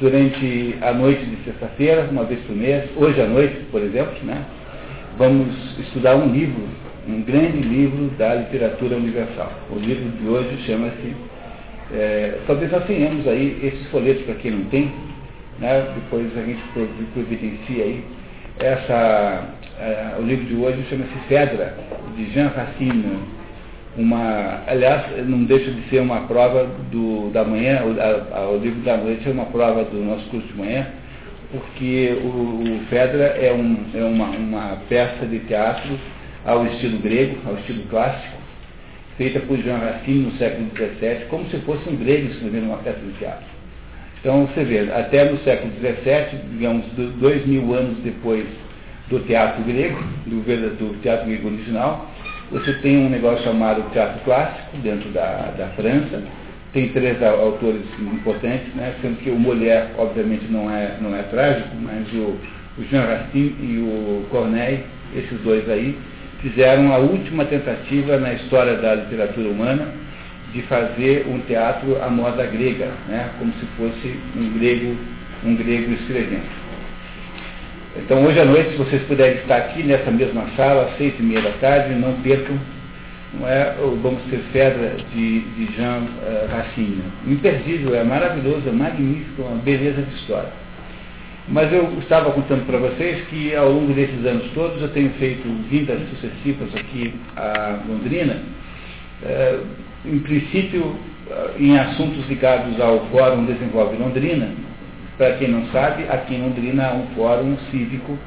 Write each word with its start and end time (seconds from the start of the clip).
durante 0.00 0.76
a 0.82 0.92
noite 0.92 1.24
de 1.24 1.44
sexta-feira, 1.44 2.08
uma 2.10 2.24
vez 2.24 2.40
por 2.40 2.54
mês, 2.54 2.84
hoje 2.96 3.20
à 3.20 3.26
noite, 3.26 3.56
por 3.70 3.80
exemplo, 3.80 4.14
né, 4.24 4.44
vamos 5.18 5.54
estudar 5.78 6.16
um 6.16 6.32
livro, 6.32 6.62
um 7.08 7.22
grande 7.22 7.58
livro 7.58 8.08
da 8.18 8.34
literatura 8.34 8.96
universal. 8.96 9.52
O 9.70 9.78
livro 9.78 10.08
de 10.10 10.28
hoje 10.28 10.64
chama-se, 10.66 11.14
é, 11.92 12.38
talvez 12.46 12.70
nós 12.70 12.84
tenhamos 12.84 13.26
aí 13.26 13.58
esses 13.62 13.86
folhetos 13.88 14.24
para 14.24 14.34
quem 14.36 14.50
não 14.50 14.64
tem, 14.66 14.92
né, 15.58 15.86
depois 15.94 16.26
a 16.36 16.42
gente 16.42 16.62
providencia 17.14 17.84
aí. 17.84 18.04
Essa, 18.58 19.48
é, 19.78 20.16
o 20.18 20.22
livro 20.22 20.44
de 20.44 20.54
hoje 20.54 20.84
chama-se 20.88 21.28
Fedra, 21.28 21.74
de 22.16 22.32
Jean 22.32 22.48
Racine, 22.48 23.18
uma, 23.96 24.62
aliás, 24.66 25.26
não 25.26 25.44
deixa 25.44 25.70
de 25.70 25.88
ser 25.88 26.00
uma 26.00 26.22
prova 26.22 26.68
do, 26.90 27.30
da 27.30 27.44
manhã, 27.44 27.82
o, 27.84 28.34
a, 28.34 28.50
o 28.50 28.58
livro 28.58 28.80
da 28.80 28.96
noite 28.96 29.26
é 29.26 29.32
uma 29.32 29.46
prova 29.46 29.84
do 29.84 30.04
nosso 30.04 30.24
curso 30.26 30.46
de 30.48 30.54
manhã, 30.54 30.86
porque 31.50 32.18
o, 32.22 32.26
o 32.26 32.80
Fedra 32.90 33.24
é, 33.24 33.52
um, 33.52 33.76
é 33.94 34.04
uma, 34.04 34.26
uma, 34.26 34.78
peça 34.88 35.24
de 35.26 35.38
teatro 35.40 35.98
ao 36.44 36.66
estilo 36.66 36.98
grego, 36.98 37.38
ao 37.46 37.54
estilo 37.54 37.84
clássico, 37.88 38.36
feita 39.16 39.40
por 39.40 39.56
Jean 39.58 39.78
Racine 39.78 40.26
no 40.26 40.32
século 40.32 40.68
XVII, 40.74 41.26
como 41.30 41.48
se 41.48 41.56
fosse 41.58 41.88
um 41.88 41.96
grego 41.96 42.30
escrevendo 42.32 42.66
uma 42.66 42.78
peça 42.78 43.00
de 43.00 43.12
teatro. 43.18 43.56
Então, 44.20 44.46
você 44.46 44.64
vê, 44.64 44.90
até 44.92 45.30
no 45.30 45.38
século 45.38 45.72
XVII, 45.78 46.40
digamos, 46.52 46.84
dois 47.18 47.46
mil 47.46 47.72
anos 47.72 47.98
depois 48.02 48.44
do 49.08 49.20
teatro 49.20 49.62
grego, 49.62 50.02
do, 50.26 50.42
do 50.42 51.00
teatro 51.00 51.26
grego 51.26 51.48
original, 51.48 52.10
você 52.50 52.72
tem 52.74 52.98
um 52.98 53.08
negócio 53.08 53.44
chamado 53.44 53.90
teatro 53.92 54.20
clássico 54.24 54.76
dentro 54.78 55.08
da, 55.10 55.52
da 55.58 55.66
França. 55.76 56.22
Tem 56.72 56.88
três 56.90 57.20
autores 57.22 57.82
importantes, 58.00 58.72
né? 58.74 58.94
sendo 59.00 59.16
que 59.18 59.30
o 59.30 59.38
Molière, 59.38 59.88
obviamente, 59.96 60.44
não 60.50 60.70
é, 60.70 60.96
não 61.00 61.16
é 61.16 61.22
trágico, 61.22 61.74
mas 61.80 62.06
o, 62.12 62.36
o 62.78 62.84
Jean 62.90 63.02
Racine 63.02 63.56
e 63.60 63.78
o 63.78 64.26
Corneille, 64.30 64.84
esses 65.14 65.40
dois 65.40 65.68
aí, 65.68 65.98
fizeram 66.40 66.92
a 66.92 66.98
última 66.98 67.44
tentativa 67.46 68.18
na 68.18 68.34
história 68.34 68.76
da 68.76 68.94
literatura 68.94 69.48
humana 69.48 69.88
de 70.52 70.62
fazer 70.62 71.26
um 71.28 71.40
teatro 71.40 72.00
à 72.02 72.08
moda 72.08 72.44
grega, 72.46 72.90
né? 73.08 73.30
como 73.38 73.52
se 73.54 73.66
fosse 73.76 74.16
um 74.36 74.58
grego, 74.58 74.96
um 75.44 75.56
grego 75.56 75.92
escrevendo. 75.94 76.65
Então 78.04 78.24
hoje 78.24 78.38
à 78.38 78.44
noite, 78.44 78.70
se 78.70 78.76
vocês 78.76 79.02
puderem 79.04 79.38
estar 79.38 79.56
aqui 79.56 79.82
nessa 79.82 80.10
mesma 80.10 80.46
sala, 80.56 80.84
às 80.84 80.96
seis 80.98 81.14
e 81.18 81.22
meia 81.22 81.40
da 81.40 81.52
tarde, 81.52 81.94
não 81.94 82.12
percam 82.22 82.56
não 83.34 83.48
é, 83.48 83.74
o 83.80 83.96
Vamos 83.96 84.22
Ter 84.30 84.38
Fedra 84.52 84.96
de, 85.12 85.40
de 85.40 85.76
Jean 85.76 86.02
uh, 86.02 86.50
Racine. 86.50 87.02
Imperdível, 87.26 87.94
é 87.94 88.04
maravilhoso, 88.04 88.68
é 88.68 88.72
magnífico, 88.72 89.42
uma 89.42 89.56
beleza 89.62 90.02
de 90.02 90.14
história. 90.14 90.50
Mas 91.48 91.72
eu 91.72 91.98
estava 92.00 92.32
contando 92.32 92.66
para 92.66 92.78
vocês 92.78 93.24
que 93.28 93.54
ao 93.54 93.70
longo 93.70 93.92
desses 93.92 94.24
anos 94.26 94.50
todos 94.52 94.80
eu 94.82 94.88
tenho 94.88 95.10
feito 95.10 95.48
vindas 95.70 96.00
sucessivas 96.10 96.74
aqui 96.74 97.14
a 97.36 97.78
Londrina, 97.88 98.42
uh, 99.22 99.66
em 100.04 100.18
princípio 100.20 100.82
uh, 100.82 101.50
em 101.58 101.78
assuntos 101.78 102.28
ligados 102.28 102.80
ao 102.80 103.06
Fórum 103.06 103.44
Desenvolve 103.44 103.96
Londrina, 103.96 104.48
para 105.16 105.36
quem 105.36 105.48
não 105.48 105.66
sabe, 105.68 106.04
aqui 106.08 106.34
em 106.34 106.42
Londrina 106.42 106.88
há 106.88 106.94
um 106.94 107.06
fórum 107.14 107.56
cívico 107.70 108.18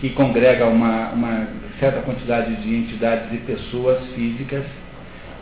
que 0.00 0.10
congrega 0.10 0.66
uma, 0.66 1.10
uma 1.10 1.48
certa 1.80 2.00
quantidade 2.00 2.54
de 2.56 2.74
entidades 2.74 3.32
e 3.32 3.38
pessoas 3.38 4.04
físicas 4.14 4.64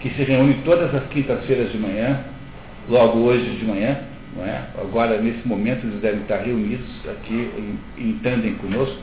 que 0.00 0.10
se 0.10 0.22
reúnem 0.22 0.60
todas 0.64 0.94
as 0.94 1.04
quintas-feiras 1.08 1.72
de 1.72 1.78
manhã, 1.78 2.20
logo 2.88 3.20
hoje 3.20 3.56
de 3.56 3.64
manhã, 3.64 3.98
não 4.36 4.44
é? 4.44 4.62
agora 4.78 5.18
nesse 5.20 5.46
momento 5.46 5.86
eles 5.86 6.00
devem 6.00 6.20
estar 6.20 6.38
reunidos 6.38 6.86
aqui 7.08 7.50
em, 7.56 7.78
em 7.98 8.12
tandem 8.18 8.54
conosco, 8.54 8.98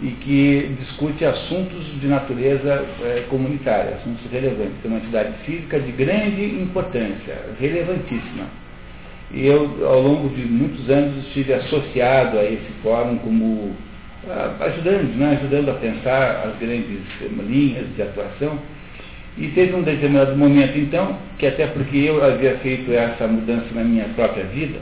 e 0.00 0.10
que 0.10 0.74
discute 0.80 1.24
assuntos 1.24 1.84
de 2.00 2.08
natureza 2.08 2.84
é, 3.04 3.24
comunitária, 3.30 3.96
assuntos 3.96 4.28
relevantes. 4.32 4.74
É 4.84 4.88
uma 4.88 4.98
entidade 4.98 5.32
física 5.44 5.78
de 5.78 5.92
grande 5.92 6.44
importância, 6.44 7.38
relevantíssima. 7.60 8.46
E 9.32 9.46
eu, 9.46 9.86
ao 9.86 10.00
longo 10.00 10.28
de 10.28 10.42
muitos 10.42 10.88
anos, 10.90 11.26
estive 11.26 11.54
associado 11.54 12.38
a 12.38 12.44
esse 12.44 12.70
fórum 12.82 13.16
como 13.18 13.74
ah, 14.28 14.54
ajudando, 14.60 15.16
né, 15.16 15.38
ajudando 15.40 15.70
a 15.70 15.74
pensar 15.74 16.46
as 16.46 16.58
grandes 16.58 17.00
linhas 17.48 17.86
de 17.96 18.02
atuação. 18.02 18.58
E 19.36 19.48
teve 19.48 19.74
um 19.74 19.82
determinado 19.82 20.36
momento, 20.36 20.78
então, 20.78 21.18
que 21.38 21.46
até 21.46 21.66
porque 21.66 21.96
eu 21.96 22.22
havia 22.22 22.56
feito 22.58 22.92
essa 22.92 23.26
mudança 23.26 23.66
na 23.74 23.82
minha 23.82 24.04
própria 24.14 24.44
vida, 24.44 24.78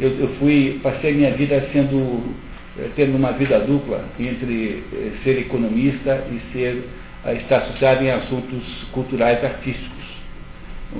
eu, 0.00 0.10
eu 0.18 0.28
fui, 0.40 0.80
passei 0.82 1.12
a 1.12 1.14
minha 1.14 1.30
vida 1.32 1.62
sendo, 1.72 2.34
eh, 2.78 2.88
tendo 2.96 3.16
uma 3.16 3.32
vida 3.32 3.60
dupla 3.60 4.02
entre 4.18 4.82
eh, 4.92 5.10
ser 5.22 5.38
economista 5.38 6.24
e 6.32 6.52
ser, 6.52 6.82
estar 7.36 7.58
associado 7.58 8.02
em 8.02 8.10
assuntos 8.10 8.64
culturais 8.92 9.44
artísticos. 9.44 10.01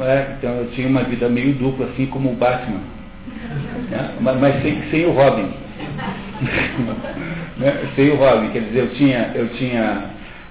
É? 0.00 0.36
Então 0.38 0.56
eu 0.56 0.70
tinha 0.70 0.88
uma 0.88 1.02
vida 1.02 1.28
meio 1.28 1.52
dupla, 1.54 1.86
assim 1.86 2.06
como 2.06 2.32
o 2.32 2.36
Batman. 2.36 2.80
Né? 3.90 4.14
Mas, 4.20 4.40
mas 4.40 4.62
sem, 4.62 4.82
sem, 4.90 5.04
o 5.04 5.12
Robin. 5.12 5.50
né? 7.58 7.88
Sem 7.94 8.10
o 8.10 8.16
Robin, 8.16 8.50
quer 8.50 8.62
dizer, 8.62 8.80
eu 8.80 8.90
tinha, 8.94 9.32
eu 9.34 9.48
tinha, 9.50 10.04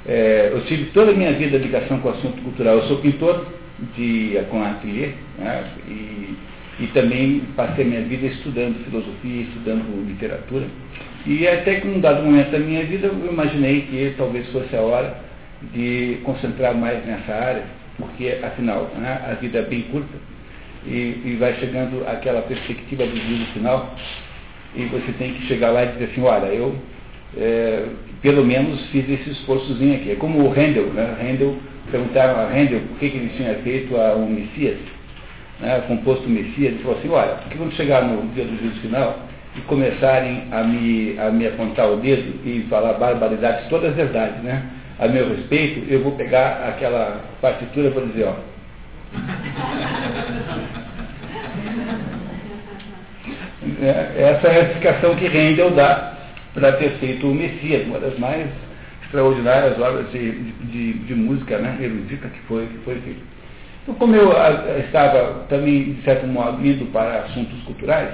é, 0.07 0.49
eu 0.51 0.63
tive 0.65 0.85
toda 0.91 1.11
a 1.11 1.15
minha 1.15 1.33
vida 1.33 1.57
ligação 1.57 1.99
com 1.99 2.09
o 2.09 2.11
assunto 2.11 2.41
cultural. 2.43 2.75
Eu 2.75 2.83
sou 2.83 2.97
pintor 2.97 3.47
de, 3.95 4.39
com 4.49 4.63
ateliê, 4.63 5.09
né? 5.39 5.63
e, 5.87 6.35
e 6.79 6.87
também 6.93 7.41
passei 7.55 7.83
a 7.83 7.87
minha 7.87 8.01
vida 8.01 8.27
estudando 8.27 8.83
filosofia, 8.85 9.41
estudando 9.41 10.07
literatura. 10.07 10.65
E 11.25 11.47
até 11.47 11.75
que 11.75 11.87
num 11.87 11.99
dado 11.99 12.23
momento 12.23 12.51
da 12.51 12.59
minha 12.59 12.83
vida 12.83 13.07
eu 13.07 13.31
imaginei 13.31 13.81
que 13.81 14.13
talvez 14.17 14.47
fosse 14.51 14.75
a 14.75 14.81
hora 14.81 15.15
de 15.73 16.19
concentrar 16.23 16.75
mais 16.75 17.05
nessa 17.05 17.33
área 17.33 17.80
porque 18.01 18.39
afinal 18.43 18.89
né, 18.97 19.21
a 19.29 19.33
vida 19.35 19.59
é 19.59 19.61
bem 19.63 19.81
curta 19.83 20.17
e, 20.85 21.21
e, 21.25 21.37
vai 21.39 21.53
chegando 21.55 22.05
aquela 22.07 22.41
perspectiva 22.41 23.05
do 23.05 23.15
juízo 23.15 23.45
final 23.53 23.95
e 24.75 24.85
você 24.85 25.11
tem 25.13 25.33
que 25.33 25.47
chegar 25.47 25.71
lá 25.71 25.83
e 25.83 25.91
dizer 25.93 26.05
assim, 26.05 26.21
olha, 26.23 26.47
eu 26.47 26.75
é, 27.37 27.85
pelo 28.21 28.43
menos 28.43 28.85
fiz 28.87 29.09
esse 29.09 29.29
esforçozinho 29.31 29.95
aqui. 29.95 30.11
É 30.11 30.15
como 30.15 30.39
o 30.39 30.49
Handel, 30.49 30.87
né? 30.93 31.15
Handel, 31.21 31.55
perguntaram 31.89 32.39
a 32.39 32.45
Handel 32.45 32.81
por 32.81 32.99
que, 32.99 33.09
que 33.09 33.17
ele 33.17 33.31
tinha 33.35 33.55
feito 33.55 33.95
a, 33.95 34.15
um 34.15 34.27
Messias, 34.27 34.77
né? 35.59 35.83
composto 35.87 36.27
Messias, 36.29 36.73
ele 36.73 36.79
falou 36.79 36.97
assim, 36.97 37.09
olha, 37.09 37.35
porque 37.35 37.57
quando 37.57 37.73
chegar 37.73 38.03
no 38.03 38.27
dia 38.33 38.45
do 38.45 38.57
juízo 38.57 38.79
final 38.81 39.19
e 39.55 39.61
começarem 39.61 40.43
a 40.51 40.63
me, 40.63 41.15
a 41.19 41.29
me 41.29 41.47
apontar 41.47 41.89
o 41.89 41.97
dedo 41.97 42.39
e 42.45 42.65
falar 42.69 42.93
barbaridades, 42.93 43.67
todas 43.69 43.89
as 43.89 43.95
verdades, 43.95 44.41
né? 44.43 44.63
A 45.01 45.07
meu 45.07 45.29
respeito, 45.29 45.91
eu 45.91 46.03
vou 46.03 46.11
pegar 46.11 46.69
aquela 46.69 47.21
partitura 47.41 47.87
e 47.87 47.89
vou 47.89 48.05
dizer, 48.05 48.25
ó. 48.25 48.35
É, 53.81 54.21
essa 54.21 54.47
é 54.47 54.59
a 54.59 54.63
explicação 54.65 55.15
que 55.15 55.27
Rendel 55.27 55.71
dá 55.71 56.13
para 56.53 56.73
ter 56.73 56.91
feito 56.99 57.27
o 57.27 57.33
Messias, 57.33 57.87
uma 57.87 57.99
das 57.99 58.17
mais 58.19 58.47
extraordinárias 59.03 59.79
obras 59.79 60.11
de, 60.11 60.33
de, 60.33 60.93
de 60.93 61.15
música 61.15 61.57
né, 61.57 61.77
erudita 61.81 62.27
que 62.27 62.39
foi, 62.41 62.67
que 62.67 62.77
foi 62.85 62.95
feita. 63.01 63.21
Então, 63.81 63.95
como 63.95 64.15
eu 64.15 64.31
estava 64.85 65.45
também, 65.49 65.93
de 65.93 66.03
certo 66.03 66.27
modo, 66.27 66.63
indo 66.63 66.85
para 66.91 67.21
assuntos 67.21 67.59
culturais, 67.63 68.13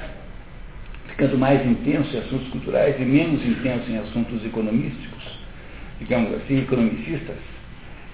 ficando 1.09 1.37
mais 1.37 1.65
intenso 1.65 2.15
em 2.15 2.19
assuntos 2.19 2.47
culturais 2.47 2.95
e 2.97 3.03
menos 3.03 3.45
intenso 3.45 3.91
em 3.91 3.97
assuntos 3.97 4.45
economísticos, 4.45 5.06
digamos 5.99 6.33
assim, 6.35 6.59
economicistas, 6.59 7.37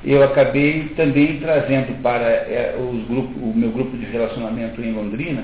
eu 0.04 0.22
acabei 0.22 0.92
também 0.96 1.40
trazendo 1.40 2.02
para 2.02 2.26
é, 2.26 2.76
os 2.78 3.08
grupos, 3.08 3.36
o 3.42 3.54
meu 3.56 3.72
grupo 3.72 3.96
de 3.96 4.06
relacionamento 4.06 4.82
em 4.82 4.92
Londrina 4.92 5.44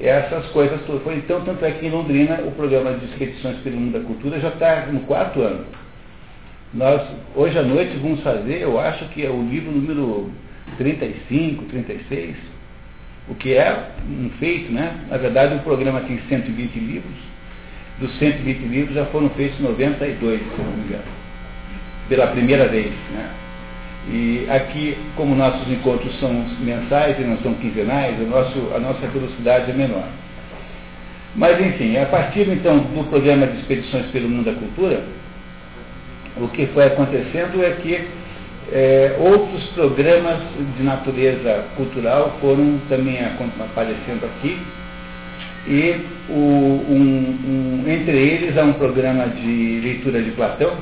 essas 0.00 0.46
coisas 0.48 0.80
todas. 0.86 1.16
Então, 1.16 1.44
tanto 1.44 1.64
é 1.64 1.70
que 1.72 1.86
em 1.86 1.90
Londrina 1.90 2.40
o 2.44 2.52
programa 2.52 2.92
de 2.94 3.04
expedições 3.06 3.58
pelo 3.58 3.76
mundo 3.76 3.98
da 3.98 4.04
cultura 4.04 4.40
já 4.40 4.48
está 4.48 4.86
no 4.86 5.00
quarto 5.00 5.40
ano. 5.40 5.64
Nós, 6.72 7.02
hoje 7.36 7.56
à 7.58 7.62
noite, 7.62 7.96
vamos 7.98 8.20
fazer, 8.20 8.60
eu 8.60 8.78
acho 8.80 9.04
que 9.10 9.24
é 9.24 9.30
o 9.30 9.42
livro 9.48 9.70
número 9.70 10.30
35, 10.76 11.64
36, 11.66 12.36
o 13.28 13.34
que 13.36 13.54
é 13.54 13.90
um 14.08 14.28
feito, 14.40 14.72
né? 14.72 15.04
Na 15.08 15.16
verdade, 15.16 15.54
o 15.54 15.60
programa 15.60 16.00
tem 16.00 16.20
120 16.28 16.74
livros. 16.78 17.14
Dos 18.00 18.18
120 18.18 18.58
livros 18.66 18.94
já 18.96 19.06
foram 19.06 19.30
feitos 19.30 19.60
92, 19.60 20.40
se 20.40 20.46
não 20.60 20.72
me 20.72 20.84
engano 20.84 21.23
pela 22.08 22.28
primeira 22.28 22.68
vez. 22.68 22.92
Né? 23.12 23.30
E 24.08 24.46
aqui, 24.50 24.98
como 25.16 25.34
nossos 25.34 25.66
encontros 25.70 26.18
são 26.20 26.30
mensais 26.60 27.18
e 27.18 27.22
não 27.22 27.38
são 27.38 27.54
quinzenais, 27.54 28.20
o 28.20 28.26
nosso, 28.26 28.70
a 28.74 28.78
nossa 28.78 29.06
velocidade 29.06 29.70
é 29.70 29.74
menor. 29.74 30.06
Mas, 31.34 31.60
enfim, 31.60 31.96
a 31.96 32.06
partir 32.06 32.48
então 32.48 32.78
do 32.78 33.08
programa 33.08 33.46
de 33.46 33.58
expedições 33.58 34.06
pelo 34.06 34.28
mundo 34.28 34.44
da 34.44 34.52
cultura, 34.52 35.02
o 36.36 36.48
que 36.48 36.66
foi 36.66 36.86
acontecendo 36.86 37.64
é 37.64 37.70
que 37.82 38.08
é, 38.72 39.16
outros 39.18 39.64
programas 39.70 40.38
de 40.76 40.82
natureza 40.82 41.64
cultural 41.76 42.36
foram 42.40 42.80
também 42.88 43.18
aparecendo 43.20 44.24
aqui. 44.24 44.58
E 45.66 45.96
o, 46.28 46.34
um, 46.34 47.82
um, 47.84 47.90
entre 47.90 48.16
eles 48.16 48.56
há 48.58 48.64
um 48.64 48.74
programa 48.74 49.28
de 49.28 49.80
leitura 49.82 50.22
de 50.22 50.30
Platão, 50.32 50.72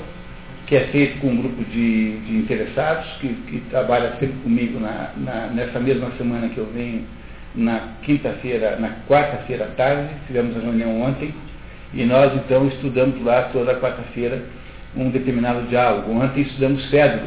que 0.73 0.77
é 0.77 0.87
feito 0.87 1.21
com 1.21 1.27
um 1.27 1.37
grupo 1.37 1.63
de, 1.65 2.17
de 2.21 2.35
interessados, 2.35 3.07
que, 3.21 3.29
que, 3.29 3.61
trabalha 3.69 4.13
sempre 4.13 4.39
comigo 4.43 4.81
na, 4.81 5.11
na, 5.19 5.47
nessa 5.49 5.79
mesma 5.79 6.11
semana 6.17 6.49
que 6.49 6.57
eu 6.57 6.67
venho, 6.75 7.05
na 7.55 7.91
quinta-feira, 8.03 8.79
na 8.81 8.89
quarta-feira 9.07 9.67
à 9.67 9.69
tarde, 9.77 10.09
tivemos 10.27 10.57
a 10.57 10.61
reunião 10.61 11.03
ontem, 11.03 11.35
e 11.93 12.05
nós 12.07 12.35
então 12.37 12.69
estudamos 12.69 13.23
lá 13.23 13.51
toda 13.53 13.75
quarta-feira 13.75 14.45
um 14.97 15.11
determinado 15.11 15.69
diálogo. 15.69 16.11
Ontem 16.11 16.41
estudamos 16.41 16.89
Fedro, 16.89 17.27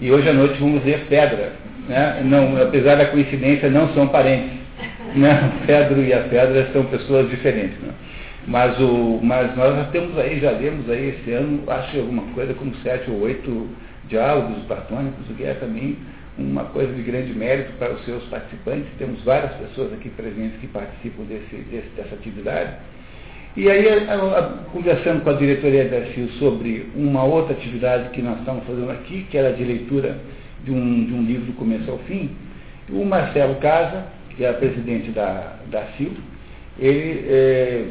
e 0.00 0.12
hoje 0.12 0.28
à 0.28 0.32
noite 0.32 0.60
vamos 0.60 0.80
ver 0.84 1.06
Pedra. 1.08 1.54
Né? 1.88 2.22
Não, 2.24 2.56
apesar 2.62 2.94
da 2.94 3.06
coincidência, 3.06 3.68
não 3.68 3.92
são 3.94 4.06
parentes. 4.06 4.60
Né? 5.16 5.54
Pedro 5.66 6.04
e 6.04 6.12
a 6.12 6.20
Pedra 6.20 6.68
são 6.72 6.84
pessoas 6.84 7.28
diferentes. 7.30 7.76
Né? 7.80 7.92
Mas, 8.46 8.78
o, 8.80 9.20
mas 9.22 9.54
nós 9.56 9.76
já 9.76 9.84
temos 9.84 10.18
aí, 10.18 10.40
já 10.40 10.50
lemos 10.50 10.88
aí 10.88 11.10
esse 11.10 11.32
ano, 11.32 11.62
acho 11.66 11.98
alguma 11.98 12.22
coisa 12.34 12.54
como 12.54 12.74
sete 12.76 13.10
ou 13.10 13.20
oito 13.20 13.68
diálogos 14.08 14.64
platônicos, 14.64 15.28
o 15.30 15.34
que 15.34 15.44
é 15.44 15.54
também 15.54 15.96
uma 16.38 16.64
coisa 16.64 16.92
de 16.92 17.02
grande 17.02 17.32
mérito 17.34 17.72
para 17.78 17.92
os 17.92 18.04
seus 18.04 18.24
participantes. 18.24 18.88
Temos 18.98 19.22
várias 19.22 19.52
pessoas 19.52 19.92
aqui 19.92 20.08
presentes 20.08 20.58
que 20.60 20.66
participam 20.66 21.24
desse, 21.24 21.54
desse, 21.70 21.88
dessa 21.96 22.14
atividade. 22.14 22.72
E 23.56 23.68
aí, 23.68 23.86
a, 23.88 24.14
a, 24.14 24.42
conversando 24.72 25.22
com 25.22 25.30
a 25.30 25.34
diretoria 25.34 25.88
da 25.88 26.06
CIL 26.12 26.28
sobre 26.38 26.88
uma 26.94 27.24
outra 27.24 27.52
atividade 27.52 28.10
que 28.10 28.22
nós 28.22 28.38
estamos 28.38 28.64
fazendo 28.64 28.90
aqui, 28.90 29.26
que 29.30 29.36
era 29.36 29.52
de 29.52 29.64
leitura 29.64 30.18
de 30.64 30.70
um, 30.70 31.04
de 31.04 31.12
um 31.12 31.22
livro 31.22 31.46
do 31.46 31.52
começo 31.54 31.90
ao 31.90 31.98
fim, 31.98 32.30
o 32.88 33.04
Marcelo 33.04 33.56
Casa, 33.56 34.06
que 34.36 34.44
é 34.44 34.52
presidente 34.52 35.10
da, 35.10 35.56
da 35.70 35.84
CIL, 35.96 36.12
ele 36.80 37.26
é, 37.28 37.84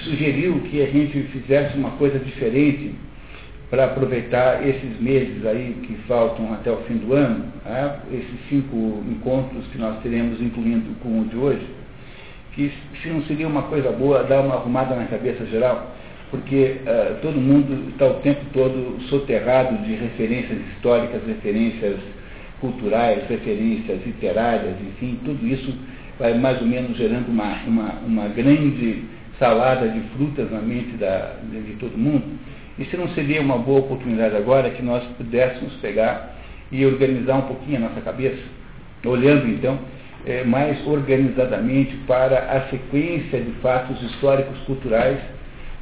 sugeriu 0.00 0.60
que 0.70 0.82
a 0.82 0.86
gente 0.86 1.22
fizesse 1.32 1.76
uma 1.78 1.92
coisa 1.92 2.18
diferente 2.18 2.94
para 3.70 3.86
aproveitar 3.86 4.68
esses 4.68 5.00
meses 5.00 5.46
aí 5.46 5.74
que 5.86 5.94
faltam 6.06 6.52
até 6.52 6.70
o 6.70 6.76
fim 6.82 6.98
do 6.98 7.14
ano, 7.14 7.46
né? 7.64 8.00
esses 8.12 8.48
cinco 8.50 9.02
encontros 9.10 9.66
que 9.68 9.78
nós 9.78 9.98
teremos, 10.02 10.42
incluindo 10.42 10.94
com 11.02 11.20
o 11.20 11.24
de 11.24 11.36
hoje, 11.38 11.66
que 12.54 12.70
se 13.02 13.08
não 13.08 13.22
seria 13.22 13.48
uma 13.48 13.62
coisa 13.62 13.90
boa 13.90 14.24
dar 14.24 14.42
uma 14.42 14.56
arrumada 14.56 14.94
na 14.94 15.06
cabeça 15.06 15.46
geral, 15.46 15.90
porque 16.30 16.76
uh, 16.82 17.14
todo 17.22 17.40
mundo 17.40 17.90
está 17.92 18.08
o 18.08 18.14
tempo 18.20 18.44
todo 18.52 19.00
soterrado 19.08 19.78
de 19.84 19.94
referências 19.94 20.58
históricas, 20.74 21.22
referências 21.26 21.96
culturais, 22.60 23.26
referências 23.26 24.04
literárias, 24.04 24.74
enfim, 24.82 25.18
tudo 25.24 25.46
isso 25.46 25.74
vai 26.22 26.34
mais 26.34 26.60
ou 26.60 26.68
menos 26.68 26.96
gerando 26.96 27.26
uma, 27.28 27.52
uma, 27.66 27.92
uma 28.06 28.28
grande 28.28 29.02
salada 29.40 29.88
de 29.88 30.00
frutas 30.16 30.48
na 30.52 30.60
mente 30.60 30.96
da, 30.96 31.34
de, 31.50 31.74
todo 31.80 31.98
mundo. 31.98 32.22
E 32.78 32.84
se 32.84 32.96
não 32.96 33.08
seria 33.08 33.40
uma 33.40 33.58
boa 33.58 33.80
oportunidade 33.80 34.36
agora 34.36 34.70
que 34.70 34.82
nós 34.82 35.02
pudéssemos 35.18 35.72
pegar 35.82 36.36
e 36.70 36.86
organizar 36.86 37.34
um 37.38 37.42
pouquinho 37.42 37.78
a 37.78 37.88
nossa 37.88 38.00
cabeça, 38.02 38.40
olhando 39.04 39.48
então 39.48 39.76
é, 40.24 40.44
mais 40.44 40.86
organizadamente 40.86 41.96
para 42.06 42.38
a 42.38 42.70
sequência 42.70 43.40
de 43.40 43.50
fatos 43.60 44.00
históricos 44.00 44.56
culturais 44.60 45.18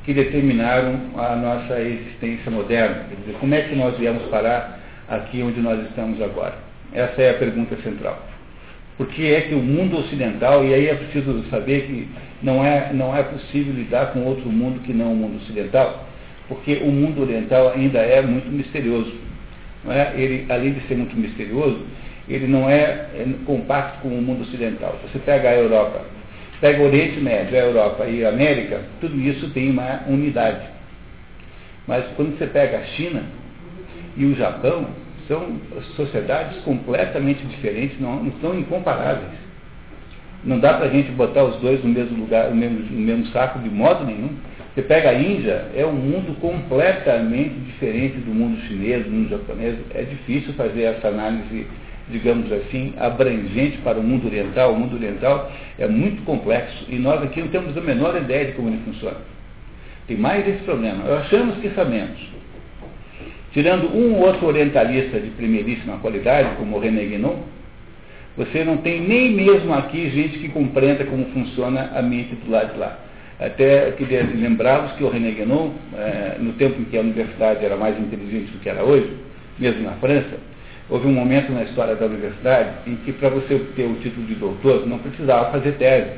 que 0.07 0.15
determinaram 0.15 0.99
a 1.19 1.37
nossa 1.37 1.79
existência 1.83 2.51
moderna. 2.51 3.05
Quer 3.11 3.17
dizer, 3.17 3.39
como 3.39 3.55
é 3.55 3.61
que 3.61 3.77
nós 3.77 3.95
viemos 3.99 4.23
parar 4.31 4.81
aqui 5.07 5.43
onde 5.43 5.61
nós 5.61 5.79
estamos 5.87 6.21
agora? 6.23 6.55
Essa 6.95 7.21
é 7.21 7.31
a 7.31 7.35
pergunta 7.35 7.77
central. 7.83 8.30
Por 9.01 9.07
que 9.07 9.33
é 9.33 9.41
que 9.41 9.55
o 9.55 9.63
mundo 9.63 9.97
ocidental, 9.97 10.63
e 10.63 10.75
aí 10.75 10.89
é 10.89 10.95
preciso 10.95 11.43
saber 11.49 11.87
que 11.87 12.07
não 12.43 12.63
é, 12.63 12.93
não 12.93 13.17
é 13.17 13.23
possível 13.23 13.73
lidar 13.73 14.13
com 14.13 14.25
outro 14.25 14.53
mundo 14.53 14.83
que 14.83 14.93
não 14.93 15.15
o 15.15 15.17
mundo 15.17 15.39
ocidental, 15.39 16.07
porque 16.47 16.75
o 16.83 16.93
mundo 16.93 17.23
oriental 17.23 17.73
ainda 17.75 17.99
é 17.99 18.21
muito 18.21 18.53
misterioso. 18.53 19.11
Não 19.83 19.91
é? 19.91 20.13
Ele, 20.15 20.45
além 20.53 20.75
de 20.75 20.87
ser 20.87 20.97
muito 20.97 21.17
misterioso, 21.17 21.81
ele 22.29 22.47
não 22.47 22.69
é, 22.69 22.83
é 23.15 23.27
compacto 23.47 24.03
com 24.03 24.09
o 24.09 24.21
mundo 24.21 24.43
ocidental. 24.43 25.01
Você 25.11 25.19
pega 25.21 25.49
a 25.49 25.55
Europa, 25.55 26.05
pega 26.61 26.83
o 26.83 26.85
Oriente 26.85 27.21
Médio, 27.21 27.57
a 27.57 27.63
Europa 27.63 28.05
e 28.05 28.23
a 28.23 28.29
América, 28.29 28.83
tudo 29.01 29.19
isso 29.19 29.49
tem 29.55 29.71
uma 29.71 30.03
unidade. 30.07 30.69
Mas 31.87 32.05
quando 32.17 32.37
você 32.37 32.47
pega 32.47 32.77
a 32.77 32.85
China 32.85 33.23
e 34.15 34.27
o 34.27 34.37
Japão, 34.37 34.89
são 35.31 35.47
sociedades 35.95 36.61
completamente 36.65 37.47
diferentes, 37.47 38.01
não, 38.01 38.25
não 38.25 38.33
são 38.41 38.59
incomparáveis. 38.59 39.31
Não 40.43 40.59
dá 40.59 40.75
para 40.75 40.87
a 40.87 40.89
gente 40.89 41.13
botar 41.13 41.45
os 41.45 41.57
dois 41.61 41.85
no 41.85 41.89
mesmo 41.89 42.19
lugar, 42.19 42.51
no 42.51 42.57
mesmo, 42.57 42.81
no 42.81 43.01
mesmo 43.01 43.27
saco 43.27 43.61
de 43.61 43.71
modo 43.71 44.05
nenhum. 44.05 44.31
Você 44.75 44.83
pega 44.83 45.11
a 45.11 45.15
Índia, 45.15 45.67
é 45.77 45.87
um 45.87 45.93
mundo 45.93 46.37
completamente 46.41 47.55
diferente 47.61 48.17
do 48.19 48.35
mundo 48.35 48.61
chinês, 48.67 49.05
do 49.05 49.11
mundo 49.11 49.31
japonês. 49.31 49.77
É 49.95 50.03
difícil 50.03 50.53
fazer 50.55 50.83
essa 50.83 51.09
análise, 51.09 51.67
digamos 52.09 52.51
assim, 52.51 52.95
abrangente 52.99 53.79
para 53.79 54.01
o 54.01 54.03
mundo 54.03 54.27
oriental. 54.27 54.73
O 54.73 54.79
mundo 54.79 54.97
oriental 54.97 55.53
é 55.79 55.87
muito 55.87 56.25
complexo 56.25 56.87
e 56.89 56.97
nós 56.97 57.23
aqui 57.23 57.41
não 57.41 57.49
temos 57.49 57.77
a 57.77 57.81
menor 57.81 58.17
ideia 58.17 58.47
de 58.47 58.53
como 58.53 58.69
ele 58.69 58.81
funciona. 58.85 59.19
Tem 60.09 60.17
mais 60.17 60.49
esse 60.49 60.65
problema. 60.65 61.05
Achamos 61.19 61.57
que 61.59 61.69
sabemos. 61.71 62.19
Tirando 63.53 63.89
um 63.95 64.15
ou 64.15 64.27
outro 64.27 64.47
orientalista 64.47 65.19
de 65.19 65.31
primeiríssima 65.31 65.99
qualidade, 65.99 66.57
como 66.57 66.79
René 66.79 67.05
Guénon, 67.05 67.37
você 68.37 68.63
não 68.63 68.77
tem 68.77 69.01
nem 69.01 69.33
mesmo 69.33 69.75
aqui 69.75 70.09
gente 70.11 70.39
que 70.39 70.49
compreenda 70.49 71.05
como 71.05 71.25
funciona 71.27 71.91
a 71.95 72.01
mente 72.01 72.35
do 72.37 72.51
lado 72.51 72.75
de 72.75 72.79
lá. 72.79 72.99
Até 73.41 73.91
queria 73.93 74.23
lembrá-los 74.23 74.93
que 74.93 75.03
o 75.03 75.09
René 75.09 75.33
Guénon, 75.33 75.73
é, 75.97 76.37
no 76.39 76.53
tempo 76.53 76.81
em 76.81 76.85
que 76.85 76.97
a 76.97 77.01
universidade 77.01 77.65
era 77.65 77.77
mais 77.77 77.99
inteligente 77.99 78.53
do 78.53 78.59
que 78.61 78.69
era 78.69 78.85
hoje, 78.85 79.11
mesmo 79.59 79.83
na 79.83 79.93
França, 79.93 80.39
houve 80.89 81.09
um 81.09 81.13
momento 81.13 81.53
na 81.53 81.65
história 81.65 81.97
da 81.97 82.07
universidade 82.07 82.71
em 82.87 82.97
que 82.97 83.13
para 83.13 83.31
você 83.31 83.55
obter 83.55 83.87
o 83.87 83.95
título 83.97 84.27
de 84.27 84.35
doutor 84.35 84.87
não 84.87 84.99
precisava 84.99 85.51
fazer 85.51 85.73
tese. 85.73 86.11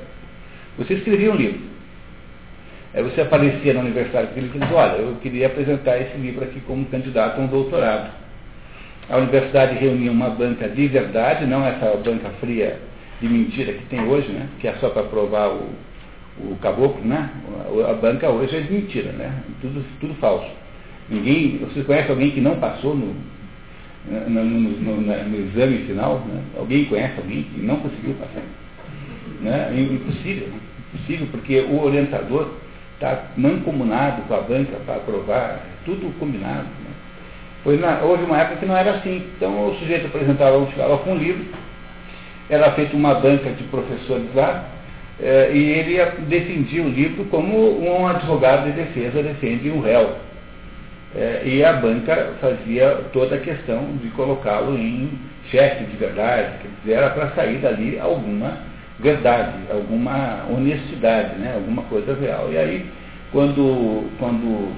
Você 0.78 0.94
escrevia 0.94 1.30
um 1.30 1.36
livro. 1.36 1.71
Aí 2.94 3.02
você 3.02 3.22
aparecia 3.22 3.72
na 3.72 3.80
universidade 3.80 4.28
e 4.36 4.40
dizia, 4.40 4.76
olha, 4.76 4.96
eu 4.96 5.16
queria 5.22 5.46
apresentar 5.46 5.98
esse 5.98 6.16
livro 6.18 6.44
aqui 6.44 6.60
como 6.60 6.84
candidato 6.86 7.40
a 7.40 7.44
um 7.44 7.46
doutorado. 7.46 8.10
A 9.08 9.16
universidade 9.16 9.78
reunia 9.78 10.12
uma 10.12 10.28
banca 10.28 10.68
de 10.68 10.88
verdade, 10.88 11.46
não 11.46 11.66
essa 11.66 11.96
banca 11.96 12.28
fria 12.40 12.78
de 13.20 13.28
mentira 13.28 13.72
que 13.72 13.84
tem 13.86 14.06
hoje, 14.06 14.28
né? 14.28 14.46
que 14.60 14.68
é 14.68 14.74
só 14.74 14.90
para 14.90 15.04
provar 15.04 15.48
o, 15.48 15.70
o 16.38 16.56
caboclo, 16.60 17.02
né? 17.04 17.30
A 17.88 17.94
banca 17.94 18.28
hoje 18.28 18.56
é 18.56 18.60
de 18.60 18.72
mentira, 18.72 19.12
né? 19.12 19.42
Tudo, 19.60 19.84
tudo 20.00 20.14
falso. 20.14 20.50
Ninguém, 21.08 21.58
você 21.58 21.82
conhece 21.82 22.10
alguém 22.10 22.30
que 22.30 22.40
não 22.40 22.56
passou 22.56 22.94
no, 22.94 23.14
no, 24.28 24.44
no, 24.44 25.00
no, 25.00 25.46
exame 25.46 25.78
final? 25.86 26.18
Né? 26.26 26.42
Alguém 26.58 26.84
conhece 26.86 27.14
alguém 27.18 27.42
que 27.42 27.60
não 27.60 27.76
conseguiu 27.76 28.14
passar? 28.14 28.42
Né? 29.40 29.88
Impossível, 29.92 30.48
impossível, 30.92 31.26
porque 31.30 31.60
o 31.60 31.82
orientador 31.82 32.50
está 33.02 33.24
mancomunado 33.36 34.22
com 34.22 34.34
a 34.34 34.40
banca 34.40 34.76
para 34.86 34.96
aprovar, 34.96 35.60
tudo 35.84 36.16
combinado. 36.20 36.62
Né? 36.62 36.90
Pois 37.64 37.80
na, 37.80 37.98
houve 38.00 38.22
uma 38.22 38.38
época 38.38 38.58
que 38.58 38.66
não 38.66 38.76
era 38.76 38.92
assim. 38.92 39.24
Então 39.36 39.68
o 39.68 39.74
sujeito 39.74 40.06
apresentava, 40.06 40.64
chegava 40.70 40.98
com 40.98 41.12
um 41.12 41.18
livro, 41.18 41.44
era 42.48 42.70
feita 42.72 42.96
uma 42.96 43.14
banca 43.14 43.50
de 43.50 43.64
professores 43.64 44.32
lá, 44.34 44.64
eh, 45.20 45.50
e 45.52 45.58
ele 45.58 46.04
defendia 46.28 46.82
o 46.82 46.88
livro 46.88 47.24
como 47.26 47.80
um 47.82 48.06
advogado 48.06 48.66
de 48.66 48.72
defesa 48.72 49.22
defende 49.22 49.68
um 49.68 49.80
réu. 49.80 50.16
Eh, 51.14 51.42
e 51.44 51.64
a 51.64 51.72
banca 51.74 52.34
fazia 52.40 53.00
toda 53.12 53.34
a 53.36 53.40
questão 53.40 53.96
de 54.02 54.08
colocá-lo 54.10 54.78
em 54.78 55.10
cheque 55.50 55.84
de 55.84 55.96
verdade, 55.96 56.58
quer 56.62 56.68
dizer, 56.82 56.92
era 56.98 57.10
para 57.10 57.30
sair 57.30 57.58
dali 57.58 57.98
alguma 57.98 58.71
verdade, 59.02 59.52
alguma 59.70 60.44
honestidade, 60.48 61.34
né? 61.38 61.54
alguma 61.54 61.82
coisa 61.82 62.14
real. 62.14 62.50
E 62.52 62.56
aí, 62.56 62.86
quando, 63.32 64.08
quando 64.18 64.72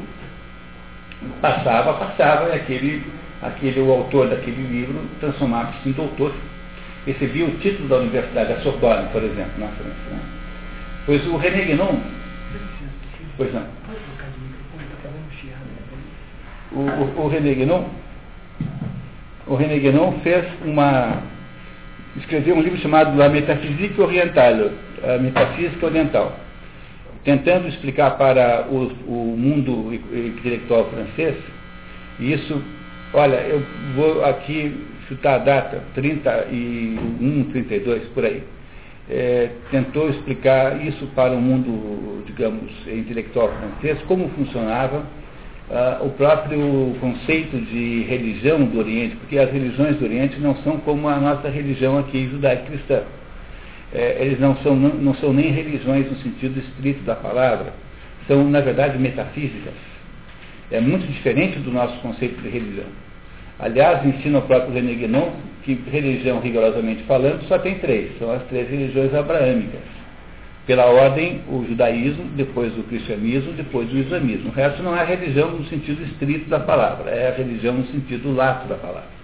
passava, 1.41 1.93
passava, 1.95 2.49
e 2.49 2.53
aquele, 2.55 3.05
aquele, 3.43 3.81
o 3.81 3.93
autor 3.93 4.29
daquele 4.29 4.67
livro 4.67 4.99
transformava-se 5.21 5.89
em 5.89 5.93
doutor. 5.93 6.33
Recebia 7.07 7.45
o 7.45 7.59
título 7.59 7.87
da 7.89 7.99
Universidade 7.99 8.55
da 8.55 8.61
Sorbonne, 8.61 9.11
por 9.13 9.23
exemplo, 9.23 9.53
na 9.59 9.69
França. 9.69 10.11
Né? 10.11 10.21
Pois 11.05 11.27
o 11.27 11.37
René 11.37 11.65
Guénon... 11.65 12.01
Pois 13.37 13.53
não. 13.53 13.67
O, 16.73 16.81
o, 16.81 17.25
o 17.25 17.29
René 17.29 17.55
Guénon, 17.55 17.89
o 19.47 19.55
René 19.55 19.79
Guénon 19.79 20.19
fez 20.23 20.45
uma 20.65 21.23
escreveu 22.17 22.57
um 22.57 22.61
livro 22.61 22.79
chamado 22.79 23.17
La 23.17 23.29
Metaphysique 23.29 24.01
a 24.01 25.19
Metafísica 25.19 25.87
Oriental, 25.87 26.39
tentando 27.25 27.69
explicar 27.69 28.17
para 28.19 28.67
o, 28.71 28.93
o 29.07 29.37
mundo 29.37 29.93
intelectual 29.93 30.89
francês, 30.91 31.37
e 32.21 32.33
isso, 32.33 32.63
olha, 33.13 33.37
eu 33.37 33.63
vou 33.95 34.25
aqui 34.25 34.87
chutar 35.09 35.35
a 35.35 35.39
data, 35.39 35.83
31, 35.95 37.45
32, 37.53 38.05
por 38.15 38.25
aí. 38.25 38.43
é, 39.09 39.51
tentou 39.71 40.09
explicar 40.09 40.85
isso 40.85 41.07
para 41.15 41.33
o 41.33 41.41
mundo, 41.41 42.23
digamos, 42.27 42.71
intelectual 42.87 43.53
francês, 43.53 44.01
como 44.07 44.29
funcionava 44.31 45.05
ah, 45.71 45.99
o 46.03 46.11
próprio 46.11 46.95
conceito 47.01 47.57
de 47.57 48.03
religião 48.03 48.65
do 48.65 48.79
Oriente, 48.79 49.17
porque 49.17 49.39
as 49.39 49.51
religiões 49.51 49.97
do 49.97 50.05
Oriente 50.05 50.39
não 50.39 50.55
são 50.57 50.79
como 50.79 51.09
a 51.09 51.17
nossa 51.17 51.49
religião 51.49 51.99
aqui 51.99 52.29
judaico-cristã. 52.29 53.03
É, 53.93 54.19
eles 54.21 54.39
não 54.41 54.57
são, 54.57 54.75
não, 54.77 54.91
não 54.91 55.15
são 55.15 55.33
nem 55.33 55.51
religiões 55.53 56.11
no 56.11 56.17
sentido 56.19 56.59
estrito 56.59 57.03
da 57.05 57.15
palavra, 57.15 57.73
são, 58.27 58.45
na 58.51 58.61
verdade, 58.61 58.99
metafísicas. 58.99 59.75
É 60.71 60.81
muito 60.81 61.07
diferente 61.07 61.59
do 61.61 61.71
nosso 61.71 61.99
conceito 62.01 62.41
de 62.43 62.49
religião. 62.49 62.87
Aliás, 63.59 64.05
ensina 64.05 64.41
o 64.41 64.43
próprio 64.43 64.75
René 64.75 64.95
Guénon 64.95 65.31
que 65.63 65.81
religião, 65.91 66.41
rigorosamente 66.41 67.05
falando, 67.05 67.43
só 67.49 67.59
tem 67.59 67.79
três. 67.79 68.19
São 68.19 68.31
as 68.33 68.43
três 68.45 68.69
religiões 68.69 69.15
abraâmicas 69.15 69.94
pela 70.67 70.87
ordem, 70.87 71.43
o 71.49 71.65
judaísmo, 71.67 72.25
depois 72.37 72.77
o 72.79 72.83
cristianismo, 72.85 73.53
depois 73.53 73.93
o 73.93 73.99
islamismo. 73.99 74.49
O 74.49 74.53
resto 74.53 74.83
não 74.83 74.97
é 74.97 75.05
religião 75.05 75.51
no 75.51 75.65
sentido 75.67 76.03
estrito 76.05 76.49
da 76.49 76.61
palavra, 76.61 77.11
é 77.11 77.29
a 77.29 77.37
religião 77.37 77.75
no 77.75 77.87
sentido 77.87 78.35
lato 78.35 78.67
da 78.67 78.77
palavra. 78.77 79.15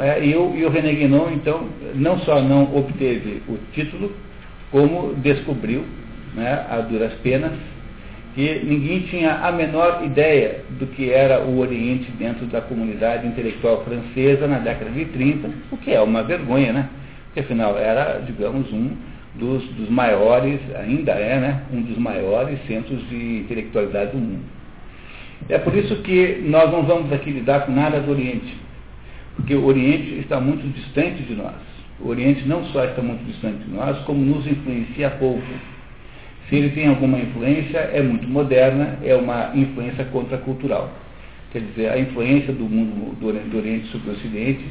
É? 0.00 0.24
E, 0.24 0.34
o, 0.34 0.52
e 0.56 0.64
o 0.64 0.70
René 0.70 0.94
Guénon, 0.94 1.30
então, 1.30 1.68
não 1.94 2.18
só 2.20 2.40
não 2.40 2.76
obteve 2.76 3.42
o 3.48 3.56
título, 3.72 4.12
como 4.72 5.14
descobriu, 5.14 5.84
né, 6.34 6.66
a 6.68 6.80
duras 6.80 7.12
penas, 7.22 7.52
que 8.34 8.60
ninguém 8.64 9.02
tinha 9.02 9.32
a 9.36 9.52
menor 9.52 10.02
ideia 10.04 10.60
do 10.78 10.86
que 10.88 11.10
era 11.10 11.40
o 11.40 11.58
Oriente 11.58 12.10
dentro 12.18 12.44
da 12.46 12.60
comunidade 12.60 13.26
intelectual 13.26 13.82
francesa 13.84 14.46
na 14.46 14.58
década 14.58 14.90
de 14.90 15.06
30, 15.06 15.48
o 15.70 15.76
que 15.78 15.92
é 15.92 16.00
uma 16.02 16.22
vergonha, 16.22 16.72
né? 16.72 16.88
Porque 17.26 17.40
afinal 17.40 17.78
era, 17.78 18.18
digamos, 18.26 18.70
um 18.72 18.90
dos, 19.38 19.62
dos 19.70 19.88
maiores, 19.88 20.60
ainda 20.76 21.12
é, 21.12 21.38
né, 21.38 21.62
um 21.72 21.82
dos 21.82 21.98
maiores 21.98 22.58
centros 22.66 23.06
de 23.08 23.40
intelectualidade 23.40 24.12
do 24.12 24.18
mundo. 24.18 24.44
É 25.48 25.58
por 25.58 25.74
isso 25.76 25.96
que 26.02 26.42
nós 26.46 26.70
não 26.72 26.82
vamos 26.82 27.12
aqui 27.12 27.30
lidar 27.30 27.66
com 27.66 27.72
nada 27.72 28.00
do 28.00 28.10
Oriente, 28.10 28.56
porque 29.36 29.54
o 29.54 29.64
Oriente 29.66 30.18
está 30.18 30.40
muito 30.40 30.66
distante 30.74 31.22
de 31.22 31.34
nós. 31.34 31.54
O 32.00 32.08
Oriente 32.08 32.46
não 32.46 32.64
só 32.66 32.84
está 32.84 33.02
muito 33.02 33.24
distante 33.24 33.64
de 33.64 33.70
nós, 33.70 33.98
como 34.04 34.20
nos 34.20 34.46
influencia 34.46 35.10
pouco. 35.10 35.42
Se 36.48 36.56
ele 36.56 36.70
tem 36.70 36.88
alguma 36.88 37.18
influência, 37.18 37.78
é 37.78 38.02
muito 38.02 38.28
moderna, 38.28 38.98
é 39.02 39.14
uma 39.14 39.52
influência 39.54 40.04
contracultural. 40.06 40.90
Quer 41.52 41.60
dizer, 41.60 41.90
a 41.90 41.98
influência 41.98 42.52
do 42.52 42.64
mundo 42.64 43.16
do 43.16 43.56
Oriente 43.56 43.86
sobre 43.88 44.10
o 44.10 44.12
Ocidente 44.12 44.64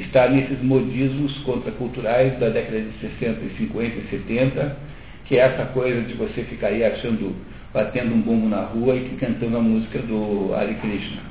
está 0.00 0.28
nesses 0.28 0.62
modismos 0.62 1.36
contraculturais 1.38 2.38
da 2.38 2.48
década 2.48 2.80
de 2.80 2.92
60, 3.00 3.40
50 3.56 3.84
e 3.84 4.06
70, 4.10 4.76
que 5.24 5.36
é 5.36 5.40
essa 5.40 5.64
coisa 5.66 6.02
de 6.02 6.14
você 6.14 6.42
ficar 6.44 6.68
aí 6.68 6.84
achando, 6.84 7.34
batendo 7.72 8.14
um 8.14 8.20
bumbo 8.20 8.48
na 8.48 8.62
rua 8.62 8.96
e 8.96 9.08
cantando 9.20 9.56
a 9.56 9.60
música 9.60 9.98
do 10.00 10.54
Hare 10.54 10.74
Krishna. 10.74 11.22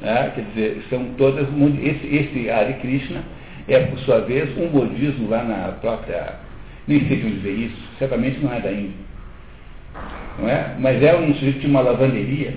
Né? 0.00 0.32
Quer 0.34 0.44
dizer, 0.54 0.82
são 0.90 1.04
todas. 1.16 1.48
Esse, 1.82 2.06
esse 2.06 2.50
Hare 2.50 2.74
Krishna 2.74 3.22
é, 3.68 3.80
por 3.80 3.98
sua 4.00 4.20
vez, 4.20 4.48
um 4.56 4.68
modismo 4.68 5.28
lá 5.28 5.44
na 5.44 5.72
própria. 5.72 6.36
Nem 6.86 7.06
sei 7.06 7.22
onde 7.22 7.36
ver 7.36 7.52
isso, 7.52 7.76
certamente 7.98 8.40
não 8.40 8.52
é 8.52 8.60
da 8.60 8.72
Índia. 8.72 9.08
Não 10.38 10.48
é? 10.48 10.74
Mas 10.78 11.02
é 11.02 11.14
um 11.14 11.34
sujeito 11.34 11.60
de 11.60 11.66
uma 11.66 11.80
lavanderia 11.80 12.54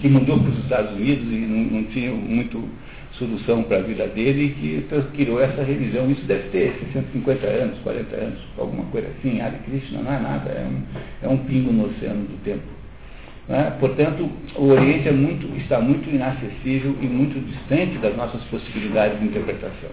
que 0.00 0.08
mudou 0.08 0.40
para 0.40 0.50
os 0.50 0.58
Estados 0.58 0.92
Unidos 0.96 1.24
e 1.30 1.36
não, 1.36 1.78
não 1.78 1.84
tinha 1.84 2.10
muito 2.10 2.68
solução 3.18 3.62
para 3.62 3.78
a 3.78 3.82
vida 3.82 4.06
dele 4.08 4.56
e 4.62 4.82
que 4.86 5.16
criou 5.16 5.40
essa 5.40 5.62
religião. 5.62 6.10
Isso 6.10 6.22
deve 6.22 6.48
ter 6.48 6.74
650 6.92 7.46
anos, 7.46 7.78
40 7.80 8.16
anos, 8.16 8.38
alguma 8.58 8.84
coisa 8.86 9.08
assim. 9.08 9.40
Hare 9.40 9.56
Krishna 9.64 10.02
não 10.02 10.12
é 10.12 10.18
nada, 10.18 10.50
é 10.50 10.66
um, 10.66 10.82
é 11.22 11.28
um 11.28 11.38
pingo 11.38 11.72
no 11.72 11.86
oceano 11.86 12.24
do 12.24 12.42
tempo. 12.44 12.62
É? 13.48 13.70
Portanto, 13.78 14.28
o 14.56 14.68
Oriente 14.68 15.08
é 15.08 15.12
muito, 15.12 15.46
está 15.58 15.78
muito 15.78 16.08
inacessível 16.08 16.96
e 17.00 17.06
muito 17.06 17.38
distante 17.40 17.98
das 17.98 18.16
nossas 18.16 18.42
possibilidades 18.44 19.18
de 19.20 19.26
interpretação. 19.26 19.90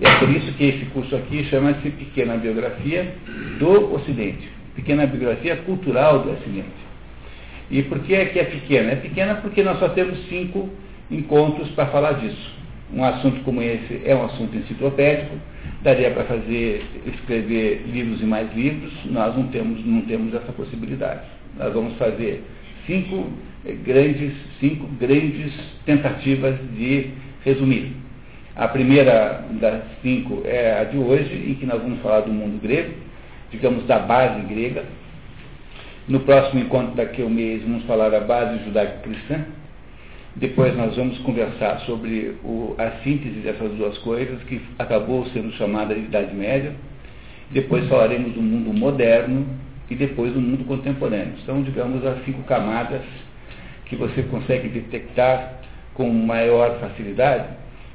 E 0.00 0.06
é 0.06 0.18
por 0.18 0.30
isso 0.30 0.50
que 0.54 0.64
esse 0.64 0.86
curso 0.86 1.14
aqui 1.14 1.44
chama-se 1.44 1.90
Pequena 1.90 2.36
Biografia 2.38 3.14
do 3.58 3.94
Ocidente, 3.94 4.48
Pequena 4.74 5.06
Biografia 5.06 5.56
Cultural 5.56 6.20
do 6.20 6.32
Ocidente. 6.32 6.90
E 7.70 7.82
por 7.82 8.00
que 8.00 8.14
é 8.14 8.24
que 8.24 8.38
é 8.38 8.44
pequena? 8.44 8.92
É 8.92 8.96
pequena 8.96 9.34
porque 9.36 9.62
nós 9.62 9.78
só 9.78 9.90
temos 9.90 10.18
cinco 10.28 10.70
encontros 11.10 11.68
para 11.70 11.86
falar 11.86 12.12
disso. 12.12 12.60
Um 12.92 13.04
assunto 13.04 13.42
como 13.44 13.62
esse 13.62 14.02
é 14.04 14.14
um 14.14 14.24
assunto 14.24 14.56
enciclopédico, 14.56 15.36
daria 15.82 16.10
para 16.10 16.24
fazer, 16.24 16.84
escrever 17.06 17.84
livros 17.86 18.20
e 18.20 18.24
mais 18.24 18.52
livros, 18.54 18.92
nós 19.06 19.36
não 19.36 19.46
temos, 19.48 19.84
não 19.86 20.02
temos 20.02 20.34
essa 20.34 20.52
possibilidade. 20.52 21.22
Nós 21.56 21.72
vamos 21.72 21.96
fazer 21.96 22.44
cinco 22.86 23.28
grandes, 23.84 24.32
cinco 24.58 24.86
grandes 24.98 25.52
tentativas 25.86 26.56
de 26.76 27.10
resumir. 27.44 27.92
A 28.56 28.68
primeira 28.68 29.44
das 29.60 29.82
cinco 30.02 30.42
é 30.44 30.80
a 30.80 30.84
de 30.84 30.98
hoje, 30.98 31.32
em 31.48 31.54
que 31.54 31.66
nós 31.66 31.80
vamos 31.80 32.00
falar 32.00 32.20
do 32.20 32.32
mundo 32.32 32.60
grego, 32.60 32.92
digamos 33.50 33.86
da 33.86 33.98
base 34.00 34.40
grega. 34.42 34.84
No 36.08 36.20
próximo 36.20 36.60
encontro 36.60 36.94
daqui 36.96 37.22
a 37.22 37.24
um 37.24 37.30
mês 37.30 37.62
vamos 37.62 37.84
falar 37.84 38.08
da 38.10 38.20
base 38.20 38.64
judaico-cristã. 38.64 39.44
Depois 40.36 40.76
nós 40.76 40.94
vamos 40.96 41.18
conversar 41.18 41.80
sobre 41.80 42.36
o, 42.44 42.74
a 42.78 43.02
síntese 43.02 43.40
dessas 43.40 43.72
duas 43.72 43.98
coisas, 43.98 44.40
que 44.44 44.60
acabou 44.78 45.26
sendo 45.26 45.52
chamada 45.52 45.94
de 45.94 46.00
Idade 46.02 46.34
Média. 46.34 46.72
Depois 47.50 47.88
falaremos 47.88 48.32
do 48.32 48.40
mundo 48.40 48.72
moderno 48.72 49.44
e 49.90 49.96
depois 49.96 50.32
do 50.32 50.40
mundo 50.40 50.64
contemporâneo. 50.64 51.34
São, 51.44 51.62
digamos, 51.62 52.06
as 52.06 52.24
cinco 52.24 52.42
camadas 52.44 53.02
que 53.86 53.96
você 53.96 54.22
consegue 54.22 54.68
detectar 54.68 55.60
com 55.94 56.08
maior 56.08 56.78
facilidade 56.78 57.48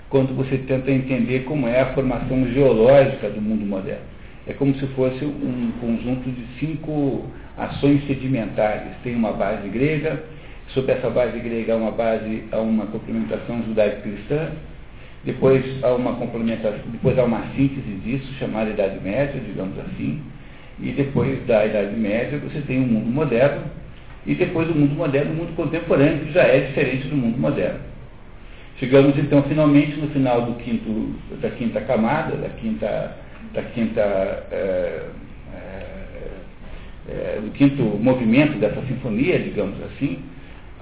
quando 0.10 0.36
você 0.36 0.58
tenta 0.58 0.92
entender 0.92 1.46
como 1.46 1.68
é 1.68 1.82
a 1.82 1.94
formação 1.94 2.46
geológica 2.51 3.30
do 3.30 3.42
mundo 3.42 3.65
moderno. 3.65 4.04
É 4.46 4.54
como 4.54 4.75
se 4.75 4.86
fosse 4.88 5.25
um 5.25 5.72
conjunto 5.80 6.30
de 6.30 6.46
cinco 6.60 7.25
ações 7.58 8.06
sedimentares. 8.06 8.96
Tem 9.04 9.15
uma 9.15 9.32
base 9.32 9.68
grega, 9.70 10.24
Sob 10.75 10.91
essa 10.91 11.10
base 11.10 11.39
grega 11.39 11.74
há 11.74 11.77
uma 11.77 11.91
base, 11.91 12.44
há 12.51 12.60
uma 12.60 12.86
complementação 12.88 13.63
judaico-cristã, 13.63 14.51
depois 15.24 15.63
há 15.82 15.94
uma 15.94 16.15
complementação, 16.15 16.77
depois 16.91 17.17
há 17.17 17.24
uma 17.24 17.44
síntese 17.55 17.89
disso, 18.03 18.34
chamada 18.38 18.72
Idade 18.72 19.00
Média, 19.01 19.39
digamos 19.39 19.79
assim, 19.79 20.22
e 20.82 20.91
depois 20.91 21.41
da 21.48 21.65
Idade 21.65 21.96
Média 21.96 22.38
você 22.39 22.60
tem 22.60 22.79
o 22.79 22.84
um 22.84 22.88
mundo 22.88 23.10
moderno, 23.10 23.63
e 24.25 24.36
depois 24.36 24.67
do 24.67 24.75
mundo 24.75 24.94
moderno, 24.96 25.32
o 25.32 25.36
mundo 25.36 25.55
contemporâneo, 25.55 26.25
que 26.25 26.34
já 26.34 26.44
é 26.44 26.60
diferente 26.60 27.08
do 27.08 27.15
mundo 27.15 27.39
moderno. 27.39 27.79
Chegamos 28.77 29.17
então 29.17 29.44
finalmente 29.44 29.96
no 29.96 30.10
final 30.10 30.41
do 30.41 30.55
quinto, 30.55 31.15
da 31.41 31.51
quinta 31.51 31.79
camada, 31.79 32.36
da 32.36 32.50
quinta, 32.50 33.15
da 33.53 33.62
quinta 33.62 34.01
é, 34.01 35.08
é, 35.53 35.86
é, 37.08 37.39
do 37.41 37.51
quinto 37.51 37.82
movimento 37.82 38.60
dessa 38.60 38.82
sinfonia, 38.82 39.39
digamos 39.39 39.82
assim, 39.84 40.20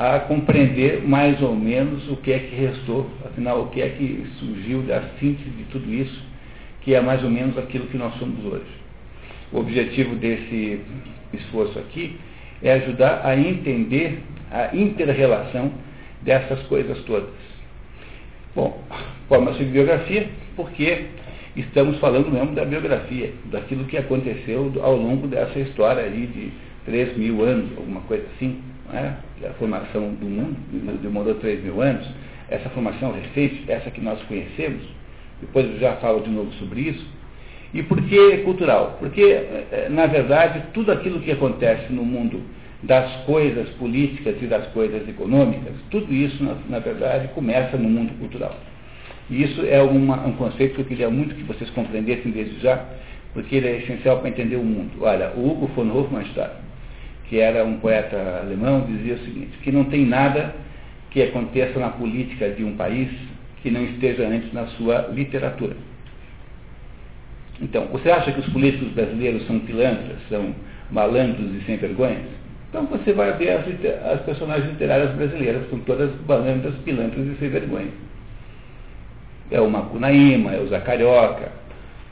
a 0.04 0.20
compreender 0.20 1.02
mais 1.08 1.42
ou 1.42 1.56
menos 1.56 2.10
o 2.10 2.18
que 2.18 2.34
é 2.34 2.40
que 2.40 2.54
restou, 2.54 3.10
afinal, 3.24 3.62
o 3.62 3.68
que 3.70 3.82
é 3.82 3.88
que 3.88 4.28
surgiu 4.38 4.82
da 4.82 5.02
síntese 5.18 5.50
de 5.50 5.64
tudo 5.72 5.94
isso, 5.94 6.22
que 6.82 6.94
é 6.94 7.00
mais 7.00 7.24
ou 7.24 7.30
menos 7.30 7.58
aquilo 7.58 7.88
que 7.88 7.96
nós 7.96 8.14
somos 8.16 8.44
hoje. 8.44 8.66
O 9.54 9.60
objetivo 9.60 10.16
desse 10.16 10.82
esforço 11.34 11.80
aqui 11.80 12.18
é 12.62 12.74
ajudar 12.74 13.22
a 13.24 13.38
entender 13.38 14.22
a 14.52 14.76
inter-relação 14.76 15.72
dessas 16.22 16.62
coisas 16.64 17.02
todas. 17.06 17.30
Bom, 18.54 18.84
forma-se 19.30 19.64
biografia, 19.64 20.28
porque 20.58 21.06
estamos 21.56 21.98
falando 22.00 22.30
mesmo 22.30 22.54
da 22.54 22.66
biografia, 22.66 23.32
daquilo 23.46 23.86
que 23.86 23.96
aconteceu 23.96 24.70
ao 24.82 24.98
longo 24.98 25.28
dessa 25.28 25.60
história 25.60 26.04
aí 26.04 26.28
de 26.28 26.52
3 26.84 27.16
mil 27.16 27.42
anos, 27.42 27.72
alguma 27.78 28.02
coisa 28.02 28.26
assim 28.36 28.73
né, 28.92 29.18
a 29.46 29.54
formação 29.54 30.14
do 30.14 30.26
mundo, 30.26 30.56
demorou 31.02 31.36
3 31.36 31.64
mil 31.64 31.82
anos, 31.82 32.08
essa 32.50 32.70
formação 32.70 33.12
recente, 33.12 33.64
essa 33.68 33.90
que 33.90 34.02
nós 34.02 34.22
conhecemos, 34.24 34.82
depois 35.42 35.66
eu 35.66 35.80
já 35.80 35.96
falo 35.98 36.22
de 36.22 36.30
novo 36.30 36.52
sobre 36.54 36.82
isso. 36.82 37.06
E 37.74 37.82
por 37.82 38.00
que 38.04 38.38
cultural? 38.40 38.98
Porque, 39.00 39.22
eh, 39.22 39.68
eh, 39.72 39.88
na 39.90 40.06
verdade, 40.06 40.62
tudo 40.74 40.92
aquilo 40.92 41.20
que 41.20 41.32
acontece 41.32 41.92
no 41.92 42.06
mundo 42.06 42.42
das 42.84 43.12
coisas 43.26 43.68
políticas 43.72 44.36
e 44.42 44.46
das 44.46 44.68
coisas 44.68 45.08
econômicas, 45.08 45.74
tudo 45.90 46.14
isso, 46.14 46.44
na, 46.44 46.56
na 46.70 46.80
verdade, 46.80 47.30
começa 47.30 47.76
no 47.78 47.90
mundo 47.90 48.14
cultural. 48.20 48.56
E 49.30 49.42
isso 49.42 49.66
é 49.66 49.82
uma, 49.82 50.28
um 50.28 50.34
conceito 50.34 50.76
que 50.76 50.82
eu 50.82 50.86
queria 50.86 51.10
muito 51.10 51.34
que 51.34 51.44
vocês 51.44 51.70
compreendessem 51.72 52.32
desde 52.32 52.60
já, 52.60 52.86
porque 53.34 53.56
ele 53.56 53.68
é 53.68 53.78
essencial 53.78 54.20
para 54.20 54.30
entender 54.30 54.58
o 54.58 54.64
mundo. 54.64 54.92
Olha, 55.02 55.32
o 55.36 55.50
Hugo 55.50 55.68
von 55.68 55.90
Hofmannsthal, 55.98 56.52
que 57.34 57.40
era 57.40 57.66
um 57.66 57.80
poeta 57.80 58.16
alemão, 58.44 58.82
dizia 58.82 59.16
o 59.16 59.26
seguinte, 59.26 59.58
que 59.64 59.72
não 59.72 59.86
tem 59.86 60.06
nada 60.06 60.54
que 61.10 61.20
aconteça 61.20 61.80
na 61.80 61.90
política 61.90 62.48
de 62.50 62.64
um 62.64 62.76
país 62.76 63.10
que 63.64 63.72
não 63.72 63.84
esteja 63.86 64.28
antes 64.28 64.54
na 64.54 64.68
sua 64.68 65.10
literatura. 65.12 65.76
Então, 67.60 67.88
você 67.88 68.12
acha 68.12 68.32
que 68.32 68.40
os 68.40 68.50
políticos 68.50 68.90
brasileiros 68.90 69.48
são 69.48 69.58
pilantras, 69.62 70.20
são 70.30 70.54
malandros 70.92 71.56
e 71.56 71.66
sem 71.66 71.76
vergonhas? 71.78 72.22
Então 72.70 72.86
você 72.86 73.12
vai 73.14 73.34
ver 73.34 73.50
as, 73.50 73.66
as 74.12 74.22
personagens 74.22 74.70
literárias 74.70 75.10
brasileiras, 75.16 75.68
são 75.72 75.80
todas 75.80 76.12
malandras, 76.28 76.76
pilantras 76.86 77.26
e 77.26 77.36
sem 77.40 77.50
vergonha. 77.50 77.90
É 79.50 79.60
o 79.60 79.72
Macunaíma, 79.72 80.54
é 80.54 80.60
o 80.60 80.68
Zacarioca, 80.68 81.52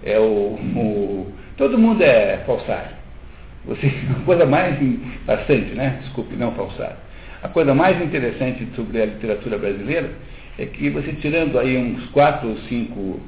é 0.04 0.18
o, 0.18 0.56
o. 0.56 1.32
Todo 1.58 1.78
mundo 1.78 2.02
é 2.02 2.38
falsário. 2.48 3.01
Você, 3.66 3.88
a 4.10 4.26
coisa 4.26 4.46
mais 4.46 4.78
bastante, 5.26 5.74
né? 5.76 6.00
Desculpe, 6.02 6.36
não 6.36 6.52
falsário. 6.54 6.98
A 7.44 7.48
coisa 7.50 7.74
mais 7.74 8.02
interessante 8.02 8.68
sobre 8.76 9.02
a 9.02 9.06
literatura 9.06 9.58
brasileira 9.58 10.12
é 10.58 10.66
que 10.66 10.90
você 10.90 11.14
tirando 11.14 11.58
aí 11.58 11.78
uns 11.78 12.06
quatro 12.12 12.50
ou 12.50 12.58
cinco 12.70 13.20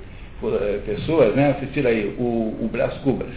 uh, 0.42 0.82
pessoas, 0.86 1.36
né? 1.36 1.56
Você 1.60 1.68
tira 1.68 1.90
aí 1.90 2.16
o, 2.18 2.58
o 2.62 2.70
Brás 2.72 2.94
Cubas, 3.00 3.34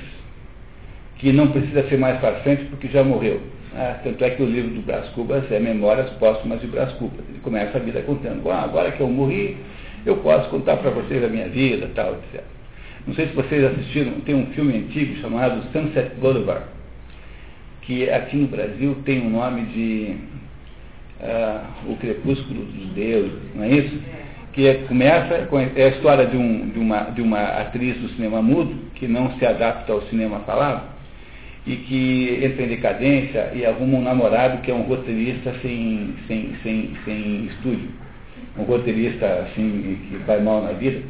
que 1.19 1.33
não 1.33 1.49
precisa 1.49 1.88
ser 1.88 1.99
mais 1.99 2.21
farsante 2.21 2.65
porque 2.65 2.88
já 2.88 3.03
morreu. 3.03 3.41
Ah, 3.75 4.00
tanto 4.03 4.25
é 4.25 4.31
que 4.31 4.43
o 4.43 4.47
livro 4.47 4.71
do 4.71 4.81
Brás 4.81 5.09
Cubas 5.11 5.50
é 5.50 5.59
Memórias 5.61 6.09
Póstumas 6.12 6.61
de 6.61 6.67
Brás 6.67 6.93
Cubas. 6.95 7.25
Ele 7.29 7.41
começa 7.43 7.76
a 7.76 7.81
vida 7.81 8.00
contando, 8.03 8.50
ah, 8.50 8.62
agora 8.62 8.91
que 8.93 9.00
eu 9.00 9.09
morri, 9.09 9.57
eu 10.05 10.17
posso 10.19 10.49
contar 10.49 10.76
para 10.79 10.91
vocês 10.91 11.23
a 11.23 11.29
minha 11.29 11.49
vida, 11.49 11.91
tal, 11.95 12.15
etc. 12.15 12.43
Não 13.07 13.15
sei 13.15 13.29
se 13.29 13.35
vocês 13.35 13.65
assistiram, 13.65 14.12
tem 14.21 14.35
um 14.35 14.47
filme 14.47 14.76
antigo 14.76 15.17
chamado 15.21 15.62
Sunset 15.73 16.15
Boulevard, 16.17 16.65
que 17.87 18.11
aqui 18.11 18.37
no 18.37 18.49
Brasil 18.49 18.97
tem 19.05 19.25
o 19.25 19.31
nome 19.31 19.62
de 19.66 20.16
uh, 21.21 21.93
O 21.93 21.97
Crepúsculo 21.97 22.64
dos 22.64 22.93
Deuses, 22.95 23.33
não 23.55 23.62
é 23.62 23.71
isso? 23.71 23.99
Que 24.52 24.66
é, 24.66 24.75
começa 24.88 25.47
com 25.47 25.61
é 25.61 25.71
a 25.76 25.88
história 25.88 26.26
de, 26.26 26.37
um, 26.37 26.69
de, 26.71 26.78
uma, 26.78 27.02
de 27.05 27.23
uma 27.23 27.43
atriz 27.61 27.97
do 27.99 28.09
cinema 28.11 28.43
mudo 28.43 28.75
que 28.97 29.07
não 29.07 29.38
se 29.38 29.47
adapta 29.47 29.93
ao 29.93 30.02
cinema 30.02 30.40
falado 30.40 30.97
e 31.66 31.76
que 31.76 32.45
entra 32.45 32.62
em 32.62 32.69
decadência 32.69 33.52
e 33.55 33.66
arruma 33.66 33.99
um 33.99 34.02
namorado 34.02 34.62
que 34.62 34.71
é 34.71 34.75
um 34.75 34.83
roteirista 34.83 35.52
sem, 35.62 36.14
sem, 36.26 36.57
sem, 36.62 36.90
sem 37.05 37.47
estúdio. 37.47 37.88
Um 38.59 38.62
roteirista 38.62 39.26
assim, 39.26 39.99
que 40.09 40.16
vai 40.26 40.40
mal 40.40 40.62
na 40.62 40.73
vida. 40.73 41.02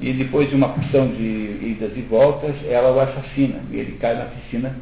E 0.00 0.12
depois 0.12 0.48
de 0.48 0.56
uma 0.56 0.68
opção 0.68 1.08
de 1.08 1.58
idas 1.62 1.92
e 1.96 2.02
voltas, 2.02 2.54
ela 2.68 2.92
o 2.92 3.00
assassina. 3.00 3.60
E 3.70 3.76
ele 3.76 3.92
cai 4.00 4.16
na 4.16 4.24
piscina, 4.24 4.76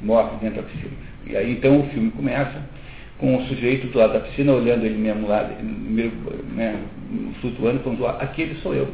morre 0.00 0.36
dentro 0.40 0.62
da 0.62 0.68
piscina. 0.68 0.92
E 1.26 1.36
aí 1.36 1.52
então 1.52 1.80
o 1.80 1.88
filme 1.88 2.10
começa 2.10 2.62
com 3.18 3.36
o 3.36 3.42
sujeito 3.46 3.86
do 3.88 3.98
lado 3.98 4.12
da 4.12 4.20
piscina, 4.20 4.52
olhando 4.52 4.84
ele 4.84 4.98
mesmo 4.98 5.26
lá, 5.26 5.42
né, 5.60 6.76
flutuando, 7.40 7.80
falando, 7.80 8.06
aquele 8.20 8.54
sou 8.56 8.74
eu. 8.74 8.88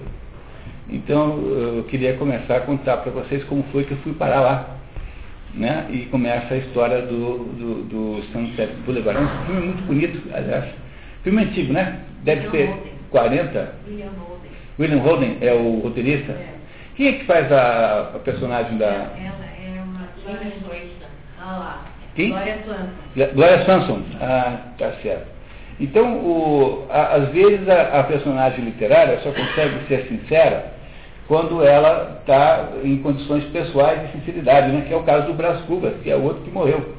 Então 0.88 1.38
eu 1.38 1.84
queria 1.84 2.14
começar 2.14 2.56
a 2.56 2.60
contar 2.60 2.98
para 2.98 3.10
vocês 3.10 3.42
como 3.44 3.64
foi 3.72 3.84
que 3.84 3.92
eu 3.92 3.98
fui 3.98 4.12
parar 4.14 4.40
lá. 4.40 4.76
Né? 5.54 5.86
E 5.90 5.98
começa 6.06 6.54
a 6.54 6.56
história 6.56 7.02
do, 7.02 7.44
do, 7.44 7.82
do 7.84 8.22
Sunset 8.32 8.72
Boulevard. 8.86 9.20
É 9.20 9.22
um 9.22 9.46
filme 9.46 9.66
muito 9.66 9.82
bonito, 9.82 10.22
aliás. 10.32 10.64
Filme 11.22 11.42
antigo, 11.42 11.74
né? 11.74 12.00
Deve 12.24 12.50
ser 12.50 12.68
Holden. 12.68 12.92
40. 13.10 13.74
William 13.86 14.06
Holden. 14.06 14.50
William 14.78 14.98
Holden 15.00 15.36
é 15.42 15.52
o 15.52 15.80
roteirista? 15.80 16.32
É. 16.32 16.54
Quem 16.96 17.08
é 17.08 17.12
que 17.12 17.24
faz 17.26 17.52
a, 17.52 18.12
a 18.14 18.18
personagem 18.20 18.78
da. 18.78 18.86
Ela 18.86 19.51
Glória 20.24 20.52
Ah 21.40 21.58
lá. 21.58 21.84
Quem? 22.14 22.30
Glória 22.30 22.58
Swanson. 22.64 23.34
Glória 23.34 23.64
Swanson. 23.64 24.02
Ah, 24.20 24.58
tá 24.78 24.92
certo. 25.02 25.26
Então, 25.80 26.18
o, 26.18 26.86
a, 26.90 27.14
às 27.16 27.28
vezes 27.30 27.68
a, 27.68 28.00
a 28.00 28.04
personagem 28.04 28.64
literária 28.64 29.18
só 29.20 29.32
consegue 29.32 29.86
ser 29.88 30.06
sincera 30.06 30.72
quando 31.26 31.64
ela 31.64 32.18
está 32.20 32.68
em 32.84 32.98
condições 32.98 33.44
pessoais 33.46 34.02
de 34.02 34.12
sinceridade, 34.12 34.70
né? 34.70 34.84
que 34.86 34.92
é 34.92 34.96
o 34.96 35.02
caso 35.02 35.26
do 35.26 35.34
Brás 35.34 35.60
Cubas, 35.62 35.94
que 36.02 36.10
é 36.10 36.16
o 36.16 36.22
outro 36.22 36.42
que 36.42 36.50
morreu. 36.50 36.94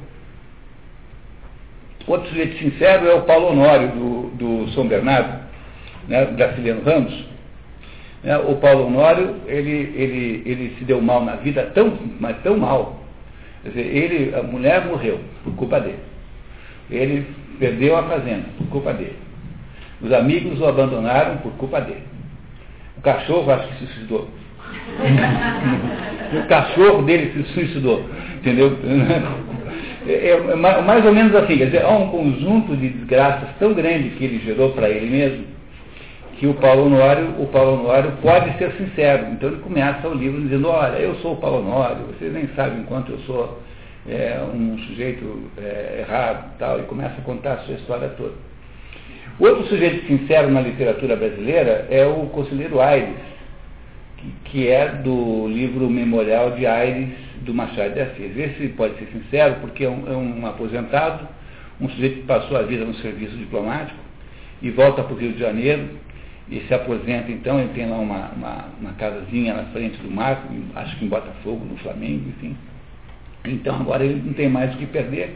Outro 2.06 2.28
sujeito 2.28 2.58
sincero 2.58 3.06
é 3.06 3.14
o 3.14 3.22
Paulo 3.22 3.52
Honório, 3.52 3.88
do, 3.88 4.30
do 4.36 4.72
São 4.72 4.86
Bernardo, 4.86 5.40
né? 6.06 6.26
Graciliano 6.36 6.82
Ramos. 6.82 7.24
Né? 8.22 8.36
O 8.38 8.56
Paulo 8.56 8.86
Honório, 8.86 9.36
ele, 9.46 9.94
ele, 9.96 10.42
ele 10.44 10.76
se 10.78 10.84
deu 10.84 11.00
mal 11.00 11.24
na 11.24 11.36
vida, 11.36 11.70
tão, 11.74 11.96
mas 12.20 12.36
tão 12.42 12.58
mal. 12.58 13.03
Quer 13.64 13.70
dizer, 13.70 13.96
ele, 13.96 14.34
a 14.36 14.42
mulher 14.42 14.86
morreu 14.86 15.20
por 15.42 15.54
culpa 15.56 15.80
dele. 15.80 15.98
Ele 16.88 17.26
perdeu 17.58 17.96
a 17.96 18.04
fazenda 18.04 18.44
por 18.56 18.68
culpa 18.68 18.92
dele. 18.92 19.16
Os 20.00 20.12
amigos 20.12 20.60
o 20.60 20.66
abandonaram 20.66 21.38
por 21.38 21.52
culpa 21.54 21.80
dele 21.80 22.14
cachorro 23.04 23.52
acho 23.52 23.68
que 23.68 23.74
se 23.74 23.86
suicidou. 23.92 24.28
o 26.32 26.48
cachorro 26.48 27.02
dele 27.02 27.30
se 27.36 27.52
suicidou. 27.52 28.04
Entendeu? 28.36 28.76
É, 30.06 30.30
é, 30.32 30.54
mais 30.56 31.04
ou 31.06 31.14
menos 31.14 31.34
assim, 31.34 31.56
quer 31.56 31.66
dizer, 31.66 31.82
há 31.82 31.90
um 31.90 32.08
conjunto 32.08 32.76
de 32.76 32.88
desgraças 32.88 33.48
tão 33.58 33.72
grande 33.72 34.10
que 34.10 34.24
ele 34.24 34.38
gerou 34.44 34.72
para 34.72 34.90
ele 34.90 35.08
mesmo, 35.08 35.44
que 36.44 36.48
o 36.48 36.54
Paulo 36.54 36.84
Honório, 36.84 37.40
o 37.40 37.46
Paulo 37.46 37.80
Honório 37.80 38.12
pode 38.20 38.58
ser 38.58 38.70
sincero. 38.72 39.28
Então 39.32 39.48
ele 39.48 39.62
começa 39.62 40.06
o 40.06 40.14
livro 40.14 40.42
dizendo, 40.42 40.68
olha, 40.68 40.98
eu 40.98 41.14
sou 41.16 41.32
o 41.32 41.36
Paulo 41.36 41.66
Honório, 41.66 42.04
vocês 42.08 42.30
nem 42.30 42.46
sabem 42.48 42.82
quanto 42.82 43.12
eu 43.12 43.18
sou 43.20 43.62
é, 44.06 44.38
um 44.54 44.76
sujeito 44.80 45.50
é, 45.56 46.04
errado 46.06 46.52
tal, 46.58 46.80
e 46.80 46.82
começa 46.82 47.14
a 47.16 47.24
contar 47.24 47.54
a 47.54 47.58
sua 47.60 47.76
história 47.76 48.08
toda. 48.10 48.34
Outro 49.40 49.66
sujeito 49.68 50.06
sincero 50.06 50.50
na 50.50 50.60
literatura 50.60 51.16
brasileira 51.16 51.86
é 51.90 52.04
o 52.04 52.26
Conselheiro 52.26 52.78
Aires, 52.78 53.16
que, 54.18 54.32
que 54.44 54.68
é 54.68 54.86
do 54.86 55.48
livro 55.48 55.88
Memorial 55.88 56.50
de 56.50 56.66
Aires 56.66 57.08
do 57.40 57.54
Machado 57.54 57.94
de 57.94 58.00
Assis. 58.00 58.36
Esse 58.36 58.68
pode 58.76 58.98
ser 58.98 59.06
sincero 59.06 59.56
porque 59.62 59.84
é 59.84 59.88
um, 59.88 60.12
é 60.12 60.14
um 60.14 60.46
aposentado, 60.46 61.26
um 61.80 61.88
sujeito 61.88 62.16
que 62.16 62.26
passou 62.26 62.58
a 62.58 62.62
vida 62.62 62.84
no 62.84 62.94
serviço 62.96 63.34
diplomático 63.34 63.98
e 64.60 64.70
volta 64.70 65.02
para 65.02 65.14
o 65.14 65.16
Rio 65.16 65.32
de 65.32 65.38
Janeiro 65.40 66.03
e 66.48 66.60
se 66.60 66.74
aposenta 66.74 67.30
então, 67.30 67.58
ele 67.58 67.72
tem 67.74 67.88
lá 67.88 67.96
uma, 67.96 68.28
uma, 68.30 68.64
uma 68.80 68.92
casazinha 68.92 69.54
na 69.54 69.64
frente 69.66 69.96
do 69.98 70.10
mar, 70.10 70.44
acho 70.74 70.98
que 70.98 71.04
em 71.04 71.08
Botafogo, 71.08 71.64
no 71.64 71.76
Flamengo, 71.78 72.28
enfim. 72.28 72.56
Então 73.46 73.76
agora 73.76 74.04
ele 74.04 74.22
não 74.24 74.32
tem 74.34 74.48
mais 74.48 74.74
o 74.74 74.78
que 74.78 74.86
perder 74.86 75.34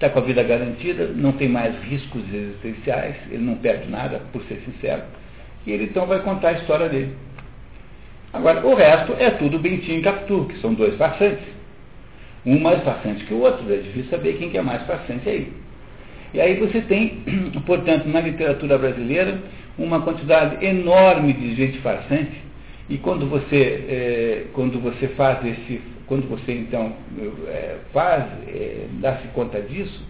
está 0.00 0.08
com 0.08 0.20
a 0.20 0.22
vida 0.22 0.42
garantida, 0.42 1.08
não 1.14 1.32
tem 1.32 1.46
mais 1.46 1.78
riscos 1.84 2.22
existenciais, 2.32 3.16
ele 3.30 3.44
não 3.44 3.56
perde 3.56 3.90
nada, 3.90 4.22
por 4.32 4.42
ser 4.44 4.62
sincero, 4.64 5.02
e 5.66 5.72
ele 5.72 5.84
então 5.84 6.06
vai 6.06 6.20
contar 6.20 6.48
a 6.48 6.52
história 6.52 6.88
dele. 6.88 7.14
Agora, 8.32 8.66
o 8.66 8.74
resto 8.74 9.12
é 9.18 9.30
tudo 9.32 9.58
Bentinho 9.58 9.98
e 9.98 10.02
Capitu, 10.02 10.46
que 10.46 10.58
são 10.60 10.72
dois 10.72 10.96
farsantes. 10.96 11.44
Um 12.46 12.58
mais 12.58 12.82
farsante 12.82 13.24
que 13.24 13.34
o 13.34 13.40
outro, 13.40 13.70
é 13.70 13.76
difícil 13.76 14.08
saber 14.08 14.38
quem 14.38 14.48
que 14.48 14.56
é 14.56 14.62
mais 14.62 14.82
farsante 14.86 15.28
aí. 15.28 15.52
E 16.32 16.40
aí 16.40 16.54
você 16.58 16.80
tem, 16.80 17.22
portanto, 17.66 18.06
na 18.06 18.20
literatura 18.20 18.78
brasileira, 18.78 19.38
uma 19.78 20.02
quantidade 20.02 20.64
enorme 20.64 21.32
de 21.32 21.54
gente 21.54 21.78
farsante, 21.78 22.40
e 22.88 22.98
quando 22.98 23.26
você, 23.26 23.84
é, 23.88 24.44
quando 24.52 24.80
você 24.80 25.08
faz 25.08 25.44
esse 25.46 25.80
quando 26.10 26.28
você 26.28 26.52
então 26.52 26.92
é, 27.46 27.76
faz, 27.92 28.24
é, 28.48 28.86
dá-se 28.94 29.28
conta 29.28 29.62
disso, 29.62 30.02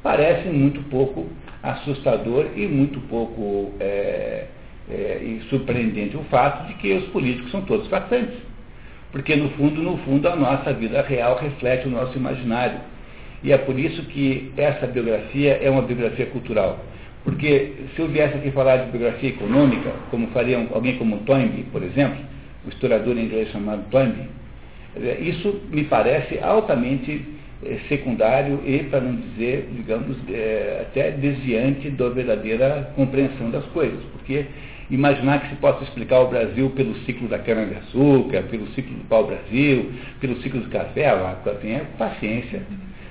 parece 0.00 0.48
muito 0.48 0.80
pouco 0.88 1.26
assustador 1.60 2.46
e 2.54 2.68
muito 2.68 3.00
pouco 3.08 3.74
é, 3.80 4.46
é, 4.88 5.18
e 5.20 5.42
surpreendente 5.50 6.16
o 6.16 6.22
fato 6.30 6.68
de 6.68 6.74
que 6.74 6.92
os 6.92 7.04
políticos 7.08 7.50
são 7.50 7.62
todos 7.62 7.88
farsantes. 7.88 8.38
Porque 9.10 9.34
no 9.34 9.50
fundo, 9.50 9.82
no 9.82 9.96
fundo, 9.98 10.28
a 10.28 10.36
nossa 10.36 10.72
vida 10.72 11.02
real 11.02 11.36
reflete 11.36 11.88
o 11.88 11.90
nosso 11.90 12.16
imaginário. 12.16 12.78
E 13.42 13.50
é 13.50 13.58
por 13.58 13.76
isso 13.76 14.04
que 14.04 14.52
essa 14.56 14.86
biografia 14.86 15.58
é 15.60 15.68
uma 15.68 15.82
biografia 15.82 16.26
cultural. 16.26 16.78
Porque 17.24 17.72
se 17.94 18.00
eu 18.00 18.08
viesse 18.08 18.36
aqui 18.36 18.50
falar 18.50 18.78
de 18.78 18.90
biografia 18.90 19.30
econômica, 19.30 19.92
como 20.10 20.28
faria 20.28 20.66
alguém 20.72 20.96
como 20.96 21.18
Toynbee, 21.18 21.64
por 21.64 21.82
exemplo, 21.82 22.18
o 22.64 22.70
historiador 22.70 23.16
inglês 23.18 23.50
chamado 23.50 23.84
Toynbee, 23.90 24.28
isso 25.20 25.60
me 25.70 25.84
parece 25.84 26.38
altamente 26.40 27.24
eh, 27.64 27.78
secundário 27.88 28.60
e, 28.64 28.78
para 28.84 29.00
não 29.00 29.16
dizer, 29.16 29.68
digamos, 29.76 30.16
eh, 30.28 30.86
até 30.88 31.10
desviante 31.12 31.90
da 31.90 32.08
verdadeira 32.08 32.90
compreensão 32.96 33.50
das 33.50 33.64
coisas, 33.66 34.00
porque 34.12 34.46
imaginar 34.90 35.42
que 35.42 35.50
se 35.50 35.54
possa 35.56 35.84
explicar 35.84 36.20
o 36.20 36.28
Brasil 36.28 36.70
pelo 36.70 36.94
ciclo 37.04 37.28
da 37.28 37.38
cana-de-açúcar, 37.38 38.42
pelo 38.44 38.66
ciclo 38.68 38.94
do 38.96 39.04
pau-brasil, 39.04 39.92
pelo 40.20 40.36
ciclo 40.42 40.60
do 40.60 40.70
café, 40.70 41.08
ah, 41.08 41.36
tenha 41.60 41.84
paciência. 41.96 42.62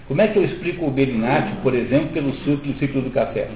Como 0.10 0.22
é 0.22 0.28
que 0.28 0.38
eu 0.38 0.44
explico 0.44 0.88
o 0.88 0.92
Belinati, 0.92 1.54
por 1.62 1.74
exemplo, 1.76 2.10
pelo 2.10 2.34
ciclo, 2.80 3.02
do 3.02 3.12
café? 3.12 3.48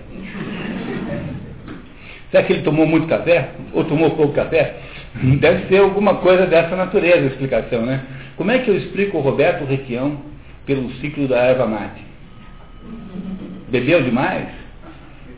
Será 2.30 2.44
que 2.44 2.54
ele 2.54 2.62
tomou 2.62 2.86
muito 2.86 3.08
café? 3.08 3.50
Ou 3.74 3.84
tomou 3.84 4.12
pouco 4.12 4.34
café? 4.34 4.76
Deve 5.40 5.68
ser 5.68 5.80
alguma 5.80 6.16
coisa 6.18 6.46
dessa 6.46 6.76
natureza 6.76 7.24
a 7.24 7.26
explicação, 7.26 7.86
né? 7.86 8.04
Como 8.38 8.52
é 8.52 8.60
que 8.60 8.70
eu 8.70 8.78
explico 8.78 9.18
o 9.18 9.22
Roberto 9.22 9.66
Requião 9.66 10.22
pelo 10.66 10.90
ciclo 11.02 11.28
da 11.28 11.40
erva 11.40 11.66
mate? 11.66 12.02
Bebeu 13.70 14.04
demais? 14.04 14.64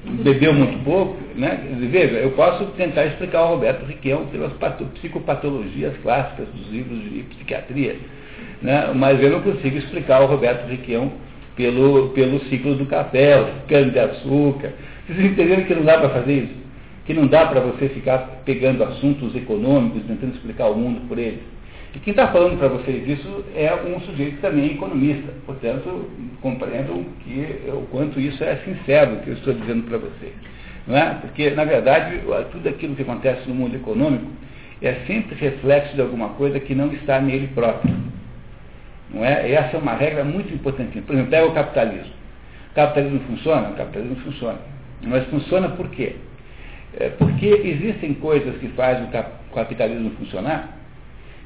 bebeu 0.05 0.53
muito 0.53 0.83
pouco, 0.83 1.17
né? 1.35 1.59
Veja, 1.89 2.15
eu 2.17 2.31
posso 2.31 2.65
tentar 2.77 3.05
explicar 3.05 3.39
ao 3.39 3.55
Roberto 3.55 3.85
Riquelme 3.85 4.27
pelas 4.27 4.53
psicopatologias 4.93 5.95
clássicas 6.03 6.47
dos 6.49 6.71
livros 6.71 7.03
de 7.03 7.23
psiquiatria, 7.23 7.97
né? 8.61 8.91
mas 8.95 9.21
eu 9.21 9.31
não 9.31 9.41
consigo 9.41 9.77
explicar 9.77 10.21
ao 10.21 10.27
Roberto 10.27 10.67
Riquelme 10.67 11.11
pelo, 11.55 12.09
pelo 12.09 12.39
ciclo 12.45 12.75
do 12.75 12.85
café, 12.85 13.39
o 13.39 13.67
cano 13.67 13.91
de 13.91 13.99
açúcar. 13.99 14.73
Vocês 15.07 15.31
entenderam 15.31 15.63
que 15.63 15.75
não 15.75 15.83
dá 15.83 15.97
para 15.97 16.09
fazer 16.09 16.33
isso? 16.33 16.65
Que 17.05 17.13
não 17.13 17.27
dá 17.27 17.45
para 17.45 17.59
você 17.61 17.89
ficar 17.89 18.41
pegando 18.43 18.83
assuntos 18.83 19.35
econômicos, 19.35 20.03
tentando 20.07 20.33
explicar 20.33 20.67
o 20.67 20.75
mundo 20.75 21.07
por 21.07 21.17
eles. 21.17 21.41
E 21.95 21.99
quem 21.99 22.11
está 22.11 22.27
falando 22.27 22.57
para 22.57 22.67
vocês 22.67 23.07
isso 23.07 23.45
é 23.55 23.73
um 23.73 24.01
sujeito 24.01 24.41
também 24.41 24.73
economista. 24.73 25.31
Portanto, 25.45 26.09
compreendam 26.41 27.05
que, 27.23 27.69
o 27.69 27.87
quanto 27.89 28.19
isso 28.19 28.43
é 28.43 28.57
sincero 28.57 29.17
que 29.17 29.29
eu 29.29 29.35
estou 29.35 29.53
dizendo 29.53 29.83
para 29.83 29.99
vocês. 29.99 30.33
Não 30.85 30.97
é? 30.97 31.17
Porque, 31.21 31.51
na 31.51 31.63
verdade, 31.63 32.19
tudo 32.51 32.67
aquilo 32.67 32.95
que 32.95 33.01
acontece 33.01 33.47
no 33.47 33.55
mundo 33.55 33.75
econômico 33.75 34.25
é 34.81 34.93
sempre 35.07 35.35
reflexo 35.35 35.95
de 35.95 36.01
alguma 36.01 36.29
coisa 36.29 36.59
que 36.59 36.75
não 36.75 36.91
está 36.91 37.21
nele 37.21 37.47
próprio. 37.55 37.95
Não 39.13 39.23
é? 39.23 39.51
Essa 39.51 39.77
é 39.77 39.79
uma 39.79 39.93
regra 39.93 40.23
muito 40.23 40.53
importante. 40.53 40.99
Por 41.01 41.13
exemplo, 41.13 41.31
pega 41.31 41.47
o 41.47 41.53
capitalismo. 41.53 42.13
O 42.71 42.75
capitalismo 42.75 43.19
funciona? 43.27 43.69
O 43.69 43.75
capitalismo 43.75 44.15
funciona. 44.17 44.57
Mas 45.03 45.25
funciona 45.27 45.69
por 45.69 45.89
quê? 45.89 46.15
É 46.97 47.09
porque 47.09 47.47
existem 47.47 48.13
coisas 48.15 48.57
que 48.57 48.67
fazem 48.69 49.05
o 49.05 49.53
capitalismo 49.53 50.11
funcionar 50.11 50.75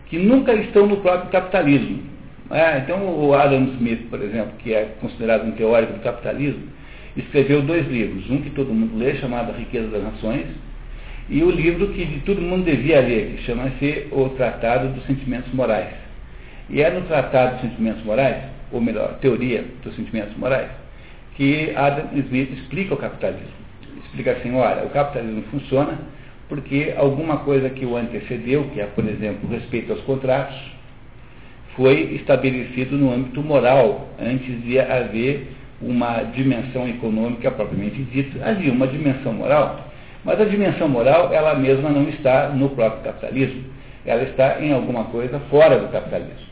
que 0.09 0.17
nunca 0.17 0.53
estão 0.53 0.87
no 0.87 0.97
próprio 0.97 1.29
capitalismo. 1.29 2.01
É, 2.51 2.79
então, 2.79 3.05
o 3.05 3.33
Adam 3.33 3.63
Smith, 3.75 4.09
por 4.09 4.21
exemplo, 4.21 4.53
que 4.57 4.73
é 4.73 4.95
considerado 4.99 5.45
um 5.45 5.51
teórico 5.51 5.93
do 5.93 5.99
capitalismo, 5.99 6.63
escreveu 7.15 7.61
dois 7.61 7.87
livros. 7.87 8.29
Um 8.29 8.41
que 8.41 8.49
todo 8.49 8.73
mundo 8.73 8.97
lê, 8.97 9.15
chamado 9.17 9.51
A 9.51 9.55
Riqueza 9.55 9.87
das 9.87 10.03
Nações, 10.03 10.47
e 11.29 11.43
o 11.43 11.51
livro 11.51 11.89
que 11.89 12.21
todo 12.25 12.41
mundo 12.41 12.65
devia 12.65 12.99
ler, 13.01 13.35
que 13.35 13.43
chama-se 13.43 14.07
O 14.11 14.29
Tratado 14.29 14.87
dos 14.89 15.05
Sentimentos 15.05 15.53
Morais. 15.53 15.93
E 16.69 16.81
é 16.81 16.89
no 16.91 17.01
Tratado 17.01 17.53
dos 17.53 17.61
Sentimentos 17.61 18.03
Morais, 18.03 18.43
ou 18.71 18.79
melhor, 18.79 19.17
Teoria 19.21 19.65
dos 19.83 19.95
Sentimentos 19.95 20.35
Morais, 20.37 20.69
que 21.35 21.73
Adam 21.75 22.09
Smith 22.13 22.51
explica 22.51 22.93
o 22.93 22.97
capitalismo. 22.97 23.59
Explica 24.05 24.33
assim, 24.33 24.53
olha, 24.55 24.83
o 24.83 24.89
capitalismo 24.89 25.43
funciona 25.51 25.97
porque 26.47 26.93
alguma 26.97 27.37
coisa 27.37 27.69
que 27.69 27.85
o 27.85 27.95
antecedeu, 27.95 28.65
que 28.73 28.81
é, 28.81 28.85
por 28.85 29.05
exemplo, 29.07 29.49
respeito 29.49 29.91
aos 29.93 30.01
contratos, 30.01 30.57
foi 31.75 32.15
estabelecido 32.15 32.97
no 32.97 33.13
âmbito 33.13 33.41
moral, 33.41 34.09
antes 34.19 34.61
de 34.63 34.79
haver 34.79 35.47
uma 35.81 36.23
dimensão 36.23 36.87
econômica 36.87 37.51
propriamente 37.51 38.01
dita. 38.03 38.43
Havia 38.47 38.71
uma 38.71 38.87
dimensão 38.87 39.31
moral, 39.33 39.87
mas 40.25 40.41
a 40.41 40.45
dimensão 40.45 40.89
moral, 40.89 41.31
ela 41.31 41.55
mesma 41.55 41.89
não 41.89 42.09
está 42.09 42.49
no 42.49 42.69
próprio 42.69 43.03
capitalismo. 43.03 43.63
Ela 44.05 44.23
está 44.23 44.59
em 44.59 44.73
alguma 44.73 45.05
coisa 45.05 45.39
fora 45.51 45.77
do 45.77 45.87
capitalismo. 45.89 46.48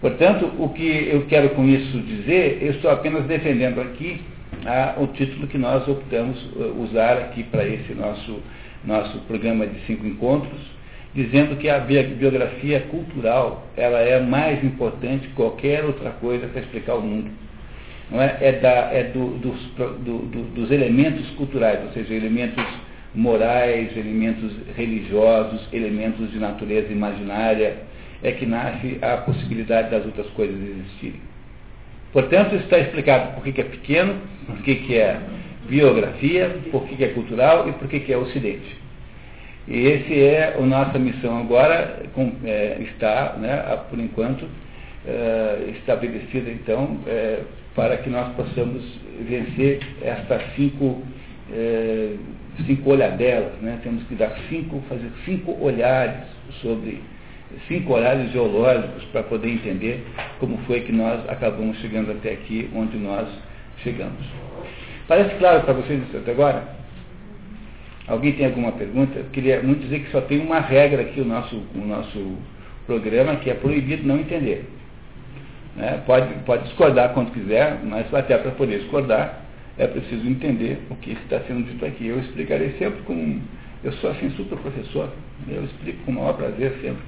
Portanto, 0.00 0.50
o 0.58 0.68
que 0.70 1.08
eu 1.10 1.26
quero 1.26 1.50
com 1.50 1.66
isso 1.66 1.98
dizer, 2.00 2.58
eu 2.60 2.72
estou 2.72 2.90
apenas 2.90 3.24
defendendo 3.24 3.80
aqui 3.80 4.20
ah, 4.66 4.94
o 4.98 5.06
título 5.08 5.46
que 5.46 5.58
nós 5.58 5.86
optamos 5.88 6.42
uh, 6.54 6.82
usar 6.82 7.18
aqui 7.18 7.42
para 7.44 7.66
esse 7.66 7.94
nosso 7.94 8.40
nosso 8.86 9.18
programa 9.20 9.66
de 9.66 9.80
cinco 9.86 10.06
encontros, 10.06 10.60
dizendo 11.14 11.56
que 11.56 11.68
a 11.68 11.78
biografia 11.78 12.80
cultural 12.82 13.66
ela 13.76 13.98
é 14.00 14.20
mais 14.20 14.62
importante 14.62 15.26
que 15.26 15.34
qualquer 15.34 15.84
outra 15.84 16.10
coisa 16.10 16.46
para 16.46 16.60
explicar 16.60 16.94
o 16.94 17.02
mundo. 17.02 17.30
Não 18.10 18.22
é? 18.22 18.36
É, 18.40 18.52
da, 18.52 18.92
é 18.92 19.04
do, 19.04 19.38
dos, 19.38 19.60
do, 19.76 20.18
do, 20.18 20.42
dos 20.54 20.70
elementos 20.70 21.28
culturais, 21.30 21.80
ou 21.84 21.92
seja, 21.92 22.14
elementos 22.14 22.64
morais, 23.12 23.96
elementos 23.96 24.52
religiosos, 24.76 25.66
elementos 25.72 26.30
de 26.30 26.38
natureza 26.38 26.92
imaginária, 26.92 27.78
é 28.22 28.32
que 28.32 28.46
nasce 28.46 28.98
a 29.02 29.18
possibilidade 29.18 29.90
das 29.90 30.04
outras 30.04 30.26
coisas 30.28 30.56
existirem. 30.60 31.20
Portanto, 32.12 32.54
está 32.56 32.78
explicado 32.78 33.34
por 33.34 33.44
que 33.44 33.60
é 33.60 33.64
pequeno, 33.64 34.14
por 34.46 34.56
que 34.62 34.96
é 34.96 35.20
biografia, 35.68 36.56
por 36.70 36.86
que 36.86 37.02
é 37.04 37.08
cultural 37.08 37.68
e 37.68 37.72
por 37.72 37.88
que 37.88 38.12
é 38.12 38.16
ocidente. 38.16 38.76
E 39.68 39.86
esse 39.86 40.20
é 40.20 40.54
a 40.56 40.60
nossa 40.60 40.98
missão 40.98 41.38
agora, 41.38 42.04
com, 42.14 42.32
é, 42.44 42.78
está, 42.82 43.34
né, 43.38 43.56
por 43.90 43.98
enquanto, 43.98 44.48
é, 45.06 45.72
estabelecida 45.78 46.50
então, 46.50 47.00
é, 47.06 47.40
para 47.74 47.96
que 47.96 48.08
nós 48.08 48.32
possamos 48.34 48.82
vencer 49.28 49.80
estas 50.02 50.42
cinco, 50.54 51.02
é, 51.52 52.14
cinco 52.64 52.90
olhadelas. 52.90 53.52
Né? 53.60 53.78
Temos 53.82 54.04
que 54.04 54.14
dar 54.14 54.36
cinco, 54.48 54.82
fazer 54.88 55.10
cinco 55.24 55.56
olhares 55.60 56.24
sobre, 56.62 57.02
cinco 57.68 57.92
olhares 57.92 58.30
geológicos 58.32 59.04
para 59.06 59.22
poder 59.22 59.50
entender 59.50 60.04
como 60.38 60.58
foi 60.66 60.80
que 60.80 60.92
nós 60.92 61.28
acabamos 61.28 61.78
chegando 61.78 62.12
até 62.12 62.32
aqui, 62.32 62.70
onde 62.74 62.96
nós 62.96 63.28
chegamos. 63.82 64.24
Parece 65.08 65.34
claro 65.36 65.62
para 65.62 65.74
vocês 65.74 66.02
isso 66.02 66.16
até 66.16 66.32
agora? 66.32 66.76
Alguém 68.08 68.32
tem 68.32 68.46
alguma 68.46 68.72
pergunta? 68.72 69.18
Eu 69.18 69.24
queria 69.32 69.62
muito 69.62 69.82
dizer 69.82 70.00
que 70.00 70.10
só 70.10 70.20
tem 70.20 70.40
uma 70.40 70.60
regra 70.60 71.02
aqui 71.02 71.20
no 71.20 71.26
nosso, 71.26 71.56
o 71.74 71.86
nosso 71.86 72.36
programa, 72.86 73.36
que 73.36 73.50
é 73.50 73.54
proibido 73.54 74.06
não 74.06 74.18
entender. 74.18 74.64
Né? 75.74 76.02
Pode, 76.06 76.32
pode 76.44 76.64
discordar 76.64 77.12
quando 77.12 77.32
quiser, 77.32 77.80
mas 77.84 78.12
até 78.14 78.38
para 78.38 78.52
poder 78.52 78.78
discordar, 78.78 79.42
é 79.76 79.86
preciso 79.86 80.26
entender 80.26 80.78
o 80.88 80.96
que 80.96 81.12
está 81.12 81.40
sendo 81.40 81.64
dito 81.64 81.84
aqui. 81.84 82.06
Eu 82.06 82.20
explicarei 82.20 82.76
sempre 82.78 83.02
com. 83.02 83.40
Eu 83.84 83.92
sou 83.94 84.10
assim, 84.10 84.30
super 84.30 84.58
professor, 84.58 85.10
eu 85.48 85.64
explico 85.64 86.04
com 86.04 86.12
o 86.12 86.14
maior 86.14 86.32
prazer 86.32 86.72
sempre, 86.80 87.02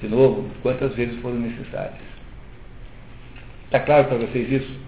de 0.00 0.08
novo, 0.08 0.48
quantas 0.62 0.94
vezes 0.94 1.20
forem 1.20 1.40
necessárias. 1.40 2.00
Está 3.66 3.80
claro 3.80 4.08
para 4.08 4.18
vocês 4.18 4.50
isso? 4.50 4.82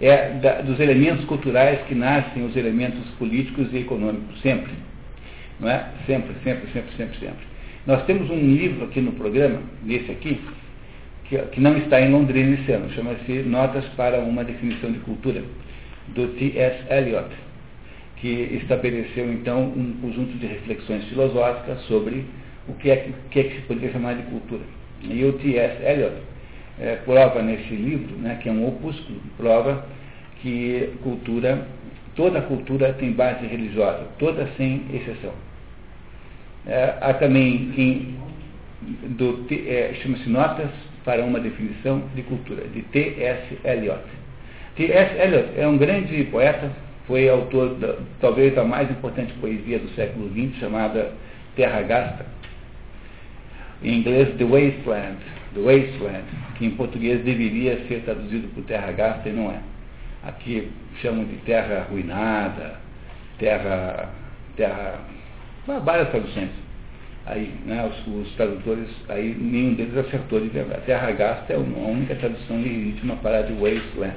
é 0.00 0.30
da, 0.40 0.60
dos 0.60 0.78
elementos 0.78 1.24
culturais 1.24 1.80
que 1.86 1.94
nascem 1.94 2.44
os 2.44 2.56
elementos 2.56 3.04
políticos 3.18 3.68
e 3.72 3.78
econômicos, 3.78 4.40
sempre. 4.40 4.72
Não 5.58 5.70
é? 5.70 5.86
Sempre, 6.06 6.34
sempre, 6.44 6.70
sempre, 6.72 6.90
sempre, 6.96 7.18
sempre. 7.18 7.46
Nós 7.86 8.04
temos 8.04 8.28
um 8.30 8.38
livro 8.38 8.84
aqui 8.84 9.00
no 9.00 9.12
programa, 9.12 9.60
nesse 9.82 10.10
aqui, 10.10 10.40
que, 11.24 11.38
que 11.38 11.60
não 11.60 11.76
está 11.78 12.00
em 12.00 12.10
Londrina 12.10 12.58
esse 12.60 12.72
ano, 12.72 12.90
chama-se 12.90 13.32
Notas 13.42 13.84
para 13.96 14.18
uma 14.18 14.44
Definição 14.44 14.92
de 14.92 14.98
Cultura, 15.00 15.42
do 16.08 16.28
T.S. 16.34 16.84
Eliot, 16.92 17.30
que 18.16 18.58
estabeleceu 18.62 19.32
então 19.32 19.64
um 19.64 19.94
conjunto 20.00 20.36
de 20.36 20.46
reflexões 20.46 21.04
filosóficas 21.04 21.80
sobre 21.82 22.24
o 22.68 22.74
que 22.74 22.90
é 22.90 23.10
que, 23.30 23.40
é 23.40 23.42
que 23.44 23.54
se 23.56 23.62
poderia 23.62 23.92
chamar 23.92 24.14
de 24.14 24.22
cultura. 24.24 24.62
E 25.02 25.24
o 25.24 25.32
T.S. 25.34 25.82
Eliot 25.82 26.16
é, 26.80 26.96
prova 27.04 27.42
nesse 27.42 27.74
livro, 27.74 28.16
né, 28.16 28.38
que 28.42 28.48
é 28.48 28.52
um 28.52 28.66
opúsculo, 28.66 29.20
prova 29.36 29.86
que 30.42 30.92
cultura, 31.02 31.66
toda 32.14 32.40
cultura 32.42 32.92
tem 32.94 33.12
base 33.12 33.46
religiosa, 33.46 34.06
toda 34.18 34.48
sem 34.56 34.82
exceção. 34.92 35.32
É, 36.66 36.94
há 37.00 37.14
também 37.14 37.72
em, 37.76 38.18
do, 39.16 39.46
é, 39.50 39.94
chama-se 40.02 40.28
Notas 40.28 40.70
para 41.04 41.24
uma 41.24 41.38
definição 41.38 42.02
de 42.14 42.22
cultura, 42.22 42.66
de 42.68 42.82
T.S. 42.82 43.58
Eliot. 43.64 44.02
T.S. 44.76 45.22
Eliot 45.22 45.48
é 45.56 45.66
um 45.66 45.78
grande 45.78 46.24
poeta, 46.24 46.70
foi 47.06 47.28
autor 47.28 47.76
da, 47.76 47.96
talvez 48.20 48.54
da 48.54 48.64
mais 48.64 48.90
importante 48.90 49.32
poesia 49.34 49.78
do 49.78 49.88
século 49.94 50.28
XX, 50.30 50.58
chamada 50.58 51.12
Terra 51.54 51.80
Gasta, 51.82 52.26
em 53.86 54.00
inglês 54.00 54.36
The 54.36 54.44
Wasteland, 54.44 55.18
The 55.54 55.60
Wasteland, 55.60 56.24
que 56.58 56.66
em 56.66 56.70
português 56.72 57.22
deveria 57.22 57.78
ser 57.86 58.02
traduzido 58.04 58.48
por 58.48 58.64
terra 58.64 58.90
gasta 58.92 59.28
e 59.28 59.32
não 59.32 59.50
é. 59.50 59.60
Aqui 60.24 60.68
chamam 61.00 61.24
de 61.24 61.36
terra 61.36 61.86
arruinada, 61.86 62.80
terra, 63.38 64.08
terra, 64.56 64.98
várias 65.84 66.10
traduções. 66.10 66.50
Aí, 67.26 67.52
né, 67.64 67.88
os, 67.88 68.06
os, 68.06 68.32
tradutores, 68.34 68.88
aí 69.08 69.34
nenhum 69.38 69.74
deles 69.74 69.96
acertou 69.96 70.40
de 70.40 70.48
verdade. 70.48 70.82
Terra 70.86 71.10
gasta 71.12 71.52
é 71.52 71.56
a 71.56 71.58
única 71.58 72.14
tradução 72.16 72.60
legítima 72.60 73.16
para 73.16 73.42
de 73.42 73.52
wasteland. 73.52 74.16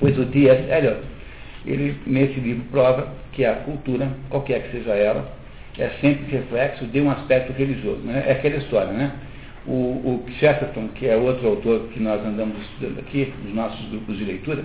Pois 0.00 0.18
o 0.18 0.24
D.S. 0.24 0.68
Eliot, 0.70 1.02
ele 1.66 1.96
nesse 2.06 2.40
livro 2.40 2.64
prova 2.70 3.12
que 3.32 3.44
a 3.44 3.54
cultura, 3.56 4.08
qualquer 4.28 4.62
que 4.62 4.78
seja 4.78 4.94
ela, 4.94 5.39
é 5.80 5.90
sempre 6.00 6.36
reflexo 6.36 6.84
de 6.86 7.00
um 7.00 7.10
aspecto 7.10 7.52
religioso. 7.52 8.00
Né? 8.02 8.24
É 8.26 8.32
aquela 8.32 8.56
história, 8.56 8.92
né? 8.92 9.12
O, 9.66 9.72
o 9.72 10.24
Chesterton, 10.38 10.88
que 10.94 11.06
é 11.06 11.16
outro 11.16 11.46
autor 11.48 11.88
que 11.92 12.00
nós 12.00 12.24
andamos 12.24 12.60
estudando 12.62 12.98
aqui, 13.00 13.32
nos 13.44 13.54
nossos 13.54 13.88
grupos 13.90 14.16
de 14.16 14.24
leitura, 14.24 14.64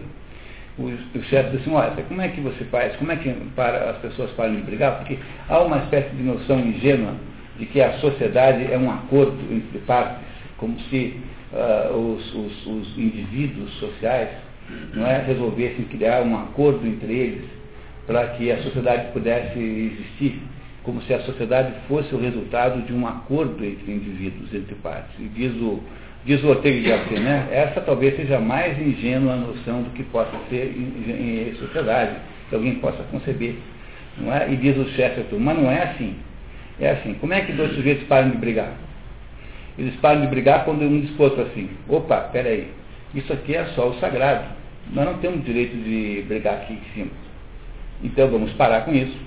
o, 0.78 0.84
o 0.84 1.23
Chesterton 1.23 1.58
disse, 1.58 1.69
olha, 1.69 2.04
como 2.08 2.21
é 2.21 2.28
que 2.30 2.41
você 2.41 2.63
faz, 2.65 2.95
como 2.97 3.12
é 3.12 3.15
que 3.15 3.30
para, 3.56 3.91
as 3.91 3.97
pessoas 3.97 4.32
param 4.32 4.56
de 4.56 4.62
brigar? 4.62 4.97
Porque 4.99 5.17
há 5.49 5.60
uma 5.60 5.80
espécie 5.80 6.10
de 6.15 6.23
noção 6.23 6.60
ingênua 6.60 7.13
de 7.58 7.65
que 7.65 7.82
a 7.82 7.93
sociedade 7.99 8.71
é 8.71 8.78
um 8.78 8.91
acordo 8.91 9.38
entre 9.51 9.80
partes, 9.80 10.17
como 10.58 10.78
se 10.89 11.19
uh, 11.54 11.95
os, 11.95 12.34
os, 12.34 12.67
os 12.67 12.97
indivíduos 12.97 13.71
sociais 13.80 14.30
não 14.93 15.06
é, 15.06 15.21
resolvessem 15.21 15.86
criar 15.86 16.23
um 16.23 16.36
acordo 16.38 16.86
entre 16.86 17.13
eles 17.13 17.45
para 18.08 18.28
que 18.30 18.51
a 18.51 18.62
sociedade 18.62 19.12
pudesse 19.13 19.60
existir, 19.60 20.41
como 20.85 21.01
se 21.01 21.13
a 21.13 21.19
sociedade 21.21 21.73
fosse 21.87 22.13
o 22.13 22.19
resultado 22.19 22.81
de 22.83 22.93
um 22.93 23.07
acordo 23.07 23.65
entre 23.65 23.91
indivíduos, 23.91 24.53
entre 24.53 24.75
partes. 24.75 25.13
E 25.19 25.23
diz 25.23 25.51
o, 25.55 25.81
diz 26.23 26.41
o 26.43 26.47
Ortega 26.47 26.79
de 26.79 26.87
Gasset, 26.87 27.19
né, 27.19 27.47
essa 27.51 27.81
talvez 27.81 28.15
seja 28.15 28.37
a 28.37 28.39
mais 28.39 28.79
ingênua 28.79 29.35
noção 29.35 29.81
do 29.81 29.89
que 29.89 30.03
possa 30.03 30.31
ser 30.49 30.75
em, 30.77 31.49
em 31.49 31.55
sociedade, 31.55 32.15
que 32.49 32.55
alguém 32.55 32.75
possa 32.75 33.03
conceber. 33.11 33.55
Não 34.17 34.33
é? 34.33 34.49
E 34.49 34.55
diz 34.55 34.77
o 34.77 34.85
Chesterton, 34.91 35.39
mas 35.39 35.57
não 35.57 35.69
é 35.69 35.83
assim. 35.83 36.15
É 36.79 36.91
assim, 36.91 37.15
como 37.15 37.33
é 37.33 37.41
que 37.41 37.51
dois 37.53 37.73
sujeitos 37.73 38.07
param 38.07 38.29
de 38.29 38.37
brigar? 38.37 38.73
Eles 39.77 39.95
param 39.97 40.21
de 40.21 40.27
brigar 40.27 40.63
quando 40.65 40.83
um 40.83 41.01
diz 41.01 41.19
outro 41.19 41.41
assim, 41.41 41.69
opa, 41.89 42.17
peraí, 42.31 42.67
isso 43.13 43.31
aqui 43.33 43.55
é 43.55 43.65
só 43.75 43.89
o 43.89 43.99
sagrado. 43.99 44.45
Nós 44.93 45.05
não 45.05 45.15
temos 45.15 45.43
direito 45.43 45.75
de 45.75 46.23
brigar 46.27 46.55
aqui 46.55 46.73
em 46.73 46.93
cima. 46.93 47.11
Então 48.03 48.29
vamos 48.29 48.53
parar 48.53 48.81
com 48.81 48.93
isso. 48.93 49.17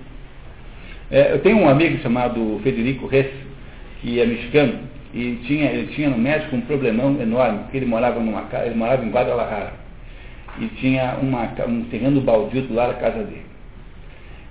É, 1.10 1.32
eu 1.32 1.38
tenho 1.38 1.56
um 1.56 1.68
amigo 1.68 1.98
chamado 2.02 2.60
Federico 2.62 3.06
Ress, 3.06 3.30
que 4.00 4.20
é 4.20 4.26
mexicano, 4.26 4.80
e 5.14 5.38
tinha, 5.46 5.70
ele 5.70 5.86
tinha 5.94 6.10
no 6.10 6.18
México 6.18 6.54
um 6.54 6.60
problemão 6.60 7.18
enorme, 7.20 7.60
porque 7.60 7.78
ele 7.78 7.86
morava 7.86 8.20
numa 8.20 8.46
ele 8.64 8.74
morava 8.74 9.04
em 9.04 9.10
Guadalajara. 9.10 9.72
E 10.60 10.66
tinha 10.80 11.16
uma, 11.22 11.50
um 11.66 11.84
terreno 11.84 12.20
baldio 12.20 12.62
do 12.62 12.74
lado 12.74 12.94
da 12.94 13.00
casa 13.00 13.24
dele. 13.24 13.48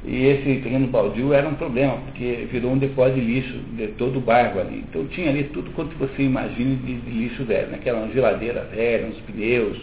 E 0.04 0.26
esse 0.26 0.62
terreno 0.62 0.88
baldio 0.88 1.34
era 1.34 1.48
um 1.48 1.56
problema, 1.56 1.98
porque 2.06 2.48
virou 2.52 2.72
um 2.72 2.78
depósito 2.78 3.20
de 3.20 3.26
lixo 3.26 3.58
de 3.74 3.88
todo 3.90 4.18
o 4.18 4.22
bairro 4.22 4.60
ali. 4.60 4.84
Então 4.90 5.06
tinha 5.08 5.30
ali 5.30 5.44
tudo 5.46 5.70
quanto 5.72 5.96
você 5.98 6.24
imagine 6.24 6.76
de, 6.78 6.96
de 6.96 7.10
lixo 7.10 7.44
velho, 7.44 7.68
né? 7.68 7.78
Aquela 7.80 8.08
geladeira 8.08 8.68
velha, 8.74 9.08
uns 9.08 9.18
pneus, 9.32 9.78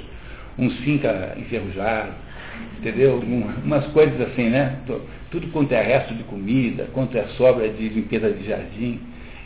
um 0.59 0.71
cinca 0.71 1.37
enferrujado, 1.39 2.13
entendeu? 2.79 3.17
Um, 3.17 3.45
umas 3.65 3.87
coisas 3.89 4.21
assim, 4.21 4.49
né? 4.51 4.79
Tudo 5.31 5.49
quanto 5.49 5.73
é 5.73 5.83
resto 5.83 6.15
de 6.15 6.23
comida, 6.25 6.89
quanto 6.93 7.17
é 7.17 7.25
sobra 7.37 7.69
de 7.69 7.89
limpeza 7.89 8.31
de 8.31 8.47
jardim. 8.47 9.01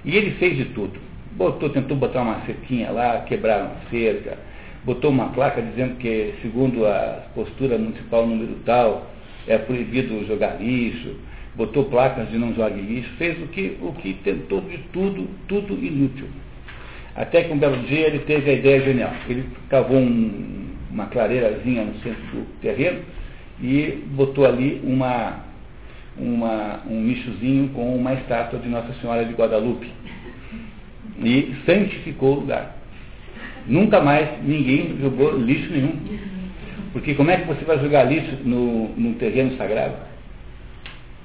E 0.04 0.16
ele 0.16 0.32
fez 0.32 0.56
de 0.56 0.66
tudo. 0.66 0.98
Botou, 1.32 1.70
tentou 1.70 1.96
botar 1.96 2.22
uma 2.22 2.40
cerquinha 2.46 2.90
lá, 2.90 3.20
quebrar 3.20 3.62
uma 3.62 3.76
cerca, 3.90 4.36
botou 4.84 5.10
uma 5.10 5.28
placa 5.28 5.62
dizendo 5.62 5.96
que, 5.98 6.34
segundo 6.42 6.86
a 6.86 7.26
postura 7.34 7.78
municipal 7.78 8.26
número 8.26 8.56
tal, 8.64 9.10
é 9.46 9.56
proibido 9.56 10.26
jogar 10.26 10.60
lixo, 10.60 11.14
botou 11.54 11.84
placas 11.84 12.28
de 12.30 12.38
não 12.38 12.54
jogue 12.54 12.80
lixo, 12.80 13.10
fez 13.18 13.40
o 13.42 13.46
que, 13.48 13.76
o 13.80 13.92
que 13.92 14.14
tentou 14.24 14.60
de 14.62 14.78
tudo, 14.92 15.28
tudo 15.46 15.74
inútil. 15.74 16.26
Até 17.14 17.42
que 17.42 17.52
um 17.52 17.58
belo 17.58 17.76
dia 17.82 18.06
ele 18.06 18.20
teve 18.20 18.50
a 18.50 18.54
ideia 18.54 18.80
genial. 18.80 19.12
Ele 19.28 19.44
cavou 19.68 19.98
um, 19.98 20.67
uma 20.90 21.06
clareirazinha 21.06 21.84
no 21.84 21.94
centro 22.00 22.22
do 22.32 22.60
terreno 22.60 23.00
e 23.60 24.04
botou 24.12 24.46
ali 24.46 24.80
uma, 24.84 25.40
uma, 26.16 26.80
um 26.88 27.00
nichozinho 27.02 27.68
com 27.70 27.96
uma 27.96 28.14
estátua 28.14 28.58
de 28.58 28.68
Nossa 28.68 28.92
Senhora 29.00 29.24
de 29.24 29.34
Guadalupe. 29.34 29.90
E 31.22 31.54
santificou 31.66 32.36
o 32.36 32.40
lugar. 32.40 32.76
Nunca 33.66 34.00
mais 34.00 34.28
ninguém 34.42 34.96
jogou 35.00 35.36
lixo 35.36 35.70
nenhum. 35.72 35.92
Porque 36.92 37.14
como 37.14 37.30
é 37.30 37.36
que 37.36 37.46
você 37.46 37.64
vai 37.64 37.78
jogar 37.78 38.04
lixo 38.04 38.38
no, 38.44 38.88
no 38.96 39.14
terreno 39.14 39.56
sagrado? 39.56 39.94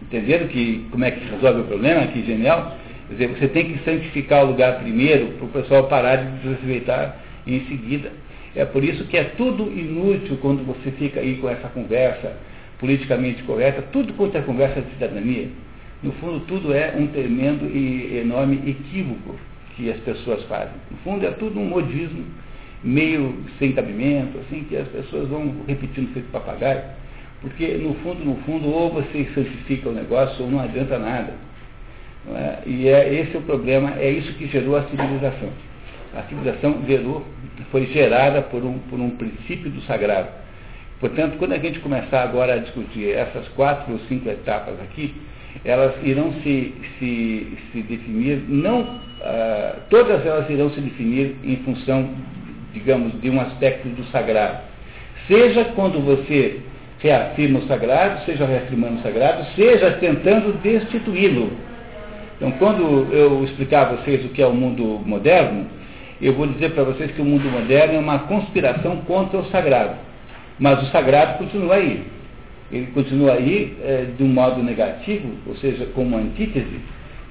Entenderam 0.02 0.48
que, 0.48 0.86
como 0.92 1.06
é 1.06 1.12
que 1.12 1.30
resolve 1.30 1.62
o 1.62 1.66
problema? 1.66 2.08
Que 2.08 2.26
genial. 2.26 2.78
Quer 3.08 3.14
dizer, 3.14 3.28
você 3.40 3.48
tem 3.48 3.66
que 3.72 3.84
santificar 3.84 4.44
o 4.44 4.48
lugar 4.48 4.80
primeiro 4.80 5.28
para 5.34 5.46
o 5.46 5.50
pessoal 5.50 5.88
parar 5.88 6.18
de 6.18 6.38
desrespeitar 6.40 7.18
em 7.48 7.62
seguida. 7.68 8.12
É 8.56 8.66
por 8.66 8.84
isso 8.84 9.06
que 9.06 9.18
é 9.18 9.24
tudo 9.24 9.64
inútil 9.64 10.38
quando 10.42 10.66
você 10.66 10.92
fica 10.92 11.20
aí 11.20 11.38
com 11.38 11.50
essa 11.50 11.68
conversa 11.70 12.36
politicamente 12.80 13.42
correta, 13.44 13.82
tudo 13.92 14.14
quanto 14.14 14.38
é 14.38 14.42
conversa 14.42 14.82
de 14.82 14.92
cidadania. 14.92 15.48
No 16.04 16.12
fundo, 16.14 16.42
tudo 16.42 16.74
é 16.74 16.94
um 16.98 17.08
tremendo 17.08 17.66
e 17.66 18.18
enorme 18.18 18.58
equívoco 18.68 19.36
que 19.76 19.90
as 19.90 19.98
pessoas 20.02 20.44
fazem. 20.44 20.74
No 20.92 20.98
fundo, 20.98 21.26
é 21.26 21.32
tudo 21.32 21.60
um 21.60 21.66
modismo 21.66 22.26
meio 22.84 23.38
sem 23.58 23.72
cabimento, 23.72 24.38
assim, 24.40 24.66
que 24.66 24.76
as 24.76 24.88
pessoas 24.90 25.30
vão 25.30 25.56
repetindo 25.68 26.14
feito 26.14 26.30
papagaio, 26.32 26.82
porque 27.42 27.68
no 27.78 27.94
fundo, 27.96 28.24
no 28.24 28.36
fundo, 28.44 28.68
ou 28.68 28.92
você 28.92 29.26
santifica 29.34 29.90
o 29.90 29.94
negócio 29.94 30.44
ou 30.44 30.52
não 30.52 30.60
adianta 30.60 31.00
nada. 31.00 31.34
Não 32.26 32.38
é? 32.38 32.60
E 32.66 32.88
é 32.88 33.14
esse 33.14 33.36
o 33.38 33.42
problema, 33.42 33.94
é 33.98 34.10
isso 34.10 34.34
que 34.34 34.48
gerou 34.48 34.76
a 34.76 34.84
civilização. 34.84 35.50
A 36.14 36.24
civilização 36.24 36.84
gerou, 36.86 37.26
foi 37.72 37.86
gerada 37.88 38.42
por 38.42 38.64
um, 38.64 38.80
por 38.90 39.00
um 39.00 39.12
princípio 39.12 39.70
do 39.70 39.82
sagrado. 39.82 40.30
Portanto, 41.00 41.38
quando 41.38 41.54
a 41.54 41.58
gente 41.58 41.80
começar 41.80 42.24
agora 42.24 42.54
a 42.54 42.58
discutir 42.58 43.12
essas 43.12 43.48
quatro 43.50 43.94
ou 43.94 44.00
cinco 44.08 44.30
etapas 44.30 44.76
aqui, 44.82 45.14
elas 45.66 45.94
irão 46.04 46.34
se, 46.42 46.74
se, 46.98 47.58
se 47.72 47.82
definir, 47.82 48.44
não, 48.48 49.00
ah, 49.22 49.76
todas 49.90 50.26
elas 50.26 50.50
irão 50.50 50.70
se 50.72 50.80
definir 50.82 51.36
em 51.44 51.58
função 51.58 52.10
digamos, 52.74 53.14
de 53.22 53.30
um 53.30 53.40
aspecto 53.40 53.88
do 53.90 54.04
sagrado. 54.06 54.58
Seja 55.28 55.64
quando 55.76 56.04
você 56.04 56.60
reafirma 57.00 57.60
o 57.60 57.68
sagrado, 57.68 58.26
seja 58.26 58.46
reafirmando 58.46 58.96
o 58.96 59.02
sagrado, 59.02 59.46
seja 59.56 59.92
tentando 59.92 60.60
destituí-lo. 60.62 61.52
Então, 62.36 62.52
quando 62.54 63.14
eu 63.14 63.44
explicar 63.44 63.82
a 63.82 63.96
vocês 63.96 64.26
o 64.26 64.30
que 64.30 64.42
é 64.42 64.48
o 64.48 64.54
mundo 64.54 65.02
moderno, 65.06 65.68
eu 66.26 66.34
vou 66.34 66.48
dizer 66.48 66.72
para 66.72 66.84
vocês 66.84 67.12
que 67.12 67.22
o 67.22 67.26
mundo 67.26 67.50
moderno 67.50 67.96
é 67.96 68.00
uma 68.00 68.20
conspiração 68.20 68.98
contra 69.02 69.40
o 69.40 69.46
sagrado. 69.46 69.96
Mas 70.58 70.82
o 70.82 70.92
sagrado 70.92 71.38
continua 71.38 71.76
aí. 71.76 72.06
Ele 72.72 72.88
continua 72.88 73.34
aí 73.34 73.78
é, 73.84 74.06
de 74.18 74.24
um 74.24 74.28
modo 74.28 74.64
negativo, 74.64 75.30
ou 75.46 75.56
seja, 75.58 75.86
como 75.94 76.18
antítese, 76.18 76.80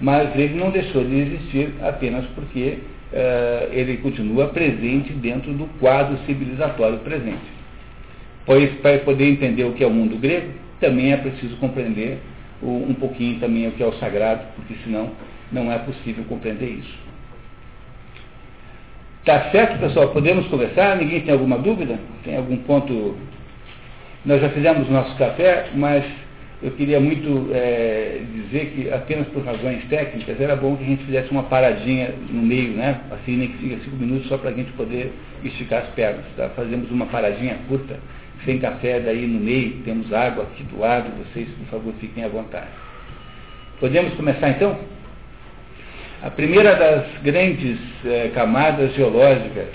mas 0.00 0.34
ele 0.36 0.54
não 0.54 0.70
deixou 0.70 1.04
de 1.04 1.16
existir 1.16 1.74
apenas 1.80 2.24
porque 2.34 2.78
uh, 3.12 3.72
ele 3.72 3.98
continua 3.98 4.48
presente 4.48 5.12
dentro 5.12 5.52
do 5.52 5.66
quadro 5.78 6.18
civilizatório 6.26 6.98
presente. 6.98 7.62
Pois, 8.44 8.70
para 8.80 8.98
poder 8.98 9.28
entender 9.28 9.64
o 9.64 9.72
que 9.72 9.84
é 9.84 9.86
o 9.86 9.90
mundo 9.90 10.16
grego, 10.16 10.48
também 10.80 11.12
é 11.12 11.16
preciso 11.16 11.56
compreender 11.56 12.18
o, 12.60 12.84
um 12.88 12.94
pouquinho 12.94 13.38
também 13.38 13.68
o 13.68 13.72
que 13.72 13.82
é 13.82 13.86
o 13.86 13.92
sagrado, 13.94 14.42
porque 14.56 14.74
senão 14.84 15.10
não 15.50 15.70
é 15.70 15.78
possível 15.78 16.24
compreender 16.28 16.68
isso. 16.68 17.11
Tá 19.24 19.52
certo, 19.52 19.78
pessoal? 19.78 20.08
Podemos 20.08 20.48
conversar? 20.48 20.96
Ninguém 20.96 21.20
tem 21.20 21.32
alguma 21.32 21.56
dúvida? 21.56 21.96
Tem 22.24 22.36
algum 22.36 22.56
ponto? 22.56 23.16
Nós 24.24 24.40
já 24.40 24.48
fizemos 24.48 24.88
o 24.88 24.92
nosso 24.92 25.16
café, 25.16 25.66
mas 25.74 26.04
eu 26.60 26.72
queria 26.72 26.98
muito 26.98 27.48
é, 27.52 28.20
dizer 28.34 28.72
que, 28.74 28.92
apenas 28.92 29.28
por 29.28 29.44
razões 29.44 29.84
técnicas, 29.84 30.40
era 30.40 30.56
bom 30.56 30.76
que 30.76 30.82
a 30.82 30.86
gente 30.88 31.04
fizesse 31.04 31.30
uma 31.30 31.44
paradinha 31.44 32.12
no 32.30 32.42
meio, 32.42 32.72
né? 32.72 33.00
Assim, 33.12 33.36
nem 33.36 33.48
que 33.48 33.58
siga 33.58 33.76
cinco 33.84 33.94
minutos, 33.94 34.26
só 34.26 34.36
para 34.38 34.50
a 34.50 34.54
gente 34.54 34.72
poder 34.72 35.12
esticar 35.44 35.82
as 35.82 35.88
pernas. 35.90 36.24
Tá? 36.36 36.48
Fazemos 36.56 36.90
uma 36.90 37.06
paradinha 37.06 37.58
curta, 37.68 38.00
sem 38.44 38.58
café, 38.58 38.98
daí 38.98 39.24
no 39.24 39.38
meio, 39.38 39.82
temos 39.84 40.12
água 40.12 40.42
aqui 40.42 40.64
do 40.64 40.80
lado, 40.80 41.10
vocês, 41.24 41.48
por 41.48 41.66
favor, 41.66 41.94
fiquem 42.00 42.24
à 42.24 42.28
vontade. 42.28 42.70
Podemos 43.78 44.14
começar 44.14 44.50
então? 44.50 44.76
A 46.22 46.30
primeira 46.30 46.76
das 46.76 47.04
grandes 47.24 47.78
é, 48.04 48.30
camadas 48.32 48.94
geológicas 48.94 49.66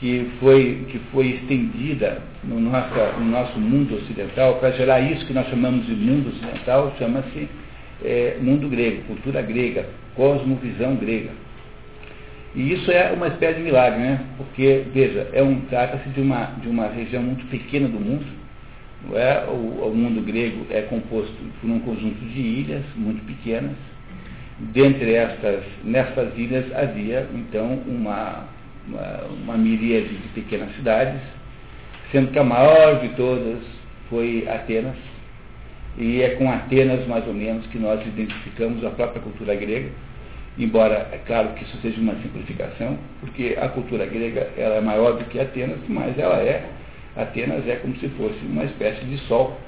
que 0.00 0.28
foi, 0.40 0.84
que 0.90 0.98
foi 1.12 1.28
estendida 1.28 2.20
no, 2.42 2.58
nossa, 2.58 3.12
no 3.18 3.24
nosso 3.24 3.60
mundo 3.60 3.94
ocidental, 3.94 4.56
para 4.56 4.72
gerar 4.72 5.00
isso 5.00 5.24
que 5.24 5.32
nós 5.32 5.48
chamamos 5.48 5.86
de 5.86 5.94
mundo 5.94 6.30
ocidental, 6.30 6.92
chama-se 6.98 7.48
é, 8.04 8.36
mundo 8.40 8.68
grego, 8.68 9.02
cultura 9.04 9.40
grega, 9.42 9.86
cosmovisão 10.16 10.96
grega. 10.96 11.30
E 12.56 12.72
isso 12.72 12.90
é 12.90 13.12
uma 13.12 13.28
espécie 13.28 13.58
de 13.58 13.62
milagre, 13.62 14.00
né? 14.00 14.20
Porque, 14.36 14.84
veja, 14.92 15.28
é 15.32 15.42
um, 15.42 15.60
trata-se 15.70 16.08
de 16.08 16.20
uma, 16.20 16.46
de 16.60 16.68
uma 16.68 16.88
região 16.88 17.22
muito 17.22 17.46
pequena 17.46 17.86
do 17.86 18.00
mundo. 18.00 18.26
Não 19.08 19.16
é? 19.16 19.44
o, 19.46 19.88
o 19.88 19.94
mundo 19.94 20.20
grego 20.20 20.66
é 20.70 20.82
composto 20.82 21.32
por 21.60 21.70
um 21.70 21.78
conjunto 21.78 22.24
de 22.26 22.40
ilhas 22.40 22.82
muito 22.96 23.24
pequenas. 23.24 23.76
Dentre 24.58 25.14
estas, 25.14 25.64
nestas 25.82 26.36
ilhas 26.36 26.64
havia, 26.76 27.26
então, 27.34 27.74
uma, 27.86 28.44
uma, 28.86 29.24
uma 29.42 29.56
miríade 29.56 30.08
de 30.08 30.28
pequenas 30.28 30.72
cidades, 30.76 31.20
sendo 32.12 32.30
que 32.30 32.38
a 32.38 32.44
maior 32.44 33.00
de 33.00 33.08
todas 33.16 33.58
foi 34.08 34.46
Atenas, 34.48 34.94
e 35.98 36.22
é 36.22 36.30
com 36.36 36.50
Atenas, 36.50 37.04
mais 37.08 37.26
ou 37.26 37.34
menos, 37.34 37.66
que 37.66 37.78
nós 37.78 38.00
identificamos 38.06 38.84
a 38.84 38.90
própria 38.90 39.22
cultura 39.22 39.56
grega, 39.56 39.90
embora 40.56 41.08
é 41.10 41.20
claro 41.26 41.48
que 41.54 41.64
isso 41.64 41.76
seja 41.82 42.00
uma 42.00 42.14
simplificação, 42.22 42.96
porque 43.18 43.56
a 43.60 43.68
cultura 43.68 44.06
grega 44.06 44.52
ela 44.56 44.76
é 44.76 44.80
maior 44.80 45.18
do 45.18 45.24
que 45.24 45.40
Atenas, 45.40 45.80
mas 45.88 46.16
ela 46.16 46.38
é, 46.38 46.64
Atenas 47.16 47.66
é 47.66 47.74
como 47.76 47.96
se 47.96 48.08
fosse 48.10 48.38
uma 48.46 48.64
espécie 48.64 49.04
de 49.04 49.18
sol, 49.26 49.58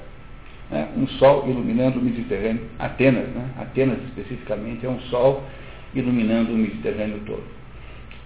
né? 0.69 0.89
um 0.97 1.07
sol 1.07 1.47
iluminando 1.47 1.99
o 1.99 2.03
Mediterrâneo, 2.03 2.63
Atenas, 2.79 3.27
né? 3.29 3.49
Atenas 3.57 3.97
especificamente 4.05 4.85
é 4.85 4.89
um 4.89 4.99
sol 5.01 5.43
iluminando 5.93 6.53
o 6.53 6.57
Mediterrâneo 6.57 7.19
todo. 7.25 7.43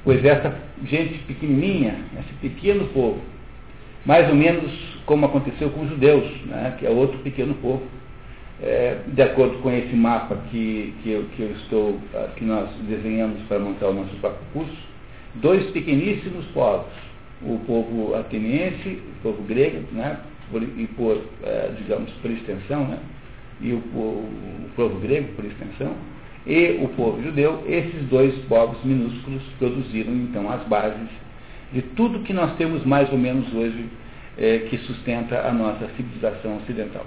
Pois 0.04 0.24
essa 0.26 0.56
gente 0.86 1.20
pequenininha, 1.26 1.96
esse 2.20 2.34
pequeno 2.42 2.88
povo, 2.88 3.22
Mais 4.04 4.28
ou 4.30 4.36
menos 4.36 4.72
como 5.06 5.26
aconteceu 5.26 5.70
com 5.70 5.82
os 5.82 5.90
judeus, 5.90 6.26
né, 6.46 6.76
que 6.80 6.86
é 6.86 6.90
outro 6.90 7.20
pequeno 7.20 7.54
povo. 7.56 7.84
É, 8.64 9.00
de 9.08 9.22
acordo 9.24 9.58
com 9.60 9.72
esse 9.72 9.96
mapa 9.96 10.38
que, 10.52 10.94
que, 11.02 11.10
eu, 11.10 11.26
que 11.36 11.42
eu 11.42 11.52
estou, 11.52 12.00
ah, 12.14 12.30
que 12.36 12.44
nós 12.44 12.70
desenhamos 12.88 13.42
para 13.48 13.58
montar 13.58 13.88
o 13.88 13.94
nosso 13.94 14.16
próprio 14.18 14.46
curso, 14.54 14.78
dois 15.36 15.72
pequeníssimos 15.72 16.46
povos, 16.54 16.94
o 17.42 17.58
povo 17.66 18.14
ateniense, 18.14 18.88
o 18.90 19.24
povo 19.24 19.42
grego, 19.44 19.84
né, 19.92 20.16
por, 20.52 20.62
e 20.62 20.88
por, 20.96 21.22
é, 21.44 21.72
digamos, 21.78 22.12
por 22.22 22.30
extensão, 22.30 22.86
né, 22.86 23.00
e 23.62 23.74
o, 23.74 23.78
o, 23.78 24.66
o 24.66 24.70
povo 24.76 25.00
grego, 25.00 25.34
por 25.34 25.46
extensão, 25.46 25.94
e 26.46 26.80
o 26.82 26.90
povo 26.90 27.22
judeu, 27.22 27.64
esses 27.68 28.04
dois 28.10 28.36
povos 28.46 28.84
minúsculos 28.84 29.44
produziram 29.60 30.12
então 30.14 30.52
as 30.52 30.64
bases 30.64 31.10
de 31.72 31.82
tudo 31.82 32.20
que 32.20 32.34
nós 32.34 32.56
temos 32.58 32.84
mais 32.84 33.12
ou 33.12 33.18
menos 33.18 33.54
hoje 33.54 33.86
é, 34.38 34.60
que 34.70 34.78
sustenta 34.80 35.48
a 35.48 35.54
nossa 35.54 35.88
civilização 35.96 36.58
ocidental. 36.58 37.06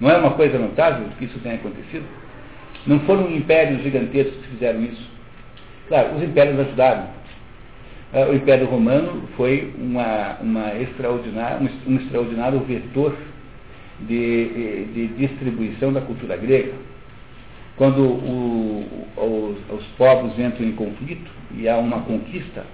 Não 0.00 0.10
é 0.10 0.16
uma 0.16 0.30
coisa 0.30 0.58
notável 0.58 1.08
que 1.18 1.24
isso 1.24 1.38
tenha 1.40 1.56
acontecido? 1.56 2.04
Não 2.86 3.00
foram 3.00 3.30
impérios 3.30 3.82
gigantescos 3.82 4.36
que 4.36 4.50
fizeram 4.52 4.82
isso? 4.82 5.10
Claro, 5.88 6.16
os 6.16 6.22
impérios 6.22 6.58
ajudaram. 6.60 7.17
É, 8.12 8.24
o 8.24 8.34
Império 8.34 8.66
Romano 8.66 9.28
foi 9.36 9.74
uma, 9.76 10.38
uma 10.40 10.74
extraordinária, 10.74 11.58
um, 11.86 11.96
extraordinário 11.96 12.60
vetor 12.60 13.14
de, 14.00 14.86
de, 14.94 15.08
distribuição 15.08 15.92
da 15.92 16.00
cultura 16.00 16.36
grega. 16.36 16.72
Quando 17.76 18.02
o, 18.02 18.86
os, 19.16 19.78
os 19.78 19.84
povos 19.98 20.38
entram 20.38 20.66
em 20.66 20.72
conflito 20.72 21.30
e 21.54 21.68
há 21.68 21.76
uma 21.76 22.00
conquista, 22.00 22.64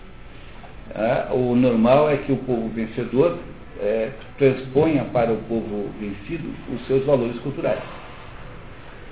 é, 0.94 1.26
o 1.32 1.56
normal 1.56 2.10
é 2.10 2.18
que 2.18 2.30
o 2.30 2.36
povo 2.36 2.68
vencedor 2.68 3.38
é, 3.80 4.10
transponha 4.38 5.04
para 5.06 5.32
o 5.32 5.36
povo 5.48 5.90
vencido 5.98 6.48
os 6.72 6.86
seus 6.86 7.04
valores 7.04 7.38
culturais. 7.40 7.82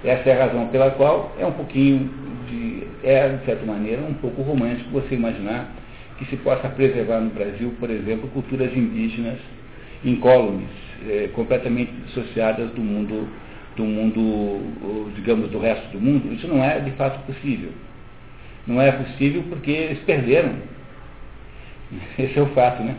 Essa 0.05 0.31
é 0.31 0.41
a 0.41 0.47
razão 0.47 0.69
pela 0.69 0.93
qual 0.93 1.33
é 1.39 1.45
um 1.45 1.53
pouquinho 1.53 2.09
de, 2.49 2.87
é 3.03 3.29
de 3.29 3.45
certa 3.45 3.67
maneira 3.67 4.03
um 4.03 4.15
pouco 4.15 4.43
romântico 4.43 4.91
você 4.91 5.17
imaginar 5.17 5.82
que 6.23 6.31
se 6.31 6.37
possa 6.37 6.69
preservar 6.69 7.21
no 7.21 7.31
Brasil, 7.31 7.75
por 7.81 7.91
exemplo, 7.91 8.29
culturas 8.29 8.75
indígenas 8.77 9.39
incólumes, 10.05 10.69
é, 11.09 11.29
completamente 11.35 11.91
dissociadas 12.07 12.71
do 12.71 12.81
mundo, 12.81 13.29
do 13.77 13.85
mundo, 13.85 15.13
digamos, 15.17 15.51
do 15.51 15.59
resto 15.59 15.89
do 15.93 16.01
mundo. 16.01 16.33
Isso 16.33 16.47
não 16.47 16.63
é 16.63 16.79
de 16.79 16.93
fato 16.93 17.25
possível. 17.27 17.71
Não 18.67 18.81
é 18.81 18.93
possível 18.93 19.43
porque 19.49 19.71
eles 19.71 19.99
perderam. 20.01 20.55
Esse 22.19 22.39
é 22.39 22.43
o 22.43 22.47
fato, 22.47 22.83
né? 22.83 22.97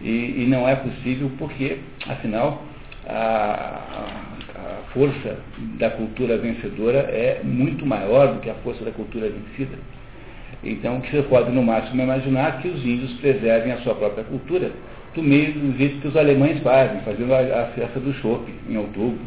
E, 0.00 0.42
e 0.42 0.46
não 0.48 0.68
é 0.68 0.76
possível 0.76 1.30
porque, 1.38 1.78
afinal, 2.08 2.62
a, 3.06 3.80
a, 4.54 4.82
força 4.92 5.38
da 5.78 5.90
cultura 5.90 6.38
vencedora 6.38 6.98
é 6.98 7.40
muito 7.42 7.84
maior 7.86 8.34
do 8.34 8.40
que 8.40 8.50
a 8.50 8.54
força 8.54 8.84
da 8.84 8.90
cultura 8.90 9.28
vencida. 9.28 9.76
Então, 10.62 10.98
o 10.98 11.00
que 11.00 11.10
você 11.10 11.22
pode, 11.22 11.50
no 11.50 11.62
máximo, 11.62 12.02
imaginar 12.02 12.60
que 12.60 12.68
os 12.68 12.84
índios 12.84 13.12
preservem 13.14 13.72
a 13.72 13.78
sua 13.78 13.94
própria 13.94 14.24
cultura, 14.24 14.70
do 15.14 15.22
meio 15.22 15.52
do 15.52 15.76
jeito 15.76 16.00
que 16.00 16.08
os 16.08 16.16
alemães 16.16 16.62
fazem, 16.62 17.00
fazendo 17.02 17.34
a, 17.34 17.38
a 17.38 17.66
festa 17.74 18.00
do 18.00 18.12
chope 18.14 18.52
em 18.68 18.76
outubro, 18.76 19.20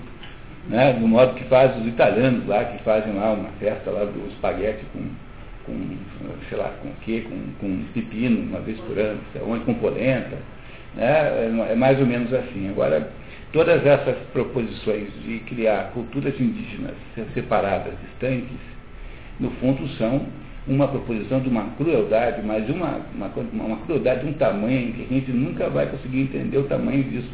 né? 0.67 0.93
do 0.93 1.07
modo 1.07 1.35
que 1.35 1.43
fazem 1.45 1.81
os 1.81 1.87
italianos 1.87 2.47
lá, 2.47 2.63
que 2.65 2.83
fazem 2.83 3.13
lá 3.13 3.33
uma 3.33 3.49
festa 3.59 3.91
lá 3.91 4.05
do 4.05 4.27
espaguete 4.29 4.83
com, 4.93 5.03
com 5.65 5.97
sei 6.49 6.57
lá, 6.57 6.71
com 6.81 6.89
o 6.89 6.95
quê, 7.03 7.25
com, 7.29 7.37
com 7.59 7.83
pepino 7.93 8.41
uma 8.41 8.61
vez 8.61 8.79
por 8.79 8.97
ano, 8.97 9.19
onde 9.47 9.63
com 9.65 9.73
polenta, 9.75 10.37
né? 10.95 11.49
é 11.69 11.75
mais 11.75 11.99
ou 11.99 12.05
menos 12.05 12.33
assim. 12.33 12.69
Agora, 12.69 13.11
todas 13.51 13.85
essas 13.85 14.15
proposições 14.33 15.09
de 15.23 15.39
criar 15.39 15.91
culturas 15.93 16.33
indígenas 16.39 16.95
separadas, 17.33 17.93
distantes, 18.09 18.57
no 19.39 19.51
fundo 19.51 19.87
são 19.97 20.25
uma 20.67 20.87
proposição 20.87 21.39
de 21.39 21.49
uma 21.49 21.63
crueldade, 21.77 22.41
mas 22.43 22.67
uma, 22.69 23.01
uma, 23.13 23.31
uma 23.53 23.77
crueldade 23.77 24.21
de 24.21 24.27
um 24.27 24.33
tamanho 24.33 24.93
que 24.93 25.03
a 25.03 25.13
gente 25.13 25.31
nunca 25.31 25.69
vai 25.69 25.85
conseguir 25.87 26.21
entender 26.21 26.57
o 26.57 26.63
tamanho 26.63 27.03
disso. 27.03 27.29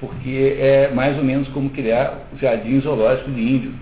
Porque 0.00 0.56
é 0.58 0.90
mais 0.92 1.16
ou 1.16 1.24
menos 1.24 1.46
como 1.48 1.70
criar 1.70 2.26
o 2.32 2.38
jardim 2.38 2.80
zoológico 2.80 3.30
de 3.30 3.40
índio. 3.40 3.72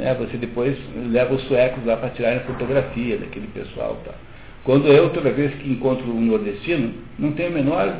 É, 0.00 0.14
você 0.14 0.36
depois 0.36 0.76
leva 1.10 1.34
os 1.34 1.42
suecos 1.44 1.84
lá 1.84 1.96
para 1.96 2.10
tirarem 2.10 2.40
fotografia 2.40 3.18
daquele 3.18 3.46
pessoal. 3.48 4.00
Tá. 4.04 4.12
Quando 4.64 4.88
eu, 4.88 5.10
toda 5.10 5.30
vez 5.30 5.54
que 5.54 5.70
encontro 5.70 6.10
um 6.10 6.20
nordestino, 6.22 6.94
não 7.18 7.32
tenho 7.32 7.52
menor, 7.52 7.94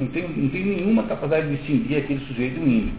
não 0.00 0.06
tenho, 0.08 0.28
não 0.28 0.48
tenho 0.48 0.66
nenhuma 0.66 1.04
capacidade 1.04 1.48
de 1.48 1.56
distinguir 1.56 1.98
aquele 1.98 2.20
sujeito 2.26 2.60
um 2.60 2.66
índio. 2.66 2.92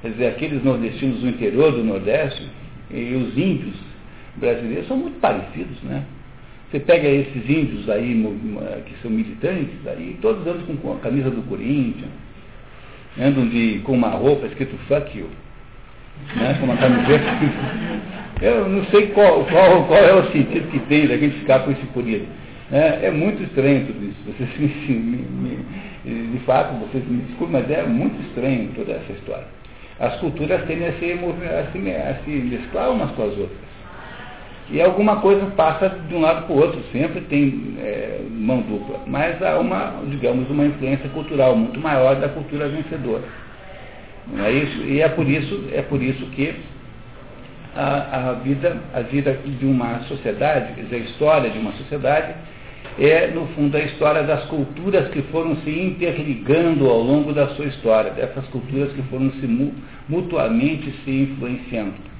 Quer 0.00 0.10
dizer, 0.10 0.26
aqueles 0.28 0.64
nordestinos 0.64 1.20
do 1.20 1.28
interior 1.28 1.72
do 1.72 1.84
Nordeste 1.84 2.48
e 2.90 3.14
os 3.14 3.36
índios 3.36 3.91
brasileiros 4.36 4.88
são 4.88 4.96
muito 4.96 5.20
parecidos, 5.20 5.82
né? 5.82 6.04
Você 6.70 6.80
pega 6.80 7.06
esses 7.06 7.50
índios 7.50 7.88
aí 7.90 8.14
que 8.86 8.94
são 9.02 9.10
militantes, 9.10 9.86
aí 9.86 10.16
todos 10.22 10.46
andam 10.46 10.74
com 10.76 10.92
a 10.94 11.00
camisa 11.00 11.30
do 11.30 11.42
Corinthians, 11.42 12.10
andam 13.20 13.46
de, 13.46 13.80
com 13.84 13.92
uma 13.92 14.08
roupa 14.08 14.46
escrito 14.46 14.74
fuck 14.88 15.18
you, 15.18 15.28
né? 16.34 16.54
com 16.58 16.64
uma 16.64 16.76
camiseta. 16.78 17.24
Eu 18.40 18.68
não 18.70 18.84
sei 18.86 19.08
qual, 19.08 19.44
qual, 19.44 19.84
qual 19.86 20.00
é 20.00 20.14
o 20.14 20.32
sentido 20.32 20.70
que 20.70 20.78
tem 20.80 21.06
da 21.06 21.18
gente 21.18 21.40
ficar 21.40 21.60
com 21.60 21.72
esse 21.72 21.84
purismo. 21.88 22.28
É, 22.72 23.06
é, 23.06 23.10
muito 23.10 23.42
estranho 23.42 23.86
tudo 23.86 24.06
isso. 24.06 24.18
Vocês, 24.26 24.48
me, 24.88 25.26
me, 26.06 26.28
de 26.32 26.38
fato, 26.46 26.72
vocês 26.86 27.06
me 27.06 27.20
desculpem, 27.24 27.60
mas 27.60 27.70
é 27.70 27.82
muito 27.82 28.18
estranho 28.28 28.70
toda 28.74 28.92
essa 28.92 29.12
história. 29.12 29.46
As 30.00 30.16
culturas 30.16 30.64
tendem 30.64 30.88
a 30.88 30.92
se, 30.94 31.12
a 31.12 31.70
se, 31.70 31.90
a 31.90 32.14
se 32.24 32.30
mesclar 32.30 32.90
umas 32.90 33.10
com 33.10 33.24
as 33.24 33.36
outras. 33.36 33.71
E 34.72 34.80
alguma 34.80 35.20
coisa 35.20 35.44
passa 35.54 35.90
de 35.90 36.14
um 36.14 36.20
lado 36.22 36.46
para 36.46 36.54
o 36.54 36.58
outro, 36.58 36.80
sempre 36.90 37.20
tem 37.20 37.76
é, 37.78 38.20
mão 38.30 38.62
dupla. 38.62 39.00
Mas 39.06 39.40
há 39.42 39.58
uma, 39.58 40.02
digamos, 40.08 40.48
uma 40.48 40.64
influência 40.64 41.10
cultural 41.10 41.54
muito 41.54 41.78
maior 41.78 42.16
da 42.16 42.30
cultura 42.30 42.68
vencedora. 42.68 43.22
Não 44.32 44.42
é 44.42 44.50
isso? 44.50 44.82
E 44.84 45.02
é 45.02 45.08
por 45.10 45.28
isso, 45.28 45.68
é 45.74 45.82
por 45.82 46.02
isso 46.02 46.24
que 46.30 46.54
a, 47.76 48.30
a, 48.30 48.32
vida, 48.34 48.78
a 48.94 49.00
vida 49.00 49.38
de 49.44 49.66
uma 49.66 50.00
sociedade, 50.04 50.72
quer 50.72 50.82
dizer, 50.84 50.96
a 50.96 50.98
história 51.00 51.50
de 51.50 51.58
uma 51.58 51.72
sociedade, 51.72 52.34
é, 52.98 53.26
no 53.26 53.46
fundo, 53.48 53.76
a 53.76 53.80
história 53.80 54.22
das 54.22 54.46
culturas 54.46 55.08
que 55.08 55.20
foram 55.24 55.54
se 55.56 55.70
interligando 55.70 56.88
ao 56.88 57.02
longo 57.02 57.34
da 57.34 57.48
sua 57.48 57.66
história, 57.66 58.10
dessas 58.10 58.46
culturas 58.46 58.90
que 58.92 59.02
foram 59.02 59.30
se 59.32 59.76
mutuamente 60.08 60.94
se 61.04 61.10
influenciando. 61.10 62.11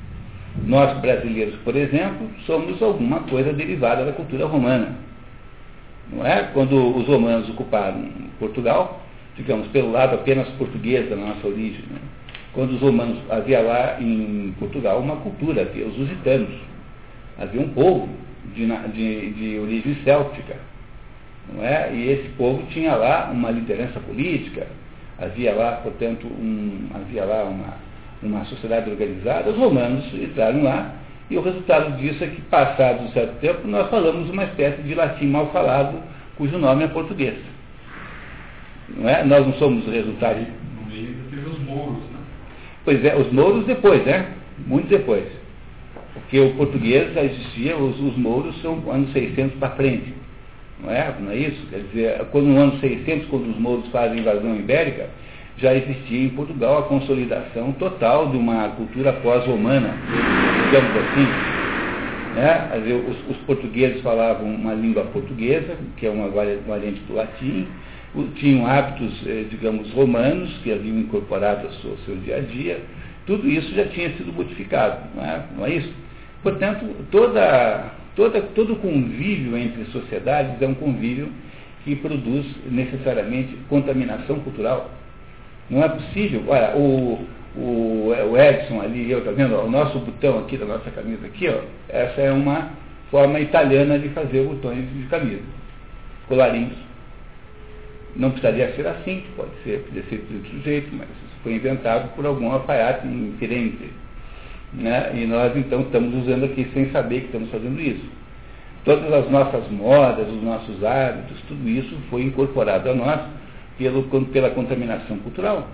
Nós 0.64 0.98
brasileiros, 1.00 1.56
por 1.64 1.74
exemplo, 1.76 2.28
somos 2.46 2.80
alguma 2.82 3.20
coisa 3.20 3.52
derivada 3.52 4.04
da 4.04 4.12
cultura 4.12 4.46
romana. 4.46 4.96
Não 6.12 6.26
é? 6.26 6.50
Quando 6.52 6.96
os 6.96 7.06
romanos 7.06 7.48
ocuparam 7.48 8.06
Portugal, 8.38 9.00
digamos, 9.36 9.66
pelo 9.68 9.90
lado 9.90 10.14
apenas 10.14 10.48
português 10.50 11.08
da 11.08 11.16
nossa 11.16 11.46
origem, 11.46 11.84
né? 11.90 11.98
quando 12.52 12.72
os 12.72 12.80
romanos, 12.80 13.18
havia 13.30 13.60
lá 13.60 13.98
em 14.00 14.54
Portugal 14.58 15.00
uma 15.00 15.16
cultura, 15.16 15.62
havia 15.62 15.86
os 15.86 15.96
lusitanos, 15.96 16.54
havia 17.38 17.60
um 17.60 17.70
povo 17.70 18.08
de, 18.54 18.66
de, 18.66 19.30
de 19.32 19.58
origem 19.58 19.96
céltica, 20.04 20.56
não 21.52 21.64
é? 21.64 21.94
E 21.94 22.10
esse 22.10 22.28
povo 22.36 22.62
tinha 22.66 22.94
lá 22.94 23.30
uma 23.32 23.50
liderança 23.50 23.98
política, 24.00 24.66
havia 25.18 25.54
lá, 25.54 25.72
portanto, 25.76 26.26
um, 26.26 26.88
havia 26.94 27.24
lá 27.24 27.44
uma, 27.44 27.74
uma 28.22 28.44
sociedade 28.44 28.90
organizada, 28.90 29.50
os 29.50 29.56
romanos 29.56 30.04
entraram 30.14 30.62
lá, 30.62 30.94
e 31.30 31.36
o 31.36 31.42
resultado 31.42 31.96
disso 31.96 32.22
é 32.22 32.26
que, 32.26 32.40
passado 32.42 33.02
um 33.04 33.10
certo 33.12 33.40
tempo, 33.40 33.66
nós 33.66 33.88
falamos 33.88 34.28
uma 34.28 34.44
espécie 34.44 34.82
de 34.82 34.94
latim 34.94 35.26
mal 35.26 35.50
falado, 35.50 35.98
cujo 36.36 36.58
nome 36.58 36.84
é 36.84 36.88
português. 36.88 37.36
Não 38.88 39.08
é? 39.08 39.24
Nós 39.24 39.46
não 39.46 39.54
somos 39.54 39.86
o 39.86 39.90
resultado. 39.90 40.38
No 40.38 40.86
meio 40.90 41.14
teve 41.30 41.48
os 41.48 41.58
mouros, 41.60 42.02
né? 42.10 42.18
Pois 42.84 43.04
é, 43.04 43.16
os 43.16 43.32
mouros 43.32 43.64
depois, 43.64 44.04
né? 44.04 44.26
Muito 44.66 44.88
depois. 44.88 45.24
Porque 46.12 46.38
o 46.38 46.54
português 46.54 47.14
já 47.14 47.22
existia, 47.22 47.76
os, 47.76 47.98
os 47.98 48.16
mouros 48.16 48.60
são 48.60 48.82
anos 48.90 49.12
600 49.12 49.58
para 49.58 49.70
frente. 49.70 50.12
Não 50.82 50.90
é? 50.90 51.14
Não 51.18 51.30
é 51.30 51.36
isso? 51.36 51.66
Quer 51.70 51.80
dizer, 51.92 52.24
quando 52.30 52.46
no 52.46 52.60
ano 52.60 52.78
600, 52.80 53.28
quando 53.28 53.50
os 53.50 53.58
mouros 53.58 53.88
fazem 53.88 54.18
a 54.18 54.20
invasão 54.20 54.56
ibérica, 54.56 55.08
já 55.62 55.72
existia 55.74 56.24
em 56.24 56.30
Portugal 56.30 56.78
a 56.78 56.82
consolidação 56.82 57.72
total 57.74 58.30
de 58.30 58.36
uma 58.36 58.70
cultura 58.70 59.12
pós-romana, 59.12 59.94
digamos 60.64 60.90
assim. 60.96 61.62
Né? 62.34 63.04
Os, 63.08 63.36
os, 63.36 63.42
portugueses 63.44 64.02
falavam 64.02 64.52
uma 64.52 64.74
língua 64.74 65.04
portuguesa, 65.04 65.76
que 65.96 66.06
é 66.06 66.10
uma 66.10 66.28
variante 66.28 67.00
do 67.02 67.14
latim, 67.14 67.68
tinham 68.36 68.66
hábitos, 68.66 69.22
eh, 69.26 69.44
digamos, 69.50 69.90
romanos, 69.92 70.50
que 70.64 70.72
haviam 70.72 70.98
incorporado 70.98 71.68
ao 71.68 71.72
seu, 71.74 71.96
seu, 72.04 72.16
dia 72.16 72.38
a 72.38 72.40
dia, 72.40 72.80
tudo 73.26 73.48
isso 73.48 73.72
já 73.74 73.86
tinha 73.86 74.10
sido 74.16 74.32
modificado, 74.32 75.00
não 75.14 75.24
é, 75.24 75.44
não 75.56 75.66
é 75.66 75.74
isso? 75.74 75.92
Portanto, 76.42 76.84
toda, 77.10 77.92
toda, 78.16 78.42
todo 78.54 78.76
convívio 78.76 79.56
entre 79.56 79.84
sociedades 79.86 80.60
é 80.60 80.66
um 80.66 80.74
convívio 80.74 81.28
que 81.84 81.94
produz 81.96 82.44
necessariamente 82.70 83.56
contaminação 83.68 84.40
cultural. 84.40 84.90
Não 85.72 85.82
é 85.82 85.88
possível. 85.88 86.44
Olha, 86.48 86.76
o, 86.76 87.26
o, 87.56 88.12
o 88.30 88.38
Edson 88.38 88.82
ali, 88.82 89.10
eu, 89.10 89.24
tá 89.24 89.30
vendo? 89.30 89.56
O 89.56 89.70
nosso 89.70 89.98
botão 90.00 90.40
aqui 90.40 90.58
da 90.58 90.66
nossa 90.66 90.90
camisa 90.90 91.26
aqui, 91.26 91.48
ó, 91.48 91.62
essa 91.88 92.20
é 92.20 92.30
uma 92.30 92.68
forma 93.10 93.40
italiana 93.40 93.98
de 93.98 94.10
fazer 94.10 94.46
botões 94.46 94.84
de 94.92 95.06
camisa. 95.06 95.42
Colarinhos. 96.28 96.76
Não 98.14 98.30
precisaria 98.30 98.70
ser 98.76 98.86
assim, 98.86 99.24
pode 99.34 99.50
ser, 99.64 99.78
poderia 99.84 100.10
ser 100.10 100.26
de 100.28 100.36
outro 100.36 100.60
jeito, 100.62 100.94
mas 100.94 101.08
isso 101.08 101.40
foi 101.42 101.54
inventado 101.54 102.14
por 102.14 102.26
algum 102.26 102.52
alfaiate 102.52 103.06
em 103.06 103.34
Firenze. 103.38 103.90
Né? 104.74 105.12
E 105.14 105.26
nós 105.26 105.56
então 105.56 105.80
estamos 105.80 106.14
usando 106.22 106.44
aqui 106.44 106.68
sem 106.74 106.90
saber 106.90 107.20
que 107.20 107.26
estamos 107.26 107.50
fazendo 107.50 107.80
isso. 107.80 108.04
Todas 108.84 109.10
as 109.10 109.30
nossas 109.30 109.70
modas, 109.70 110.28
os 110.28 110.42
nossos 110.42 110.84
hábitos, 110.84 111.40
tudo 111.48 111.66
isso 111.66 111.96
foi 112.10 112.24
incorporado 112.24 112.90
a 112.90 112.94
nós 112.94 113.20
pelo, 113.78 114.02
pela 114.26 114.50
contaminação 114.50 115.18
cultural. 115.18 115.68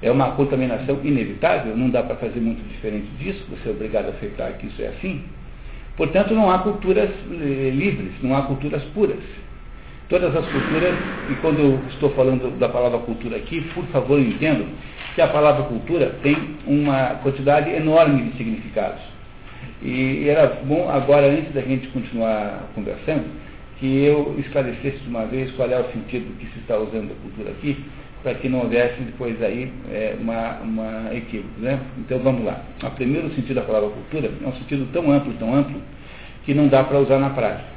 É 0.00 0.10
uma 0.10 0.32
contaminação 0.32 0.98
inevitável, 1.04 1.76
não 1.76 1.88
dá 1.88 2.02
para 2.02 2.16
fazer 2.16 2.40
muito 2.40 2.60
diferente 2.68 3.06
disso, 3.18 3.44
você 3.48 3.68
é 3.68 3.72
obrigado 3.72 4.06
a 4.06 4.08
aceitar 4.10 4.52
que 4.54 4.66
isso 4.66 4.82
é 4.82 4.88
assim. 4.88 5.22
Portanto, 5.96 6.34
não 6.34 6.50
há 6.50 6.58
culturas 6.58 7.10
eh, 7.30 7.70
livres, 7.70 8.12
não 8.22 8.36
há 8.36 8.42
culturas 8.42 8.82
puras. 8.94 9.20
Todas 10.08 10.34
as 10.34 10.44
culturas, 10.46 10.94
e 11.30 11.34
quando 11.36 11.60
eu 11.60 11.80
estou 11.90 12.10
falando 12.10 12.58
da 12.58 12.68
palavra 12.68 12.98
cultura 12.98 13.36
aqui, 13.36 13.60
por 13.74 13.84
favor 13.86 14.18
entendam 14.18 14.66
que 15.14 15.22
a 15.22 15.28
palavra 15.28 15.64
cultura 15.64 16.16
tem 16.22 16.36
uma 16.66 17.20
quantidade 17.22 17.70
enorme 17.70 18.22
de 18.24 18.36
significados. 18.36 19.00
E 19.80 20.28
era 20.28 20.60
bom, 20.64 20.90
agora, 20.90 21.28
antes 21.28 21.52
da 21.52 21.60
gente 21.60 21.88
continuar 21.88 22.68
conversando, 22.74 23.24
que 23.82 24.04
eu 24.04 24.36
esclarecesse 24.38 24.98
de 24.98 25.08
uma 25.08 25.26
vez 25.26 25.50
qual 25.56 25.68
é 25.68 25.76
o 25.76 25.90
sentido 25.90 26.38
que 26.38 26.46
se 26.52 26.60
está 26.60 26.78
usando 26.78 27.10
a 27.10 27.14
cultura 27.20 27.50
aqui, 27.50 27.84
para 28.22 28.32
que 28.34 28.48
não 28.48 28.60
houvesse 28.60 29.00
depois 29.00 29.42
aí 29.42 29.72
é, 29.90 30.14
uma, 30.20 30.60
uma 30.60 31.12
equívoco. 31.12 31.58
Né? 31.58 31.80
Então 31.98 32.20
vamos 32.20 32.44
lá. 32.44 32.62
O 32.80 32.90
primeiro 32.92 33.28
sentido 33.34 33.56
da 33.56 33.62
palavra 33.62 33.90
cultura 33.90 34.30
é 34.40 34.46
um 34.46 34.52
sentido 34.52 34.88
tão 34.92 35.10
amplo, 35.10 35.32
tão 35.32 35.52
amplo, 35.52 35.82
que 36.44 36.54
não 36.54 36.68
dá 36.68 36.84
para 36.84 37.00
usar 37.00 37.18
na 37.18 37.30
prática. 37.30 37.68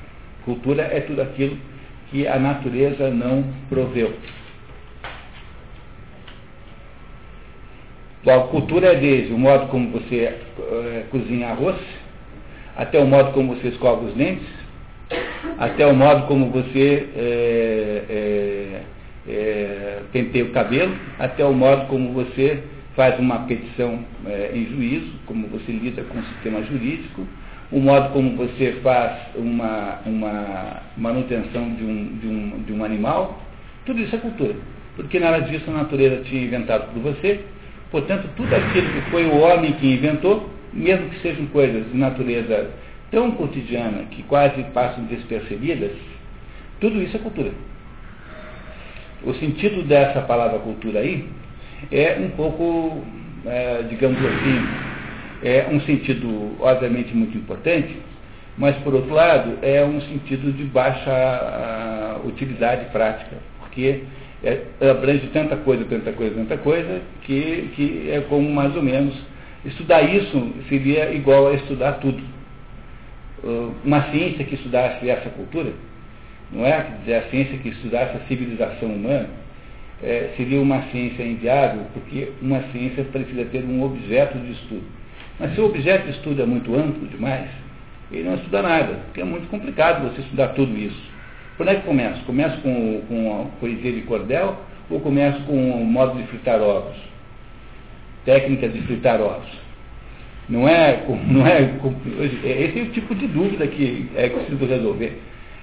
Cultura 0.43 0.83
é 0.83 0.99
tudo 0.99 1.23
aquilo 1.23 1.57
que 2.11 2.27
a 2.27 2.37
natureza 2.37 3.09
não 3.09 3.43
proveu. 3.67 4.13
Cultura 8.51 8.93
é 8.93 8.95
desde 8.95 9.33
o 9.33 9.39
modo 9.39 9.69
como 9.69 9.89
você 9.89 10.17
é, 10.17 11.05
cozinha 11.09 11.47
arroz, 11.47 11.77
até 12.77 12.99
o 12.99 13.07
modo 13.07 13.31
como 13.31 13.55
você 13.55 13.69
escova 13.69 14.05
os 14.05 14.13
dentes, 14.13 14.64
até 15.57 15.85
o 15.85 15.95
modo 15.95 16.27
como 16.27 16.49
você 16.49 17.07
é, 17.15 18.03
é, 18.09 18.81
é, 19.27 19.99
penteia 20.11 20.45
o 20.45 20.49
cabelo, 20.49 20.95
até 21.19 21.45
o 21.45 21.53
modo 21.53 21.87
como 21.87 22.11
você 22.13 22.63
faz 22.95 23.19
uma 23.19 23.39
petição 23.39 23.99
é, 24.25 24.51
em 24.53 24.65
juízo, 24.67 25.11
como 25.25 25.47
você 25.47 25.71
lida 25.71 26.03
com 26.03 26.19
o 26.19 26.23
sistema 26.23 26.63
jurídico, 26.63 27.27
o 27.71 27.79
modo 27.79 28.09
como 28.13 28.35
você 28.35 28.73
faz 28.83 29.11
uma, 29.35 29.99
uma 30.05 30.81
manutenção 30.97 31.73
de 31.73 31.83
um, 31.83 32.17
de, 32.17 32.27
um, 32.27 32.63
de 32.63 32.73
um 32.73 32.83
animal, 32.83 33.41
tudo 33.85 33.99
isso 33.99 34.15
é 34.15 34.19
cultura. 34.19 34.55
Porque 34.95 35.19
nada 35.19 35.41
disso 35.41 35.69
a 35.69 35.73
natureza 35.73 36.23
tinha 36.23 36.43
inventado 36.43 36.93
por 36.93 37.01
você. 37.01 37.41
Portanto, 37.91 38.29
tudo 38.37 38.53
aquilo 38.55 38.87
que 38.93 39.09
foi 39.11 39.25
o 39.25 39.37
homem 39.39 39.73
que 39.73 39.93
inventou, 39.93 40.49
mesmo 40.73 41.09
que 41.09 41.19
sejam 41.19 41.45
coisas 41.47 41.89
de 41.91 41.97
natureza 41.97 42.71
tão 43.15 43.31
cotidiana 43.31 44.03
que 44.11 44.23
quase 44.23 44.61
passam 44.73 45.05
despercebidas, 45.05 45.93
tudo 46.81 47.01
isso 47.01 47.15
é 47.15 47.19
cultura. 47.21 47.51
O 49.23 49.33
sentido 49.35 49.83
dessa 49.83 50.19
palavra 50.19 50.59
cultura 50.59 50.99
aí 50.99 51.25
é 51.93 52.17
um 52.19 52.31
pouco, 52.31 53.01
é, 53.45 53.83
digamos 53.83 54.19
assim, 54.19 54.67
é 55.43 55.65
um 55.71 55.79
sentido 55.81 56.57
obviamente 56.59 57.15
muito 57.15 57.37
importante, 57.37 57.95
mas 58.57 58.75
por 58.79 58.93
outro 58.93 59.13
lado 59.13 59.59
é 59.61 59.85
um 59.85 60.01
sentido 60.01 60.51
de 60.51 60.65
baixa 60.65 61.09
a, 61.09 62.19
utilidade 62.27 62.91
prática, 62.91 63.37
porque 63.59 64.03
é, 64.43 64.61
abrange 64.91 65.27
tanta 65.27 65.55
coisa, 65.55 65.85
tanta 65.85 66.11
coisa, 66.11 66.35
tanta 66.35 66.57
coisa, 66.57 67.01
que, 67.21 67.69
que 67.77 68.11
é 68.11 68.19
como 68.27 68.51
mais 68.51 68.75
ou 68.75 68.83
menos 68.83 69.15
estudar 69.63 70.01
isso 70.01 70.51
seria 70.67 71.13
igual 71.13 71.47
a 71.47 71.53
estudar 71.53 71.93
tudo. 71.93 72.34
Uma 73.83 74.09
ciência 74.11 74.43
que 74.43 74.55
estudasse 74.55 75.07
essa 75.07 75.29
cultura, 75.29 75.71
não 76.51 76.65
é? 76.65 76.81
Quer 76.81 76.97
dizer, 76.99 77.15
a 77.15 77.29
ciência 77.29 77.57
que 77.59 77.69
estudasse 77.69 78.17
a 78.17 78.27
civilização 78.27 78.89
humana, 78.89 79.29
é, 80.03 80.31
seria 80.35 80.59
uma 80.59 80.81
ciência 80.91 81.23
inviável, 81.23 81.83
porque 81.93 82.31
uma 82.41 82.61
ciência 82.71 83.03
precisa 83.05 83.45
ter 83.45 83.63
um 83.63 83.83
objeto 83.83 84.37
de 84.39 84.51
estudo. 84.51 84.83
Mas 85.39 85.53
se 85.53 85.61
o 85.61 85.65
objeto 85.65 86.05
de 86.05 86.11
estudo 86.11 86.41
é 86.41 86.45
muito 86.45 86.73
amplo 86.75 87.07
demais, 87.07 87.49
ele 88.11 88.23
não 88.23 88.35
estuda 88.35 88.61
nada, 88.61 88.99
porque 89.05 89.21
é 89.21 89.25
muito 89.25 89.47
complicado 89.49 90.09
você 90.09 90.21
estudar 90.21 90.49
tudo 90.49 90.75
isso. 90.77 91.15
Por 91.57 91.65
onde 91.65 91.77
é 91.77 91.79
que 91.79 91.85
começa? 91.85 92.21
Começa 92.25 92.57
com, 92.57 93.01
com 93.07 93.41
a 93.41 93.59
poesia 93.59 93.91
de 93.91 94.01
cordel 94.01 94.57
ou 94.89 94.99
começa 94.99 95.39
com 95.41 95.53
o 95.53 95.85
modo 95.85 96.17
de 96.17 96.27
fritar 96.27 96.61
ovos? 96.61 96.97
Técnicas 98.25 98.73
de 98.73 98.81
fritar 98.81 99.21
ovos. 99.21 99.64
Não 100.47 100.67
é, 100.67 101.03
não 101.27 101.45
é, 101.45 101.61
esse 102.43 102.79
é 102.79 102.83
o 102.83 102.91
tipo 102.91 103.15
de 103.15 103.27
dúvida 103.27 103.65
que 103.65 104.07
é 104.15 104.29
preciso 104.29 104.63
resolver. 104.65 105.19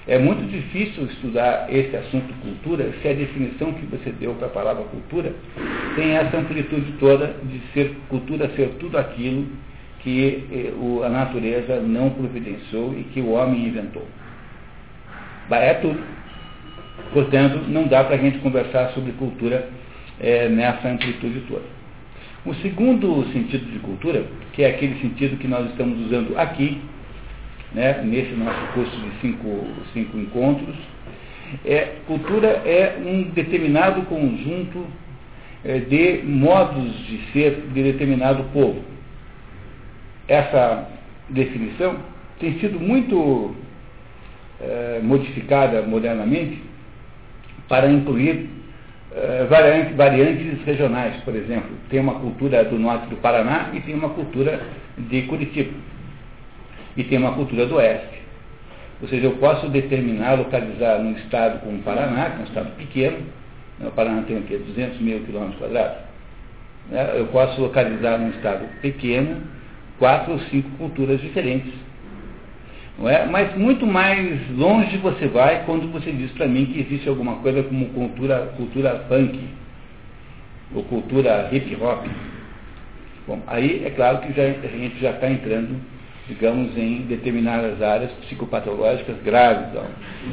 É 0.09 0.19
muito 0.19 0.45
difícil 0.51 1.05
estudar 1.05 1.73
esse 1.73 1.97
assunto 1.97 2.35
cultura 2.43 2.93
se 3.01 3.09
a 3.09 3.13
definição 3.13 3.73
que 3.73 3.87
você 3.87 4.11
deu 4.11 4.35
para 4.35 4.49
a 4.49 4.51
palavra 4.51 4.83
cultura 4.85 5.33
tem 5.95 6.17
essa 6.17 6.37
amplitude 6.37 6.93
toda 6.99 7.37
de 7.45 7.61
ser 7.73 7.95
cultura 8.09 8.51
ser 8.57 8.71
tudo 8.81 8.99
aquilo 8.99 9.47
que 10.01 10.45
eh, 10.51 11.07
a 11.07 11.09
natureza 11.09 11.81
não 11.81 12.11
providenciou 12.11 12.93
e 12.99 13.05
que 13.05 13.21
o 13.21 13.31
homem 13.31 13.67
inventou. 13.67 14.05
É 15.53 15.75
tudo. 15.75 16.01
Portanto, 17.13 17.61
não 17.69 17.87
dá 17.87 18.03
para 18.03 18.17
a 18.17 18.19
gente 18.19 18.39
conversar 18.39 18.89
sobre 18.95 19.13
cultura 19.13 19.69
eh, 20.21 20.49
nessa 20.49 20.89
amplitude 20.89 21.43
toda. 21.49 21.82
O 22.45 22.53
segundo 22.55 23.25
sentido 23.33 23.71
de 23.71 23.79
cultura, 23.79 24.25
que 24.53 24.65
é 24.65 24.71
aquele 24.71 25.01
sentido 25.01 25.37
que 25.39 25.47
nós 25.47 25.71
estamos 25.71 26.07
usando 26.07 26.37
aqui, 26.37 26.81
né, 27.73 28.03
nesse 28.03 28.33
nosso 28.33 28.61
curso 28.75 28.97
de 28.97 29.21
cinco, 29.21 29.65
cinco 29.93 30.19
encontros. 30.19 30.75
É, 31.65 31.99
cultura 32.07 32.49
é 32.49 32.99
um 33.05 33.31
determinado 33.31 34.03
conjunto 34.03 34.87
é, 35.65 35.79
de 35.79 36.23
modos 36.25 36.93
de 37.07 37.21
ser 37.33 37.63
de 37.73 37.83
determinado 37.83 38.43
povo. 38.53 38.83
Essa 40.27 40.89
definição 41.29 41.97
tem 42.41 42.59
sido 42.59 42.81
muito 42.81 43.55
é, 44.61 45.01
modificada 45.01 45.83
modernamente 45.83 46.61
para 47.69 47.89
incluir 47.89 48.51
variantes, 49.49 49.97
variantes 49.97 50.65
regionais, 50.65 51.17
por 51.25 51.35
exemplo. 51.35 51.71
Tem 51.91 52.01
uma 52.01 52.15
cultura 52.21 52.65
do 52.65 52.79
norte 52.79 53.07
do 53.07 53.17
Paraná 53.17 53.71
e 53.73 53.81
tem 53.81 53.95
uma 53.95 54.11
cultura 54.11 54.61
de 54.97 55.23
Curitiba 55.23 55.73
e 56.97 57.05
tem 57.05 57.19
uma 57.19 57.33
cultura 57.33 57.67
do 57.67 57.77
oeste. 57.77 58.23
Ou 59.01 59.09
seja, 59.09 59.27
eu 59.27 59.33
posso 59.33 59.69
determinar, 59.69 60.35
localizar 60.35 60.99
num 60.99 61.13
estado 61.13 61.61
como 61.61 61.79
o 61.79 61.83
Paraná, 61.83 62.31
que 62.31 62.37
é 62.37 62.41
um 62.41 62.45
estado 62.45 62.77
pequeno, 62.77 63.19
né, 63.79 63.89
o 63.89 63.91
Paraná 63.91 64.23
tem 64.23 64.39
o 64.39 64.43
quê? 64.43 64.59
200 64.59 65.01
mil 65.01 65.21
quilômetros 65.21 65.59
quadrados. 65.59 65.99
Né, 66.89 67.15
eu 67.17 67.27
posso 67.27 67.61
localizar 67.61 68.19
num 68.19 68.31
estado 68.31 68.65
pequeno 68.81 69.43
quatro 69.99 70.33
ou 70.33 70.41
cinco 70.51 70.69
culturas 70.79 71.21
diferentes. 71.21 71.73
Não 72.99 73.09
é? 73.09 73.27
Mas 73.27 73.57
muito 73.57 73.87
mais 73.87 74.39
longe 74.57 74.97
você 74.99 75.27
vai 75.27 75.65
quando 75.65 75.91
você 75.91 76.13
diz 76.13 76.31
para 76.33 76.47
mim 76.47 76.67
que 76.67 76.81
existe 76.81 77.09
alguma 77.09 77.37
coisa 77.37 77.63
como 77.63 77.87
cultura, 77.91 78.53
cultura 78.57 79.05
punk, 79.09 79.41
ou 80.75 80.85
cultura 80.85 81.49
hip 81.53 81.77
hop. 81.81 82.07
Bom, 83.27 83.41
aí 83.47 83.85
é 83.85 83.91
claro 83.91 84.19
que 84.19 84.33
já, 84.33 84.43
a 84.43 84.79
gente 84.79 85.01
já 85.01 85.11
está 85.11 85.31
entrando 85.31 85.81
digamos, 86.29 86.77
em 86.77 87.03
determinadas 87.03 87.83
áreas 87.83 88.11
psicopatológicas 88.25 89.17
graves. 89.25 89.69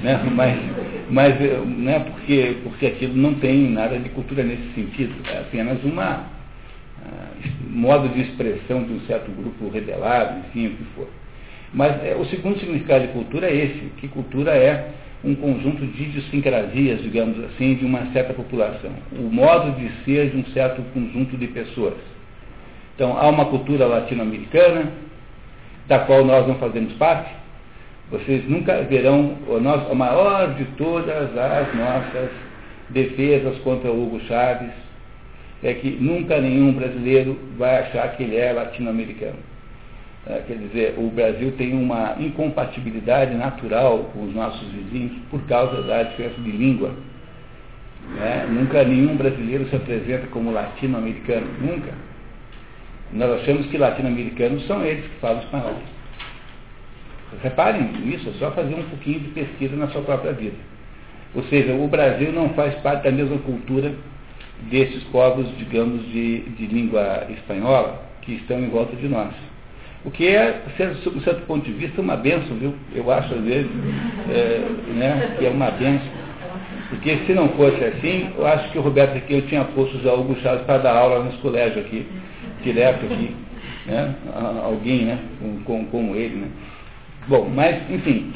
Né? 0.03 0.21
Mas, 0.35 0.59
mas 1.09 1.39
né, 1.39 1.99
porque, 1.99 2.57
porque 2.63 2.85
aquilo 2.85 3.15
não 3.15 3.33
tem 3.35 3.71
nada 3.71 3.97
de 3.97 4.09
cultura 4.09 4.43
nesse 4.43 4.73
sentido, 4.75 5.15
é 5.27 5.39
apenas 5.39 5.83
uma 5.83 6.19
uh, 6.19 7.69
modo 7.69 8.07
de 8.09 8.21
expressão 8.21 8.83
de 8.83 8.93
um 8.93 8.99
certo 9.01 9.31
grupo 9.31 9.69
rebelado, 9.69 10.39
enfim, 10.39 10.67
o 10.67 10.69
que 10.71 10.83
for. 10.95 11.07
Mas 11.73 12.03
é, 12.03 12.15
o 12.15 12.25
segundo 12.25 12.59
significado 12.59 13.07
de 13.07 13.13
cultura 13.13 13.47
é 13.47 13.55
esse, 13.55 13.91
que 13.97 14.07
cultura 14.07 14.51
é 14.51 14.89
um 15.23 15.35
conjunto 15.35 15.85
de 15.85 16.03
idiosincrasias, 16.03 17.01
digamos 17.01 17.43
assim, 17.43 17.75
de 17.75 17.85
uma 17.85 18.05
certa 18.11 18.33
população. 18.33 18.91
O 19.11 19.23
modo 19.23 19.71
de 19.77 19.89
ser 20.03 20.29
de 20.29 20.37
um 20.37 20.45
certo 20.53 20.81
conjunto 20.93 21.37
de 21.37 21.47
pessoas. 21.47 21.95
Então, 22.95 23.17
há 23.17 23.27
uma 23.29 23.45
cultura 23.45 23.85
latino-americana, 23.85 24.91
da 25.87 25.99
qual 25.99 26.23
nós 26.23 26.47
não 26.47 26.55
fazemos 26.55 26.93
parte, 26.93 27.31
Vocês 28.11 28.49
nunca 28.49 28.81
verão 28.83 29.37
a 29.91 29.93
maior 29.93 30.55
de 30.55 30.65
todas 30.77 31.37
as 31.37 31.75
nossas 31.75 32.31
defesas 32.89 33.59
contra 33.59 33.91
Hugo 33.91 34.19
Chávez 34.21 34.71
é 35.61 35.73
que 35.75 35.91
nunca 35.91 36.41
nenhum 36.41 36.73
brasileiro 36.73 37.37
vai 37.57 37.83
achar 37.83 38.15
que 38.15 38.23
ele 38.23 38.35
é 38.35 38.51
latino-americano. 38.51 39.37
É, 40.27 40.43
quer 40.45 40.57
dizer, 40.57 40.95
o 40.97 41.09
Brasil 41.09 41.53
tem 41.57 41.73
uma 41.73 42.15
incompatibilidade 42.19 43.33
natural 43.35 44.09
com 44.13 44.25
os 44.25 44.35
nossos 44.35 44.67
vizinhos 44.69 45.13
por 45.29 45.41
causa 45.47 45.81
da 45.83 46.03
diferença 46.03 46.41
de 46.41 46.51
língua. 46.51 46.93
É, 48.21 48.45
nunca 48.47 48.83
nenhum 48.83 49.15
brasileiro 49.15 49.67
se 49.69 49.75
apresenta 49.75 50.27
como 50.27 50.51
latino-americano, 50.51 51.47
nunca. 51.61 51.93
Nós 53.13 53.41
achamos 53.41 53.67
que 53.67 53.77
latino-americanos 53.77 54.65
são 54.67 54.83
eles 54.85 55.05
que 55.05 55.19
falam 55.19 55.39
espanhol. 55.39 55.75
Reparem 57.41 57.83
nisso, 57.83 58.29
é 58.29 58.33
só 58.33 58.51
fazer 58.51 58.75
um 58.75 58.89
pouquinho 58.89 59.19
de 59.21 59.29
pesquisa 59.29 59.75
na 59.75 59.87
sua 59.87 60.01
própria 60.01 60.33
vida. 60.33 60.57
Ou 61.35 61.43
seja, 61.43 61.73
o 61.73 61.87
Brasil 61.87 62.31
não 62.31 62.49
faz 62.49 62.73
parte 62.81 63.03
da 63.03 63.11
mesma 63.11 63.37
cultura 63.39 63.93
desses 64.63 65.03
povos, 65.05 65.47
digamos, 65.57 66.05
de, 66.11 66.41
de 66.41 66.65
língua 66.65 67.27
espanhola 67.29 68.03
que 68.21 68.33
estão 68.33 68.59
em 68.59 68.69
volta 68.69 68.95
de 68.95 69.07
nós. 69.07 69.33
O 70.05 70.11
que 70.11 70.27
é, 70.27 70.61
sob 71.03 71.17
um 71.17 71.21
certo 71.21 71.45
ponto 71.45 71.65
de 71.65 71.73
vista, 71.73 72.01
uma 72.01 72.15
benção, 72.15 72.55
viu? 72.57 72.73
Eu 72.95 73.11
acho, 73.11 73.33
às 73.33 73.41
vezes, 73.41 73.69
é, 74.29 74.61
né, 74.95 75.35
que 75.37 75.45
é 75.45 75.49
uma 75.49 75.69
benção. 75.71 76.19
Porque 76.89 77.17
se 77.25 77.33
não 77.33 77.49
fosse 77.49 77.83
assim, 77.83 78.29
eu 78.35 78.47
acho 78.47 78.71
que 78.71 78.79
o 78.79 78.81
Roberto 78.81 79.17
aqui, 79.17 79.33
eu 79.33 79.41
tinha 79.43 79.63
posto 79.63 79.99
já 79.99 80.13
Hugo 80.13 80.35
Chaves 80.41 80.63
para 80.65 80.79
dar 80.79 80.95
aula 80.95 81.23
nos 81.23 81.35
colégios 81.35 81.85
aqui, 81.85 82.05
direto 82.63 83.05
aqui, 83.05 83.35
né? 83.85 84.15
Alguém, 84.63 85.05
né? 85.05 85.19
Como, 85.65 85.85
como 85.87 86.15
ele, 86.15 86.37
né? 86.37 86.47
Bom, 87.27 87.47
mas, 87.53 87.77
enfim, 87.91 88.33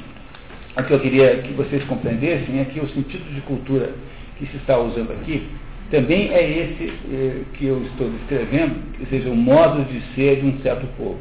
o 0.78 0.84
que 0.84 0.94
eu 0.94 1.00
queria 1.00 1.38
que 1.38 1.54
vocês 1.54 1.84
compreendessem 1.86 2.60
é 2.60 2.66
que 2.66 2.80
o 2.80 2.88
sentido 2.90 3.34
de 3.34 3.42
cultura 3.42 3.90
que 4.38 4.46
se 4.46 4.58
está 4.58 4.78
usando 4.78 5.12
aqui 5.14 5.48
também 5.90 6.32
é 6.32 6.44
esse 6.44 6.94
eh, 7.12 7.42
que 7.54 7.66
eu 7.66 7.82
estou 7.84 8.10
descrevendo, 8.10 8.76
ou 9.00 9.06
seja, 9.08 9.30
o 9.30 9.36
modo 9.36 9.84
de 9.86 10.02
ser 10.16 10.42
de 10.42 10.48
um 10.48 10.60
certo 10.62 10.88
povo. 10.98 11.20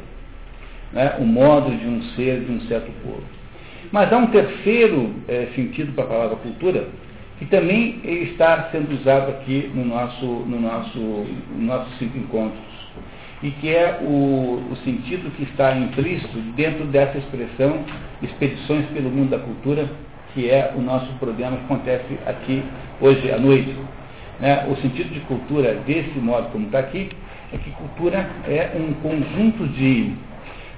Né? 0.93 1.15
O 1.19 1.25
modo 1.25 1.71
de 1.75 1.87
um 1.87 2.01
ser 2.15 2.41
de 2.41 2.51
um 2.51 2.61
certo 2.61 2.91
povo. 3.03 3.23
Mas 3.91 4.11
há 4.11 4.17
um 4.17 4.27
terceiro 4.27 5.13
eh, 5.27 5.49
sentido 5.55 5.93
para 5.93 6.05
a 6.05 6.07
palavra 6.07 6.35
cultura, 6.37 6.87
que 7.37 7.45
também 7.45 7.99
está 8.03 8.69
sendo 8.71 8.93
usado 8.93 9.29
aqui 9.29 9.69
no 9.73 9.85
nosso, 9.85 10.25
no 10.25 10.59
nosso, 10.59 10.99
no 10.99 11.65
nossos 11.65 11.97
cinco 11.97 12.17
encontros, 12.17 12.59
e 13.41 13.51
que 13.51 13.69
é 13.69 13.99
o, 14.01 14.63
o 14.71 14.75
sentido 14.83 15.29
que 15.35 15.43
está 15.43 15.75
implícito 15.75 16.37
dentro 16.55 16.85
dessa 16.85 17.17
expressão 17.17 17.83
expedições 18.21 18.85
pelo 18.87 19.09
mundo 19.09 19.31
da 19.31 19.39
cultura, 19.39 19.89
que 20.33 20.49
é 20.49 20.73
o 20.75 20.81
nosso 20.81 21.11
programa 21.19 21.57
que 21.57 21.63
acontece 21.65 22.17
aqui 22.25 22.63
hoje 23.01 23.31
à 23.31 23.37
noite. 23.37 23.75
Né? 24.39 24.65
O 24.69 24.75
sentido 24.77 25.13
de 25.13 25.19
cultura, 25.21 25.75
desse 25.85 26.17
modo 26.19 26.49
como 26.51 26.65
está 26.67 26.79
aqui, 26.79 27.09
é 27.51 27.57
que 27.57 27.69
cultura 27.71 28.27
é 28.47 28.71
um 28.75 28.93
conjunto 28.93 29.67
de 29.67 30.13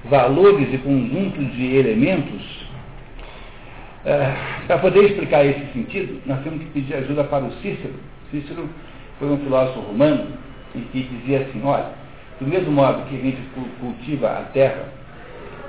valores 0.08 0.72
e 0.72 0.78
conjunto 0.78 1.44
de 1.44 1.76
elementos. 1.76 2.66
Uh, 4.04 4.66
Para 4.66 4.78
poder 4.78 5.04
explicar 5.04 5.44
esse 5.44 5.72
sentido, 5.72 6.20
nós 6.26 6.42
temos 6.42 6.60
que 6.60 6.66
pedir 6.66 6.94
ajuda 6.94 7.24
para 7.24 7.44
o 7.44 7.52
Cícero. 7.54 7.94
Cícero 8.30 8.68
foi 9.18 9.28
um 9.28 9.38
filósofo 9.38 9.80
romano 9.80 10.26
e 10.74 10.80
que 10.92 11.02
dizia 11.02 11.40
assim, 11.40 11.60
olha, 11.64 11.90
do 12.40 12.46
mesmo 12.46 12.70
modo 12.70 13.08
que 13.08 13.16
a 13.16 13.20
gente 13.20 13.38
cultiva 13.80 14.28
a 14.28 14.42
terra, 14.52 14.84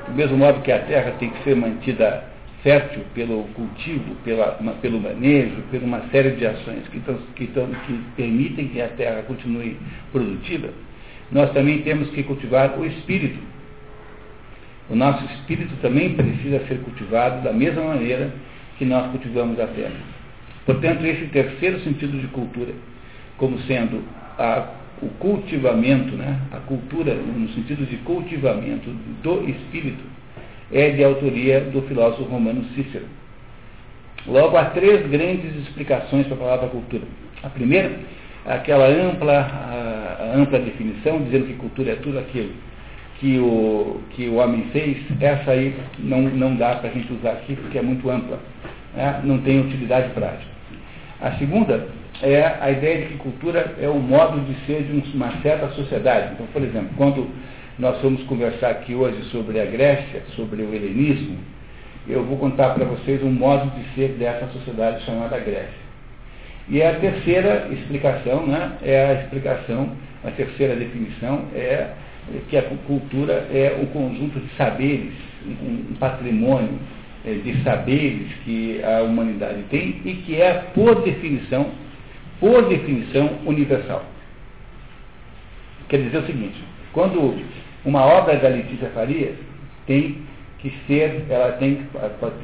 do 0.07 0.13
mesmo 0.13 0.38
modo 0.38 0.61
que 0.61 0.71
a 0.71 0.79
terra 0.79 1.11
tem 1.19 1.29
que 1.29 1.43
ser 1.43 1.55
mantida 1.55 2.23
fértil 2.63 3.03
pelo 3.13 3.43
cultivo, 3.53 4.15
pela, 4.23 4.51
pelo 4.81 4.99
manejo, 4.99 5.61
por 5.69 5.81
uma 5.81 6.01
série 6.11 6.31
de 6.31 6.45
ações 6.45 6.88
que, 6.89 6.99
tão, 6.99 7.15
que, 7.35 7.47
tão, 7.47 7.67
que 7.67 7.99
permitem 8.15 8.67
que 8.67 8.81
a 8.81 8.88
terra 8.89 9.21
continue 9.23 9.77
produtiva, 10.11 10.69
nós 11.31 11.51
também 11.53 11.81
temos 11.83 12.09
que 12.09 12.23
cultivar 12.23 12.77
o 12.77 12.85
espírito. 12.85 13.39
O 14.89 14.95
nosso 14.95 15.25
espírito 15.25 15.75
também 15.81 16.13
precisa 16.13 16.65
ser 16.67 16.79
cultivado 16.79 17.43
da 17.43 17.51
mesma 17.51 17.83
maneira 17.83 18.31
que 18.77 18.85
nós 18.85 19.11
cultivamos 19.11 19.59
a 19.59 19.67
terra. 19.67 19.99
Portanto, 20.65 21.05
esse 21.05 21.25
terceiro 21.27 21.79
sentido 21.81 22.17
de 22.17 22.27
cultura, 22.27 22.71
como 23.38 23.59
sendo 23.59 24.01
a, 24.38 24.67
o 25.01 25.09
cultivamento, 25.19 26.15
né, 26.15 26.39
a 26.51 26.57
cultura 26.57 27.13
no 27.13 27.49
sentido 27.49 27.85
de 27.85 27.97
cultivamento 27.97 28.89
do 29.21 29.49
espírito, 29.49 30.03
é 30.71 30.89
de 30.89 31.03
autoria 31.03 31.61
do 31.61 31.81
filósofo 31.83 32.23
romano 32.23 32.63
Cícero. 32.75 33.05
Logo, 34.25 34.57
há 34.57 34.65
três 34.65 35.07
grandes 35.07 35.55
explicações 35.55 36.27
para 36.27 36.35
a 36.35 36.39
palavra 36.39 36.69
cultura. 36.69 37.03
A 37.43 37.49
primeira, 37.49 37.91
aquela 38.45 38.88
ampla, 38.88 39.33
a, 39.33 40.23
a 40.23 40.38
ampla 40.38 40.59
definição, 40.59 41.21
dizendo 41.23 41.47
que 41.47 41.53
cultura 41.53 41.91
é 41.91 41.95
tudo 41.95 42.19
aquilo 42.19 42.51
que 43.20 43.39
o, 43.39 44.01
que 44.11 44.28
o 44.28 44.36
homem 44.36 44.65
fez, 44.72 44.97
essa 45.20 45.51
aí 45.51 45.76
não, 45.99 46.22
não 46.22 46.55
dá 46.55 46.76
para 46.76 46.89
a 46.89 46.93
gente 46.93 47.11
usar 47.11 47.32
aqui 47.32 47.55
porque 47.55 47.78
é 47.78 47.82
muito 47.82 48.09
ampla, 48.09 48.39
né? 48.95 49.22
não 49.24 49.39
tem 49.39 49.59
utilidade 49.59 50.09
prática. 50.13 50.51
A 51.20 51.32
segunda 51.34 51.88
é 52.22 52.57
a 52.61 52.72
ideia 52.72 53.01
de 53.01 53.13
que 53.13 53.18
cultura 53.18 53.76
é 53.82 53.89
o 53.89 53.99
modo 53.99 54.39
de 54.41 54.53
ser 54.65 54.84
de 54.84 55.15
uma 55.15 55.32
certa 55.41 55.70
sociedade. 55.70 56.34
Então, 56.34 56.45
por 56.47 56.61
exemplo, 56.61 56.89
quando 56.95 57.28
nós 57.80 58.01
vamos 58.01 58.24
conversar 58.24 58.72
aqui 58.72 58.95
hoje 58.95 59.22
sobre 59.26 59.59
a 59.59 59.65
Grécia, 59.65 60.24
sobre 60.36 60.63
o 60.63 60.74
helenismo. 60.74 61.38
Eu 62.07 62.24
vou 62.24 62.38
contar 62.38 62.74
para 62.74 62.86
vocês 62.86 63.22
um 63.22 63.32
modo 63.32 63.70
de 63.72 63.84
ser 63.93 64.13
dessa 64.13 64.47
sociedade 64.47 65.03
chamada 65.05 65.38
Grécia. 65.38 65.88
E 66.70 66.82
a 66.82 66.95
terceira 66.95 67.68
explicação, 67.72 68.47
né, 68.47 68.72
é 68.82 69.05
a 69.05 69.13
explicação, 69.22 69.91
a 70.24 70.32
terceira 70.32 70.76
definição 70.76 71.45
é 71.53 71.91
que 72.49 72.57
a 72.57 72.63
cultura 72.63 73.47
é 73.51 73.80
o 73.82 73.88
conjunto 73.88 74.39
de 74.39 74.49
saberes, 74.55 75.13
um 75.45 75.95
patrimônio 75.99 76.80
é, 77.25 77.34
de 77.34 77.63
saberes 77.63 78.28
que 78.43 78.82
a 78.84 79.01
humanidade 79.01 79.63
tem 79.69 80.01
e 80.05 80.13
que 80.25 80.41
é, 80.41 80.53
por 80.73 81.03
definição, 81.03 81.71
por 82.39 82.67
definição, 82.67 83.39
universal. 83.45 84.03
Quer 85.89 86.03
dizer 86.03 86.17
o 86.17 86.25
seguinte, 86.25 86.61
quando 86.93 87.36
uma 87.86 88.05
obra 88.05 88.36
da 88.38 88.49
Letícia 88.49 88.89
Farias 88.89 89.36
tem 89.86 90.17
que 90.59 90.73
ser, 90.88 91.25
ela 91.30 91.53
tem 91.53 91.82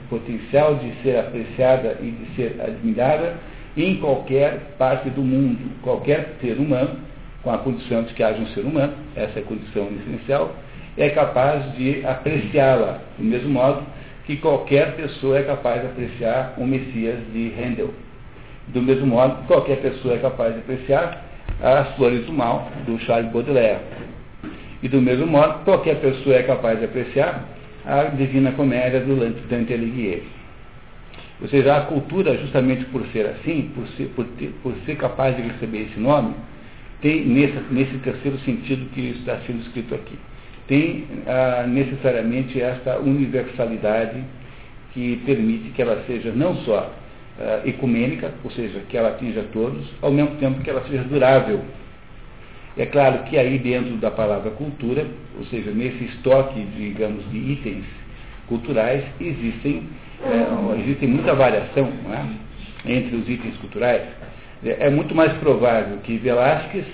potencial 0.10 0.76
de 0.76 0.94
ser 1.02 1.18
apreciada 1.18 1.98
e 2.02 2.12
de 2.12 2.36
ser 2.36 2.62
admirada 2.62 3.38
em 3.76 3.96
qualquer 3.96 4.76
parte 4.78 5.10
do 5.10 5.22
mundo, 5.22 5.60
qualquer 5.82 6.36
ser 6.40 6.58
humano, 6.58 6.98
com 7.44 7.52
a 7.52 7.58
condição 7.58 8.04
de 8.04 8.14
que 8.14 8.24
haja 8.24 8.39
um 8.39 8.48
ser 8.48 8.62
humano, 8.62 8.94
essa 9.16 9.39
é 9.39 9.41
a 9.41 9.46
condição 9.46 9.89
essencial, 10.08 10.56
é 10.98 11.10
capaz 11.10 11.76
de 11.76 12.06
apreciá-la, 12.06 13.02
do 13.18 13.24
mesmo 13.24 13.50
modo 13.50 13.84
que 14.26 14.38
qualquer 14.38 14.96
pessoa 14.96 15.38
é 15.38 15.44
capaz 15.44 15.82
de 15.82 15.88
apreciar 15.88 16.54
o 16.58 16.66
Messias 16.66 17.20
de 17.34 17.54
Handel. 17.60 17.94
Do 18.68 18.82
mesmo 18.82 19.08
modo 19.08 19.41
que 19.41 19.48
qualquer 19.48 19.82
pessoa 19.82 20.16
é 20.16 20.20
capaz 20.20 20.54
de 20.54 20.62
apreciar 20.62 21.26
as 21.62 21.96
Flores 21.96 22.26
do 22.26 22.32
Mal, 22.32 22.70
do 22.86 22.98
Charles 23.00 23.32
Baudelaire. 23.32 23.82
E 24.82 24.88
do 24.88 25.02
mesmo 25.02 25.28
modo, 25.28 25.64
qualquer 25.66 26.00
pessoa 26.00 26.36
é 26.36 26.44
capaz 26.44 26.80
de 26.80 26.86
apreciar 26.86 27.44
a 27.86 28.04
Divina 28.04 28.52
Comédia 28.54 29.02
do 29.02 29.16
Dante 29.50 29.74
Alighieri. 29.74 30.24
Ou 31.41 31.48
seja, 31.50 31.76
a 31.76 31.82
cultura, 31.82 32.38
justamente 32.38 32.86
por 32.86 33.06
ser 33.08 33.26
assim, 33.26 33.72
por 33.76 33.86
ser, 33.89 34.06
por 34.16 34.26
ter, 34.38 34.54
por 34.64 34.74
ser 34.86 34.96
capaz 34.96 35.36
de 35.36 35.41
receber 35.41 35.89
esse 35.89 36.00
nome, 36.00 36.34
tem 37.04 37.26
nesse, 37.26 37.60
nesse 37.70 37.97
terceiro 37.97 38.39
sentido 38.39 38.89
que 38.93 39.10
está 39.20 39.38
sendo 39.45 39.62
escrito 39.62 39.93
aqui. 39.93 40.18
Tem 40.68 41.06
ah, 41.28 41.66
necessariamente 41.68 42.60
esta 42.60 42.97
universalidade 42.97 44.24
que 44.93 45.18
permite 45.26 45.72
que 45.72 45.82
ela 45.82 46.01
seja 46.08 46.32
não 46.32 46.56
só 46.64 46.91
ah, 47.39 47.62
ecumênica, 47.66 48.34
ou 48.43 48.49
seja, 48.51 48.80
que 48.88 48.95
ela 48.95 49.10
atinja 49.10 49.45
todos, 49.51 49.86
ao 50.01 50.12
mesmo 50.12 50.38
tempo 50.38 50.62
que 50.62 50.70
ela 50.70 50.82
seja 50.88 51.04
durável, 51.04 51.60
é 52.78 52.86
claro 52.86 53.24
que 53.26 53.38
aí 53.38 53.60
dentro 53.60 53.97
da 53.97 54.10
palavra 54.10 54.49
cultura, 54.51 55.06
ou 55.38 55.45
seja, 55.45 55.72
nesse 55.72 56.06
estoque, 56.06 56.66
digamos, 56.78 57.30
de 57.30 57.38
itens 57.38 57.86
culturais, 58.47 59.04
existem, 59.20 59.89
é, 60.24 60.80
existem 60.80 61.10
muita 61.10 61.36
variação 61.36 61.91
é? 62.12 62.91
entre 62.93 63.16
os 63.16 63.30
itens 63.30 63.58
culturais. 63.58 64.01
É, 64.66 64.89
muito 64.89 65.14
mais 65.14 65.34
provável 65.34 65.97
que 66.03 66.18
Velázquez, 66.18 66.86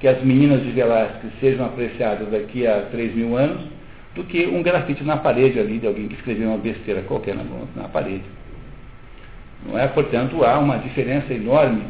que 0.00 0.08
as 0.08 0.20
meninas 0.22 0.62
de 0.62 0.70
Velázquez 0.70 1.32
sejam 1.40 1.66
apreciadas 1.66 2.28
daqui 2.30 2.66
a 2.66 2.82
3 2.90 3.14
mil 3.14 3.36
anos, 3.36 3.62
do 4.14 4.24
que 4.24 4.46
um 4.46 4.62
grafite 4.62 5.04
na 5.04 5.16
parede 5.18 5.60
ali 5.60 5.78
de 5.78 5.86
alguém 5.86 6.08
que 6.08 6.14
escreveu 6.14 6.48
uma 6.48 6.58
besteira 6.58 7.02
qualquer 7.02 7.36
na, 7.36 7.44
na 7.76 7.88
parede. 7.88 8.24
Não 9.64 9.78
é? 9.78 9.86
Portanto, 9.88 10.42
há 10.44 10.58
uma 10.58 10.78
diferença 10.78 11.32
enorme 11.32 11.82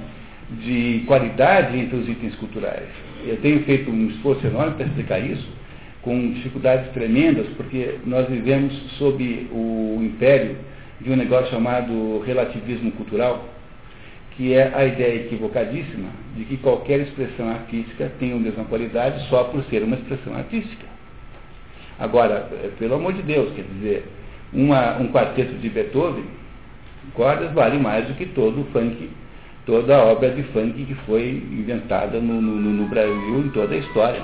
de 0.51 1.05
qualidade 1.07 1.79
entre 1.79 1.97
os 1.97 2.09
itens 2.09 2.35
culturais. 2.37 2.89
Eu 3.25 3.37
tenho 3.39 3.63
feito 3.65 3.91
um 3.91 4.09
esforço 4.09 4.47
enorme 4.47 4.75
para 4.75 4.87
explicar 4.87 5.21
isso, 5.21 5.47
com 6.03 6.33
dificuldades 6.33 6.93
tremendas, 6.93 7.47
porque 7.57 7.97
nós 8.05 8.29
vivemos 8.29 8.73
sob 8.99 9.49
o 9.51 10.01
império 10.03 10.57
de 11.01 11.11
um 11.11 11.17
negócio 11.17 11.51
chamado 11.51 12.23
relativismo 12.25 12.93
cultural, 12.93 13.45
que 14.37 14.53
é 14.53 14.71
a 14.75 14.85
ideia 14.85 15.23
equivocadíssima 15.23 16.11
de 16.37 16.45
que 16.45 16.59
qualquer 16.59 17.01
expressão 17.01 17.49
artística 17.49 18.13
tem 18.19 18.33
a 18.33 18.37
mesma 18.37 18.65
qualidade 18.65 19.27
só 19.29 19.45
por 19.45 19.65
ser 19.65 19.83
uma 19.83 19.97
expressão 19.97 20.37
artística. 20.37 20.85
Agora, 21.99 22.47
eh, 22.53 22.71
pelo 22.79 22.97
amor 22.97 23.15
de 23.15 23.23
Deus, 23.23 23.55
quer 23.55 23.63
dizer, 23.63 24.05
uma, 24.53 24.99
um 24.99 25.09
quarteto 25.09 25.55
de 25.55 25.71
Beethoven, 25.71 26.25
cordas 27.15 27.51
vale 27.53 27.79
mais 27.79 28.07
do 28.07 28.15
que 28.15 28.27
todo 28.27 28.61
o 28.61 28.65
funk, 28.67 29.09
toda 29.65 29.97
a 29.97 30.05
obra 30.05 30.31
de 30.31 30.43
funk 30.45 30.85
que 30.85 30.95
foi 31.07 31.43
inventada 31.51 32.21
no, 32.21 32.41
no, 32.41 32.57
no 32.57 32.87
Brasil 32.89 33.39
em 33.39 33.49
toda 33.49 33.75
a 33.75 33.79
história. 33.79 34.23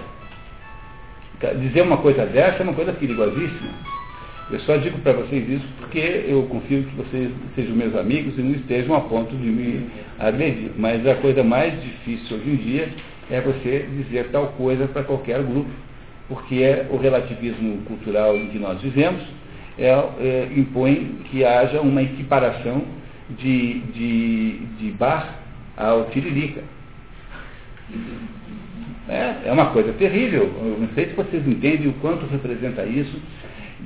Dizer 1.58 1.82
uma 1.82 1.96
coisa 1.96 2.26
dessa 2.26 2.58
é 2.58 2.62
uma 2.62 2.74
coisa 2.74 2.92
perigosíssima. 2.92 3.91
Eu 4.52 4.60
só 4.60 4.76
digo 4.76 4.98
para 4.98 5.14
vocês 5.14 5.48
isso 5.48 5.66
porque 5.78 6.24
eu 6.28 6.42
confio 6.42 6.84
que 6.84 6.94
vocês 6.96 7.30
sejam 7.54 7.74
meus 7.74 7.96
amigos 7.96 8.36
e 8.36 8.42
não 8.42 8.52
estejam 8.52 8.94
a 8.94 9.00
ponto 9.00 9.34
de 9.34 9.46
me 9.46 9.86
agredir. 10.18 10.70
Mas 10.76 11.06
a 11.06 11.14
coisa 11.14 11.42
mais 11.42 11.72
difícil 11.82 12.36
hoje 12.36 12.50
em 12.50 12.56
dia 12.56 12.88
é 13.30 13.40
você 13.40 13.86
dizer 13.96 14.28
tal 14.30 14.48
coisa 14.48 14.86
para 14.86 15.04
qualquer 15.04 15.42
grupo, 15.42 15.70
porque 16.28 16.56
é 16.56 16.86
o 16.90 16.98
relativismo 16.98 17.78
cultural 17.86 18.36
em 18.36 18.48
que 18.48 18.58
nós 18.58 18.78
vivemos 18.82 19.22
é, 19.78 19.88
é, 19.88 20.48
impõe 20.54 21.20
que 21.30 21.44
haja 21.44 21.80
uma 21.80 22.02
equiparação 22.02 22.82
de, 23.30 23.78
de, 23.80 24.58
de 24.78 24.90
bar 24.90 25.38
ao 25.78 26.10
tiririca. 26.10 26.62
É, 29.08 29.34
é 29.46 29.52
uma 29.52 29.66
coisa 29.70 29.92
terrível. 29.94 30.52
Eu 30.62 30.78
não 30.78 30.88
sei 30.94 31.06
se 31.06 31.14
vocês 31.14 31.46
entendem 31.46 31.88
o 31.88 31.94
quanto 31.94 32.26
representa 32.26 32.84
isso, 32.84 33.18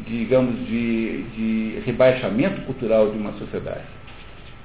digamos, 0.07 0.66
de, 0.66 1.22
de 1.22 1.80
rebaixamento 1.84 2.61
cultural 2.62 3.11
de 3.11 3.18
uma 3.18 3.32
sociedade. 3.32 3.84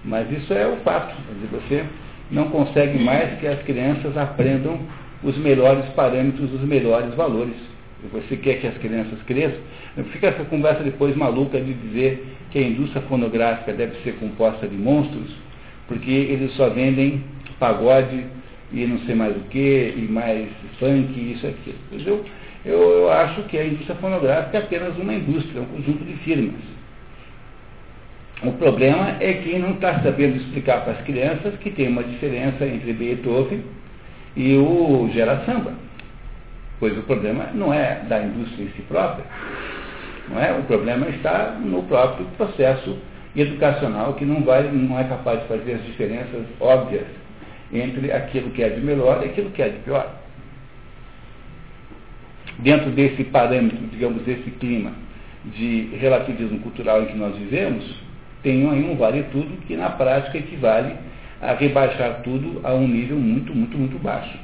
Mas 0.03 0.32
isso 0.32 0.53
é 0.53 0.67
o 0.67 0.77
fato. 0.77 1.15
Você 1.51 1.86
não 2.32 2.49
consegue 2.49 2.97
mais 2.99 3.39
que 3.39 3.47
as 3.47 3.61
crianças 3.63 4.17
aprendam 4.17 4.79
os 5.23 5.38
melhores 5.38 5.86
parâmetros, 5.89 6.51
os 6.53 6.61
melhores 6.61 7.13
valores. 7.13 7.55
Você 8.11 8.36
quer 8.36 8.59
que 8.59 8.67
as 8.67 8.77
crianças 8.77 9.21
cresçam? 9.27 9.59
Fica 10.11 10.27
essa 10.27 10.43
conversa 10.45 10.84
depois 10.84 11.15
maluca 11.15 11.59
de 11.59 11.73
dizer 11.73 12.25
que 12.49 12.57
a 12.57 12.61
indústria 12.61 13.01
fonográfica 13.03 13.73
deve 13.73 14.01
ser 14.03 14.13
composta 14.15 14.67
de 14.67 14.75
monstros, 14.75 15.29
porque 15.88 16.09
eles 16.09 16.51
só 16.53 16.69
vendem 16.69 17.23
pagode 17.59 18.25
e 18.73 18.86
não 18.88 18.97
sei 18.99 19.13
mais 19.13 19.36
o 19.36 19.41
que, 19.41 19.93
e 19.95 20.07
mais 20.09 20.49
funk, 20.79 21.34
isso 21.34 21.45
e 21.45 21.49
aquilo. 21.49 21.77
Eu, 22.07 22.25
eu, 22.66 22.80
eu 22.80 23.12
acho 23.12 23.43
que 23.43 23.57
a 23.57 23.66
indústria 23.66 23.95
fonográfica 23.95 24.57
é 24.57 24.62
apenas 24.62 24.97
uma 24.97 25.14
indústria, 25.14 25.62
um 25.62 25.66
conjunto 25.66 26.03
de 26.03 26.14
firmas. 26.18 26.62
O 28.43 28.51
problema 28.53 29.18
é 29.20 29.34
que 29.34 29.57
não 29.59 29.72
está 29.72 29.99
sabendo 30.01 30.38
explicar 30.38 30.84
para 30.84 30.93
as 30.93 31.01
crianças 31.01 31.55
que 31.59 31.70
tem 31.70 31.88
uma 31.88 32.03
diferença 32.03 32.66
entre 32.66 32.93
Beethoven 32.93 33.64
e 34.36 34.55
o 34.55 35.09
Gera 35.14 35.43
Samba. 35.45 35.74
Pois 36.80 36.97
o 36.97 37.03
problema 37.03 37.49
não 37.53 37.72
é 37.72 38.01
da 38.07 38.22
indústria 38.24 38.64
em 38.64 38.70
si 38.70 38.82
própria, 38.84 39.26
não 40.28 40.41
é? 40.41 40.51
O 40.53 40.64
problema 40.64 41.07
está 41.09 41.55
no 41.64 41.84
próprio 41.84 42.26
processo 42.38 42.97
educacional 43.36 44.16
que 44.16 44.26
não, 44.26 44.43
vai, 44.43 44.64
não 44.64 44.99
é 44.99 45.03
capaz 45.03 45.41
de 45.41 45.47
fazer 45.47 45.74
as 45.74 45.86
diferenças 45.86 46.43
óbvias 46.59 47.05
entre 47.72 48.12
aquilo 48.12 48.49
que 48.49 48.64
é 48.64 48.70
de 48.70 48.82
melhor 48.82 49.22
e 49.24 49.30
aquilo 49.30 49.51
que 49.51 49.62
é 49.62 49.70
de 49.70 49.78
pior. 49.80 50.20
Dentro 52.59 52.91
desse 52.91 53.23
parâmetro, 53.25 53.79
digamos, 53.91 54.23
desse 54.23 54.49
clima 54.51 54.91
de 55.45 55.89
relativismo 55.99 56.59
cultural 56.59 57.03
em 57.03 57.07
que 57.07 57.17
nós 57.17 57.35
vivemos, 57.35 57.83
tem 58.43 58.67
aí 58.69 58.83
um 58.83 58.95
vale 58.95 59.23
tudo 59.31 59.65
que 59.65 59.75
na 59.75 59.89
prática 59.89 60.37
equivale 60.37 60.95
a 61.41 61.53
rebaixar 61.53 62.21
tudo 62.23 62.61
a 62.63 62.73
um 62.73 62.87
nível 62.87 63.17
muito, 63.17 63.53
muito, 63.55 63.77
muito 63.77 63.97
baixo. 63.99 64.37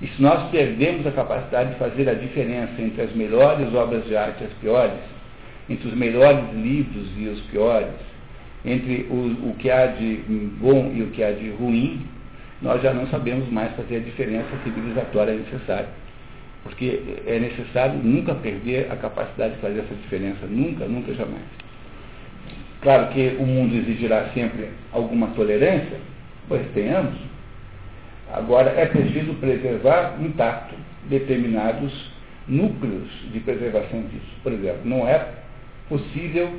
E 0.00 0.06
se 0.08 0.20
nós 0.20 0.50
perdemos 0.50 1.06
a 1.06 1.10
capacidade 1.10 1.72
de 1.72 1.78
fazer 1.78 2.08
a 2.08 2.14
diferença 2.14 2.80
entre 2.80 3.02
as 3.02 3.12
melhores 3.14 3.72
obras 3.74 4.04
de 4.06 4.16
arte 4.16 4.42
e 4.42 4.46
as 4.46 4.52
piores, 4.54 5.00
entre 5.68 5.88
os 5.88 5.94
melhores 5.94 6.52
livros 6.54 7.08
e 7.16 7.28
os 7.28 7.40
piores, 7.42 7.94
entre 8.64 9.06
o, 9.10 9.50
o 9.50 9.54
que 9.58 9.70
há 9.70 9.86
de 9.86 10.16
bom 10.60 10.92
e 10.94 11.02
o 11.02 11.08
que 11.08 11.22
há 11.22 11.32
de 11.32 11.50
ruim, 11.50 12.02
nós 12.60 12.82
já 12.82 12.92
não 12.92 13.06
sabemos 13.08 13.48
mais 13.50 13.74
fazer 13.74 13.96
a 13.96 14.00
diferença 14.00 14.48
civilizatória 14.64 15.34
necessária. 15.34 15.88
Porque 16.66 17.00
é 17.26 17.38
necessário 17.38 17.98
nunca 18.02 18.34
perder 18.34 18.90
a 18.90 18.96
capacidade 18.96 19.54
de 19.54 19.60
fazer 19.60 19.80
essa 19.80 19.94
diferença, 19.94 20.46
nunca, 20.46 20.86
nunca, 20.86 21.14
jamais. 21.14 21.44
Claro 22.82 23.08
que 23.12 23.36
o 23.38 23.46
mundo 23.46 23.74
exigirá 23.74 24.28
sempre 24.34 24.68
alguma 24.92 25.28
tolerância, 25.28 25.98
pois 26.48 26.62
tenhamos, 26.74 27.16
Agora, 28.32 28.70
é 28.70 28.86
preciso 28.86 29.34
preservar 29.34 30.16
intacto 30.20 30.74
determinados 31.08 31.92
núcleos 32.48 33.08
de 33.32 33.40
preservação 33.40 34.02
disso. 34.02 34.34
Por 34.42 34.52
exemplo, 34.52 34.80
não 34.84 35.06
é 35.06 35.26
possível 35.88 36.50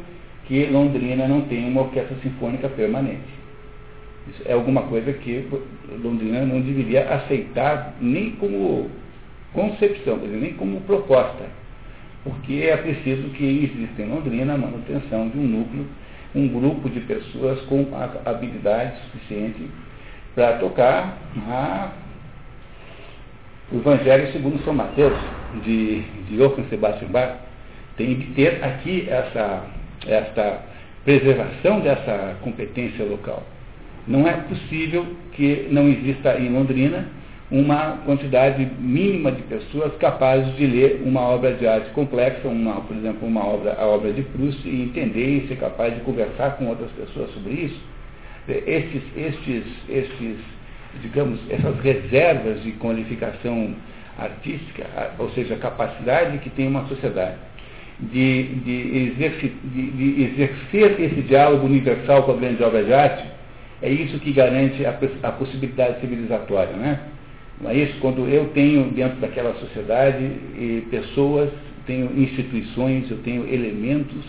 que 0.45 0.65
Londrina 0.65 1.27
não 1.27 1.41
tenha 1.41 1.67
uma 1.67 1.81
orquestra 1.81 2.15
sinfônica 2.23 2.69
permanente. 2.69 3.37
Isso 4.29 4.41
é 4.45 4.53
alguma 4.53 4.83
coisa 4.83 5.11
que 5.13 5.47
Londrina 6.01 6.45
não 6.45 6.61
deveria 6.61 7.09
aceitar 7.09 7.95
nem 7.99 8.31
como 8.31 8.89
concepção, 9.57 10.19
dizer, 10.19 10.37
nem 10.37 10.53
como 10.53 10.81
proposta. 10.81 11.45
Porque 12.23 12.67
é 12.69 12.77
preciso 12.77 13.29
que 13.29 13.43
exista 13.43 14.03
em 14.03 14.09
Londrina 14.09 14.53
a 14.53 14.57
manutenção 14.57 15.29
de 15.29 15.39
um 15.39 15.43
núcleo, 15.43 15.87
um 16.35 16.47
grupo 16.47 16.87
de 16.89 16.99
pessoas 16.99 17.59
com 17.61 17.87
habilidade 18.23 18.99
suficiente 19.01 19.67
para 20.35 20.59
tocar 20.59 21.17
a, 21.49 21.91
o 23.71 23.77
Evangelho 23.77 24.31
segundo 24.31 24.63
São 24.63 24.73
Mateus, 24.73 25.17
de, 25.63 26.01
de 26.01 26.37
Johann 26.37 26.65
Sebastian 26.69 27.07
Bach. 27.07 27.37
Tem 27.95 28.13
de 28.13 28.25
ter 28.33 28.63
aqui 28.63 29.07
essa, 29.09 29.65
essa 30.05 30.61
preservação 31.03 31.79
dessa 31.79 32.35
competência 32.43 33.03
local. 33.03 33.41
Não 34.07 34.27
é 34.27 34.33
possível 34.33 35.07
que 35.31 35.67
não 35.71 35.89
exista 35.89 36.37
em 36.39 36.49
Londrina 36.49 37.16
uma 37.49 37.97
quantidade 38.05 38.65
mínima 38.79 39.31
de 39.31 39.41
pessoas 39.43 39.95
capazes 39.97 40.55
de 40.57 40.67
ler 40.67 41.01
uma 41.05 41.21
obra 41.21 41.53
de 41.53 41.65
arte 41.65 41.89
complexa, 41.91 42.47
uma, 42.47 42.81
por 42.81 42.95
exemplo, 42.95 43.27
uma 43.27 43.45
obra, 43.45 43.73
a 43.79 43.85
obra 43.85 44.11
de 44.11 44.21
Proust, 44.21 44.67
e 44.67 44.83
entender 44.83 45.43
e 45.43 45.47
ser 45.47 45.55
capaz 45.55 45.93
de 45.93 46.01
conversar 46.01 46.57
com 46.57 46.67
outras 46.67 46.91
pessoas 46.91 47.31
sobre 47.33 47.53
isso 47.53 47.97
estes, 48.49 49.03
estes, 49.15 49.63
estes, 49.89 50.37
digamos, 51.01 51.39
essas 51.49 51.77
reservas 51.81 52.63
de 52.63 52.71
qualificação 52.73 53.75
artística, 54.17 54.85
ou 55.19 55.29
seja, 55.31 55.55
a 55.55 55.57
capacidade 55.57 56.37
que 56.39 56.49
tem 56.49 56.67
uma 56.67 56.87
sociedade 56.87 57.35
de, 57.99 58.43
de, 58.43 59.11
exercer, 59.11 59.53
de, 59.63 59.91
de 59.91 60.23
exercer 60.23 60.99
esse 60.99 61.21
diálogo 61.23 61.65
universal 61.65 62.23
com 62.23 62.31
a 62.31 62.37
grande 62.37 62.63
obra 62.63 62.83
de 62.83 62.93
arte, 62.93 63.25
é 63.81 63.89
isso 63.89 64.17
que 64.19 64.31
garante 64.31 64.83
a, 64.85 64.97
a 65.23 65.31
possibilidade 65.31 65.99
civilizatória, 65.99 66.73
né? 66.73 66.99
Não 67.61 67.71
é 67.71 67.75
isso? 67.75 67.99
Quando 67.99 68.27
eu 68.27 68.49
tenho 68.49 68.91
dentro 68.91 69.17
daquela 69.19 69.53
sociedade 69.55 70.31
pessoas, 70.91 71.49
tenho 71.85 72.11
instituições, 72.19 73.09
eu 73.09 73.17
tenho 73.19 73.47
elementos 73.51 74.23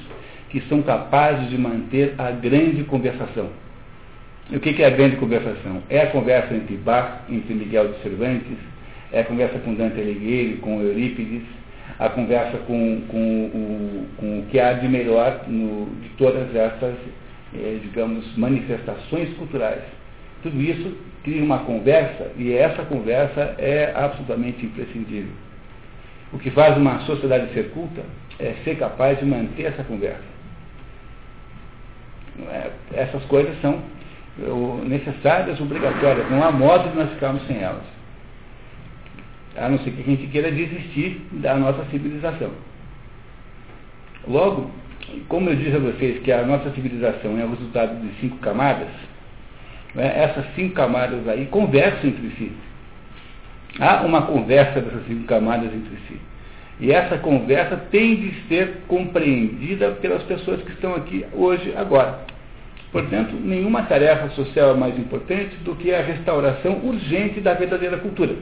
que 0.49 0.61
são 0.63 0.81
capazes 0.81 1.51
de 1.51 1.59
manter 1.59 2.15
a 2.17 2.31
grande 2.31 2.85
conversação. 2.85 3.51
E 4.51 4.57
o 4.57 4.61
que 4.61 4.83
é 4.83 4.87
a 4.87 4.91
grande 4.91 5.17
conversação? 5.17 5.83
É 5.91 6.01
a 6.01 6.07
conversa 6.07 6.55
entre 6.55 6.77
Bach, 6.77 7.25
entre 7.29 7.53
Miguel 7.53 7.89
de 7.89 8.03
Cervantes, 8.03 8.57
é 9.13 9.21
a 9.21 9.25
conversa 9.25 9.59
com 9.59 9.75
Dante 9.75 10.01
Alighieri, 10.01 10.59
com 10.63 10.81
Eurípides, 10.81 11.43
a 11.99 12.09
conversa 12.09 12.57
com, 12.59 13.03
com, 13.09 13.19
o, 13.19 14.07
com 14.17 14.39
o 14.39 14.47
que 14.51 14.59
há 14.59 14.73
de 14.75 14.89
melhor 14.89 15.45
no, 15.49 15.87
de 16.01 16.09
todas 16.17 16.55
essas, 16.55 16.95
eh, 17.55 17.79
digamos, 17.83 18.37
manifestações 18.37 19.35
culturais. 19.37 19.98
Tudo 20.43 20.61
isso 20.61 20.97
cria 21.25 21.43
uma 21.43 21.61
conversa 21.61 22.31
e 22.37 22.53
essa 22.53 22.83
conversa 22.85 23.55
é 23.59 23.93
absolutamente 23.95 24.65
imprescindível. 24.65 25.33
O 26.33 26.39
que 26.39 26.51
faz 26.51 26.77
uma 26.77 27.01
sociedade 27.01 27.53
ser 27.53 27.71
culta 27.71 28.03
é 28.39 28.55
ser 28.65 28.77
capaz 28.77 29.19
de 29.19 29.25
manter 29.25 29.65
essa 29.65 29.83
conversa. 29.83 30.39
É, 32.51 32.71
essas 32.93 33.25
coisas 33.25 33.61
são 33.61 33.83
necessárias, 34.85 35.61
obrigatórias. 35.61 36.31
Não 36.31 36.43
há 36.43 36.53
modo 36.53 36.91
de 36.91 36.97
nós 36.97 37.11
ficarmos 37.11 37.45
sem 37.47 37.61
elas. 37.61 37.83
A 39.57 39.69
não 39.69 39.79
ser 39.79 39.91
que 39.91 40.03
a 40.03 40.05
gente 40.05 40.27
queira 40.29 40.53
desistir 40.53 41.21
da 41.33 41.57
nossa 41.57 41.85
civilização. 41.87 42.53
Logo, 44.27 44.71
como 45.29 45.51
eu 45.51 45.57
disse 45.57 45.75
a 45.75 45.81
vocês 45.81 46.23
que 46.23 46.31
a 46.31 46.45
nossa 46.45 46.71
civilização 46.71 47.39
é 47.39 47.45
o 47.45 47.51
resultado 47.51 48.01
de 48.01 48.21
cinco 48.21 48.37
camadas, 48.39 48.89
né, 49.95 50.13
essas 50.17 50.45
cinco 50.55 50.75
camadas 50.75 51.27
aí 51.29 51.47
conversam 51.47 52.11
entre 52.11 52.31
si. 52.37 52.53
Há 53.79 54.03
uma 54.03 54.23
conversa 54.23 54.81
dessas 54.81 55.07
cinco 55.07 55.25
camadas 55.25 55.73
entre 55.73 55.97
si. 56.09 56.21
E 56.81 56.93
essa 56.93 57.19
conversa 57.19 57.77
tem 57.91 58.17
de 58.17 58.49
ser 58.49 58.83
compreendida 58.87 59.91
pelas 59.93 60.23
pessoas 60.23 60.63
que 60.63 60.71
estão 60.71 60.95
aqui 60.95 61.25
hoje, 61.33 61.75
agora. 61.77 62.21
Portanto, 62.93 63.35
nenhuma 63.35 63.83
tarefa 63.83 64.31
social 64.31 64.71
é 64.71 64.75
mais 64.75 64.99
importante 64.99 65.57
do 65.57 65.75
que 65.75 65.93
a 65.93 66.01
restauração 66.01 66.81
urgente 66.85 67.41
da 67.41 67.53
verdadeira 67.55 67.99
cultura. 67.99 68.35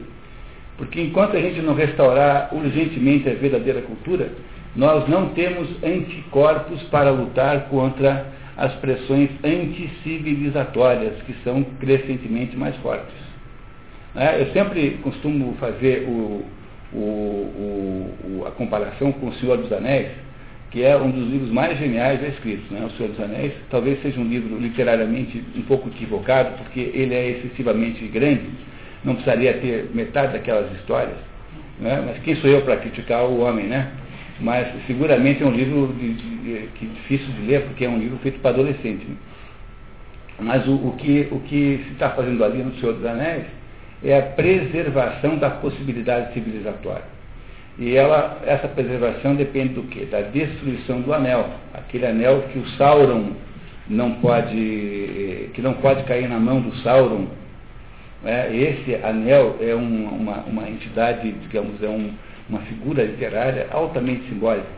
Porque 0.77 1.01
enquanto 1.01 1.37
a 1.37 1.41
gente 1.41 1.61
não 1.61 1.75
restaurar 1.75 2.51
urgentemente 2.53 3.29
a 3.29 3.35
verdadeira 3.35 3.81
cultura, 3.81 4.29
nós 4.77 5.09
não 5.09 5.31
temos 5.31 5.69
anticorpos 5.83 6.83
para 6.85 7.11
lutar 7.11 7.69
contra 7.69 8.27
as 8.57 8.73
pressões 8.77 9.31
anticivilizatórias, 9.45 11.15
que 11.23 11.35
são 11.45 11.63
crescentemente 11.79 12.57
mais 12.57 12.75
fortes. 12.77 13.15
É, 14.15 14.41
eu 14.41 14.53
sempre 14.53 14.93
costumo 15.03 15.55
fazer 15.61 16.09
o, 16.09 16.43
o, 16.93 16.97
o, 16.97 18.45
a 18.47 18.51
comparação 18.53 19.13
com 19.13 19.27
O 19.27 19.35
Senhor 19.35 19.59
dos 19.59 19.71
Anéis, 19.71 20.09
que 20.71 20.83
é 20.83 20.97
um 20.97 21.11
dos 21.11 21.29
livros 21.29 21.51
mais 21.51 21.79
geniais 21.79 22.21
já 22.21 22.29
escritos. 22.29 22.71
Né? 22.71 22.83
O 22.87 22.91
Senhor 22.97 23.11
dos 23.11 23.21
Anéis 23.21 23.53
talvez 23.71 24.01
seja 24.01 24.19
um 24.19 24.25
livro 24.25 24.59
literariamente 24.59 25.45
um 25.55 25.63
pouco 25.63 25.89
equivocado, 25.89 26.57
porque 26.57 26.81
ele 26.95 27.15
é 27.15 27.29
excessivamente 27.31 28.07
grande, 28.07 28.49
não 29.05 29.15
precisaria 29.15 29.53
ter 29.55 29.91
metade 29.93 30.33
daquelas 30.33 30.73
histórias. 30.77 31.19
Né? 31.79 32.03
Mas 32.07 32.19
quem 32.23 32.37
sou 32.37 32.49
eu 32.49 32.63
para 32.63 32.79
criticar 32.79 33.25
o 33.25 33.41
homem, 33.41 33.67
né? 33.67 33.91
Mas 34.41 34.69
seguramente 34.87 35.43
é 35.43 35.47
um 35.47 35.51
livro 35.51 35.95
de, 35.99 36.13
de, 36.15 36.69
que 36.75 36.85
é 36.85 36.89
difícil 36.89 37.27
de 37.35 37.47
ler, 37.47 37.63
porque 37.63 37.85
é 37.85 37.89
um 37.89 37.99
livro 37.99 38.19
feito 38.19 38.39
para 38.41 38.51
adolescente. 38.51 39.07
Né? 39.07 39.17
Mas 40.39 40.67
o, 40.67 40.75
o, 40.75 40.95
que, 40.99 41.29
o 41.31 41.41
que 41.41 41.83
se 41.87 41.93
está 41.93 42.11
fazendo 42.11 42.45
ali 42.45 42.63
no 42.63 42.75
Senhor 42.75 42.93
dos 42.95 43.07
Anéis 43.07 43.47
é 44.05 44.19
a 44.19 44.23
preservação 44.23 45.37
da 45.39 45.51
possibilidade 45.51 46.35
civilizatória. 46.35 47.17
E 47.79 47.95
ela, 47.95 48.41
essa 48.47 48.69
preservação 48.69 49.35
depende 49.35 49.75
do 49.75 49.83
quê? 49.85 50.07
Da 50.11 50.23
destruição 50.23 51.01
do 51.01 51.13
anel. 51.13 51.51
Aquele 51.75 52.07
anel 52.07 52.45
que 52.53 52.59
o 52.59 52.67
Sauron 52.71 53.33
não 53.89 54.13
pode, 54.15 55.51
que 55.55 55.61
não 55.63 55.75
pode 55.75 56.03
cair 56.05 56.29
na 56.29 56.39
mão 56.39 56.61
do 56.61 56.75
Sauron. 56.77 57.27
É, 58.25 58.55
esse 58.55 58.95
anel 59.05 59.57
é 59.61 59.75
um, 59.75 60.09
uma, 60.09 60.39
uma 60.47 60.69
entidade, 60.69 61.31
digamos, 61.33 61.83
é 61.83 61.89
um, 61.89 62.13
uma 62.49 62.61
figura 62.61 63.05
literária 63.05 63.69
altamente 63.71 64.29
simbólica. 64.29 64.69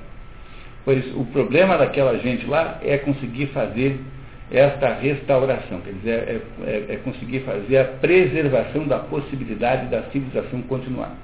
Pois 0.85 1.05
o 1.15 1.25
problema 1.27 1.77
daquela 1.77 2.19
gente 2.19 2.47
lá 2.47 2.79
é 2.83 2.97
conseguir 2.99 3.49
fazer 3.49 4.01
esta 4.51 4.95
restauração, 4.95 5.81
quer 5.83 5.93
dizer, 5.93 6.11
é, 6.11 6.41
é, 6.67 6.95
é 6.95 6.97
conseguir 7.05 7.41
fazer 7.41 7.79
a 7.79 7.85
preservação 7.85 8.87
da 8.87 8.99
possibilidade 8.99 9.91
da 9.91 10.05
civilização 10.05 10.63
continuar. 10.63 11.15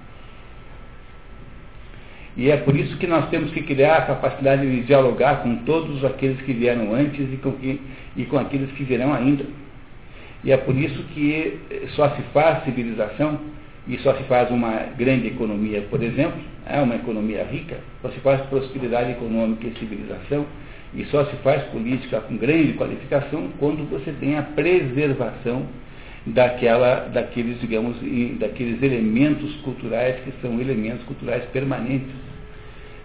E 2.36 2.50
é 2.50 2.56
por 2.56 2.76
isso 2.76 2.96
que 2.98 3.06
nós 3.06 3.28
temos 3.30 3.52
que 3.52 3.62
criar 3.62 3.96
a 3.96 4.02
capacidade 4.02 4.68
de 4.68 4.82
dialogar 4.82 5.42
com 5.42 5.56
todos 5.64 6.04
aqueles 6.04 6.40
que 6.42 6.52
vieram 6.52 6.92
antes 6.92 7.32
e 7.32 7.36
com, 7.36 7.52
que, 7.52 7.80
e 8.16 8.24
com 8.24 8.36
aqueles 8.36 8.70
que 8.72 8.82
virão 8.82 9.14
ainda. 9.14 9.44
E 10.42 10.50
é 10.50 10.56
por 10.56 10.76
isso 10.76 11.02
que 11.14 11.58
só 11.90 12.10
se 12.10 12.22
faz 12.34 12.64
civilização 12.64 13.40
e 13.86 13.98
só 13.98 14.14
se 14.14 14.22
faz 14.24 14.50
uma 14.50 14.86
grande 14.96 15.28
economia, 15.28 15.82
por 15.90 16.02
exemplo, 16.02 16.40
é 16.66 16.80
uma 16.80 16.94
economia 16.94 17.44
rica, 17.44 17.78
só 18.00 18.08
se 18.08 18.20
faz 18.20 18.40
prosperidade 18.42 19.10
econômica 19.12 19.66
e 19.66 19.78
civilização, 19.78 20.46
e 20.94 21.04
só 21.06 21.24
se 21.26 21.36
faz 21.36 21.62
política 21.64 22.20
com 22.20 22.36
grande 22.36 22.72
qualificação 22.74 23.48
quando 23.58 23.88
você 23.90 24.12
tem 24.12 24.38
a 24.38 24.42
preservação 24.42 25.66
daquela, 26.26 27.08
daqueles, 27.12 27.60
digamos, 27.60 27.96
daqueles 28.38 28.82
elementos 28.82 29.54
culturais 29.56 30.16
que 30.24 30.32
são 30.40 30.58
elementos 30.60 31.04
culturais 31.04 31.44
permanentes. 31.52 32.08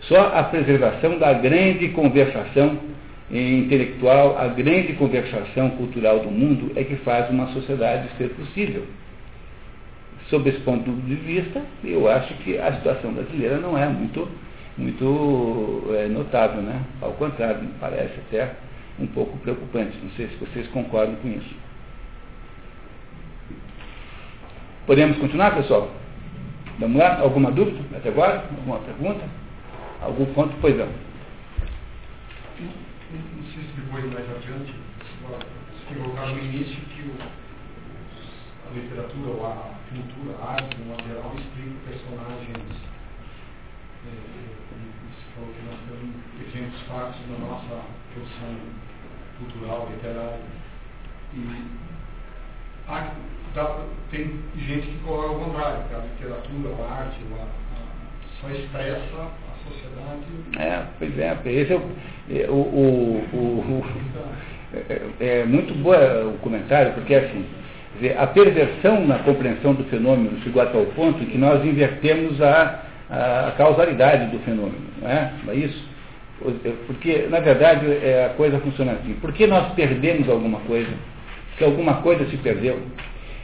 Só 0.01 0.32
a 0.34 0.43
preservação 0.43 1.17
da 1.17 1.34
grande 1.34 1.89
conversação 1.89 2.77
intelectual, 3.32 4.38
a 4.39 4.47
grande 4.47 4.93
conversação 4.93 5.71
cultural 5.71 6.19
do 6.19 6.32
mundo 6.32 6.71
é 6.75 6.84
que 6.84 6.95
faz 6.97 7.30
uma 7.30 7.47
sociedade 7.47 8.07
ser 8.17 8.30
possível. 8.30 8.86
Sob 10.30 10.47
esse 10.47 10.59
ponto 10.59 10.91
de 10.91 11.15
vista, 11.15 11.61
eu 11.84 12.07
acho 12.07 12.34
que 12.36 12.57
a 12.57 12.73
situação 12.75 13.11
brasileira 13.13 13.57
não 13.57 13.75
é 13.75 13.88
muito, 13.88 14.27
muito 14.77 15.91
é, 15.95 16.07
notável, 16.07 16.61
né? 16.61 16.84
Ao 17.01 17.11
contrário, 17.13 17.63
me 17.63 17.73
parece 17.80 18.13
até 18.27 18.53
um 18.99 19.07
pouco 19.07 19.38
preocupante. 19.39 19.97
Não 20.03 20.11
sei 20.11 20.27
se 20.27 20.36
vocês 20.36 20.67
concordam 20.67 21.15
com 21.15 21.30
isso. 21.30 21.55
Podemos 24.86 25.17
continuar, 25.17 25.55
pessoal? 25.55 25.89
Vamos 26.80 26.97
lá? 26.97 27.19
Alguma 27.19 27.51
dúvida 27.51 27.80
até 27.97 28.09
agora? 28.09 28.45
Alguma 28.55 28.80
pergunta? 28.80 29.23
Algum 30.01 30.25
ponto? 30.34 30.55
Pois 30.61 30.77
não. 30.77 30.88
Não 32.59 33.43
sei 33.53 33.63
se 33.63 33.82
depois, 33.82 34.05
mais 34.13 34.25
adiante, 34.30 34.73
se 35.88 35.95
colocar 35.95 36.27
no 36.27 36.39
início 36.39 36.77
que 36.95 37.01
o, 37.01 37.13
literatura, 38.74 39.32
ou 39.32 39.45
a 39.45 39.76
pintura, 39.89 40.38
a 40.41 40.51
arte, 40.53 40.78
no 40.78 40.95
geral, 41.07 41.34
explica 41.38 41.89
personagens. 41.89 42.89
É, 44.05 44.09
você 44.09 45.26
falou 45.36 45.53
que 45.53 45.61
nós 45.65 45.80
temos 45.88 46.15
exemplos 46.47 46.82
fáceis 46.84 47.30
na 47.30 47.38
nossa 47.45 47.86
produção 48.13 48.55
cultural, 49.39 49.89
literária. 49.91 50.39
E 51.34 51.63
há 52.88 53.13
tem 54.11 54.39
gente 54.57 54.88
que 54.88 54.99
coloca 55.05 55.30
ao 55.30 55.39
contrário, 55.39 55.84
que 55.88 55.95
a 55.95 55.99
literatura, 55.99 56.84
a 56.84 56.93
arte, 56.93 57.17
a, 57.32 57.43
a, 57.43 57.80
só 58.39 58.49
expressa 58.49 58.99
a 59.17 59.70
sociedade. 59.70 60.26
É, 60.57 60.86
pois 60.97 61.17
é, 61.17 61.38
esse 61.45 61.74
é 61.74 61.76
o, 61.76 61.82
é, 62.30 62.49
o, 62.49 62.53
o, 62.53 63.82
o 63.82 63.86
é, 64.74 65.39
é, 65.39 65.45
muito 65.45 65.74
bom 65.76 65.91
o 65.91 66.38
comentário, 66.39 66.93
porque 66.93 67.15
assim, 67.15 67.45
a 68.17 68.27
perversão 68.27 69.05
na 69.05 69.19
compreensão 69.19 69.73
do 69.73 69.83
fenômeno 69.85 70.39
chegou 70.43 70.61
a 70.61 70.67
tal 70.67 70.85
ponto 70.87 71.25
que 71.25 71.37
nós 71.37 71.63
invertemos 71.65 72.41
a, 72.41 72.83
a 73.09 73.53
causalidade 73.57 74.27
do 74.27 74.39
fenômeno, 74.39 74.85
não 75.01 75.09
é? 75.09 75.33
Não 75.43 75.53
é 75.53 75.55
isso? 75.57 75.89
Porque, 76.87 77.27
na 77.29 77.39
verdade, 77.39 77.85
é, 77.85 78.29
a 78.31 78.35
coisa 78.35 78.59
funciona 78.59 78.93
assim. 78.93 79.13
Por 79.19 79.33
que 79.33 79.45
nós 79.45 79.73
perdemos 79.73 80.29
alguma 80.29 80.59
coisa? 80.61 80.91
Que 81.57 81.65
alguma 81.65 81.95
coisa 81.95 82.25
se 82.29 82.37
perdeu? 82.37 82.79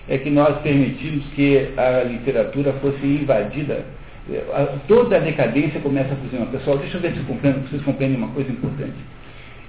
é 0.08 0.18
que 0.18 0.30
nós 0.30 0.62
permitimos 0.62 1.26
que 1.36 1.70
a 1.78 2.04
literatura 2.04 2.74
fosse 2.74 3.06
invadida. 3.06 3.86
Toda 4.88 5.18
a 5.18 5.20
decadência 5.20 5.80
começa 5.80 6.14
a 6.14 6.18
funcionar. 6.18 6.46
Pessoal, 6.48 6.78
deixa 6.78 6.98
eu 6.98 7.02
ver 7.02 7.14
se 7.14 7.20
compreendo, 7.22 7.68
vocês 7.68 7.82
compreendem 7.82 8.18
uma 8.18 8.30
coisa 8.30 8.52
importante. 8.52 8.96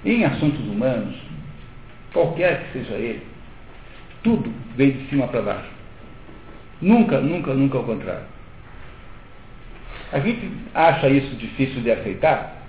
Em 0.05 0.25
assuntos 0.25 0.59
humanos, 0.67 1.15
qualquer 2.13 2.63
que 2.63 2.79
seja 2.79 2.93
ele, 2.95 3.21
tudo 4.23 4.51
vem 4.75 4.91
de 4.91 5.09
cima 5.09 5.27
para 5.27 5.41
baixo. 5.41 5.69
Nunca, 6.81 7.19
nunca, 7.19 7.53
nunca 7.53 7.77
ao 7.77 7.83
contrário. 7.83 8.25
A 10.11 10.19
gente 10.19 10.49
acha 10.73 11.09
isso 11.09 11.35
difícil 11.35 11.81
de 11.81 11.91
aceitar, 11.91 12.63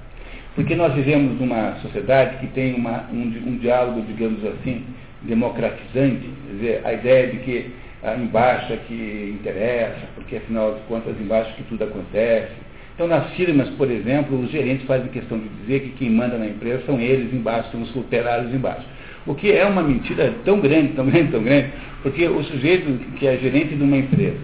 porque 0.55 0.75
nós 0.75 0.93
vivemos 0.95 1.39
numa 1.39 1.77
sociedade 1.83 2.39
que 2.39 2.49
tem 2.49 2.75
uma, 2.75 3.05
um, 3.13 3.23
um 3.47 3.59
diálogo, 3.59 4.03
digamos 4.03 4.45
assim, 4.45 4.85
democratizante, 5.23 6.29
quer 6.47 6.53
dizer, 6.55 6.81
a 6.85 6.93
ideia 6.93 7.27
de 7.29 7.37
que 7.39 7.71
a 8.03 8.15
embaixo 8.15 8.73
é 8.73 8.77
que 8.77 9.37
interessa, 9.41 10.07
porque 10.15 10.37
afinal 10.37 10.75
de 10.75 10.81
contas 10.83 11.15
embaixo 11.21 11.55
que 11.55 11.65
tudo 11.65 11.85
acontece. 11.85 12.53
Então 12.95 13.07
nas 13.07 13.31
firmas, 13.35 13.69
por 13.71 13.91
exemplo, 13.91 14.41
os 14.41 14.51
gerentes 14.51 14.87
fazem 14.87 15.09
questão 15.09 15.39
de 15.39 15.49
dizer 15.61 15.81
que 15.81 15.91
quem 15.91 16.11
manda 16.11 16.37
na 16.37 16.47
empresa 16.47 16.83
são 16.87 17.01
eles 17.01 17.33
embaixo, 17.33 17.71
são 17.71 17.83
os 17.83 17.95
operários 17.95 18.53
embaixo. 18.53 18.85
O 19.29 19.35
que 19.35 19.53
é 19.53 19.65
uma 19.67 19.83
mentira 19.83 20.35
tão 20.43 20.59
grande, 20.59 20.95
tão 20.95 21.05
grande, 21.05 21.31
tão 21.31 21.43
grande, 21.43 21.69
porque 22.03 22.27
o 22.27 22.43
sujeito 22.45 22.87
que 23.17 23.27
é 23.27 23.37
gerente 23.37 23.77
de 23.77 23.83
uma 23.83 23.99
empresa 23.99 24.41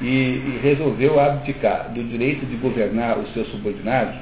e, 0.00 0.06
e 0.06 0.60
resolveu 0.62 1.20
abdicar 1.20 1.92
do 1.94 2.02
direito 2.02 2.44
de 2.44 2.56
governar 2.56 3.18
os 3.18 3.32
seus 3.32 3.48
subordinados, 3.52 4.16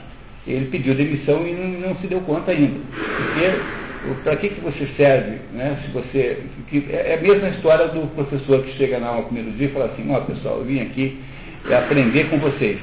ele 0.46 0.66
pediu 0.66 0.94
demissão 0.94 1.46
e 1.48 1.52
não, 1.52 1.88
não 1.88 1.96
se 1.96 2.06
deu 2.06 2.20
conta 2.20 2.52
ainda. 2.52 2.78
Porque 2.92 4.14
para 4.22 4.36
que, 4.36 4.50
que 4.50 4.60
você 4.60 4.86
serve, 4.96 5.38
né? 5.54 5.78
Se 5.82 5.90
você, 5.90 6.42
que, 6.68 6.86
é, 6.90 7.12
é 7.12 7.18
a 7.18 7.22
mesma 7.22 7.48
história 7.48 7.88
do 7.88 8.06
professor 8.14 8.62
que 8.62 8.76
chega 8.76 8.98
na 8.98 9.06
aula 9.06 9.22
primeiro 9.22 9.52
dia 9.52 9.68
e 9.68 9.70
fala 9.70 9.86
assim, 9.86 10.04
ó 10.10 10.18
oh, 10.18 10.22
pessoal, 10.22 10.58
eu 10.58 10.64
vim 10.64 10.82
aqui 10.82 11.18
aprender 11.74 12.28
com 12.28 12.38
vocês. 12.38 12.78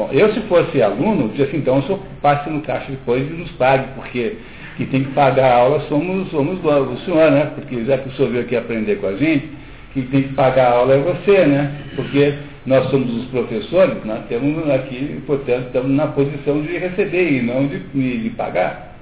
Bom, 0.00 0.08
eu 0.12 0.32
se 0.32 0.40
fosse 0.48 0.80
aluno, 0.80 1.28
dizia 1.28 1.44
assim, 1.44 1.58
então 1.58 1.78
o 1.78 1.82
senhor 1.82 2.00
passe 2.22 2.48
no 2.48 2.62
caixa 2.62 2.90
depois 2.90 3.20
e 3.20 3.34
nos 3.34 3.50
pague, 3.52 3.86
porque 3.94 4.38
quem 4.78 4.86
tem 4.86 5.04
que 5.04 5.10
pagar 5.10 5.52
a 5.52 5.56
aula 5.56 5.80
somos, 5.90 6.30
somos 6.30 6.58
o 6.64 6.96
senhor, 7.04 7.30
né? 7.30 7.52
Porque 7.54 7.84
já 7.84 7.98
que 7.98 8.08
o 8.08 8.12
senhor 8.12 8.30
veio 8.30 8.44
aqui 8.44 8.56
aprender 8.56 8.96
com 8.96 9.08
a 9.08 9.16
gente, 9.16 9.50
quem 9.92 10.04
tem 10.04 10.22
que 10.22 10.32
pagar 10.32 10.68
a 10.68 10.76
aula 10.76 10.94
é 10.94 10.98
você, 11.00 11.44
né? 11.44 11.82
Porque 11.94 12.32
nós 12.64 12.88
somos 12.88 13.14
os 13.14 13.26
professores, 13.26 14.02
nós 14.06 14.24
temos 14.26 14.70
aqui, 14.70 15.22
portanto, 15.26 15.66
estamos 15.66 15.90
na 15.90 16.06
posição 16.06 16.62
de 16.62 16.78
receber 16.78 17.32
e 17.32 17.42
não 17.42 17.66
de, 17.66 17.80
de 18.20 18.30
pagar. 18.30 18.96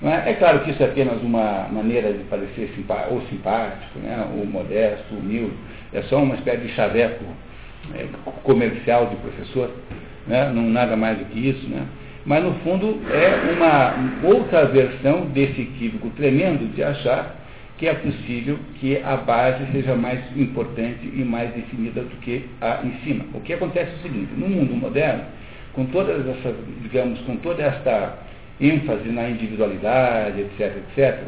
Não 0.00 0.12
é? 0.12 0.30
é 0.30 0.34
claro 0.34 0.60
que 0.60 0.70
isso 0.70 0.84
é 0.84 0.86
apenas 0.86 1.20
uma 1.20 1.66
maneira 1.72 2.12
de 2.12 2.22
parecer 2.24 2.72
simpá 2.76 3.08
ou 3.10 3.22
simpático, 3.22 3.98
né? 3.98 4.24
ou 4.38 4.46
modesto, 4.46 5.16
humilde. 5.16 5.54
É 5.92 6.02
só 6.02 6.22
uma 6.22 6.36
espécie 6.36 6.58
de 6.58 6.68
chaveco 6.74 7.24
é, 7.96 8.06
comercial 8.44 9.06
de 9.06 9.16
professor, 9.16 9.70
né? 10.26 10.50
não 10.54 10.68
nada 10.68 10.96
mais 10.96 11.18
do 11.18 11.24
que 11.26 11.48
isso, 11.48 11.68
né? 11.68 11.86
mas 12.24 12.42
no 12.42 12.54
fundo 12.60 13.00
é 13.10 13.52
uma 13.52 14.28
outra 14.28 14.64
versão 14.66 15.26
desse 15.26 15.60
equívoco 15.60 16.10
tremendo 16.10 16.72
de 16.74 16.82
achar 16.82 17.36
que 17.76 17.88
é 17.88 17.94
possível 17.94 18.58
que 18.80 18.98
a 19.02 19.16
base 19.16 19.66
seja 19.72 19.96
mais 19.96 20.20
importante 20.36 21.10
e 21.12 21.24
mais 21.24 21.52
definida 21.52 22.02
do 22.02 22.16
que 22.20 22.44
a 22.60 22.80
em 22.84 22.92
cima. 23.04 23.24
O 23.34 23.40
que 23.40 23.52
acontece 23.52 23.90
é 23.90 23.94
o 23.94 24.02
seguinte, 24.02 24.30
no 24.36 24.48
mundo 24.48 24.74
moderno, 24.74 25.24
com 25.72 25.84
todas 25.86 26.26
essas, 26.26 26.54
digamos, 26.82 27.18
com 27.22 27.36
toda 27.36 27.62
esta 27.62 28.16
ênfase 28.60 29.08
na 29.08 29.28
individualidade, 29.28 30.40
etc., 30.40 30.76
etc., 30.76 31.18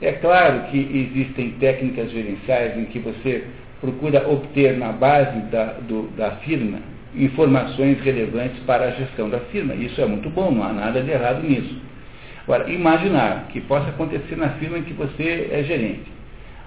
é 0.00 0.12
claro 0.12 0.62
que 0.70 0.78
existem 0.78 1.52
técnicas 1.60 2.10
gerenciais 2.10 2.76
em 2.76 2.86
que 2.86 2.98
você 2.98 3.44
procura 3.80 4.28
obter 4.28 4.76
na 4.76 4.90
base 4.90 5.38
da, 5.42 5.74
do, 5.86 6.08
da 6.16 6.32
firma 6.36 6.78
informações 7.14 8.00
relevantes 8.00 8.58
para 8.64 8.86
a 8.86 8.90
gestão 8.92 9.28
da 9.28 9.38
firma. 9.38 9.74
Isso 9.74 10.00
é 10.00 10.06
muito 10.06 10.30
bom, 10.30 10.50
não 10.50 10.62
há 10.62 10.72
nada 10.72 11.02
de 11.02 11.10
errado 11.10 11.42
nisso. 11.42 11.76
Agora, 12.44 12.70
imaginar 12.70 13.48
que 13.52 13.60
possa 13.60 13.88
acontecer 13.90 14.36
na 14.36 14.50
firma 14.50 14.78
em 14.78 14.82
que 14.82 14.92
você 14.92 15.48
é 15.52 15.62
gerente 15.62 16.12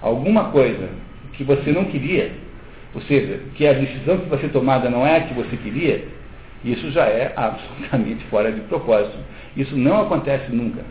alguma 0.00 0.44
coisa 0.50 0.88
que 1.32 1.44
você 1.44 1.70
não 1.72 1.84
queria, 1.86 2.30
ou 2.94 3.00
seja, 3.02 3.40
que 3.54 3.66
a 3.66 3.72
decisão 3.72 4.18
que 4.18 4.36
ser 4.38 4.48
tomada 4.50 4.88
não 4.88 5.06
é 5.06 5.16
a 5.16 5.20
que 5.22 5.34
você 5.34 5.56
queria, 5.56 6.04
isso 6.64 6.90
já 6.90 7.04
é 7.04 7.32
absolutamente 7.36 8.24
fora 8.26 8.50
de 8.50 8.60
propósito. 8.62 9.16
Isso 9.56 9.76
não 9.76 10.02
acontece 10.02 10.52
nunca. 10.52 10.82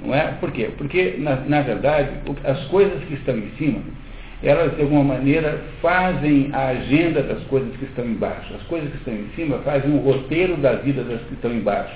Não 0.00 0.14
é? 0.14 0.32
Por 0.40 0.50
quê? 0.50 0.70
Porque, 0.76 1.14
na, 1.18 1.36
na 1.36 1.62
verdade, 1.62 2.10
as 2.44 2.64
coisas 2.66 3.02
que 3.04 3.14
estão 3.14 3.36
em 3.36 3.50
cima, 3.56 3.80
elas 4.42 4.74
de 4.74 4.82
alguma 4.82 5.04
maneira 5.04 5.60
fazem 5.80 6.50
a 6.52 6.68
agenda 6.68 7.22
das 7.22 7.42
coisas 7.44 7.74
que 7.76 7.84
estão 7.84 8.04
embaixo. 8.04 8.52
As 8.54 8.62
coisas 8.62 8.90
que 8.90 8.96
estão 8.96 9.14
em 9.14 9.28
cima 9.36 9.58
fazem 9.58 9.94
o 9.94 9.98
roteiro 9.98 10.56
da 10.56 10.72
vida 10.72 11.04
das 11.04 11.20
que 11.22 11.34
estão 11.34 11.52
embaixo. 11.52 11.94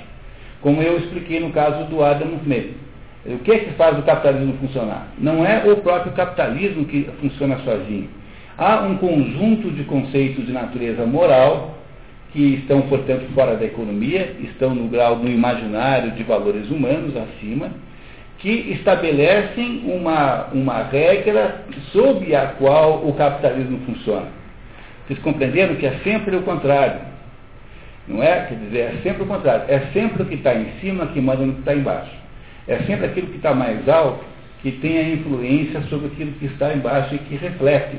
Como 0.60 0.80
eu 0.80 0.98
expliquei 0.98 1.40
no 1.40 1.50
caso 1.50 1.84
do 1.86 2.02
Adam 2.02 2.34
Smith. 2.42 2.74
O 3.26 3.38
que 3.38 3.50
é 3.50 3.58
que 3.58 3.72
faz 3.72 3.98
o 3.98 4.02
capitalismo 4.02 4.54
funcionar? 4.60 5.08
Não 5.18 5.44
é 5.44 5.64
o 5.68 5.76
próprio 5.78 6.12
capitalismo 6.12 6.84
que 6.84 7.10
funciona 7.20 7.58
sozinho. 7.58 8.08
Há 8.56 8.82
um 8.82 8.96
conjunto 8.98 9.70
de 9.72 9.82
conceitos 9.82 10.46
de 10.46 10.52
natureza 10.52 11.04
moral 11.04 11.76
que 12.32 12.54
estão, 12.54 12.82
portanto, 12.82 13.26
fora 13.34 13.56
da 13.56 13.64
economia, 13.64 14.36
estão 14.40 14.74
no 14.74 14.88
grau 14.88 15.16
do 15.16 15.28
imaginário 15.28 16.12
de 16.12 16.22
valores 16.22 16.70
humanos 16.70 17.14
acima, 17.16 17.70
que 18.38 18.50
estabelecem 18.72 19.82
uma, 19.86 20.46
uma 20.52 20.82
regra 20.82 21.62
sob 21.92 22.34
a 22.34 22.46
qual 22.58 23.06
o 23.06 23.14
capitalismo 23.14 23.78
funciona. 23.86 24.26
Vocês 25.06 25.18
compreenderam 25.20 25.76
que 25.76 25.86
é 25.86 25.98
sempre 26.04 26.36
o 26.36 26.42
contrário. 26.42 27.00
Não 28.06 28.22
é? 28.22 28.46
Quer 28.46 28.54
dizer, 28.56 28.78
é 28.78 28.94
sempre 29.02 29.22
o 29.22 29.26
contrário. 29.26 29.64
É 29.68 29.80
sempre 29.92 30.22
o 30.22 30.26
que 30.26 30.34
está 30.34 30.54
em 30.54 30.66
cima 30.80 31.06
que 31.06 31.20
manda 31.20 31.44
no 31.44 31.54
que 31.54 31.60
está 31.60 31.74
embaixo. 31.74 32.12
É 32.68 32.78
sempre 32.78 33.06
aquilo 33.06 33.28
que 33.28 33.36
está 33.36 33.54
mais 33.54 33.88
alto 33.88 34.24
que 34.62 34.72
tem 34.72 34.98
a 34.98 35.08
influência 35.10 35.80
sobre 35.82 36.08
aquilo 36.08 36.32
que 36.32 36.46
está 36.46 36.72
embaixo 36.72 37.14
e 37.14 37.18
que 37.18 37.36
reflete. 37.36 37.96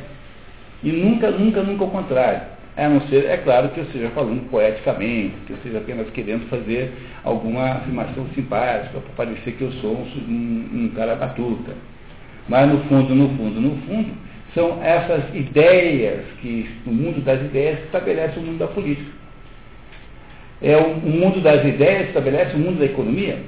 E 0.84 0.92
nunca, 0.92 1.32
nunca, 1.32 1.64
nunca 1.64 1.84
o 1.86 1.90
contrário. 1.90 2.42
A 2.78 2.88
não 2.88 3.02
ser, 3.08 3.26
é 3.26 3.38
claro, 3.38 3.70
que 3.70 3.80
eu 3.80 3.86
esteja 3.86 4.12
falando 4.12 4.48
poeticamente, 4.52 5.34
que 5.48 5.54
eu 5.54 5.58
esteja 5.58 5.80
apenas 5.80 6.08
querendo 6.12 6.48
fazer 6.48 6.94
alguma 7.24 7.72
afirmação 7.72 8.28
simpática 8.36 9.00
para 9.00 9.26
parecer 9.26 9.54
que 9.54 9.64
eu 9.64 9.72
sou 9.82 9.96
um, 9.96 10.70
um, 10.72 10.92
cara 10.96 11.16
batuta. 11.16 11.72
Mas 12.48 12.70
no 12.72 12.78
fundo, 12.84 13.16
no 13.16 13.30
fundo, 13.30 13.60
no 13.60 13.78
fundo, 13.78 14.12
são 14.54 14.80
essas 14.84 15.24
ideias 15.34 16.24
que, 16.40 16.70
no 16.86 16.94
mundo 16.94 17.20
das 17.22 17.42
ideias, 17.42 17.80
estabelece 17.86 18.38
o 18.38 18.44
mundo 18.44 18.60
da 18.60 18.68
política. 18.68 19.10
É 20.62 20.78
o, 20.78 20.92
o 20.92 21.10
mundo 21.10 21.42
das 21.42 21.66
ideias 21.66 22.10
estabelece 22.10 22.56
o 22.56 22.60
mundo 22.60 22.78
da 22.78 22.86
economia. 22.86 23.40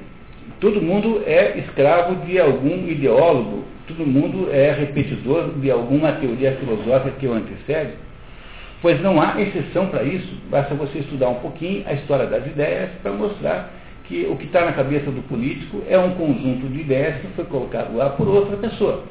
Todo 0.58 0.82
mundo 0.82 1.22
é 1.24 1.56
escravo 1.56 2.26
de 2.26 2.36
algum 2.40 2.88
ideólogo, 2.88 3.62
todo 3.86 4.04
mundo 4.04 4.48
é 4.52 4.72
repetidor 4.72 5.52
de 5.60 5.70
alguma 5.70 6.10
teoria 6.14 6.56
filosófica 6.56 7.14
que 7.20 7.28
o 7.28 7.32
antecede 7.32 7.92
Pois 8.82 9.00
não 9.02 9.20
há 9.20 9.40
exceção 9.40 9.88
para 9.88 10.02
isso, 10.02 10.34
basta 10.50 10.74
você 10.74 11.00
estudar 11.00 11.28
um 11.28 11.34
pouquinho 11.34 11.84
a 11.86 11.92
história 11.92 12.26
das 12.26 12.46
ideias 12.46 12.90
para 13.02 13.12
mostrar 13.12 13.70
que 14.04 14.26
o 14.26 14.36
que 14.36 14.46
está 14.46 14.64
na 14.64 14.72
cabeça 14.72 15.10
do 15.10 15.22
político 15.28 15.82
é 15.88 15.98
um 15.98 16.12
conjunto 16.12 16.66
de 16.66 16.80
ideias 16.80 17.20
que 17.20 17.28
foi 17.28 17.44
colocado 17.44 17.94
lá 17.94 18.10
por 18.10 18.26
outra 18.26 18.56
pessoa. 18.56 19.04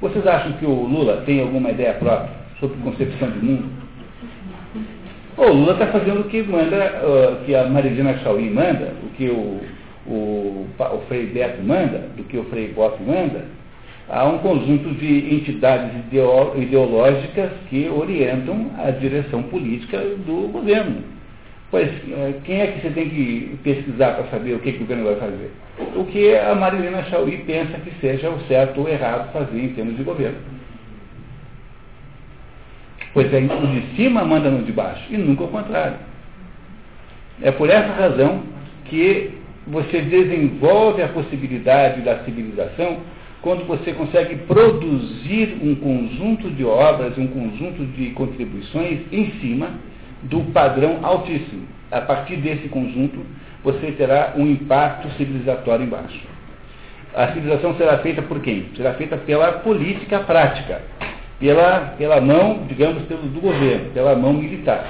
Vocês 0.00 0.26
acham 0.26 0.52
que 0.54 0.66
o 0.66 0.74
Lula 0.74 1.22
tem 1.24 1.40
alguma 1.40 1.70
ideia 1.70 1.94
própria 1.94 2.30
sobre 2.58 2.76
concepção 2.82 3.30
de 3.30 3.38
mundo? 3.38 3.70
O 5.36 5.52
Lula 5.52 5.72
está 5.72 5.86
fazendo 5.86 6.20
o 6.20 6.24
que 6.24 6.42
manda, 6.42 6.76
uh, 6.76 7.44
que 7.44 7.54
a 7.54 7.64
Marizina 7.64 8.18
Chauí 8.18 8.50
manda, 8.50 8.92
o 9.04 9.08
que 9.16 9.28
o, 9.28 9.60
o, 10.06 10.66
o 10.78 10.98
Frei 11.08 11.26
Beto 11.26 11.62
manda, 11.62 12.08
do 12.16 12.24
que 12.24 12.36
o 12.36 12.44
Frei 12.44 12.68
Boff 12.68 13.00
manda, 13.02 13.44
há 14.08 14.24
um 14.24 14.38
conjunto 14.38 14.90
de 14.94 15.34
entidades 15.34 15.90
ideológicas 16.56 17.50
que 17.68 17.88
orientam 17.88 18.70
a 18.78 18.90
direção 18.90 19.42
política 19.44 19.98
do 19.98 20.48
governo. 20.52 21.02
Pois, 21.70 21.88
eh, 21.88 22.34
quem 22.44 22.60
é 22.60 22.66
que 22.68 22.80
você 22.80 22.90
tem 22.90 23.08
que 23.08 23.58
pesquisar 23.64 24.12
para 24.12 24.28
saber 24.28 24.54
o 24.54 24.60
que, 24.60 24.72
que 24.72 24.78
o 24.78 24.80
governo 24.86 25.04
vai 25.04 25.16
fazer? 25.16 25.50
O 25.96 26.04
que 26.04 26.36
a 26.36 26.54
Marilena 26.54 27.02
Chauí 27.04 27.38
pensa 27.38 27.78
que 27.78 27.90
seja 28.00 28.30
o 28.30 28.40
certo 28.46 28.80
ou 28.80 28.88
errado 28.88 29.32
fazer 29.32 29.58
em 29.58 29.68
termos 29.70 29.96
de 29.96 30.04
governo. 30.04 30.38
Pois 33.12 33.32
é, 33.32 33.38
o 33.38 33.66
de 33.66 33.96
cima 33.96 34.24
manda 34.24 34.50
no 34.50 34.62
de 34.62 34.72
baixo, 34.72 35.02
e 35.10 35.16
nunca 35.16 35.44
o 35.44 35.48
contrário. 35.48 35.96
É 37.42 37.50
por 37.50 37.68
essa 37.68 37.92
razão 37.92 38.42
que 38.84 39.32
você 39.66 40.00
desenvolve 40.02 41.02
a 41.02 41.08
possibilidade 41.08 42.02
da 42.02 42.18
civilização 42.24 42.98
quando 43.46 43.64
você 43.64 43.92
consegue 43.92 44.34
produzir 44.38 45.58
um 45.62 45.76
conjunto 45.76 46.50
de 46.50 46.64
obras, 46.64 47.16
um 47.16 47.28
conjunto 47.28 47.86
de 47.92 48.10
contribuições 48.10 49.02
em 49.12 49.30
cima 49.40 49.68
do 50.24 50.40
padrão 50.52 50.98
altíssimo. 51.04 51.62
A 51.92 52.00
partir 52.00 52.38
desse 52.38 52.66
conjunto, 52.66 53.24
você 53.62 53.92
terá 53.92 54.32
um 54.36 54.50
impacto 54.50 55.08
civilizatório 55.10 55.84
embaixo. 55.84 56.20
A 57.14 57.28
civilização 57.28 57.76
será 57.76 57.98
feita 57.98 58.20
por 58.20 58.40
quem? 58.40 58.66
Será 58.74 58.94
feita 58.94 59.16
pela 59.16 59.52
política 59.60 60.18
prática, 60.18 60.82
pela, 61.38 61.94
pela 61.96 62.20
mão, 62.20 62.64
digamos, 62.66 63.04
pelo, 63.04 63.22
do 63.28 63.40
governo, 63.40 63.90
pela 63.90 64.16
mão 64.16 64.32
militar, 64.32 64.84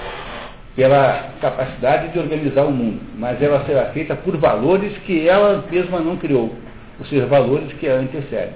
pela 0.74 1.28
capacidade 1.42 2.08
de 2.10 2.18
organizar 2.18 2.64
o 2.64 2.72
mundo. 2.72 3.02
Mas 3.18 3.42
ela 3.42 3.66
será 3.66 3.90
feita 3.90 4.16
por 4.16 4.34
valores 4.38 4.96
que 5.04 5.28
ela 5.28 5.62
mesma 5.70 6.00
não 6.00 6.16
criou 6.16 6.64
os 7.00 7.08
seus 7.08 7.28
valores 7.28 7.72
que 7.74 7.88
a 7.88 7.94
antecedem. 7.94 8.54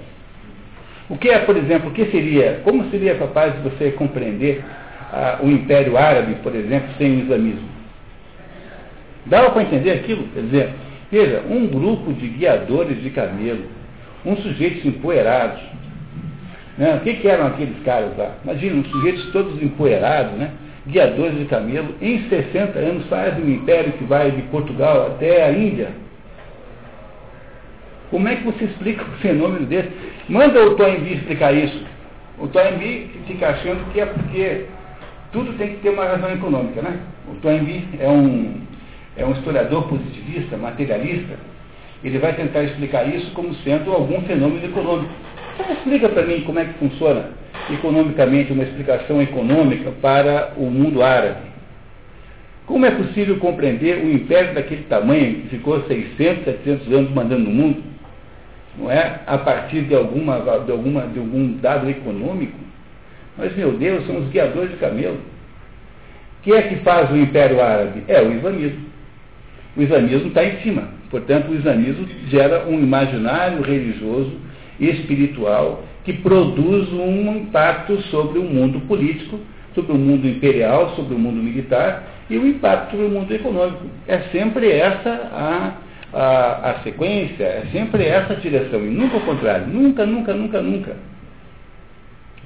O 1.09 1.17
que 1.17 1.29
é, 1.29 1.39
por 1.39 1.57
exemplo, 1.57 1.89
o 1.89 1.93
que 1.93 2.05
seria, 2.05 2.61
como 2.63 2.89
seria 2.89 3.15
capaz 3.15 3.53
de 3.53 3.59
você 3.61 3.91
compreender 3.91 4.63
ah, 5.11 5.39
o 5.41 5.49
Império 5.49 5.97
Árabe, 5.97 6.35
por 6.35 6.55
exemplo, 6.55 6.89
sem 6.97 7.17
o 7.17 7.19
islamismo? 7.19 7.69
Dava 9.25 9.51
para 9.51 9.63
entender 9.63 9.91
aquilo? 9.91 10.23
Quer 10.33 10.41
dizer, 10.41 10.69
veja, 11.11 11.43
um 11.49 11.67
grupo 11.67 12.13
de 12.13 12.27
guiadores 12.27 13.01
de 13.01 13.09
camelo, 13.09 13.65
uns 14.25 14.39
sujeitos 14.39 14.85
empoeirados. 14.85 15.61
Né? 16.77 16.95
O 16.95 16.99
que, 17.01 17.15
que 17.15 17.27
eram 17.27 17.47
aqueles 17.47 17.77
caras 17.83 18.17
lá? 18.17 18.31
Imagina, 18.43 18.77
uns 18.77 18.87
sujeitos 18.87 19.31
todos 19.31 19.61
empoeirados, 19.61 20.33
né? 20.33 20.51
guiadores 20.87 21.37
de 21.37 21.45
camelo, 21.45 21.93
em 22.01 22.27
60 22.27 22.79
anos 22.79 23.05
fazem 23.07 23.43
um 23.43 23.49
império 23.49 23.93
que 23.93 24.03
vai 24.05 24.31
de 24.31 24.41
Portugal 24.43 25.07
até 25.07 25.43
a 25.43 25.51
Índia. 25.51 25.89
Como 28.11 28.27
é 28.27 28.35
que 28.35 28.43
você 28.43 28.65
explica 28.65 29.05
um 29.05 29.17
fenômeno 29.19 29.65
desse? 29.65 29.89
Manda 30.27 30.61
o 30.65 30.75
Toynbee 30.75 31.13
explicar 31.13 31.53
isso. 31.53 31.81
O 32.37 32.47
Toynbee 32.47 33.09
fica 33.25 33.47
achando 33.47 33.89
que 33.93 34.01
é 34.01 34.05
porque 34.05 34.65
tudo 35.31 35.53
tem 35.57 35.69
que 35.69 35.75
ter 35.77 35.91
uma 35.91 36.03
razão 36.03 36.29
econômica, 36.29 36.81
né? 36.81 36.99
O 37.29 37.35
Toynbee 37.35 37.87
é 38.01 38.09
um, 38.09 38.55
é 39.15 39.25
um 39.25 39.31
historiador 39.31 39.87
positivista, 39.87 40.57
materialista. 40.57 41.35
Ele 42.03 42.19
vai 42.19 42.33
tentar 42.33 42.63
explicar 42.63 43.07
isso 43.07 43.31
como 43.31 43.55
sendo 43.63 43.93
algum 43.93 44.21
fenômeno 44.23 44.65
econômico. 44.65 45.09
Então 45.55 45.73
explica 45.73 46.09
para 46.09 46.23
mim 46.23 46.41
como 46.41 46.59
é 46.59 46.65
que 46.65 46.73
funciona 46.73 47.29
economicamente 47.69 48.51
uma 48.51 48.63
explicação 48.63 49.21
econômica 49.21 49.89
para 50.01 50.51
o 50.57 50.65
mundo 50.65 51.01
árabe. 51.01 51.49
Como 52.65 52.85
é 52.85 52.91
possível 52.91 53.37
compreender 53.37 54.03
um 54.03 54.11
império 54.11 54.53
daquele 54.53 54.83
tamanho 54.83 55.41
que 55.41 55.49
ficou 55.49 55.81
600, 55.83 56.43
700 56.43 56.93
anos 56.93 57.11
mandando 57.11 57.43
no 57.43 57.51
mundo? 57.51 57.90
Não 58.77 58.89
é? 58.89 59.21
a 59.27 59.37
partir 59.37 59.81
de, 59.81 59.95
alguma, 59.95 60.39
de, 60.39 60.71
alguma, 60.71 61.01
de 61.07 61.19
algum 61.19 61.57
dado 61.57 61.89
econômico. 61.89 62.57
Mas, 63.37 63.55
meu 63.55 63.73
Deus, 63.73 64.05
são 64.05 64.17
os 64.17 64.29
guiadores 64.29 64.71
de 64.71 64.77
camelo. 64.77 65.19
O 66.39 66.43
que 66.43 66.53
é 66.53 66.61
que 66.63 66.77
faz 66.77 67.11
o 67.11 67.17
Império 67.17 67.61
Árabe? 67.61 68.03
É 68.07 68.21
o 68.21 68.33
islamismo. 68.33 68.85
O 69.75 69.81
islamismo 69.81 70.27
está 70.27 70.43
em 70.43 70.59
cima. 70.61 70.89
Portanto, 71.09 71.51
o 71.51 71.55
islamismo 71.55 72.07
gera 72.27 72.65
um 72.67 72.79
imaginário 72.79 73.61
religioso 73.61 74.33
e 74.79 74.89
espiritual 74.89 75.83
que 76.03 76.13
produz 76.13 76.91
um 76.91 77.35
impacto 77.37 78.01
sobre 78.03 78.39
o 78.39 78.43
mundo 78.43 78.79
político, 78.87 79.39
sobre 79.75 79.91
o 79.91 79.97
mundo 79.97 80.27
imperial, 80.27 80.95
sobre 80.95 81.13
o 81.13 81.19
mundo 81.19 81.41
militar 81.41 82.03
e 82.29 82.37
o 82.37 82.47
impacto 82.47 82.91
sobre 82.91 83.05
o 83.05 83.09
mundo 83.09 83.31
econômico. 83.31 83.85
É 84.07 84.19
sempre 84.31 84.71
essa 84.71 85.09
a, 85.31 85.73
a, 86.13 86.71
a 86.71 86.83
sequência, 86.83 87.43
é 87.43 87.67
sempre 87.71 88.05
essa 88.05 88.35
direção, 88.35 88.85
e 88.85 88.89
nunca 88.89 89.17
o 89.17 89.21
contrário. 89.21 89.67
Nunca, 89.67 90.05
nunca, 90.05 90.33
nunca, 90.33 90.61
nunca. 90.61 90.97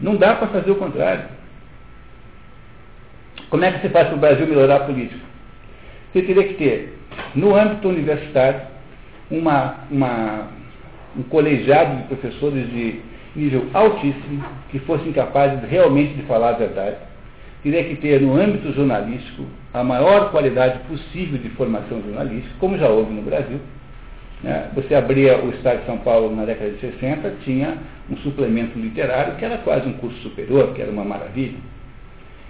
Não 0.02 0.16
dá 0.16 0.36
para 0.36 0.48
fazer 0.48 0.72
o 0.72 0.76
contrário. 0.76 1.26
Como 3.50 3.64
é 3.64 3.72
que 3.72 3.82
se 3.82 3.90
faz 3.90 4.08
para 4.08 4.18
o 4.18 4.20
Brasil 4.20 4.48
melhorar 4.48 4.78
a 4.78 4.86
política? 4.86 5.24
Você 6.12 6.22
teria 6.22 6.44
que 6.44 6.54
ter, 6.56 6.98
no 7.34 7.56
âmbito 7.56 7.88
universitário, 7.88 8.62
uma, 9.30 9.76
uma, 9.90 10.48
um 11.18 11.24
colegiado 11.24 11.98
de 11.98 12.04
professores 12.04 12.70
de 12.70 13.02
nível 13.36 13.68
altíssimo, 13.74 14.44
que 14.70 14.80
fossem 14.80 15.12
capazes 15.12 15.68
realmente 15.70 16.14
de 16.14 16.24
falar 16.24 16.50
a 16.50 16.58
verdade. 16.58 16.98
Teria 17.64 17.84
que 17.84 17.96
ter, 17.96 18.22
no 18.22 18.36
âmbito 18.36 18.72
jornalístico, 18.74 19.46
a 19.76 19.84
maior 19.84 20.32
qualidade 20.32 20.80
possível 20.88 21.38
de 21.38 21.50
formação 21.50 22.02
jornalística, 22.02 22.56
como 22.60 22.78
já 22.78 22.88
houve 22.88 23.14
no 23.14 23.22
Brasil. 23.22 23.60
Né? 24.42 24.70
Você 24.74 24.96
abria 24.96 25.38
o 25.38 25.50
Estado 25.50 25.82
de 25.82 25.86
São 25.86 25.98
Paulo 25.98 26.34
na 26.34 26.46
década 26.46 26.72
de 26.72 26.80
60, 26.80 27.34
tinha 27.44 27.78
um 28.10 28.16
suplemento 28.18 28.80
literário 28.80 29.36
que 29.36 29.44
era 29.44 29.58
quase 29.58 29.86
um 29.86 29.94
curso 29.94 30.18
superior, 30.20 30.74
que 30.74 30.82
era 30.82 30.90
uma 30.90 31.04
maravilha. 31.04 31.58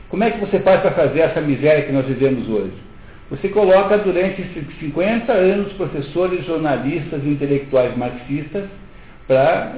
Como 0.08 0.24
é 0.24 0.30
que 0.30 0.40
você 0.40 0.60
faz 0.60 0.82
para 0.82 0.92
fazer 0.92 1.22
essa 1.22 1.42
miséria 1.42 1.84
que 1.86 1.92
nós 1.92 2.06
vivemos 2.06 2.48
hoje? 2.48 2.74
Você 3.32 3.50
coloca 3.50 3.98
durante 3.98 4.44
50 4.80 5.34
anos 5.34 5.74
professores, 5.74 6.46
jornalistas, 6.46 7.26
intelectuais 7.26 7.98
marxistas 7.98 8.66
para 9.28 9.74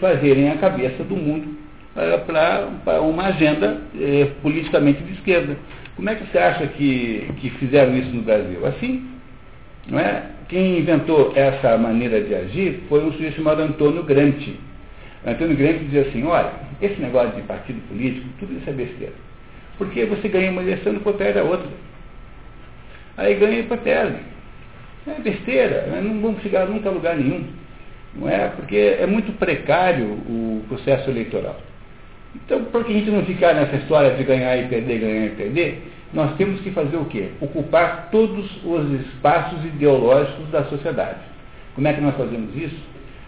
fazerem 0.00 0.50
a 0.50 0.56
cabeça 0.56 1.04
do 1.04 1.14
mundo 1.14 1.56
para 1.94 3.00
uma 3.00 3.26
agenda 3.26 3.80
eh, 3.96 4.30
politicamente 4.42 5.02
de 5.04 5.12
esquerda. 5.12 5.56
Como 6.00 6.08
é 6.08 6.14
que 6.14 6.32
você 6.32 6.38
acha 6.38 6.66
que, 6.66 7.28
que 7.42 7.50
fizeram 7.58 7.94
isso 7.94 8.08
no 8.08 8.22
Brasil? 8.22 8.64
Assim, 8.64 9.06
não 9.86 9.98
é? 9.98 10.22
Quem 10.48 10.78
inventou 10.78 11.30
essa 11.36 11.76
maneira 11.76 12.22
de 12.22 12.34
agir 12.34 12.84
foi 12.88 13.04
um 13.04 13.12
sujeito 13.12 13.36
chamado 13.36 13.60
Antônio 13.60 14.02
Gramsci. 14.02 14.58
Antônio 15.26 15.54
Gramsci 15.58 15.84
dizia 15.84 16.00
assim, 16.00 16.24
olha, 16.24 16.52
esse 16.80 16.98
negócio 17.02 17.36
de 17.36 17.42
partido 17.42 17.86
político, 17.86 18.26
tudo 18.38 18.56
isso 18.56 18.70
é 18.70 18.72
besteira. 18.72 19.12
Porque 19.76 20.06
você 20.06 20.26
ganha 20.26 20.50
uma 20.50 20.62
eleição 20.62 20.90
e 20.90 20.96
depois 20.96 21.16
perde 21.16 21.38
a 21.38 21.44
outra. 21.44 21.68
Aí 23.18 23.34
ganha 23.34 23.58
e 23.58 23.62
depois 23.62 23.80
perde. 23.82 24.20
É 25.06 25.20
besteira, 25.20 25.82
né? 25.82 26.00
não 26.00 26.18
vamos 26.22 26.40
chegar 26.40 26.66
nunca 26.66 26.88
a 26.88 26.92
lugar 26.92 27.14
nenhum. 27.14 27.44
Não 28.14 28.26
é? 28.26 28.48
Porque 28.48 28.96
é 28.98 29.06
muito 29.06 29.32
precário 29.38 30.06
o 30.06 30.64
processo 30.66 31.10
eleitoral. 31.10 31.60
Então, 32.34 32.64
para 32.64 32.84
que 32.84 32.92
a 32.92 32.94
gente 32.94 33.10
não 33.10 33.24
ficar 33.24 33.54
nessa 33.54 33.76
história 33.76 34.14
de 34.14 34.22
ganhar 34.24 34.56
e 34.56 34.68
perder, 34.68 34.98
ganhar 35.00 35.26
e 35.26 35.30
perder, 35.30 35.92
nós 36.12 36.36
temos 36.36 36.60
que 36.60 36.70
fazer 36.70 36.96
o 36.96 37.04
quê? 37.04 37.30
Ocupar 37.40 38.08
todos 38.10 38.48
os 38.64 39.00
espaços 39.00 39.64
ideológicos 39.64 40.48
da 40.50 40.64
sociedade. 40.64 41.20
Como 41.74 41.86
é 41.86 41.92
que 41.92 42.00
nós 42.00 42.16
fazemos 42.16 42.54
isso? 42.56 42.78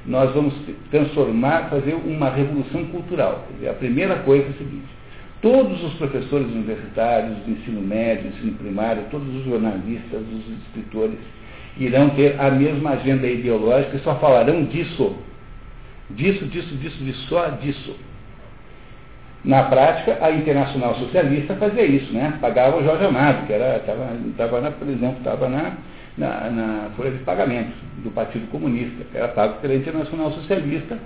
Nós 0.04 0.32
vamos 0.34 0.54
transformar, 0.90 1.70
fazer 1.70 1.94
uma 1.94 2.28
revolução 2.28 2.84
cultural. 2.86 3.46
A 3.68 3.74
primeira 3.74 4.16
coisa 4.16 4.46
é 4.46 4.50
a 4.50 4.52
seguinte: 4.54 4.88
todos 5.40 5.82
os 5.84 5.94
professores 5.94 6.48
universitários, 6.48 7.38
do 7.38 7.52
ensino 7.52 7.80
médio, 7.80 8.30
do 8.30 8.36
ensino 8.36 8.52
primário, 8.54 9.04
todos 9.10 9.32
os 9.34 9.44
jornalistas, 9.44 10.20
os 10.20 10.58
escritores, 10.66 11.18
irão 11.78 12.10
ter 12.10 12.40
a 12.40 12.50
mesma 12.50 12.90
agenda 12.90 13.28
ideológica 13.28 13.96
e 13.96 14.00
só 14.00 14.16
falarão 14.16 14.64
disso. 14.64 15.16
Disso, 16.10 16.44
disso, 16.46 16.74
disso, 16.76 16.98
disso, 17.04 17.28
só 17.28 17.48
disso. 17.48 17.96
Na 19.44 19.64
prática, 19.64 20.18
a 20.20 20.30
Internacional 20.30 20.94
Socialista 20.94 21.56
fazia 21.56 21.84
isso, 21.84 22.12
né? 22.12 22.38
Pagava 22.40 22.76
o 22.76 22.84
Jorge 22.84 23.04
Amado, 23.04 23.44
que 23.46 23.52
estava, 23.52 24.60
na, 24.60 24.70
por 24.70 24.88
exemplo, 24.88 25.18
estava 25.18 25.48
na, 25.48 25.72
na, 26.16 26.50
na, 26.50 26.90
folha 26.96 27.10
de 27.10 27.18
pagamento 27.24 27.72
do 28.04 28.10
Partido 28.12 28.48
Comunista. 28.52 29.04
Era 29.12 29.28
pago 29.28 29.60
pela 29.60 29.74
Internacional 29.74 30.30
Socialista 30.30 30.96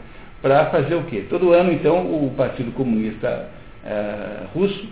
para 0.42 0.66
fazer 0.66 0.94
o 0.96 1.04
quê? 1.04 1.24
Todo 1.30 1.52
ano, 1.52 1.72
então, 1.72 2.00
o 2.00 2.34
Partido 2.36 2.72
Comunista 2.72 3.48
eh, 3.86 4.42
Russo, 4.52 4.86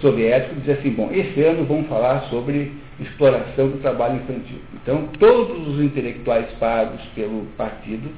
soviético, 0.00 0.54
dizia 0.54 0.74
assim, 0.74 0.90
bom, 0.90 1.10
esse 1.12 1.42
ano 1.42 1.64
vamos 1.64 1.88
falar 1.88 2.20
sobre 2.30 2.72
exploração 3.00 3.70
do 3.70 3.78
trabalho 3.78 4.16
infantil. 4.16 4.58
Então, 4.74 5.08
todos 5.18 5.66
os 5.66 5.82
intelectuais 5.82 6.46
pagos 6.60 7.00
pelo 7.16 7.46
partido 7.56 8.08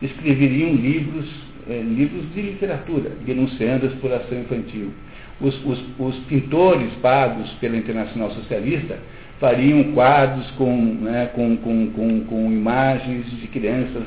escreveriam 0.00 0.74
livros 0.74 1.45
é, 1.68 1.80
livros 1.80 2.32
de 2.32 2.42
literatura, 2.42 3.10
denunciando 3.24 3.86
a 3.86 3.88
exploração 3.88 4.38
infantil. 4.38 4.92
Os, 5.40 5.54
os, 5.64 5.84
os, 5.98 6.16
pintores 6.26 6.90
pagos 7.02 7.50
pela 7.60 7.76
Internacional 7.76 8.30
Socialista 8.30 8.98
fariam 9.38 9.92
quadros 9.92 10.50
com, 10.52 10.74
né, 10.76 11.30
com, 11.34 11.56
com, 11.58 11.90
com, 12.24 12.52
imagens 12.52 13.26
de 13.30 13.46
crianças 13.48 14.04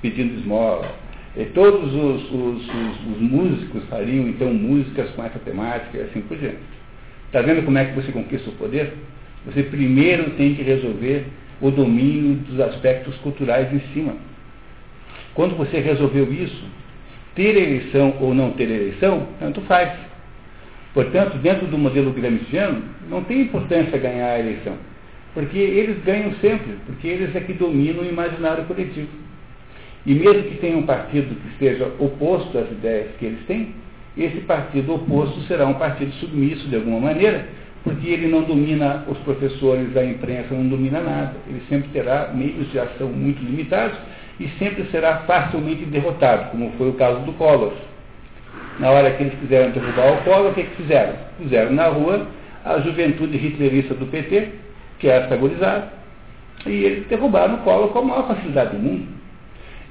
pedindo 0.00 0.38
esmola. 0.38 0.94
E 1.36 1.44
todos 1.46 1.94
os, 1.94 2.30
os, 2.32 3.20
músicos 3.20 3.84
fariam, 3.90 4.26
então, 4.26 4.52
músicas 4.52 5.10
com 5.10 5.22
essa 5.22 5.38
temática 5.38 5.98
e 5.98 6.00
assim 6.02 6.22
por 6.22 6.36
diante. 6.38 6.58
Está 7.26 7.42
vendo 7.42 7.64
como 7.64 7.78
é 7.78 7.84
que 7.84 7.94
você 7.94 8.10
conquista 8.10 8.50
o 8.50 8.54
poder? 8.54 8.94
Você 9.46 9.62
primeiro 9.62 10.30
tem 10.30 10.54
que 10.54 10.62
resolver 10.62 11.26
o 11.60 11.70
domínio 11.70 12.36
dos 12.36 12.58
aspectos 12.60 13.14
culturais 13.16 13.72
em 13.72 13.80
cima. 13.92 14.14
Quando 15.34 15.56
você 15.56 15.78
resolveu 15.78 16.32
isso, 16.32 16.64
ter 17.40 17.56
eleição 17.56 18.14
ou 18.20 18.34
não 18.34 18.50
ter 18.50 18.64
eleição, 18.64 19.26
tanto 19.38 19.62
faz. 19.62 19.90
Portanto, 20.92 21.38
dentro 21.38 21.66
do 21.68 21.78
modelo 21.78 22.12
gramsciano, 22.12 22.82
não 23.08 23.24
tem 23.24 23.40
importância 23.40 23.96
ganhar 23.96 24.32
a 24.32 24.38
eleição, 24.38 24.74
porque 25.32 25.56
eles 25.56 26.04
ganham 26.04 26.34
sempre, 26.42 26.74
porque 26.84 27.08
eles 27.08 27.34
é 27.34 27.40
que 27.40 27.54
dominam 27.54 28.02
o 28.02 28.06
imaginário 28.06 28.64
coletivo. 28.64 29.08
E 30.04 30.14
mesmo 30.14 30.42
que 30.42 30.56
tenha 30.56 30.76
um 30.76 30.82
partido 30.82 31.34
que 31.34 31.48
esteja 31.52 31.90
oposto 31.98 32.58
às 32.58 32.70
ideias 32.70 33.08
que 33.18 33.24
eles 33.24 33.46
têm, 33.46 33.74
esse 34.18 34.40
partido 34.42 34.94
oposto 34.94 35.40
será 35.42 35.66
um 35.66 35.74
partido 35.74 36.12
submisso 36.16 36.68
de 36.68 36.76
alguma 36.76 37.00
maneira, 37.00 37.46
porque 37.82 38.06
ele 38.06 38.28
não 38.28 38.42
domina 38.42 39.06
os 39.08 39.16
professores, 39.18 39.96
a 39.96 40.04
imprensa 40.04 40.54
não 40.54 40.68
domina 40.68 41.00
nada. 41.00 41.36
Ele 41.48 41.62
sempre 41.70 41.88
terá 41.88 42.32
meios 42.34 42.70
de 42.70 42.78
ação 42.78 43.08
muito 43.08 43.42
limitados 43.42 43.96
e 44.40 44.48
sempre 44.58 44.84
será 44.90 45.18
facilmente 45.18 45.84
derrotado, 45.84 46.50
como 46.50 46.72
foi 46.78 46.88
o 46.88 46.94
caso 46.94 47.20
do 47.20 47.32
Collor. 47.34 47.74
Na 48.78 48.90
hora 48.90 49.10
que 49.10 49.22
eles 49.22 49.38
quiseram 49.38 49.70
derrubar 49.70 50.14
o 50.14 50.24
Collor, 50.24 50.50
o 50.50 50.54
que, 50.54 50.64
que 50.64 50.76
fizeram? 50.76 51.14
Na 51.72 51.88
rua 51.88 52.26
a 52.64 52.78
juventude 52.78 53.36
hitlerista 53.36 53.94
do 53.94 54.06
PT, 54.06 54.48
que 54.98 55.08
era 55.08 55.28
sagorizada, 55.28 55.92
e 56.64 56.70
eles 56.70 57.06
derrubaram 57.06 57.56
o 57.56 57.58
Collor 57.58 57.88
com 57.88 57.98
a 57.98 58.02
maior 58.02 58.28
facilidade 58.28 58.76
do 58.76 58.82
mundo. 58.82 59.06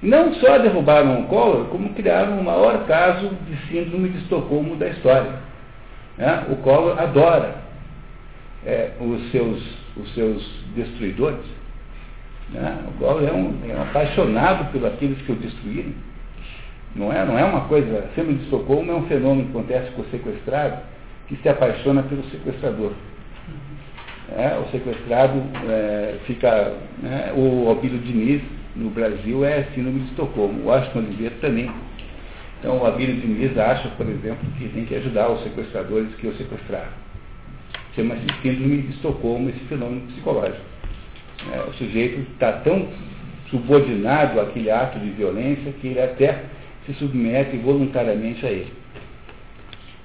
Não 0.01 0.33
só 0.35 0.57
derrubaram 0.57 1.21
o 1.21 1.23
Collor, 1.27 1.65
como 1.65 1.93
criaram 1.93 2.39
o 2.39 2.43
maior 2.43 2.85
caso 2.87 3.29
de 3.47 3.55
síndrome 3.67 4.09
de 4.09 4.17
Estocolmo 4.19 4.77
da 4.77 4.87
história. 4.87 5.33
Né? 6.17 6.45
O 6.49 6.55
Collor 6.57 6.99
adora 6.99 7.55
é, 8.65 8.91
os, 8.99 9.29
seus, 9.31 9.61
os 9.95 10.13
seus 10.15 10.43
destruidores. 10.75 11.58
Né? 12.53 12.83
O 12.87 12.91
Collor 12.99 13.23
é 13.23 13.31
um, 13.31 13.53
é 13.69 13.75
um 13.75 13.81
apaixonado 13.83 14.71
por 14.71 14.85
aqueles 14.85 15.21
que 15.21 15.31
o 15.31 15.35
destruíram. 15.35 15.93
Não 16.95 17.13
é, 17.13 17.23
não 17.23 17.37
é 17.37 17.45
uma 17.45 17.61
coisa, 17.61 18.09
sempre 18.15 18.33
de 18.33 18.43
Estocolmo 18.45 18.91
é 18.91 18.95
um 18.95 19.07
fenômeno 19.07 19.49
que 19.49 19.57
acontece 19.57 19.91
com 19.91 20.01
o 20.01 20.05
sequestrado, 20.05 20.81
que 21.27 21.35
se 21.35 21.47
apaixona 21.47 22.01
pelo 22.03 22.23
sequestrador. 22.25 22.93
É, 24.35 24.59
o 24.59 24.69
sequestrado 24.71 25.41
é, 25.69 26.15
fica. 26.25 26.73
Né, 27.01 27.33
o 27.35 27.67
Albílio 27.69 27.99
Diniz, 27.99 28.41
no 28.75 28.89
Brasil, 28.89 29.45
é 29.45 29.63
síndrome 29.75 30.01
de 30.01 30.09
Estocolmo. 30.09 30.63
O 30.63 30.67
Washington 30.67 30.99
Oliveira 30.99 31.35
também. 31.41 31.69
Então, 32.59 32.77
o 32.77 32.85
Albílio 32.85 33.15
Diniz 33.15 33.57
acha, 33.57 33.87
por 33.89 34.07
exemplo, 34.07 34.45
que 34.57 34.67
tem 34.69 34.85
que 34.85 34.95
ajudar 34.95 35.29
os 35.29 35.43
sequestradores 35.43 36.13
que 36.15 36.27
o 36.27 36.33
sequestraram. 36.35 36.91
Chama-se 37.95 38.21
síndrome 38.41 38.81
de 38.83 38.93
Estocolmo, 38.95 39.49
esse 39.49 39.59
fenômeno 39.61 40.01
psicológico. 40.07 40.68
É, 41.53 41.69
o 41.69 41.73
sujeito 41.73 42.19
está 42.33 42.51
tão 42.51 42.87
subordinado 43.49 44.39
àquele 44.39 44.69
ato 44.69 44.99
de 44.99 45.09
violência 45.09 45.71
que 45.79 45.87
ele 45.87 46.01
até 46.01 46.43
se 46.85 46.93
submete 46.95 47.57
voluntariamente 47.57 48.45
a 48.45 48.49
ele. 48.49 48.71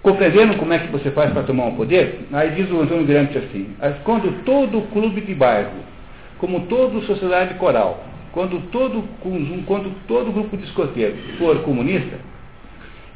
Compreendendo 0.03 0.57
como 0.57 0.73
é 0.73 0.79
que 0.79 0.93
você 0.93 1.11
faz 1.11 1.33
para 1.33 1.43
tomar 1.45 1.65
um 1.65 1.77
poder? 1.77 2.27
Aí 2.33 2.51
diz 2.51 2.71
o 2.71 2.81
Antônio 2.81 3.07
Gramsci 3.07 3.39
assim, 3.39 3.69
quando 4.05 4.45
todo 4.45 4.87
clube 4.93 5.23
de 5.23 5.35
bairro, 5.35 5.73
como 6.39 6.67
toda 6.67 7.01
sociedade 7.03 7.55
coral, 7.55 8.05
quando 8.33 8.61
todo, 8.71 9.05
quando 9.67 9.95
todo 10.07 10.33
grupo 10.33 10.57
de 10.57 10.65
escoteiros 10.65 11.19
for 11.39 11.63
comunista, 11.63 12.19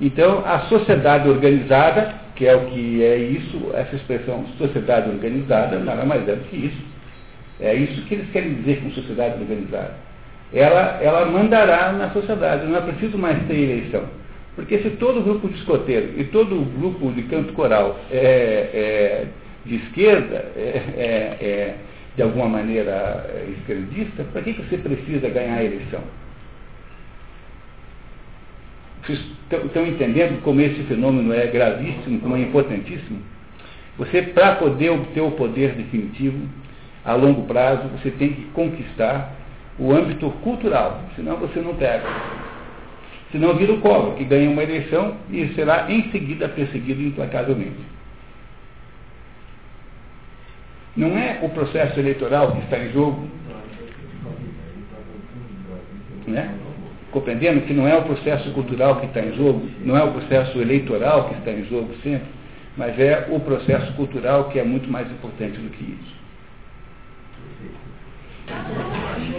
então 0.00 0.42
a 0.46 0.60
sociedade 0.60 1.28
organizada, 1.28 2.14
que 2.34 2.46
é 2.46 2.56
o 2.56 2.66
que 2.66 3.02
é 3.02 3.18
isso, 3.18 3.70
essa 3.74 3.96
expressão 3.96 4.46
sociedade 4.56 5.10
organizada, 5.10 5.78
nada 5.78 6.04
mais 6.04 6.26
é 6.26 6.36
do 6.36 6.44
que 6.48 6.56
isso 6.56 6.87
é 7.60 7.74
isso 7.74 8.02
que 8.02 8.14
eles 8.14 8.30
querem 8.30 8.54
dizer 8.54 8.80
com 8.82 8.90
sociedade 8.90 9.40
organizada. 9.40 9.94
Ela, 10.52 10.98
ela 11.02 11.26
mandará 11.26 11.92
na 11.92 12.10
sociedade, 12.10 12.66
não 12.66 12.76
é 12.76 12.80
preciso 12.80 13.18
mais 13.18 13.46
ter 13.46 13.54
eleição. 13.54 14.04
Porque 14.54 14.78
se 14.78 14.90
todo 14.90 15.22
grupo 15.22 15.48
de 15.48 15.54
escoteiro 15.56 16.18
e 16.18 16.24
todo 16.24 16.64
grupo 16.78 17.12
de 17.12 17.22
canto 17.24 17.52
coral 17.52 18.00
é, 18.10 18.16
é 18.72 19.26
de 19.64 19.76
esquerda, 19.76 20.50
é, 20.56 20.82
é, 20.96 21.44
é 21.44 21.74
de 22.16 22.22
alguma 22.22 22.48
maneira 22.48 23.26
é, 23.28 23.52
esquerdista, 23.58 24.24
para 24.32 24.42
que, 24.42 24.54
que 24.54 24.62
você 24.62 24.78
precisa 24.78 25.28
ganhar 25.28 25.58
a 25.58 25.64
eleição? 25.64 26.00
Vocês 29.02 29.20
estão 29.64 29.86
entendendo 29.86 30.42
como 30.42 30.60
esse 30.60 30.82
fenômeno 30.84 31.32
é 31.32 31.46
gravíssimo, 31.46 32.20
como 32.20 32.36
é 32.36 32.40
importantíssimo? 32.40 33.20
Você, 33.96 34.22
para 34.22 34.56
poder 34.56 34.90
obter 34.90 35.20
o 35.20 35.30
poder 35.32 35.72
definitivo, 35.74 36.48
a 37.04 37.14
longo 37.14 37.42
prazo, 37.46 37.88
você 37.88 38.10
tem 38.10 38.32
que 38.32 38.42
conquistar 38.52 39.32
o 39.78 39.92
âmbito 39.92 40.30
cultural, 40.42 41.00
senão 41.14 41.36
você 41.36 41.60
não 41.60 41.74
pega. 41.74 42.04
Senão 43.30 43.54
vira 43.54 43.72
o 43.72 43.80
colo, 43.80 44.14
que 44.16 44.24
ganha 44.24 44.50
uma 44.50 44.62
eleição 44.62 45.16
e 45.30 45.48
será 45.54 45.90
em 45.90 46.10
seguida 46.10 46.48
perseguido 46.48 47.02
implacavelmente. 47.02 47.98
Não 50.96 51.16
é 51.16 51.38
o 51.42 51.48
processo 51.50 52.00
eleitoral 52.00 52.52
que 52.52 52.58
está 52.60 52.78
em 52.78 52.90
jogo, 52.92 53.28
né? 56.26 56.54
compreendendo 57.10 57.62
que 57.62 57.72
não 57.72 57.86
é 57.86 57.96
o 57.96 58.02
processo 58.02 58.50
cultural 58.50 58.96
que 58.96 59.06
está 59.06 59.20
em 59.20 59.34
jogo, 59.34 59.66
não 59.84 59.96
é 59.96 60.02
o 60.02 60.12
processo 60.12 60.58
eleitoral 60.60 61.28
que 61.28 61.34
está 61.34 61.52
em 61.52 61.64
jogo 61.64 61.94
sempre, 62.02 62.28
mas 62.76 62.98
é 62.98 63.26
o 63.30 63.40
processo 63.40 63.92
cultural 63.94 64.50
que 64.50 64.58
é 64.58 64.64
muito 64.64 64.90
mais 64.90 65.10
importante 65.10 65.58
do 65.58 65.70
que 65.70 65.84
isso. 65.84 66.18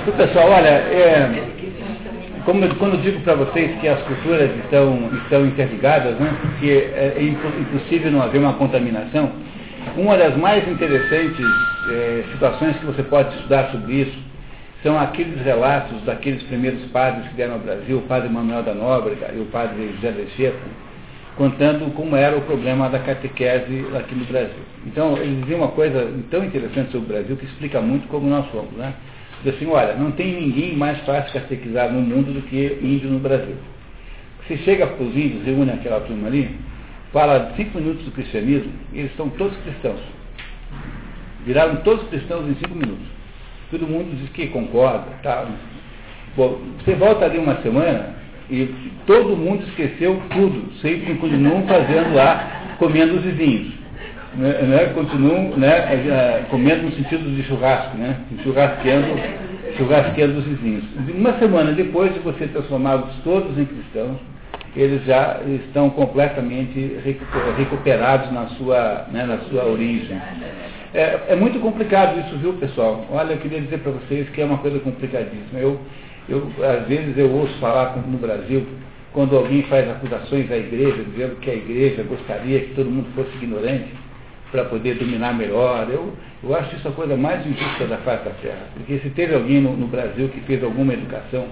Então, 0.10 0.26
pessoal, 0.26 0.50
olha, 0.50 0.70
é, 0.70 1.30
como 2.44 2.66
eu, 2.66 2.76
quando 2.78 2.96
eu 2.96 3.02
digo 3.02 3.20
para 3.20 3.36
vocês 3.36 3.80
que 3.80 3.88
as 3.88 4.02
culturas 4.02 4.50
estão, 4.64 5.08
estão 5.14 5.46
interligadas, 5.46 6.18
né, 6.18 6.36
que 6.60 6.72
é, 6.72 7.14
é 7.16 7.24
impossível 7.24 8.12
não 8.12 8.24
haver 8.24 8.40
uma 8.40 8.54
contaminação, 8.54 9.32
uma 9.96 10.18
das 10.18 10.36
mais 10.36 10.68
interessantes 10.68 11.46
é, 11.92 12.24
situações 12.32 12.76
que 12.78 12.88
você 12.88 13.04
pode 13.04 13.36
estudar 13.36 13.70
sobre 13.70 13.94
isso 13.94 14.18
são 14.82 15.00
aqueles 15.00 15.44
relatos 15.44 16.02
daqueles 16.02 16.42
primeiros 16.44 16.82
padres 16.86 17.28
que 17.28 17.36
deram 17.36 17.54
ao 17.54 17.60
Brasil, 17.60 18.00
o 18.00 18.02
padre 18.02 18.30
Manuel 18.30 18.64
da 18.64 18.74
Nóbrega 18.74 19.32
e 19.36 19.40
o 19.40 19.46
padre 19.46 19.92
José 19.96 20.10
Lecheto, 20.10 20.58
contando 21.36 21.94
como 21.94 22.16
era 22.16 22.36
o 22.36 22.42
problema 22.42 22.90
da 22.90 22.98
catequese 22.98 23.86
aqui 23.96 24.16
no 24.16 24.26
Brasil. 24.26 24.64
Então, 24.88 25.18
eles 25.18 25.40
diziam 25.42 25.60
uma 25.60 25.68
coisa 25.68 26.12
tão 26.32 26.44
interessante 26.44 26.92
sobre 26.92 27.06
o 27.06 27.14
Brasil 27.14 27.38
que 27.38 27.46
explica 27.46 27.80
muito 27.80 28.08
como 28.08 28.28
nós 28.28 28.50
somos. 28.52 28.72
Né? 28.74 28.92
Diz 29.44 29.56
assim, 29.56 29.68
olha, 29.68 29.96
não 29.96 30.12
tem 30.12 30.34
ninguém 30.34 30.76
mais 30.76 31.00
fácil 31.06 31.32
catequizar 31.34 31.92
no 31.92 32.02
mundo 32.02 32.34
do 32.34 32.42
que 32.42 32.78
índio 32.82 33.10
no 33.10 33.20
Brasil. 33.20 33.56
Você 34.46 34.58
chega 34.58 34.88
para 34.88 35.04
os 35.04 35.16
índios, 35.16 35.46
reúne 35.46 35.72
aquela 35.72 36.02
turma 36.02 36.28
ali, 36.28 36.50
fala 37.14 37.54
cinco 37.56 37.78
minutos 37.78 38.04
do 38.04 38.12
cristianismo, 38.12 38.72
e 38.92 39.00
eles 39.00 39.16
são 39.16 39.30
todos 39.30 39.56
cristãos. 39.60 40.02
Viraram 41.46 41.78
todos 41.78 42.08
cristãos 42.10 42.48
em 42.50 42.56
cinco 42.56 42.76
minutos. 42.76 43.06
Todo 43.72 43.88
mundo 43.88 44.16
diz 44.20 44.30
que 44.32 44.48
concorda. 44.48 45.06
Tá. 45.24 45.48
Bom, 46.36 46.60
você 46.78 46.96
volta 46.96 47.26
ali 47.26 47.38
uma 47.38 47.56
semana 47.62 48.16
e 48.50 48.68
todo 49.06 49.38
mundo 49.38 49.64
esqueceu 49.68 50.22
tudo. 50.32 50.74
Sempre 50.82 51.16
continuam 51.16 51.66
fazendo 51.68 52.14
lá, 52.14 52.76
comendo 52.78 53.16
os 53.16 53.24
vizinhos. 53.24 53.79
Né, 54.36 54.62
né, 54.62 54.92
continuam 54.94 55.58
né, 55.58 56.46
comendo 56.52 56.84
no 56.84 56.92
sentido 56.92 57.36
de 57.36 57.42
churrasco, 57.44 57.98
né, 57.98 58.16
churrasqueando, 58.44 59.08
churrasqueando 59.76 60.38
os 60.38 60.46
vizinhos. 60.46 60.84
Uma 61.16 61.34
semana 61.40 61.72
depois 61.72 62.14
de 62.14 62.20
você 62.20 62.46
transformá-los 62.48 63.10
todos 63.24 63.58
em 63.58 63.66
cristãos, 63.66 64.18
eles 64.76 65.04
já 65.06 65.40
estão 65.48 65.90
completamente 65.90 66.98
recuperados 67.58 68.32
na 68.32 68.48
sua, 68.50 69.08
né, 69.12 69.26
na 69.26 69.40
sua 69.50 69.66
origem. 69.66 70.16
É, 70.94 71.20
é, 71.30 71.36
muito 71.36 71.60
complicado 71.60 72.20
isso, 72.20 72.38
viu, 72.38 72.54
pessoal? 72.54 73.06
Olha, 73.12 73.34
eu 73.34 73.38
queria 73.40 73.62
dizer 73.62 73.80
para 73.80 73.92
vocês 73.94 74.30
que 74.30 74.42
é 74.42 74.46
uma 74.46 74.60
coisa 74.60 74.80
complicadíssima. 74.80 75.60
Eu, 75.60 75.80
eu, 76.28 76.52
às 76.64 76.88
vezes 76.88 77.18
eu 77.18 77.32
ouço 77.32 77.54
falar 77.60 77.98
no 77.98 78.18
Brasil, 78.20 78.66
quando 79.12 79.36
alguém 79.36 79.64
faz 79.64 79.90
acusações 79.90 80.52
à 80.52 80.58
igreja, 80.58 81.04
dizendo 81.04 81.36
que 81.38 81.50
a 81.50 81.56
igreja 81.56 82.04
gostaria 82.04 82.60
que 82.60 82.76
todo 82.76 82.92
mundo 82.92 83.08
fosse 83.16 83.36
ignorante 83.38 83.90
para 84.52 84.66
poder 84.66 84.96
dominar 84.96 85.34
melhor. 85.34 85.88
Eu, 85.90 86.14
eu 86.44 86.56
acho 86.56 86.76
isso 86.76 86.88
a 86.88 86.92
coisa 86.92 87.16
mais 87.16 87.46
injusta 87.46 87.86
da 87.86 87.98
face 87.98 88.26
da 88.26 88.32
terra. 88.32 88.68
Porque 88.74 89.00
se 89.00 89.10
teve 89.12 89.36
alguém 89.36 89.62
no, 89.62 89.76
no 89.76 89.88
Brasil 89.88 90.30
que 90.30 90.40
fez 90.42 90.64
alguma 90.64 90.94
educação, 90.94 91.48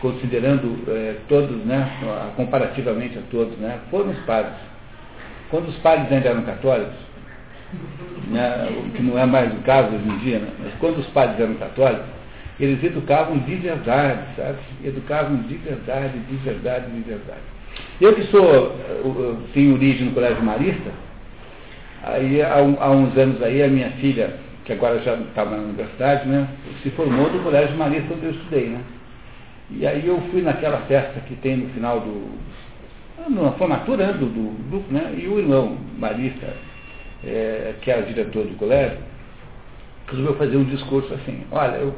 considerando 0.00 0.78
é, 0.88 1.16
todos, 1.28 1.56
né, 1.64 1.90
comparativamente 2.36 3.18
a 3.18 3.22
todos, 3.30 3.56
né, 3.58 3.78
foram 3.90 4.10
os 4.10 4.18
padres. 4.20 4.54
Quando 5.50 5.68
os 5.68 5.76
padres 5.76 6.10
ainda 6.12 6.28
eram 6.28 6.42
católicos, 6.42 6.94
né, 8.28 8.68
o 8.70 8.90
que 8.90 9.02
não 9.02 9.18
é 9.18 9.24
mais 9.24 9.52
o 9.52 9.62
caso 9.62 9.94
hoje 9.94 10.08
em 10.08 10.18
dia, 10.18 10.38
né, 10.40 10.48
mas 10.62 10.74
quando 10.74 10.98
os 10.98 11.06
padres 11.08 11.40
eram 11.40 11.54
católicos, 11.54 12.06
eles 12.60 12.82
educavam 12.84 13.38
de 13.38 13.54
verdade, 13.56 14.20
sabe? 14.36 14.58
Educavam 14.84 15.38
de 15.42 15.56
verdade, 15.56 16.18
de 16.18 16.36
verdade, 16.36 16.86
de 16.88 17.00
verdade. 17.00 17.40
Eu 18.00 18.14
que 18.14 18.22
sou, 18.24 18.76
tenho 19.52 19.74
origem 19.74 20.06
no 20.06 20.12
colégio 20.12 20.42
marista, 20.42 20.90
aí 22.06 22.42
há, 22.42 22.54
há 22.56 22.90
uns 22.90 23.16
anos 23.16 23.42
aí 23.42 23.62
a 23.62 23.68
minha 23.68 23.90
filha, 23.92 24.34
que 24.64 24.72
agora 24.72 25.00
já 25.00 25.14
estava 25.14 25.56
na 25.56 25.62
universidade, 25.62 26.28
né, 26.28 26.48
se 26.82 26.90
formou 26.90 27.30
no 27.30 27.42
colégio 27.42 27.76
marista 27.76 28.14
onde 28.14 28.26
eu 28.26 28.30
estudei, 28.32 28.68
né? 28.68 28.80
E 29.70 29.86
aí 29.86 30.06
eu 30.06 30.20
fui 30.30 30.42
naquela 30.42 30.78
festa 30.82 31.20
que 31.20 31.34
tem 31.36 31.56
no 31.56 31.70
final 31.70 32.00
do. 32.00 32.30
na 33.30 33.52
formatura 33.52 34.06
né, 34.06 34.12
do, 34.12 34.26
do 34.26 34.70
grupo, 34.70 34.92
né? 34.92 35.14
E 35.16 35.26
o 35.26 35.38
irmão 35.38 35.76
marista 35.98 36.54
é, 37.26 37.74
que 37.80 37.90
era 37.90 38.02
diretor 38.02 38.44
do 38.44 38.56
colégio, 38.56 38.98
resolveu 40.08 40.34
fazer 40.36 40.56
um 40.56 40.64
discurso 40.64 41.12
assim, 41.14 41.42
olha, 41.50 41.76
eu 41.76 41.94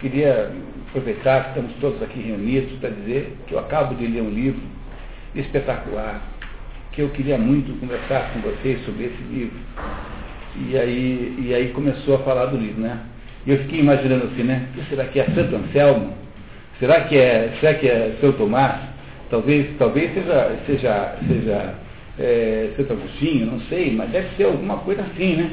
queria 0.00 0.50
aproveitar 0.88 1.44
que 1.44 1.48
estamos 1.50 1.72
todos 1.80 2.02
aqui 2.02 2.20
reunidos 2.20 2.78
para 2.78 2.90
dizer 2.90 3.36
que 3.46 3.54
eu 3.54 3.58
acabo 3.58 3.94
de 3.94 4.06
ler 4.06 4.22
um 4.22 4.30
livro 4.30 4.62
espetacular, 5.34 6.22
que 6.92 7.00
eu 7.00 7.08
queria 7.08 7.38
muito 7.38 7.78
conversar 7.80 8.32
com 8.32 8.40
vocês 8.40 8.84
sobre 8.84 9.04
esse 9.04 9.22
livro. 9.30 9.56
E 10.68 10.76
aí, 10.76 11.34
e 11.38 11.54
aí 11.54 11.68
começou 11.68 12.16
a 12.16 12.18
falar 12.18 12.46
do 12.46 12.58
livro, 12.58 12.80
né? 12.80 12.98
E 13.46 13.50
eu 13.50 13.58
fiquei 13.58 13.80
imaginando 13.80 14.26
assim, 14.26 14.42
né? 14.42 14.68
Será 14.88 15.06
que 15.06 15.18
é 15.18 15.24
Santo 15.24 15.56
Anselmo? 15.56 16.12
Será 16.78 17.00
que 17.02 17.16
é, 17.16 17.54
será 17.60 17.74
que 17.74 17.88
é 17.88 18.16
São 18.20 18.32
Tomás? 18.32 18.80
Talvez, 19.30 19.66
talvez 19.78 20.12
seja, 20.12 20.56
seja, 20.66 21.16
seja 21.26 21.74
é, 22.18 22.70
Santo 22.76 22.92
Agostinho, 22.92 23.46
não 23.46 23.60
sei, 23.60 23.94
mas 23.96 24.10
deve 24.10 24.28
ser 24.36 24.44
alguma 24.44 24.76
coisa 24.78 25.02
assim, 25.02 25.36
né? 25.36 25.50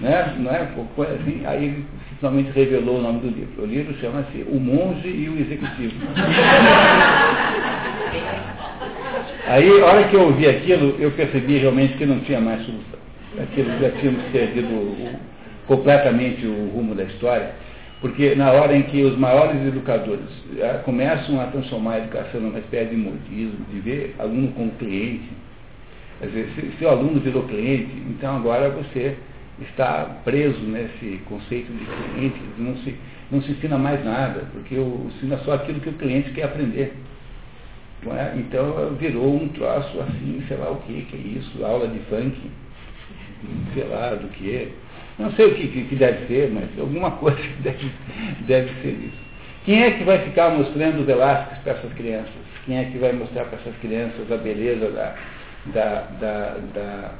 né? 0.00 0.34
Não 0.38 0.50
é? 0.50 0.62
Assim. 0.62 1.42
Aí 1.46 1.64
ele 1.66 1.84
finalmente 2.18 2.50
revelou 2.50 2.98
o 2.98 3.02
nome 3.02 3.20
do 3.20 3.28
livro. 3.28 3.62
O 3.62 3.66
livro 3.66 3.94
chama-se 4.00 4.44
O 4.48 4.58
Monge 4.58 5.06
e 5.08 5.28
o 5.28 5.38
Executivo. 5.38 5.94
Aí, 9.50 9.68
a 9.80 9.84
hora 9.84 10.04
que 10.06 10.14
eu 10.14 10.22
ouvi 10.22 10.46
aquilo, 10.46 10.94
eu 11.00 11.10
percebi 11.10 11.58
realmente 11.58 11.94
que 11.94 12.06
não 12.06 12.20
tinha 12.20 12.40
mais 12.40 12.64
solução. 12.64 13.00
Aquilo 13.36 13.68
já 13.80 13.90
tínhamos 13.98 14.22
perdido 14.30 14.68
o, 14.68 15.10
completamente 15.66 16.46
o 16.46 16.70
rumo 16.72 16.94
da 16.94 17.02
história, 17.02 17.50
porque 18.00 18.36
na 18.36 18.52
hora 18.52 18.76
em 18.76 18.82
que 18.84 19.02
os 19.02 19.18
maiores 19.18 19.60
educadores 19.66 20.24
ah, 20.62 20.78
começam 20.84 21.40
a 21.40 21.46
transformar 21.46 21.94
a 21.94 21.98
educação 21.98 22.40
numa 22.40 22.60
espécie 22.60 22.90
de 22.90 22.96
modismo, 22.96 23.66
de 23.72 23.80
ver 23.80 24.14
aluno 24.20 24.52
como 24.52 24.70
cliente, 24.78 25.28
Quer 26.20 26.26
dizer, 26.26 26.48
se, 26.54 26.78
se 26.78 26.84
o 26.84 26.88
aluno 26.88 27.18
virou 27.18 27.42
cliente, 27.42 27.90
então 28.08 28.36
agora 28.36 28.68
você 28.68 29.16
está 29.62 30.20
preso 30.22 30.60
nesse 30.60 31.18
conceito 31.24 31.72
de 31.72 31.86
cliente, 31.86 32.40
não 32.56 32.76
se, 32.76 32.94
não 33.32 33.42
se 33.42 33.50
ensina 33.50 33.76
mais 33.76 34.04
nada, 34.04 34.44
porque 34.52 34.76
o, 34.76 35.10
ensina 35.16 35.38
só 35.38 35.54
aquilo 35.54 35.80
que 35.80 35.88
o 35.88 35.94
cliente 35.94 36.30
quer 36.30 36.44
aprender. 36.44 36.94
É? 38.06 38.32
Então 38.34 38.94
virou 38.98 39.36
um 39.36 39.48
troço 39.48 40.00
assim, 40.00 40.42
sei 40.48 40.56
lá 40.56 40.70
o 40.70 40.76
que, 40.82 41.02
que 41.02 41.16
é 41.16 41.38
isso, 41.38 41.64
aula 41.64 41.86
de 41.86 41.98
funk, 42.08 42.34
sei 43.74 43.84
lá 43.84 44.14
do 44.14 44.28
que 44.28 44.56
é. 44.56 44.68
Não 45.18 45.30
sei 45.32 45.46
o 45.46 45.54
que, 45.54 45.68
que 45.84 45.96
deve 45.96 46.26
ser, 46.26 46.50
mas 46.50 46.66
alguma 46.78 47.10
coisa 47.20 47.38
deve, 47.58 47.90
deve 48.46 48.70
ser 48.80 48.92
isso. 48.92 49.30
Quem 49.66 49.82
é 49.82 49.90
que 49.90 50.04
vai 50.04 50.18
ficar 50.20 50.50
mostrando 50.50 51.04
Velázquez 51.04 51.58
para 51.58 51.72
essas 51.74 51.92
crianças? 51.92 52.32
Quem 52.64 52.78
é 52.78 52.84
que 52.84 52.96
vai 52.96 53.12
mostrar 53.12 53.44
para 53.44 53.58
essas 53.58 53.76
crianças 53.80 54.32
a 54.32 54.36
beleza 54.38 54.90
da, 54.90 55.14
da, 55.66 56.00
da, 56.18 56.56
da, 56.74 57.12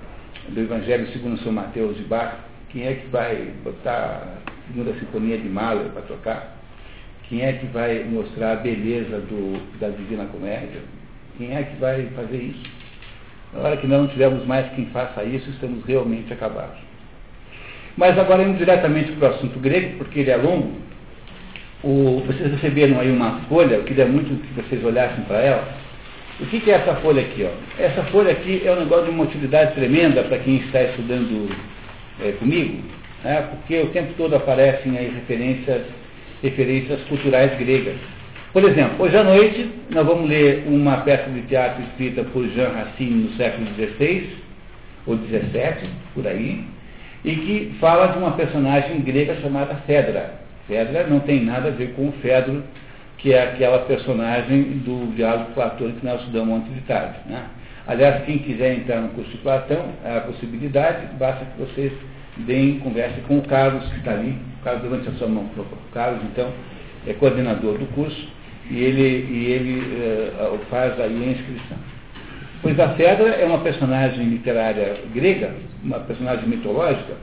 do 0.48 0.60
Evangelho 0.60 1.06
segundo 1.08 1.38
São 1.42 1.52
Mateus 1.52 1.96
de 1.98 2.04
Bach, 2.04 2.36
quem 2.70 2.86
é 2.86 2.94
que 2.94 3.06
vai 3.08 3.52
botar 3.62 4.38
a 4.46 4.66
segunda 4.68 4.94
sinfonia 4.94 5.36
de 5.36 5.48
Mahler 5.48 5.90
para 5.90 6.02
tocar? 6.02 6.59
Quem 7.30 7.42
é 7.42 7.52
que 7.52 7.66
vai 7.66 8.02
mostrar 8.02 8.52
a 8.52 8.56
beleza 8.56 9.20
do, 9.20 9.78
da 9.78 9.88
Divina 9.88 10.24
Comédia? 10.24 10.80
Quem 11.38 11.56
é 11.56 11.62
que 11.62 11.76
vai 11.76 12.08
fazer 12.16 12.36
isso? 12.36 12.62
Na 13.54 13.60
hora 13.60 13.76
que 13.76 13.86
não 13.86 14.08
tivermos 14.08 14.44
mais 14.46 14.68
quem 14.74 14.86
faça 14.86 15.22
isso, 15.22 15.48
estamos 15.48 15.84
realmente 15.86 16.32
acabados. 16.32 16.76
Mas 17.96 18.18
agora 18.18 18.42
indo 18.42 18.58
diretamente 18.58 19.12
para 19.12 19.30
o 19.30 19.34
assunto 19.34 19.60
grego, 19.60 19.96
porque 19.96 20.18
ele 20.18 20.30
é 20.30 20.36
longo, 20.36 20.72
o, 21.84 22.20
vocês 22.26 22.50
receberam 22.50 22.98
aí 22.98 23.10
uma 23.10 23.40
folha, 23.48 23.76
eu 23.76 23.84
queria 23.84 24.06
muito 24.06 24.28
que 24.42 24.52
vocês 24.60 24.84
olhassem 24.84 25.22
para 25.24 25.38
ela, 25.38 25.68
O 26.40 26.46
que, 26.46 26.58
que 26.58 26.70
é 26.70 26.74
essa 26.74 26.96
folha 26.96 27.22
aqui? 27.22 27.44
Ó? 27.44 27.80
Essa 27.80 28.02
folha 28.04 28.32
aqui 28.32 28.62
é 28.64 28.72
um 28.72 28.80
negócio 28.80 29.04
de 29.04 29.10
uma 29.10 29.24
utilidade 29.24 29.74
tremenda 29.74 30.24
para 30.24 30.38
quem 30.38 30.56
está 30.56 30.82
estudando 30.82 31.54
é, 32.20 32.32
comigo, 32.32 32.82
né? 33.22 33.42
porque 33.50 33.78
o 33.82 33.90
tempo 33.90 34.14
todo 34.16 34.34
aparecem 34.34 34.98
aí 34.98 35.10
referências, 35.10 35.82
referências 36.42 37.00
culturais 37.02 37.56
gregas. 37.58 37.96
Por 38.52 38.64
exemplo, 38.64 39.04
hoje 39.04 39.16
à 39.16 39.22
noite 39.22 39.70
nós 39.90 40.06
vamos 40.06 40.28
ler 40.28 40.64
uma 40.66 40.98
peça 40.98 41.30
de 41.30 41.42
teatro 41.42 41.82
escrita 41.84 42.24
por 42.24 42.46
Jean 42.48 42.70
Racine 42.70 43.24
no 43.24 43.36
século 43.36 43.66
XVI, 43.74 44.28
ou 45.06 45.16
XVII, 45.16 45.88
por 46.14 46.26
aí, 46.26 46.64
e 47.24 47.36
que 47.36 47.74
fala 47.78 48.08
de 48.08 48.18
uma 48.18 48.32
personagem 48.32 49.00
grega 49.00 49.36
chamada 49.36 49.74
Fedra. 49.86 50.34
Fedra 50.66 51.06
não 51.06 51.20
tem 51.20 51.44
nada 51.44 51.68
a 51.68 51.72
ver 51.72 51.92
com 51.94 52.08
o 52.08 52.12
Fedro, 52.22 52.62
que 53.18 53.32
é 53.32 53.42
aquela 53.42 53.80
personagem 53.80 54.62
do 54.84 55.14
diálogo 55.14 55.52
platônico 55.52 56.00
que 56.00 56.06
nós 56.06 56.20
estudamos 56.20 56.54
ontem 56.54 56.72
de 56.72 56.80
tarde. 56.82 57.18
Né? 57.26 57.44
Aliás, 57.86 58.24
quem 58.24 58.38
quiser 58.38 58.74
entrar 58.74 59.00
no 59.00 59.08
curso 59.10 59.30
de 59.30 59.38
Platão, 59.38 59.84
é 60.04 60.16
a 60.16 60.20
possibilidade, 60.20 61.06
basta 61.18 61.44
que 61.44 61.60
vocês 61.60 61.92
deem 62.38 62.78
conversa 62.78 63.20
com 63.26 63.38
o 63.38 63.42
Carlos, 63.42 63.84
que 63.90 63.98
está 63.98 64.12
ali. 64.12 64.36
Carlos, 64.62 64.82
levante 64.82 65.08
a 65.08 65.12
sua 65.12 65.28
mão, 65.28 65.44
por 65.46 65.64
favor. 65.64 65.78
Carlos, 65.92 66.22
então, 66.24 66.52
é 67.06 67.12
coordenador 67.14 67.78
do 67.78 67.86
curso 67.94 68.28
e 68.70 68.78
ele, 68.78 69.26
e 69.30 69.46
ele 69.46 69.78
uh, 69.78 70.58
faz 70.70 70.98
aí 71.00 71.24
a 71.24 71.30
inscrição. 71.32 71.78
Pois 72.62 72.78
a 72.78 72.90
Fedra 72.90 73.28
é 73.28 73.44
uma 73.46 73.60
personagem 73.60 74.28
literária 74.28 74.96
grega, 75.14 75.54
uma 75.82 76.00
personagem 76.00 76.46
mitológica, 76.46 77.14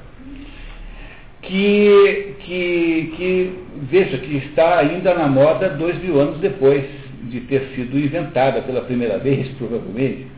que, 1.43 2.35
que, 2.39 3.13
que, 3.15 3.59
veja, 3.83 4.17
que 4.17 4.37
está 4.37 4.79
ainda 4.79 5.13
na 5.13 5.27
moda 5.27 5.69
dois 5.69 6.01
mil 6.01 6.19
anos 6.19 6.39
depois 6.39 6.83
de 7.29 7.41
ter 7.41 7.61
sido 7.75 7.99
inventada 7.99 8.61
pela 8.61 8.81
primeira 8.81 9.17
vez, 9.19 9.47
provavelmente. 9.57 10.36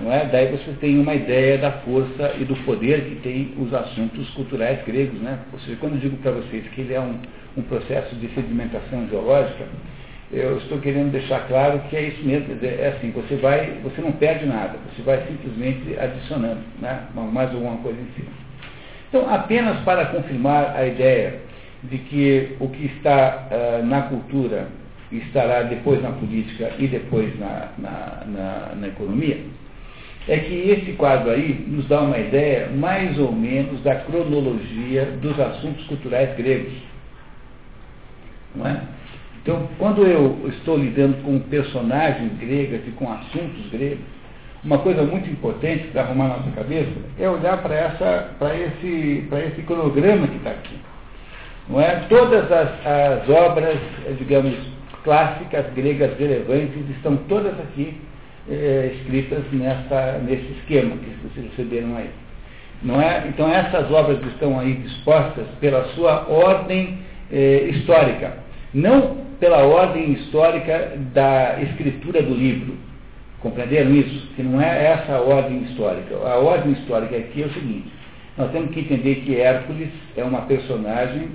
Não 0.00 0.12
é? 0.12 0.24
Daí 0.26 0.50
você 0.50 0.72
tem 0.80 0.98
uma 0.98 1.14
ideia 1.14 1.58
da 1.58 1.70
força 1.70 2.34
e 2.38 2.44
do 2.44 2.56
poder 2.64 3.04
que 3.04 3.16
tem 3.16 3.54
os 3.58 3.72
assuntos 3.72 4.28
culturais 4.30 4.84
gregos. 4.84 5.20
Né? 5.20 5.38
Ou 5.52 5.58
seja, 5.60 5.76
quando 5.80 5.94
eu 5.94 6.00
digo 6.00 6.16
para 6.16 6.32
vocês 6.32 6.66
que 6.68 6.80
ele 6.80 6.94
é 6.94 7.00
um, 7.00 7.18
um 7.56 7.62
processo 7.62 8.14
de 8.16 8.28
sedimentação 8.34 9.06
geológica, 9.08 9.64
eu 10.32 10.58
estou 10.58 10.78
querendo 10.78 11.12
deixar 11.12 11.46
claro 11.46 11.78
que 11.88 11.96
é 11.96 12.08
isso 12.08 12.24
mesmo, 12.24 12.58
é 12.62 12.88
assim, 12.96 13.10
você 13.12 13.36
vai, 13.36 13.78
você 13.84 14.00
não 14.00 14.10
perde 14.12 14.46
nada, 14.46 14.72
você 14.90 15.02
vai 15.02 15.22
simplesmente 15.28 15.96
adicionando, 15.98 16.60
né, 16.80 17.04
mais 17.14 17.50
alguma 17.50 17.76
coisa 17.76 18.00
em 18.00 18.08
cima. 18.16 18.32
Então, 19.08 19.32
apenas 19.32 19.78
para 19.84 20.06
confirmar 20.06 20.74
a 20.74 20.84
ideia 20.86 21.40
de 21.84 21.98
que 21.98 22.56
o 22.58 22.68
que 22.68 22.86
está 22.86 23.48
uh, 23.50 23.86
na 23.86 24.02
cultura 24.02 24.66
estará 25.12 25.62
depois 25.62 26.02
na 26.02 26.10
política 26.10 26.72
e 26.78 26.88
depois 26.88 27.38
na, 27.38 27.68
na, 27.78 28.22
na, 28.26 28.74
na 28.74 28.88
economia, 28.88 29.38
é 30.26 30.38
que 30.38 30.70
esse 30.70 30.92
quadro 30.92 31.30
aí 31.30 31.64
nos 31.66 31.86
dá 31.86 32.00
uma 32.00 32.18
ideia 32.18 32.68
mais 32.68 33.18
ou 33.18 33.30
menos 33.30 33.82
da 33.82 33.96
cronologia 33.96 35.04
dos 35.20 35.38
assuntos 35.38 35.84
culturais 35.86 36.34
gregos. 36.36 36.72
Não 38.54 38.66
é? 38.66 38.80
Então, 39.42 39.68
quando 39.78 40.06
eu 40.06 40.48
estou 40.48 40.78
lidando 40.78 41.22
com 41.22 41.38
personagens 41.40 42.32
gregas 42.38 42.80
e 42.86 42.90
com 42.92 43.12
assuntos 43.12 43.70
gregos, 43.70 44.04
uma 44.64 44.78
coisa 44.78 45.02
muito 45.02 45.28
importante 45.28 45.88
para 45.88 46.02
arrumar 46.02 46.28
nossa 46.28 46.50
cabeça 46.52 46.90
é 47.20 47.28
olhar 47.28 47.58
para 47.58 48.56
esse, 48.56 49.28
esse 49.52 49.62
cronograma 49.66 50.26
que 50.26 50.36
está 50.36 50.50
aqui. 50.50 50.78
Não 51.68 51.78
é? 51.78 51.96
Todas 52.08 52.50
as, 52.50 52.86
as 52.86 53.28
obras, 53.28 53.78
digamos, 54.18 54.54
clássicas 55.02 55.66
gregas 55.74 56.18
relevantes 56.18 56.88
estão 56.96 57.16
todas 57.28 57.52
aqui 57.60 58.00
é, 58.48 58.92
escritas 58.96 59.44
nessa, 59.52 60.18
nesse 60.18 60.52
esquema 60.58 60.96
que 60.96 61.28
vocês 61.28 61.46
receberam 61.50 61.96
aí. 61.96 62.10
Não 62.82 63.00
é? 63.00 63.26
Então 63.28 63.48
essas 63.48 63.90
obras 63.90 64.22
estão 64.26 64.58
aí 64.58 64.74
dispostas 64.74 65.46
pela 65.60 65.84
sua 65.94 66.28
ordem 66.28 66.98
é, 67.32 67.68
histórica. 67.70 68.38
Não 68.72 69.24
pela 69.40 69.64
ordem 69.64 70.12
histórica 70.12 70.92
da 71.12 71.60
escritura 71.62 72.22
do 72.22 72.34
livro. 72.34 72.74
Compreenderam 73.40 73.94
isso? 73.94 74.28
Que 74.34 74.42
não 74.42 74.60
é 74.60 74.86
essa 74.86 75.14
a 75.14 75.20
ordem 75.20 75.62
histórica. 75.64 76.16
A 76.16 76.36
ordem 76.36 76.72
histórica 76.72 77.16
aqui 77.16 77.42
é 77.42 77.46
o 77.46 77.52
seguinte: 77.52 77.88
nós 78.36 78.50
temos 78.50 78.70
que 78.70 78.80
entender 78.80 79.16
que 79.16 79.38
Hércules 79.38 79.90
é 80.16 80.24
uma 80.24 80.42
personagem 80.42 81.28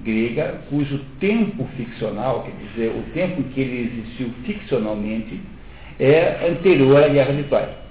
grega 0.00 0.60
cujo 0.68 1.00
tempo 1.18 1.66
ficcional, 1.76 2.44
quer 2.44 2.66
dizer, 2.66 2.88
o 2.90 3.02
tempo 3.14 3.40
em 3.40 3.44
que 3.44 3.60
ele 3.60 3.90
existiu 3.92 4.30
ficcionalmente, 4.44 5.40
é 5.98 6.48
anterior 6.50 7.02
à 7.02 7.08
Guerra 7.08 7.32
de. 7.32 7.84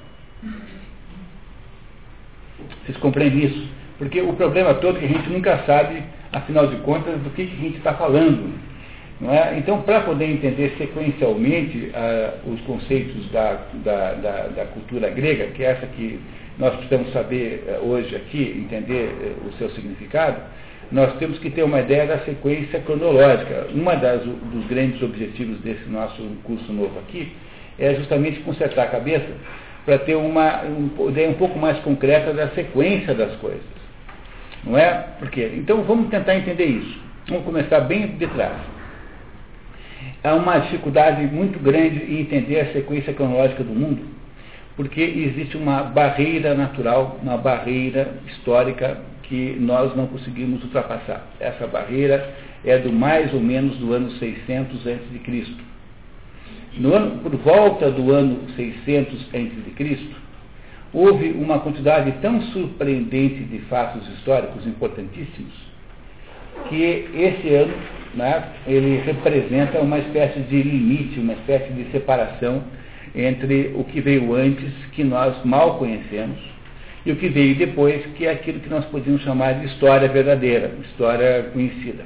Vocês 2.85 2.97
compreendem 2.97 3.45
isso? 3.45 3.67
Porque 3.97 4.21
o 4.21 4.33
problema 4.33 4.73
todo 4.75 4.97
é 4.97 4.99
que 4.99 5.05
a 5.05 5.09
gente 5.09 5.29
nunca 5.29 5.57
sabe, 5.65 6.03
afinal 6.31 6.67
de 6.67 6.75
contas, 6.77 7.17
do 7.21 7.29
que, 7.29 7.43
a 7.43 7.45
gente 7.45 7.77
está 7.77 7.93
falando. 7.93 8.53
É? 9.21 9.57
Então, 9.57 9.81
para 9.83 10.01
poder 10.01 10.25
entender 10.25 10.75
sequencialmente 10.77 11.91
ah, 11.93 12.33
os 12.45 12.59
conceitos 12.61 13.29
da, 13.31 13.59
da, 13.75 14.13
da, 14.15 14.47
da, 14.47 14.65
cultura 14.65 15.09
grega, 15.09 15.45
que 15.51 15.63
é 15.63 15.67
essa 15.67 15.85
que 15.87 16.19
nós 16.59 16.75
precisamos 16.75 17.13
saber 17.13 17.63
ah, 17.69 17.79
hoje 17.81 18.13
aqui, 18.15 18.65
entender 18.65 19.37
uh, 19.45 19.47
o 19.47 19.53
seu 19.53 19.69
significado, 19.69 20.41
nós 20.91 21.15
temos 21.19 21.39
que 21.39 21.49
ter 21.49 21.63
uma 21.63 21.79
ideia 21.79 22.05
da 22.05 22.19
sequência 22.19 22.81
cronológica. 22.81 23.67
Um 23.73 23.81
dos 24.51 24.65
grandes 24.67 25.01
objetivos 25.01 25.59
desse 25.59 25.87
nosso 25.89 26.21
curso 26.43 26.73
novo 26.73 26.99
aqui 26.99 27.31
é 27.79 27.95
justamente 27.95 28.39
consertar 28.41 28.83
a 28.83 28.87
cabeça 28.87 29.27
para 29.85 29.97
ter 29.99 30.15
uma 30.15 30.63
um, 30.63 31.09
ideia 31.09 31.29
um 31.29 31.33
pouco 31.33 31.57
mais 31.59 31.77
concreta 31.79 32.33
da 32.33 32.49
sequência 32.49 33.13
das 33.13 33.35
coisas. 33.37 33.61
Não 34.63 34.77
é? 34.77 35.07
Porque, 35.19 35.51
então, 35.55 35.83
vamos 35.83 36.09
tentar 36.09 36.35
entender 36.35 36.65
isso. 36.65 37.01
Vamos 37.27 37.43
começar 37.43 37.81
bem 37.81 38.07
de 38.07 38.27
trás 38.27 38.73
há 40.23 40.35
uma 40.35 40.59
dificuldade 40.59 41.25
muito 41.27 41.59
grande 41.59 41.99
em 42.03 42.21
entender 42.21 42.61
a 42.61 42.73
sequência 42.73 43.13
cronológica 43.13 43.63
do 43.63 43.73
mundo, 43.73 44.01
porque 44.75 45.01
existe 45.01 45.57
uma 45.57 45.83
barreira 45.83 46.55
natural, 46.55 47.19
uma 47.21 47.37
barreira 47.37 48.15
histórica 48.27 48.97
que 49.23 49.57
nós 49.59 49.95
não 49.95 50.07
conseguimos 50.07 50.63
ultrapassar. 50.63 51.27
Essa 51.39 51.67
barreira 51.67 52.33
é 52.65 52.77
do 52.77 52.91
mais 52.91 53.33
ou 53.33 53.39
menos 53.39 53.77
do 53.77 53.93
ano 53.93 54.11
600 54.11 54.87
a.C. 54.87 55.19
No 56.77 56.93
ano, 56.93 57.19
por 57.19 57.35
volta 57.37 57.91
do 57.91 58.11
ano 58.11 58.39
600 58.55 59.27
a.C., 59.33 59.99
houve 60.93 61.31
uma 61.31 61.59
quantidade 61.59 62.11
tão 62.21 62.41
surpreendente 62.41 63.43
de 63.43 63.59
fatos 63.61 64.07
históricos 64.09 64.65
importantíssimos 64.65 65.73
que 66.69 67.09
esse 67.15 67.53
ano 67.53 67.73
né, 68.13 68.43
ele 68.67 69.01
representa 69.03 69.79
uma 69.79 69.99
espécie 69.99 70.39
de 70.41 70.61
limite, 70.61 71.19
uma 71.19 71.33
espécie 71.33 71.71
de 71.73 71.91
separação 71.91 72.63
entre 73.15 73.73
o 73.75 73.83
que 73.83 74.01
veio 74.01 74.33
antes, 74.35 74.71
que 74.93 75.03
nós 75.03 75.35
mal 75.43 75.77
conhecemos, 75.77 76.37
e 77.05 77.11
o 77.11 77.15
que 77.15 77.27
veio 77.27 77.55
depois, 77.55 78.03
que 78.15 78.25
é 78.25 78.31
aquilo 78.31 78.59
que 78.59 78.69
nós 78.69 78.85
podíamos 78.85 79.21
chamar 79.23 79.59
de 79.59 79.67
história 79.67 80.07
verdadeira, 80.07 80.71
história 80.85 81.49
conhecida. 81.53 82.05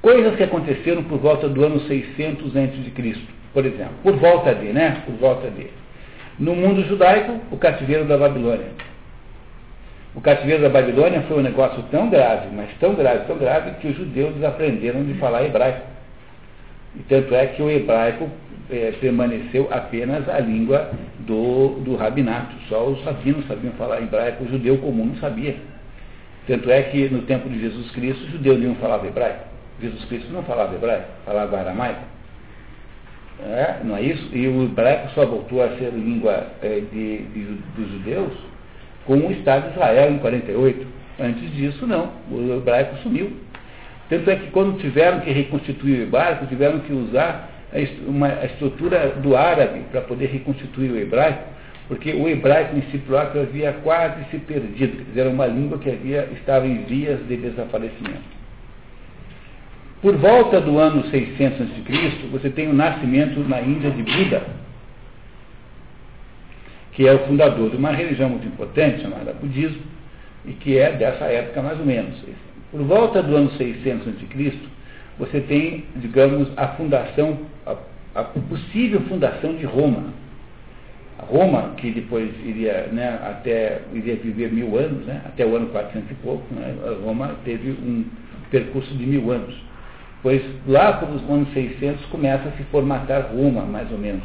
Coisas 0.00 0.36
que 0.36 0.42
aconteceram 0.44 1.02
por 1.04 1.18
volta 1.18 1.48
do 1.48 1.64
ano 1.64 1.80
600 1.80 2.56
a.C., 2.56 3.16
por 3.52 3.66
exemplo, 3.66 3.94
por 4.02 4.14
volta 4.14 4.54
de, 4.54 4.72
né? 4.72 5.02
Por 5.04 5.14
volta 5.16 5.50
de. 5.50 5.66
No 6.38 6.54
mundo 6.54 6.84
judaico, 6.86 7.40
o 7.50 7.56
cativeiro 7.56 8.04
da 8.04 8.16
Babilônia. 8.16 8.68
O 10.14 10.20
cativeiro 10.20 10.62
da 10.62 10.68
Babilônia 10.68 11.22
foi 11.22 11.38
um 11.38 11.42
negócio 11.42 11.82
tão 11.90 12.08
grave, 12.08 12.48
mas 12.54 12.70
tão 12.78 12.94
grave, 12.94 13.26
tão 13.26 13.36
grave, 13.36 13.72
que 13.80 13.88
os 13.88 13.96
judeus 13.96 14.34
desaprenderam 14.34 15.04
de 15.04 15.14
falar 15.14 15.44
hebraico. 15.44 15.82
E 16.94 17.00
tanto 17.00 17.34
é 17.34 17.46
que 17.46 17.62
o 17.62 17.70
hebraico 17.70 18.28
é, 18.70 18.92
permaneceu 19.00 19.68
apenas 19.70 20.28
a 20.28 20.38
língua 20.38 20.90
do, 21.20 21.80
do 21.80 21.96
rabinato. 21.96 22.54
Só 22.68 22.86
os 22.86 23.02
rabinos 23.02 23.46
sabiam 23.46 23.72
falar 23.74 24.00
hebraico, 24.00 24.44
o 24.44 24.48
judeu 24.48 24.78
comum 24.78 25.06
não 25.06 25.16
sabia. 25.16 25.56
Tanto 26.46 26.70
é 26.70 26.82
que 26.82 27.08
no 27.08 27.22
tempo 27.22 27.48
de 27.48 27.60
Jesus 27.60 27.90
Cristo, 27.90 28.24
os 28.24 28.30
judeus 28.30 28.60
não 28.60 28.74
falavam 28.76 29.08
hebraico. 29.08 29.47
Jesus 29.80 30.04
Cristo 30.06 30.32
não 30.32 30.42
falava 30.42 30.74
hebraico, 30.74 31.08
falava 31.24 31.58
aramaico. 31.58 32.02
É, 33.40 33.76
não 33.84 33.96
é 33.96 34.02
isso? 34.02 34.28
E 34.34 34.48
o 34.48 34.64
hebraico 34.64 35.10
só 35.14 35.24
voltou 35.24 35.62
a 35.62 35.68
ser 35.76 35.92
língua 35.92 36.48
é, 36.60 36.80
de, 36.80 37.18
de, 37.18 37.44
dos 37.76 37.90
judeus 37.92 38.32
com 39.06 39.14
o 39.14 39.30
Estado 39.32 39.68
de 39.68 39.74
Israel 39.74 40.12
em 40.12 40.18
48. 40.18 40.86
Antes 41.20 41.52
disso, 41.54 41.86
não. 41.86 42.12
O 42.30 42.56
hebraico 42.56 42.96
sumiu. 42.98 43.32
Tanto 44.08 44.30
é 44.30 44.36
que 44.36 44.50
quando 44.50 44.78
tiveram 44.80 45.20
que 45.20 45.30
reconstituir 45.30 46.00
o 46.00 46.02
hebraico, 46.04 46.46
tiveram 46.46 46.80
que 46.80 46.92
usar 46.92 47.48
a, 47.72 48.08
uma, 48.08 48.28
a 48.28 48.46
estrutura 48.46 49.08
do 49.16 49.36
árabe 49.36 49.80
para 49.92 50.00
poder 50.00 50.26
reconstituir 50.26 50.90
o 50.90 50.98
hebraico, 50.98 51.44
porque 51.86 52.12
o 52.12 52.28
hebraico 52.28 52.76
em 52.76 52.82
si 52.90 52.98
próprio 52.98 53.42
havia 53.42 53.72
quase 53.84 54.24
se 54.30 54.38
perdido. 54.38 55.06
Era 55.16 55.28
uma 55.28 55.46
língua 55.46 55.78
que 55.78 55.90
havia, 55.90 56.28
estava 56.32 56.66
em 56.66 56.84
vias 56.84 57.18
de 57.28 57.36
desaparecimento. 57.36 58.37
Por 60.00 60.16
volta 60.16 60.60
do 60.60 60.78
ano 60.78 61.04
600 61.10 61.60
a.C., 61.60 62.28
você 62.30 62.50
tem 62.50 62.68
o 62.68 62.72
nascimento 62.72 63.40
na 63.48 63.60
Índia 63.60 63.90
de 63.90 64.02
Buda. 64.02 64.42
que 66.92 67.06
é 67.06 67.14
o 67.14 67.26
fundador 67.26 67.70
de 67.70 67.76
uma 67.76 67.92
religião 67.92 68.28
muito 68.28 68.46
importante 68.46 69.02
chamada 69.02 69.32
budismo, 69.32 69.82
e 70.44 70.52
que 70.52 70.76
é 70.76 70.90
dessa 70.92 71.26
época 71.26 71.62
mais 71.62 71.78
ou 71.78 71.86
menos. 71.86 72.14
Por 72.72 72.82
volta 72.82 73.22
do 73.22 73.36
ano 73.36 73.52
600 73.52 74.08
a.C., 74.08 74.52
você 75.16 75.40
tem, 75.40 75.84
digamos, 75.96 76.48
a 76.56 76.68
fundação, 76.68 77.38
a, 77.66 77.76
a 78.16 78.24
possível 78.24 79.00
fundação 79.02 79.54
de 79.54 79.64
Roma. 79.64 80.12
Roma, 81.18 81.74
que 81.76 81.90
depois 81.90 82.30
iria, 82.44 82.88
né, 82.92 83.18
até, 83.24 83.82
iria 83.92 84.16
viver 84.16 84.52
mil 84.52 84.76
anos, 84.78 85.04
né, 85.06 85.22
até 85.24 85.44
o 85.44 85.56
ano 85.56 85.66
400 85.68 86.10
e 86.10 86.14
pouco, 86.14 86.54
né, 86.54 86.74
Roma 87.04 87.36
teve 87.44 87.70
um 87.70 88.04
percurso 88.50 88.92
de 88.94 89.04
mil 89.04 89.30
anos. 89.30 89.67
Pois 90.28 90.42
lá 90.66 90.92
pelos 90.92 91.22
anos 91.22 91.50
600 91.54 92.04
começa 92.10 92.50
a 92.50 92.52
se 92.52 92.62
formatar 92.64 93.30
Roma, 93.34 93.62
mais 93.62 93.90
ou 93.90 93.96
menos. 93.96 94.24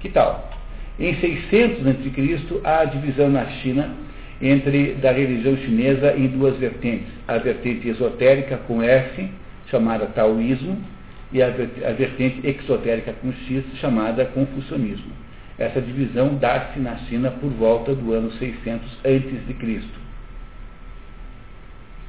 Que 0.00 0.08
tal? 0.08 0.50
Em 0.98 1.14
600 1.20 1.86
a.C., 1.86 2.60
há 2.64 2.80
a 2.80 2.84
divisão 2.86 3.28
na 3.28 3.46
China 3.46 3.94
entre 4.42 4.94
da 4.94 5.12
religião 5.12 5.56
chinesa 5.58 6.16
em 6.16 6.26
duas 6.26 6.56
vertentes. 6.56 7.06
A 7.28 7.38
vertente 7.38 7.88
esotérica 7.88 8.56
com 8.56 8.82
S, 8.82 9.30
chamada 9.70 10.06
taoísmo, 10.06 10.82
e 11.30 11.40
a, 11.40 11.46
a 11.46 11.92
vertente 11.92 12.44
exotérica 12.44 13.12
com 13.22 13.32
X, 13.32 13.62
chamada 13.80 14.24
confucionismo. 14.24 15.12
Essa 15.60 15.80
divisão 15.80 16.34
dá-se 16.34 16.80
na 16.80 16.96
China 17.08 17.30
por 17.30 17.50
volta 17.50 17.94
do 17.94 18.12
ano 18.12 18.32
600 18.32 18.84
a.C. 19.04 19.80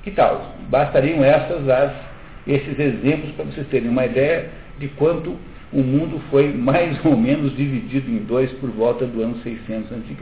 Que 0.02 0.10
tal? 0.10 0.56
Bastariam 0.70 1.24
essas 1.24 1.70
as, 1.70 2.17
esses 2.48 2.80
exemplos 2.80 3.32
para 3.32 3.46
vocês 3.46 3.68
terem 3.68 3.90
uma 3.90 4.06
ideia 4.06 4.50
de 4.80 4.88
quanto 4.90 5.36
o 5.72 5.82
mundo 5.82 6.22
foi 6.30 6.54
mais 6.54 7.04
ou 7.06 7.18
menos 7.18 7.56
dividido 7.56 8.10
em 8.10 8.20
dois 8.20 8.52
por 8.54 8.70
volta 8.72 9.06
do 9.06 9.22
ano 9.22 9.38
600 9.44 9.92
a.C. 9.92 10.16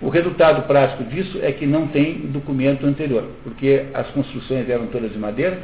O 0.00 0.10
resultado 0.10 0.66
prático 0.66 1.04
disso 1.04 1.38
é 1.42 1.50
que 1.52 1.64
não 1.64 1.88
tem 1.88 2.18
documento 2.26 2.84
anterior, 2.86 3.30
porque 3.42 3.86
as 3.94 4.06
construções 4.08 4.68
eram 4.68 4.88
todas 4.88 5.10
de 5.10 5.18
madeira, 5.18 5.62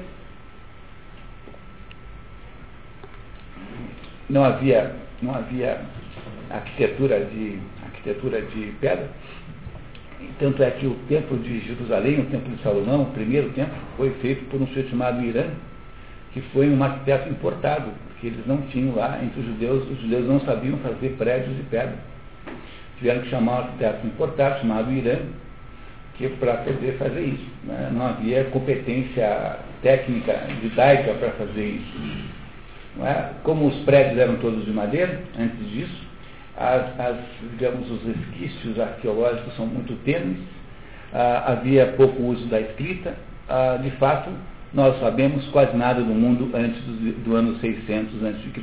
não 4.31 4.43
havia, 4.43 4.97
não 5.21 5.35
havia 5.35 5.83
arquitetura 6.51 7.27
de, 7.27 7.59
arquitetura 7.85 8.41
de 8.41 8.73
pedra. 8.81 9.11
Tanto 10.39 10.63
é 10.63 10.71
que 10.71 10.87
o 10.87 10.95
templo 11.09 11.39
de 11.39 11.61
Jerusalém, 11.61 12.21
o 12.21 12.27
templo 12.27 12.55
de 12.55 12.63
Salomão, 12.63 13.03
o 13.03 13.07
primeiro 13.13 13.51
templo, 13.51 13.75
foi 13.97 14.11
feito 14.21 14.45
por 14.51 14.61
um 14.61 14.67
sujeito 14.69 14.91
chamado 14.91 15.23
Irã, 15.25 15.45
que 16.33 16.41
foi 16.53 16.69
um 16.69 16.83
arquiteto 16.83 17.29
importado, 17.29 17.91
porque 18.09 18.29
eles 18.29 18.47
não 18.47 18.63
tinham 18.63 18.95
lá, 18.95 19.21
entre 19.23 19.41
os 19.41 19.47
judeus, 19.47 19.89
os 19.91 20.01
judeus 20.01 20.27
não 20.27 20.41
sabiam 20.41 20.79
fazer 20.79 21.11
prédios 21.19 21.57
de 21.57 21.63
pedra. 21.65 21.97
Tiveram 22.99 23.21
que 23.23 23.31
chamar 23.31 23.53
um 23.53 23.59
arquiteto 23.65 24.07
importado, 24.07 24.61
chamado 24.61 24.93
Irã, 24.93 25.19
que 26.17 26.29
para 26.29 26.59
poder 26.59 26.97
fazer 26.99 27.21
isso. 27.21 27.51
Né? 27.65 27.91
Não 27.93 28.07
havia 28.07 28.45
competência 28.45 29.59
técnica, 29.83 30.41
judaica 30.63 31.15
para 31.15 31.31
fazer 31.33 31.67
isso. 31.67 32.33
É? 33.01 33.31
Como 33.43 33.67
os 33.67 33.77
prédios 33.85 34.19
eram 34.19 34.37
todos 34.37 34.65
de 34.65 34.71
madeira, 34.71 35.21
antes 35.39 35.71
disso, 35.71 36.12
as, 36.57 37.01
as, 37.01 37.17
digamos, 37.53 37.91
os 37.91 38.03
resquícios 38.05 38.79
arqueológicos 38.79 39.55
são 39.57 39.67
muito 39.67 39.95
tênues, 40.05 40.39
ah, 41.13 41.53
havia 41.53 41.87
pouco 41.93 42.23
uso 42.23 42.47
da 42.47 42.61
escrita, 42.61 43.15
ah, 43.49 43.79
de 43.83 43.91
fato, 43.93 44.31
nós 44.73 44.99
sabemos 45.01 45.47
quase 45.49 45.77
nada 45.77 46.03
do 46.03 46.15
mundo 46.15 46.51
antes 46.55 46.81
do, 46.83 47.25
do 47.25 47.37
ano 47.37 47.59
600 47.59 48.25
a.C. 48.25 48.63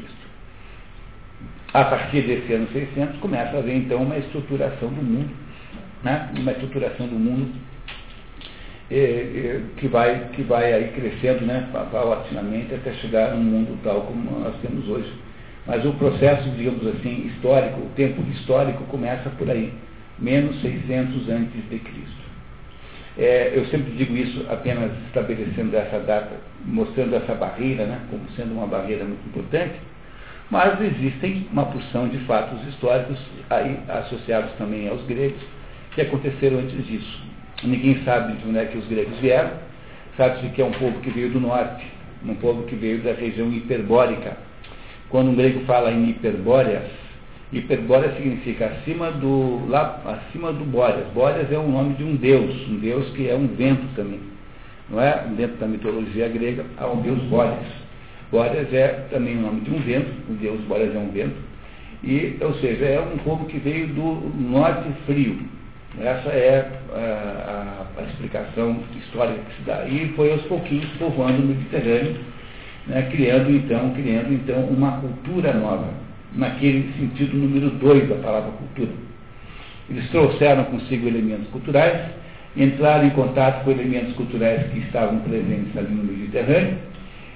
A 1.74 1.86
partir 1.86 2.22
desse 2.24 2.52
ano 2.53 2.68
600 2.72 3.20
começa 3.20 3.56
a 3.56 3.60
haver 3.60 3.76
então 3.76 4.02
uma 4.02 4.18
estruturação 4.18 4.90
do 4.90 5.03
mundo, 5.03 5.30
né? 6.03 6.30
uma 6.36 6.52
estruturação 6.52 7.07
do 7.07 7.16
mundo 7.16 7.53
que, 9.78 9.88
vai, 9.88 10.30
que 10.34 10.41
vai 10.41 10.74
aí 10.74 10.88
crescendo 10.94 11.45
né, 11.45 11.70
paulatinamente 11.91 12.74
até 12.74 12.91
chegar 12.94 13.36
num 13.36 13.44
mundo 13.44 13.80
tal 13.84 14.02
como 14.02 14.40
nós 14.40 14.56
temos 14.61 14.88
hoje. 14.90 15.14
Mas 15.70 15.86
o 15.86 15.94
processo, 15.94 16.50
digamos 16.58 16.84
assim, 16.88 17.28
histórico, 17.28 17.80
o 17.80 17.90
tempo 17.96 18.24
histórico 18.32 18.84
começa 18.86 19.30
por 19.30 19.48
aí, 19.48 19.72
menos 20.18 20.60
600 20.62 21.30
antes 21.30 21.70
de 21.70 21.78
Cristo. 21.78 22.24
É, 23.16 23.52
eu 23.54 23.64
sempre 23.68 23.91
digo 23.91 24.18
isso 24.18 24.44
apenas 24.50 24.91
estabelecendo 25.06 25.78
essa 25.78 26.00
data, 26.00 26.32
mostrando 26.66 27.16
essa 27.16 27.36
barreira 27.36 27.86
né, 27.86 28.00
como 28.10 28.24
sendo 28.36 28.54
uma 28.54 28.66
barreira 28.66 29.06
muito 29.06 29.24
importante, 29.28 29.76
mas 30.50 30.82
existem 30.82 31.46
uma 31.52 31.68
porção 31.68 32.08
de 32.08 32.18
fatos 32.26 32.68
históricos 32.68 33.20
aí 33.52 33.78
associados 33.90 34.52
também 34.54 34.90
aos 34.90 35.04
gregos 35.04 35.40
que 35.94 36.02
aconteceram 36.02 36.58
antes 36.58 36.84
disso. 36.88 37.22
Ninguém 37.62 38.04
sabe 38.04 38.34
de 38.38 38.50
onde 38.50 38.58
é 38.58 38.66
que 38.66 38.78
os 38.80 38.88
gregos 38.88 39.20
vieram. 39.20 39.52
Sabe-se 40.18 40.50
que 40.50 40.64
é 40.64 40.66
um 40.66 40.72
povo 40.72 41.00
que 41.02 41.12
veio 41.12 41.30
do 41.30 41.40
norte, 41.40 41.86
um 42.26 42.34
povo 42.34 42.64
que 42.64 42.76
veio 42.76 43.04
da 43.04 43.14
região 43.14 43.54
hiperbórica. 43.54 44.48
Quando 45.10 45.31
um 45.31 45.36
grego 45.36 45.61
fala 45.65 45.91
em 45.91 46.10
hiperbóreas, 46.10 46.90
hiperbórea 47.52 48.14
significa 48.15 48.68
acima 48.68 49.11
do, 49.11 49.68
lá, 49.68 50.02
acima 50.06 50.53
do 50.53 50.64
Bóreas. 50.65 51.07
Bóreas 51.14 51.52
é 51.52 51.57
o 51.57 51.68
nome 51.68 51.95
de 51.95 52.03
um 52.03 52.15
deus, 52.15 52.56
um 52.69 52.77
deus 52.77 53.10
que 53.11 53.27
é 53.30 53.36
um 53.36 53.48
vento 53.48 53.88
também. 53.95 54.19
Não 54.90 55.02
é? 55.02 55.26
Dentro 55.36 55.57
da 55.57 55.68
mitologia 55.68 56.27
grega 56.27 56.65
há 56.77 56.88
um 56.88 57.02
deus 57.02 57.19
Bóreas. 57.23 57.65
Bóreas 58.31 58.72
é 58.73 59.07
também 59.10 59.38
o 59.38 59.41
nome 59.41 59.61
de 59.61 59.72
um 59.72 59.80
vento, 59.80 60.11
o 60.30 60.34
deus 60.34 60.61
Bóreas 60.61 60.95
é 60.95 60.99
um 60.99 61.10
vento. 61.10 61.36
E, 62.03 62.38
ou 62.41 62.53
seja, 62.56 62.86
é 62.86 63.02
um 63.02 63.18
povo 63.18 63.45
que 63.45 63.57
veio 63.57 63.88
do 63.88 64.31
norte 64.40 64.88
frio, 65.06 65.38
essa 65.98 66.30
é 66.30 66.72
a, 66.94 66.98
a, 66.98 68.02
a, 68.02 68.03
explicação 68.03 68.80
histórica 68.98 69.40
que 69.40 69.56
se 69.56 69.61
dá. 69.64 69.86
E 69.86 70.14
foi 70.15 70.31
aos 70.31 70.44
pouquinhos 70.44 70.86
povoando 70.98 71.41
o 71.41 71.48
Mediterrâneo, 71.48 72.15
né, 72.90 73.03
criando, 73.11 73.52
então, 73.52 73.91
criando 73.91 74.34
então 74.34 74.60
uma 74.66 74.99
cultura 74.99 75.53
nova, 75.53 75.88
naquele 76.36 76.91
sentido 76.99 77.38
número 77.38 77.70
dois 77.72 78.07
da 78.10 78.16
palavra 78.16 78.52
cultura. 78.52 78.91
Eles 79.90 80.10
trouxeram 80.10 80.66
consigo 80.66 81.07
elementos 81.07 81.48
culturais, 81.49 82.11
entraram 82.57 83.07
em 83.07 83.11
contato 83.11 83.64
com 83.64 83.72
elementos 83.72 84.14
culturais 84.14 84.68
que 84.72 84.80
estavam 84.80 85.20
presentes 85.20 85.76
ali 85.78 85.94
no 85.94 86.03
Mediterrâneo, 86.03 86.78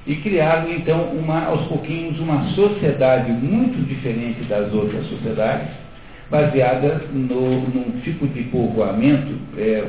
e 0.05 0.15
criaram 0.17 0.69
então 0.71 1.01
uma, 1.13 1.45
aos 1.45 1.65
pouquinhos 1.67 2.19
uma 2.19 2.49
sociedade 2.49 3.31
muito 3.31 3.81
diferente 3.87 4.43
das 4.43 4.73
outras 4.73 5.05
sociedades, 5.07 5.69
baseada 6.29 7.03
no, 7.13 7.61
num 7.69 8.01
tipo 8.03 8.27
de 8.27 8.43
povoamento 8.43 9.33
é, 9.57 9.85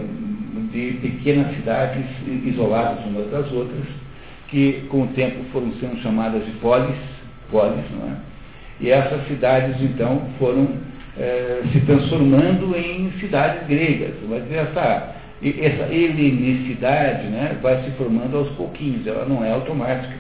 de 0.73 0.99
pequenas 1.01 1.55
cidades 1.57 2.05
isoladas 2.45 3.05
umas 3.07 3.31
das 3.31 3.51
outras, 3.51 3.85
que 4.55 4.87
com 4.89 5.03
o 5.03 5.07
tempo 5.09 5.43
foram 5.53 5.73
sendo 5.81 6.01
chamadas 6.01 6.47
de 6.47 6.53
polis, 6.53 6.95
polis 7.51 7.85
não 7.91 8.13
é? 8.13 8.17
e 8.81 8.89
essas 8.89 9.27
cidades 9.27 9.75
então 9.81 10.23
foram 10.39 10.69
é, 11.19 11.63
se 11.73 11.81
transformando 11.81 12.77
em 12.77 13.11
cidades 13.19 13.67
gregas. 13.67 14.15
Mas 14.29 14.45
essa, 14.53 15.17
essa 15.43 15.93
helenicidade 15.93 17.27
né, 17.27 17.59
vai 17.61 17.83
se 17.83 17.91
formando 17.97 18.37
aos 18.37 18.51
pouquinhos, 18.51 19.05
ela 19.07 19.25
não 19.25 19.45
é 19.45 19.51
automática. 19.51 20.15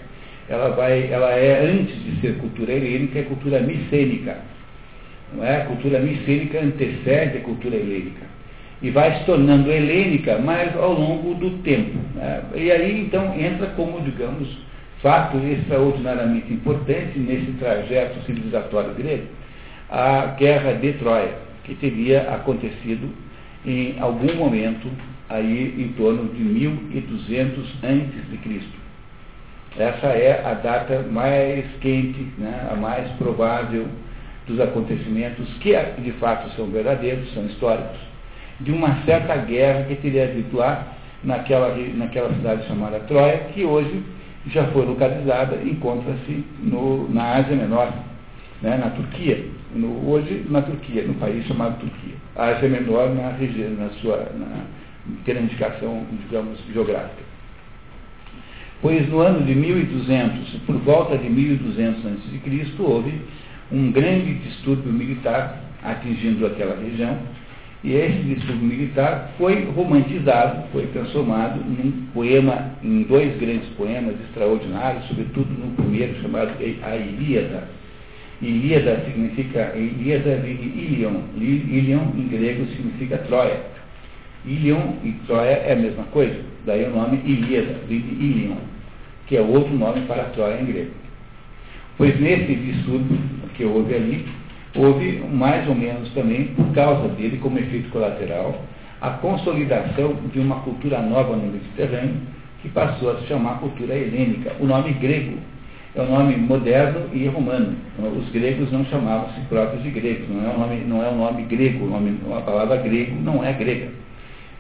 Ela, 0.49 0.71
vai, 0.71 1.09
ela 1.13 1.31
é, 1.31 1.71
antes 1.71 1.95
de 2.03 2.21
ser 2.21 2.39
cultura 2.39 2.73
helênica, 2.73 3.21
é 3.21 3.23
cultura 3.23 3.61
micênica 3.61 4.37
não 5.33 5.45
é? 5.45 5.63
A 5.63 5.65
cultura 5.67 5.99
micênica 6.01 6.61
antecede 6.61 7.39
a 7.39 7.41
cultura 7.41 7.77
helênica. 7.77 8.27
E 8.83 8.91
vai 8.91 9.19
se 9.19 9.25
tornando 9.25 9.71
helênica, 9.71 10.39
mas 10.39 10.77
ao 10.77 10.93
longo 10.93 11.35
do 11.35 11.63
tempo. 11.63 11.99
Né? 12.15 12.43
E 12.55 12.71
aí, 12.71 13.01
então, 13.01 13.35
entra 13.39 13.69
como, 13.69 14.01
digamos, 14.01 14.49
fato 15.01 15.37
extraordinariamente 15.39 16.53
importante 16.53 17.19
nesse 17.19 17.53
trajeto 17.59 18.21
civilizatório 18.25 18.95
grego, 18.95 19.27
a 19.91 20.27
guerra 20.39 20.73
de 20.73 20.95
Troia, 20.95 21.35
que 21.65 21.75
teria 21.75 22.23
acontecido 22.35 23.09
em 23.67 23.97
algum 24.01 24.35
momento 24.35 24.89
aí 25.29 25.75
em 25.79 25.89
torno 25.93 26.33
de 26.33 26.43
1200 26.43 27.85
antes 27.85 28.31
de 28.31 28.37
Cristo. 28.39 28.85
Essa 29.77 30.07
é 30.09 30.43
a 30.45 30.55
data 30.55 31.03
mais 31.11 31.65
quente, 31.81 32.27
né, 32.39 32.69
a 32.71 32.77
mais 32.77 33.11
provável 33.13 33.87
dos 34.47 34.61
acontecimentos 34.61 35.49
que 35.59 35.75
de 35.99 36.13
fato 36.13 36.49
são 36.55 36.67
verdadeiros, 36.67 37.33
são 37.35 37.45
históricos, 37.47 37.99
de 38.61 38.73
uma 38.73 39.03
certa 39.05 39.37
guerra 39.37 39.85
que 39.85 39.97
teria 39.97 40.25
havido 40.25 40.57
lá 40.57 40.95
naquela, 41.23 41.75
naquela 41.95 42.33
cidade 42.35 42.67
chamada 42.67 43.01
Troia, 43.01 43.39
que 43.53 43.65
hoje 43.65 44.03
já 44.49 44.67
foi 44.69 44.85
localizada, 44.85 45.57
encontra-se 45.65 46.45
na 47.11 47.37
Ásia 47.37 47.57
Menor, 47.57 47.93
né, 48.63 48.77
na 48.77 48.91
Turquia, 48.91 49.45
no, 49.75 50.09
hoje 50.09 50.45
na 50.49 50.63
Turquia, 50.63 51.03
no 51.03 51.15
país 51.15 51.47
chamado 51.47 51.81
Turquia. 51.81 52.15
A 52.37 52.49
Ásia 52.49 52.69
Menor 52.69 53.15
na 53.15 53.31
região, 53.31 53.71
na 53.71 53.89
sua, 54.01 54.29
na, 54.37 54.65
ter 55.25 55.37
indicação, 55.37 56.05
digamos, 56.23 56.59
geográfica. 56.73 57.25
Pois 58.83 59.09
no 59.09 59.21
ano 59.21 59.45
de 59.47 59.55
1200, 59.55 60.61
por 60.67 60.77
volta 60.77 61.17
de 61.17 61.29
1200 61.29 62.05
a.C., 62.05 62.83
houve 62.83 63.19
um 63.73 63.91
grande 63.91 64.35
distúrbio 64.35 64.93
militar 64.93 65.59
atingindo 65.83 66.47
aquela 66.47 66.79
região. 66.79 67.17
E 67.85 67.93
esse 67.93 68.19
distúrbio 68.23 68.67
militar 68.67 69.35
foi 69.37 69.63
romantizado, 69.77 70.65
foi 70.73 70.87
transformado 70.87 71.61
num 71.63 72.07
poema, 72.15 72.71
em 72.83 73.03
dois 73.03 73.37
grandes 73.37 73.69
poemas 73.77 74.15
extraordinários, 74.23 75.07
sobretudo 75.07 75.51
no 75.51 75.71
primeiro 75.77 76.19
chamado 76.23 76.53
A 76.83 76.97
Ilíada. 76.97 77.69
Ilíada 78.41 79.03
significa, 79.05 79.77
Ilíada 79.77 80.37
vem 80.37 80.57
de 80.57 80.67
Ilion. 80.67 81.21
Ilion 81.37 82.05
em 82.17 82.27
grego 82.29 82.65
significa 82.69 83.19
Troia. 83.19 83.61
Ilion 84.47 84.95
e 85.05 85.13
Troia 85.27 85.51
é 85.51 85.75
a 85.75 85.77
mesma 85.77 86.05
coisa, 86.05 86.41
daí 86.65 86.85
o 86.85 86.91
nome 86.91 87.21
Ilíada, 87.23 87.81
vem 87.87 88.01
de 88.01 88.15
Ilion, 88.15 88.57
que 89.27 89.37
é 89.37 89.43
outro 89.43 89.75
nome 89.75 90.01
para 90.07 90.25
Troia 90.31 90.59
em 90.59 90.65
grego. 90.65 90.91
Pois 91.99 92.19
nesse 92.19 92.55
distúrbio 92.55 93.19
que 93.55 93.65
houve 93.65 93.95
ali, 93.95 94.25
houve 94.75 95.23
mais 95.31 95.69
ou 95.69 95.75
menos 95.75 96.09
também, 96.11 96.49
por 96.49 96.73
causa 96.73 97.09
dele, 97.09 97.39
como 97.39 97.59
efeito 97.59 97.91
colateral, 97.91 98.63
a 99.01 99.11
consolidação 99.11 100.15
de 100.33 100.41
uma 100.41 100.61
cultura 100.61 101.01
nova 101.01 101.37
no 101.37 101.53
Mediterrâneo, 101.53 102.17
que 102.63 102.69
passou 102.71 103.11
a 103.11 103.17
se 103.19 103.27
chamar 103.27 103.61
cultura 103.61 103.95
helênica. 103.95 104.53
O 104.59 104.67
nome 104.67 104.93
grego 104.95 105.37
é 105.95 106.03
um 106.03 106.11
nome 106.11 106.37
moderno 106.37 107.03
e 107.13 107.27
romano. 107.29 107.77
Os 108.19 108.31
gregos 108.31 108.73
não 108.73 108.85
chamavam-se 108.87 109.41
próprios 109.43 109.83
de 109.83 109.91
gregos, 109.91 110.29
não 110.29 110.45
é 110.45 110.55
um 110.55 110.59
nome, 110.59 110.77
não 110.87 111.05
é 111.05 111.09
um 111.11 111.19
nome 111.19 111.43
grego, 111.45 111.87
nome, 111.87 112.19
a 112.35 112.41
palavra 112.41 112.77
grego 112.79 113.15
não 113.23 113.45
é 113.45 113.53
grega. 113.53 113.89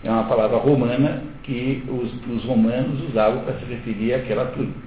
É 0.04 0.10
uma 0.10 0.24
palavra 0.24 0.58
romana 0.58 1.22
que 1.42 1.82
os, 1.88 2.12
os 2.36 2.44
romanos 2.44 3.02
usavam 3.08 3.42
para 3.42 3.54
se 3.54 3.64
referir 3.64 4.14
àquela 4.14 4.44
turma. 4.46 4.83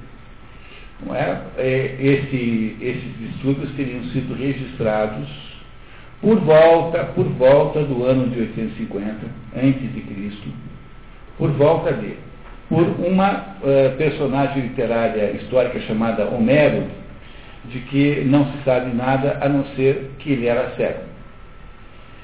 Não 1.05 1.15
é? 1.15 1.41
é? 1.57 1.95
Esse, 1.99 2.77
esses 2.81 3.17
distúrbios 3.19 3.71
teriam 3.75 4.03
sido 4.05 4.33
registrados 4.33 5.27
por 6.21 6.39
volta, 6.39 7.05
por 7.05 7.25
volta 7.25 7.83
do 7.83 8.03
ano 8.05 8.27
de 8.29 8.39
850 8.41 9.15
antes 9.55 9.93
de 9.93 10.01
Cristo, 10.01 10.49
por 11.37 11.51
volta 11.51 11.93
de, 11.93 12.15
por 12.67 12.83
uma 12.83 13.57
uh, 13.61 13.95
personagem 13.97 14.63
literária 14.63 15.31
histórica 15.31 15.79
chamada 15.81 16.25
Homero, 16.25 16.87
de 17.65 17.79
que 17.81 18.23
não 18.25 18.45
se 18.51 18.63
sabe 18.63 18.95
nada 18.95 19.37
a 19.41 19.49
não 19.49 19.63
ser 19.75 20.11
que 20.19 20.31
ele 20.31 20.47
era 20.47 20.71
cego. 20.75 21.01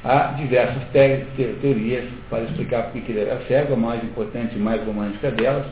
Há 0.04 0.34
diversas 0.38 0.84
te 0.91 1.45
teorias 1.62 2.06
para 2.30 2.44
explicar 2.44 2.84
por 2.84 3.02
que 3.02 3.12
ele 3.12 3.22
era 3.22 3.40
cego, 3.48 3.74
a 3.74 3.78
mais 3.78 4.04
importante 4.04 4.56
e 4.56 4.60
mais 4.60 4.84
romântica 4.84 5.32
delas 5.32 5.66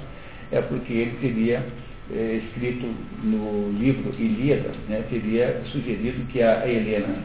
é 0.52 0.62
porque 0.62 0.94
ele 0.94 1.18
teria 1.22 1.64
é, 2.14 2.42
escrito 2.46 2.86
no 3.24 3.72
livro 3.80 4.14
Ilíada, 4.18 4.72
né, 4.90 5.04
teria 5.10 5.62
sugerido 5.72 6.26
que 6.32 6.42
a 6.42 6.68
Helena, 6.68 7.16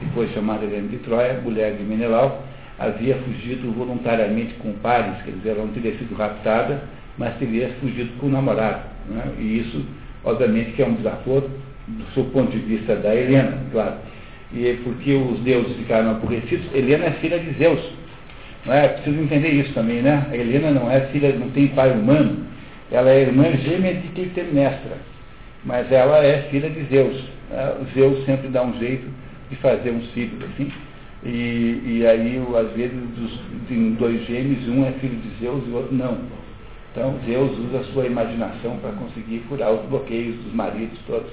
depois 0.00 0.32
chamada 0.32 0.64
Helena 0.64 0.88
de 0.88 0.98
Troia, 0.98 1.40
mulher 1.42 1.74
de 1.74 1.82
Menelau, 1.82 2.44
havia 2.78 3.16
fugido 3.16 3.70
voluntariamente 3.72 4.54
com 4.54 4.72
pares, 4.74 5.22
quer 5.22 5.32
dizer, 5.32 5.50
ela 5.50 5.64
não 5.66 5.72
teria 5.72 5.96
sido 5.98 6.14
raptada, 6.14 6.82
mas 7.18 7.36
teria 7.36 7.70
fugido 7.80 8.10
com 8.18 8.26
o 8.26 8.30
namorado. 8.30 8.82
Né, 9.08 9.22
e 9.38 9.58
isso, 9.58 9.84
obviamente, 10.24 10.72
que 10.72 10.82
é 10.82 10.86
um 10.86 10.94
desaforo 10.94 11.50
do 11.86 12.24
ponto 12.32 12.50
de 12.50 12.58
vista 12.58 12.96
da 12.96 13.14
Helena, 13.14 13.58
claro. 13.72 13.96
E 14.52 14.66
é 14.66 14.76
porque 14.82 15.12
os 15.14 15.38
deuses 15.40 15.76
ficaram 15.76 16.10
aborrecidos, 16.12 16.66
Helena 16.74 17.06
é 17.06 17.10
filha 17.12 17.38
de 17.38 17.52
Zeus. 17.58 17.80
Não 18.66 18.74
é? 18.74 18.88
Preciso 18.88 19.22
entender 19.22 19.48
isso 19.48 19.72
também, 19.72 20.02
né? 20.02 20.26
A 20.30 20.36
Helena 20.36 20.70
não 20.70 20.90
é 20.90 21.00
filha, 21.06 21.34
não 21.34 21.48
tem 21.50 21.68
pai 21.68 21.92
humano, 21.92 22.44
ela 22.90 23.10
é 23.10 23.22
irmã 23.22 23.52
gêmea 23.56 23.94
de 23.94 24.08
Clitemnestra, 24.08 24.96
mas 25.64 25.90
ela 25.92 26.24
é 26.24 26.42
filha 26.50 26.68
de 26.68 26.84
Zeus. 26.84 27.22
O 27.80 27.84
Zeus 27.94 28.24
sempre 28.24 28.48
dá 28.48 28.62
um 28.62 28.78
jeito 28.78 29.06
de 29.48 29.56
fazer 29.56 29.90
uns 29.90 30.06
filhos 30.10 30.42
assim. 30.44 30.70
E, 31.22 31.82
e 31.84 32.06
aí, 32.06 32.42
às 32.58 32.72
vezes, 32.72 32.96
dos, 33.16 33.40
de 33.68 33.90
dois 33.90 34.26
gêmeos, 34.26 34.66
um 34.68 34.86
é 34.86 34.92
filho 34.92 35.16
de 35.16 35.38
Zeus 35.38 35.62
e 35.66 35.70
o 35.70 35.76
outro 35.76 35.94
não. 35.94 36.18
Então, 36.92 37.18
Zeus 37.26 37.56
usa 37.58 37.80
a 37.80 37.84
sua 37.92 38.06
imaginação 38.06 38.76
para 38.78 38.90
conseguir 38.92 39.40
curar 39.48 39.72
os 39.72 39.84
bloqueios 39.86 40.34
dos 40.36 40.52
maridos 40.52 40.98
todos. 41.06 41.30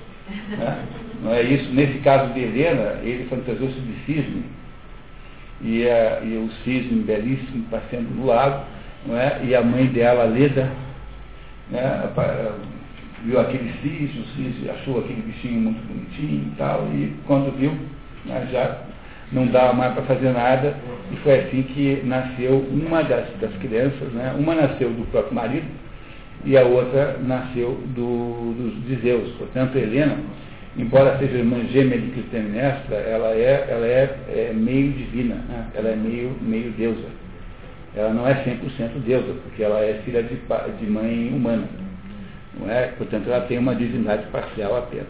Né? 0.50 0.86
Não 1.24 1.34
é 1.34 1.42
isso? 1.42 1.74
Nesse 1.74 1.98
caso 2.00 2.32
de 2.34 2.42
Helena, 2.42 3.00
ele 3.02 3.26
fantasiou-se 3.28 3.80
de 3.80 3.94
cisne. 4.06 4.44
E, 5.62 5.90
a, 5.90 6.22
e 6.22 6.38
o 6.38 6.48
cisne 6.64 7.02
belíssimo 7.02 7.64
passeando 7.72 8.10
no 8.14 8.28
lago, 8.28 8.64
não 9.08 9.18
é? 9.18 9.40
e 9.44 9.56
a 9.56 9.64
mãe 9.64 9.88
dela, 9.88 10.26
Leda, 10.26 10.72
né, 11.72 12.10
viu 13.24 13.40
aquele 13.40 13.72
cisne, 13.82 14.22
o 14.22 14.26
cisne 14.36 14.70
achou 14.70 15.00
aquele 15.00 15.22
bichinho 15.22 15.60
muito 15.62 15.86
bonitinho 15.88 16.52
e 16.52 16.56
tal, 16.58 16.88
e 16.94 17.14
quando 17.26 17.56
viu, 17.58 17.74
né, 18.26 18.48
já 18.52 18.82
não 19.32 19.48
dava 19.48 19.74
mais 19.74 19.94
para 19.94 20.04
fazer 20.04 20.32
nada, 20.32 20.76
e 21.12 21.16
foi 21.18 21.40
assim 21.40 21.64
que 21.64 22.02
nasceu 22.06 22.66
uma 22.72 23.04
das, 23.04 23.28
das 23.42 23.54
crianças, 23.58 24.12
né, 24.14 24.34
uma 24.38 24.56
nasceu 24.56 24.90
do 24.90 25.10
próprio 25.12 25.34
marido, 25.34 25.68
e 26.46 26.56
a 26.56 26.64
outra 26.64 27.18
nasceu 27.24 27.82
do, 27.96 28.54
do, 28.54 28.82
de 28.88 29.02
Zeus. 29.02 29.30
Portanto, 29.38 29.76
Helena, 29.76 30.18
embora 30.78 31.18
seja 31.18 31.40
irmã 31.40 31.66
gêmea 31.72 31.98
de 31.98 32.12
Clitemnestra, 32.12 32.96
ela 32.96 33.34
é, 33.34 33.68
ela 33.70 33.86
é, 33.86 34.18
é 34.30 34.54
meio 34.54 34.92
divina, 34.94 35.36
né? 35.36 35.66
ela 35.74 35.90
é 35.90 35.96
meio, 35.96 36.32
meio 36.42 36.72
deusa 36.72 37.27
ela 37.98 38.14
não 38.14 38.28
é 38.28 38.36
100% 38.44 39.00
deusa, 39.06 39.34
porque 39.44 39.64
ela 39.64 39.84
é 39.84 40.02
filha 40.06 40.22
de, 40.22 40.36
de 40.36 40.92
mãe 40.92 41.34
humana. 41.34 41.68
Não 42.60 42.70
é? 42.70 42.88
Portanto, 42.98 43.28
ela 43.28 43.42
tem 43.46 43.58
uma 43.58 43.74
divindade 43.74 44.28
parcial 44.28 44.78
apenas. 44.78 45.08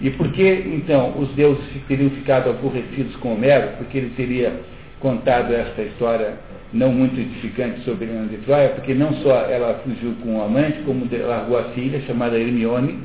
E 0.00 0.10
por 0.10 0.32
que, 0.32 0.42
então, 0.42 1.12
os 1.18 1.28
deuses 1.34 1.62
teriam 1.86 2.10
ficado 2.10 2.48
aborrecidos 2.48 3.14
com 3.16 3.34
Homero? 3.34 3.76
Porque 3.76 3.98
ele 3.98 4.14
teria 4.16 4.52
contado 5.00 5.52
esta 5.52 5.82
história 5.82 6.34
não 6.72 6.90
muito 6.90 7.20
edificante 7.20 7.80
sobre 7.82 8.06
Helena 8.06 8.28
de 8.28 8.38
Troia, 8.38 8.70
porque 8.70 8.94
não 8.94 9.12
só 9.16 9.42
ela 9.42 9.80
fugiu 9.84 10.14
com 10.22 10.38
o 10.38 10.42
amante, 10.42 10.78
como 10.86 11.06
largou 11.10 11.58
a 11.58 11.64
filha, 11.74 12.00
chamada 12.06 12.38
Hermione, 12.38 12.98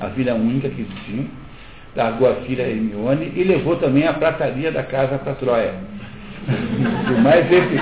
a 0.00 0.08
filha 0.10 0.34
única 0.34 0.70
que 0.70 0.80
existia, 0.80 1.26
largou 1.94 2.30
a 2.30 2.36
filha 2.36 2.62
Hermione 2.62 3.32
e 3.36 3.44
levou 3.44 3.76
também 3.76 4.06
a 4.06 4.14
prataria 4.14 4.72
da 4.72 4.82
casa 4.82 5.18
para 5.18 5.34
Troia. 5.34 5.74
mais 7.22 7.46
esse, 7.52 7.76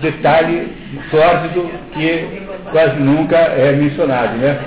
detalhe 0.00 0.68
sórdido 1.10 1.70
que 1.92 2.46
quase 2.70 2.98
nunca 3.00 3.36
é 3.36 3.72
mencionado, 3.72 4.36
né? 4.36 4.58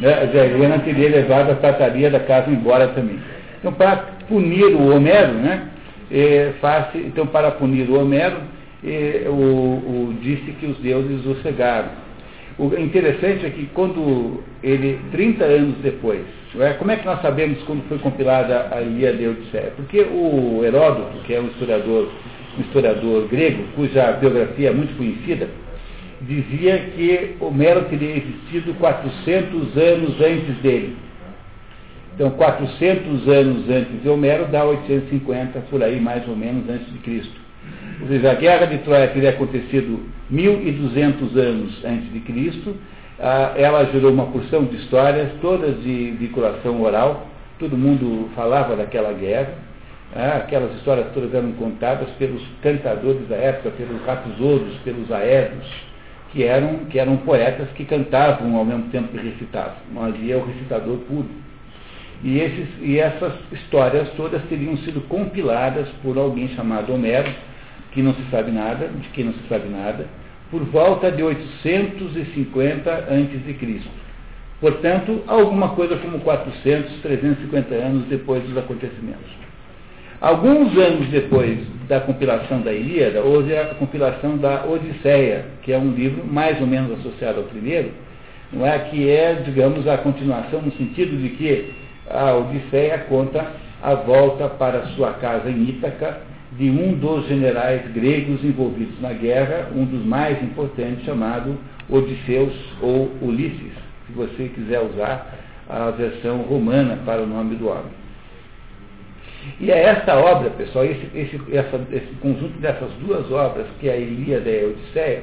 né? 0.00 0.14
A 0.14 0.46
Helena 0.46 0.78
teria 0.78 1.08
levado 1.08 1.52
a 1.52 1.54
trataria 1.56 2.10
da 2.10 2.20
casa 2.20 2.50
embora 2.50 2.88
também. 2.88 3.18
Então, 3.58 3.72
para 3.72 3.96
punir 4.28 4.66
o 4.66 4.94
Homero, 4.94 5.32
né? 5.32 5.68
É, 6.10 6.52
faz, 6.60 6.86
então, 6.94 7.26
para 7.26 7.50
punir 7.52 7.88
o 7.90 8.00
Homero, 8.00 8.36
é, 8.84 9.24
o, 9.26 9.32
o, 9.32 10.16
disse 10.20 10.52
que 10.52 10.66
os 10.66 10.78
deuses 10.78 11.26
o 11.26 11.34
cegaram. 11.42 11.88
O 12.58 12.66
interessante 12.78 13.44
é 13.44 13.50
que 13.50 13.66
quando 13.74 14.42
ele, 14.62 14.98
30 15.12 15.44
anos 15.44 15.76
depois, 15.82 16.22
é, 16.58 16.72
como 16.74 16.90
é 16.90 16.96
que 16.96 17.04
nós 17.04 17.20
sabemos 17.20 17.62
quando 17.64 17.86
foi 17.88 17.98
compilada 17.98 18.68
a 18.70 18.80
Ilíada 18.80 19.20
e 19.20 19.28
Odisseia? 19.28 19.72
Porque 19.76 20.00
o 20.00 20.62
Heródoto, 20.64 21.18
que 21.26 21.34
é 21.34 21.40
um 21.40 21.48
historiador 21.48 22.08
um 22.58 22.62
historiador 22.62 23.28
grego, 23.28 23.64
cuja 23.74 24.12
biografia 24.12 24.70
é 24.70 24.72
muito 24.72 24.96
conhecida, 24.96 25.48
dizia 26.22 26.78
que 26.94 27.36
Homero 27.40 27.82
teria 27.84 28.16
existido 28.16 28.74
400 28.74 29.76
anos 29.76 30.20
antes 30.20 30.56
dele. 30.62 30.96
Então, 32.14 32.30
400 32.30 33.28
anos 33.28 33.68
antes 33.68 34.02
de 34.02 34.08
Homero 34.08 34.46
dá 34.46 34.64
850, 34.64 35.60
por 35.70 35.82
aí 35.82 36.00
mais 36.00 36.26
ou 36.26 36.34
menos, 36.34 36.68
antes 36.68 36.90
de 36.90 36.98
Cristo. 37.00 37.34
Ou 38.00 38.08
seja, 38.08 38.30
a 38.30 38.34
guerra 38.34 38.66
de 38.66 38.78
Troia 38.78 39.08
teria 39.08 39.30
acontecido 39.30 40.00
1.200 40.32 41.36
anos 41.36 41.84
antes 41.84 42.12
de 42.12 42.20
Cristo. 42.20 42.74
Ah, 43.18 43.52
ela 43.56 43.84
gerou 43.86 44.12
uma 44.12 44.26
porção 44.26 44.64
de 44.64 44.76
histórias, 44.76 45.30
todas 45.40 45.82
de 45.82 46.12
vinculação 46.12 46.80
oral. 46.82 47.26
Todo 47.58 47.76
mundo 47.76 48.30
falava 48.34 48.76
daquela 48.76 49.12
guerra. 49.12 49.65
Ah, 50.14 50.36
aquelas 50.38 50.74
histórias 50.76 51.08
todas 51.12 51.34
eram 51.34 51.52
contadas 51.52 52.08
pelos 52.18 52.42
cantadores 52.62 53.28
da 53.28 53.36
época, 53.36 53.70
pelos 53.70 54.00
rapsouros, 54.04 54.74
pelos 54.84 55.10
aedos, 55.10 55.66
que 56.32 56.44
eram, 56.44 56.84
que 56.86 56.98
eram 56.98 57.16
poetas 57.18 57.68
que 57.70 57.84
cantavam 57.84 58.56
ao 58.56 58.64
mesmo 58.64 58.84
tempo 58.90 59.08
que 59.08 59.18
recitavam. 59.18 59.76
Não 59.92 60.04
havia 60.04 60.38
o 60.38 60.46
recitador 60.46 60.98
puro. 61.00 61.28
E, 62.22 62.38
esses, 62.38 62.68
e 62.80 62.98
essas 62.98 63.32
histórias 63.52 64.08
todas 64.16 64.42
teriam 64.44 64.76
sido 64.78 65.00
compiladas 65.08 65.88
por 66.02 66.16
alguém 66.16 66.48
chamado 66.48 66.94
Homero, 66.94 67.30
que 67.92 68.02
não 68.02 68.14
se 68.14 68.22
sabe 68.30 68.50
nada, 68.50 68.88
de 68.88 69.08
quem 69.08 69.24
não 69.24 69.32
se 69.32 69.48
sabe 69.48 69.68
nada, 69.68 70.06
por 70.50 70.62
volta 70.64 71.10
de 71.10 71.22
850 71.22 72.90
a.C. 72.90 73.80
Portanto, 74.60 75.22
alguma 75.26 75.70
coisa 75.70 75.96
como 75.96 76.20
400, 76.20 77.00
350 77.02 77.74
anos 77.74 78.06
depois 78.06 78.42
dos 78.44 78.56
acontecimentos. 78.56 79.45
Alguns 80.20 80.76
anos 80.78 81.08
depois 81.08 81.58
da 81.88 82.00
compilação 82.00 82.62
da 82.62 82.72
Ilíada, 82.72 83.20
houve 83.20 83.54
a 83.54 83.66
compilação 83.74 84.38
da 84.38 84.64
Odisseia, 84.64 85.44
que 85.62 85.72
é 85.72 85.78
um 85.78 85.90
livro 85.90 86.24
mais 86.26 86.58
ou 86.60 86.66
menos 86.66 86.98
associado 86.98 87.40
ao 87.40 87.44
primeiro, 87.44 87.90
não 88.50 88.66
é? 88.66 88.78
que 88.78 89.10
é, 89.10 89.34
digamos, 89.44 89.86
a 89.86 89.98
continuação 89.98 90.62
no 90.62 90.72
sentido 90.72 91.20
de 91.20 91.28
que 91.30 91.74
a 92.08 92.34
Odisseia 92.34 92.98
conta 93.08 93.46
a 93.82 93.94
volta 93.94 94.48
para 94.48 94.86
sua 94.96 95.12
casa 95.14 95.50
em 95.50 95.68
Ítaca 95.68 96.18
de 96.52 96.70
um 96.70 96.94
dos 96.94 97.28
generais 97.28 97.82
gregos 97.92 98.42
envolvidos 98.42 98.98
na 99.02 99.12
guerra, 99.12 99.68
um 99.74 99.84
dos 99.84 100.04
mais 100.04 100.42
importantes, 100.42 101.04
chamado 101.04 101.58
Odisseus 101.90 102.54
ou 102.80 103.10
Ulisses, 103.20 103.72
se 104.06 104.12
você 104.14 104.48
quiser 104.48 104.80
usar 104.80 105.34
a 105.68 105.90
versão 105.90 106.38
romana 106.38 106.98
para 107.04 107.22
o 107.22 107.26
nome 107.26 107.56
do 107.56 107.68
homem. 107.68 108.05
E 109.60 109.70
é 109.70 109.84
essa 109.84 110.16
obra, 110.16 110.50
pessoal, 110.50 110.84
esse, 110.84 111.10
esse, 111.14 111.40
essa, 111.52 111.80
esse 111.92 112.12
conjunto 112.20 112.58
dessas 112.58 112.90
duas 113.00 113.30
obras, 113.30 113.66
que 113.80 113.88
é 113.88 113.92
a 113.92 113.96
Ilíada 113.96 114.50
e 114.50 114.64
a 114.64 114.68
Odisseia, 114.68 115.22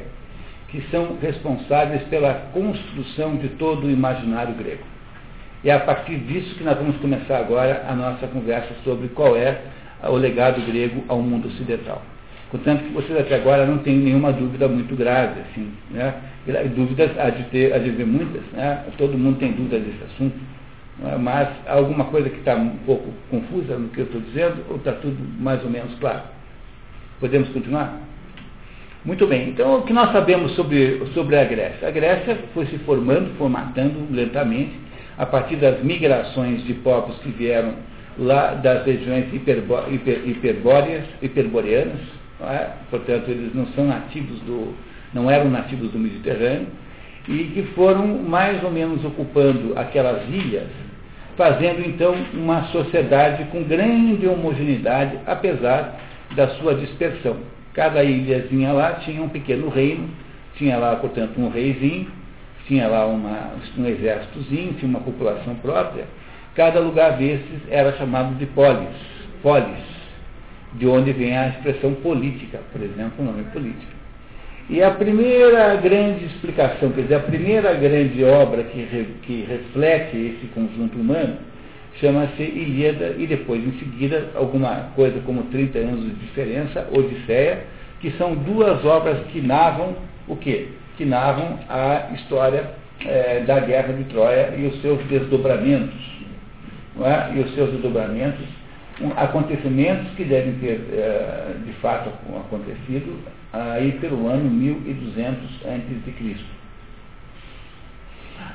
que 0.70 0.82
são 0.90 1.18
responsáveis 1.22 2.02
pela 2.04 2.34
construção 2.52 3.36
de 3.36 3.50
todo 3.50 3.86
o 3.86 3.91
imaginário 3.91 4.56
grego. 4.56 4.84
E 5.64 5.70
é 5.70 5.74
a 5.74 5.80
partir 5.80 6.18
disso 6.18 6.56
que 6.56 6.64
nós 6.64 6.78
vamos 6.78 6.98
começar 6.98 7.38
agora 7.38 7.86
a 7.88 7.94
nossa 7.94 8.28
conversa 8.28 8.74
sobre 8.84 9.08
qual 9.10 9.38
é 9.38 9.62
o 10.04 10.16
legado 10.16 10.60
grego 10.66 11.04
ao 11.08 11.22
mundo 11.22 11.48
ocidental. 11.48 12.02
Portanto, 12.52 12.84
vocês 12.94 13.18
até 13.18 13.36
agora 13.36 13.66
não 13.66 13.80
têm 13.80 13.98
nenhuma 13.98 14.32
dúvida 14.32 14.68
muito 14.68 14.95
grave, 14.95 15.41
assim, 15.41 15.72
né? 15.90 16.14
Dúvidas 16.76 17.12
há 17.18 17.30
de, 17.30 17.44
ter, 17.45 17.74
há 17.74 17.80
de 17.80 17.90
haver 17.90 18.06
muitas, 18.06 18.44
né? 18.52 18.84
Todo 18.98 19.18
mundo 19.18 19.40
tem 19.40 19.54
dúvidas 19.54 19.82
desse 19.82 20.04
assunto. 20.04 20.36
É? 21.02 21.18
Mas 21.18 21.49
alguma 21.68 22.06
coisa 22.06 22.30
que 22.30 22.40
está 22.40 22.56
um 22.56 22.78
pouco 22.86 23.11
confusa 23.30 23.78
no 23.78 23.90
que 23.90 23.99
eu 23.99 24.06
estou 24.06 24.22
dizendo, 24.22 24.64
ou 24.70 24.78
está 24.78 24.91
tudo 24.94 25.18
mais 25.40 25.64
ou 25.64 25.70
menos 25.70 25.94
claro? 25.99 26.22
Podemos 27.20 27.49
continuar? 27.49 27.99
Muito 29.06 29.28
bem, 29.28 29.49
então 29.49 29.80
o 29.80 29.82
que 29.82 29.91
nós 29.91 30.11
sabemos 30.11 30.53
sobre, 30.56 31.02
sobre 31.14 31.38
a 31.38 31.44
Grécia? 31.44 31.88
A 31.88 31.91
Grécia 31.91 32.38
foi 32.53 32.65
se 32.68 32.78
formando, 32.80 33.36
formatando 33.38 34.07
lentamente, 34.10 34.72
a 35.18 35.26
partir 35.26 35.57
das 35.57 35.84
migrações 35.84 36.64
de 36.64 36.74
povos 36.76 37.18
que 37.18 37.30
vieram 37.30 37.74
lá 38.18 38.53
das 38.53 38.86
regiões 38.86 39.34
hiper, 39.34 39.64
hiperbóreas, 40.26 41.03
hiperboreanas, 41.22 41.99
é? 42.41 42.70
portanto 42.90 43.30
eles 43.30 43.53
não 43.53 43.65
são 43.68 43.88
nativos 43.88 44.40
do, 44.41 44.74
não 45.14 45.30
eram 45.30 45.49
nativos 45.49 45.91
do 45.91 45.99
Mediterrâneo, 45.99 46.68
e 47.28 47.45
que 47.45 47.64
foram 47.74 48.08
mais 48.08 48.64
ou 48.64 48.72
menos 48.72 49.04
ocupando 49.06 49.78
aquelas 49.78 50.28
ilhas, 50.28 50.68
fazendo 51.38 51.88
então 51.88 52.16
uma 52.34 52.64
sociedade 52.66 53.45
com 53.45 53.64
grande 53.64 54.28
homogeneidade, 54.28 55.18
apesar 55.26 56.00
da 56.36 56.50
sua 56.56 56.76
dispersão. 56.76 57.38
Cada 57.74 58.04
ilhazinha 58.04 58.72
lá 58.72 58.94
tinha 59.04 59.22
um 59.22 59.30
pequeno 59.30 59.70
reino, 59.70 60.10
tinha 60.56 60.78
lá, 60.78 60.95
portanto, 60.98 61.40
um 61.40 61.50
reizinho, 61.50 62.08
tinha 62.68 62.88
lá 62.88 63.06
uma, 63.06 63.54
um 63.78 63.86
exércitozinho, 63.88 64.74
tinha 64.74 64.90
uma 64.90 65.00
população 65.00 65.56
própria. 65.56 66.06
Cada 66.56 66.80
lugar 66.80 67.18
desses 67.18 67.62
era 67.70 67.94
chamado 67.98 68.36
de 68.38 68.45
polis, 68.48 68.95
polis, 69.41 69.84
de 70.74 70.86
onde 70.86 71.12
vem 71.14 71.36
a 71.36 71.48
expressão 71.48 71.95
política, 71.95 72.60
por 72.72 72.82
exemplo, 72.82 73.14
o 73.20 73.24
nome 73.24 73.44
política. 73.45 74.03
E 74.69 74.81
a 74.81 74.91
primeira 74.91 75.76
grande 75.76 76.26
explicação, 76.26 76.91
quer 76.91 77.02
dizer, 77.02 77.15
a 77.15 77.19
primeira 77.19 77.73
grande 77.73 78.23
obra 78.23 78.64
que, 78.64 78.80
re, 78.80 79.07
que 79.23 79.45
reflete 79.48 80.15
esse 80.15 80.48
conjunto 80.53 80.98
humano, 80.98 81.35
chama-se 81.99 82.41
Ilíada, 82.41 83.15
e 83.18 83.27
depois, 83.27 83.61
em 83.61 83.77
seguida, 83.77 84.30
alguma 84.35 84.91
coisa 84.95 85.19
como 85.26 85.44
30 85.44 85.80
anos 85.80 86.03
de 86.03 86.11
diferença, 86.11 86.88
Odisseia, 86.91 87.65
que 87.99 88.11
são 88.11 88.35
duas 88.35 88.84
obras 88.85 89.18
que 89.31 89.41
narram 89.41 89.95
o 90.27 90.35
quê? 90.38 90.68
Que 90.98 91.06
narram 91.06 91.60
a 91.69 92.14
história 92.15 92.72
é, 93.06 93.41
da 93.41 93.60
guerra 93.60 93.94
de 93.94 94.06
Troia 94.06 94.53
e 94.57 94.65
os 94.65 94.81
seus 94.81 95.03
desdobramentos. 95.06 96.14
É? 97.02 97.35
E 97.35 97.40
os 97.41 97.53
seus 97.56 97.72
desdobramentos, 97.72 98.45
acontecimentos 99.15 100.11
que 100.15 100.24
devem 100.24 100.53
ter, 100.56 100.82
é, 100.94 101.56
de 101.65 101.74
fato, 101.74 102.10
acontecido 102.38 103.20
aí 103.52 103.91
pelo 103.94 104.28
ano 104.28 104.49
1200 104.49 105.65
a.C. 105.65 106.36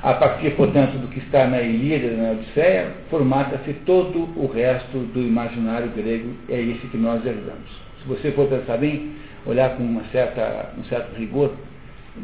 A 0.01 0.13
partir, 0.13 0.51
portanto, 0.51 0.97
do 0.97 1.07
que 1.07 1.19
está 1.19 1.47
na 1.47 1.61
Ilíada 1.61 2.05
e 2.05 2.17
na 2.17 2.31
Odisseia, 2.31 2.91
formata-se 3.09 3.73
todo 3.85 4.29
o 4.35 4.47
resto 4.47 4.97
do 4.97 5.21
imaginário 5.21 5.89
grego, 5.89 6.33
é 6.47 6.59
esse 6.61 6.87
que 6.87 6.97
nós 6.97 7.25
herdamos. 7.25 7.69
Se 8.01 8.07
você 8.07 8.31
for 8.31 8.47
pensar 8.47 8.77
bem, 8.77 9.13
olhar 9.45 9.75
com 9.75 9.83
uma 9.83 10.03
certa, 10.11 10.71
um 10.77 10.83
certo 10.85 11.15
rigor, 11.17 11.53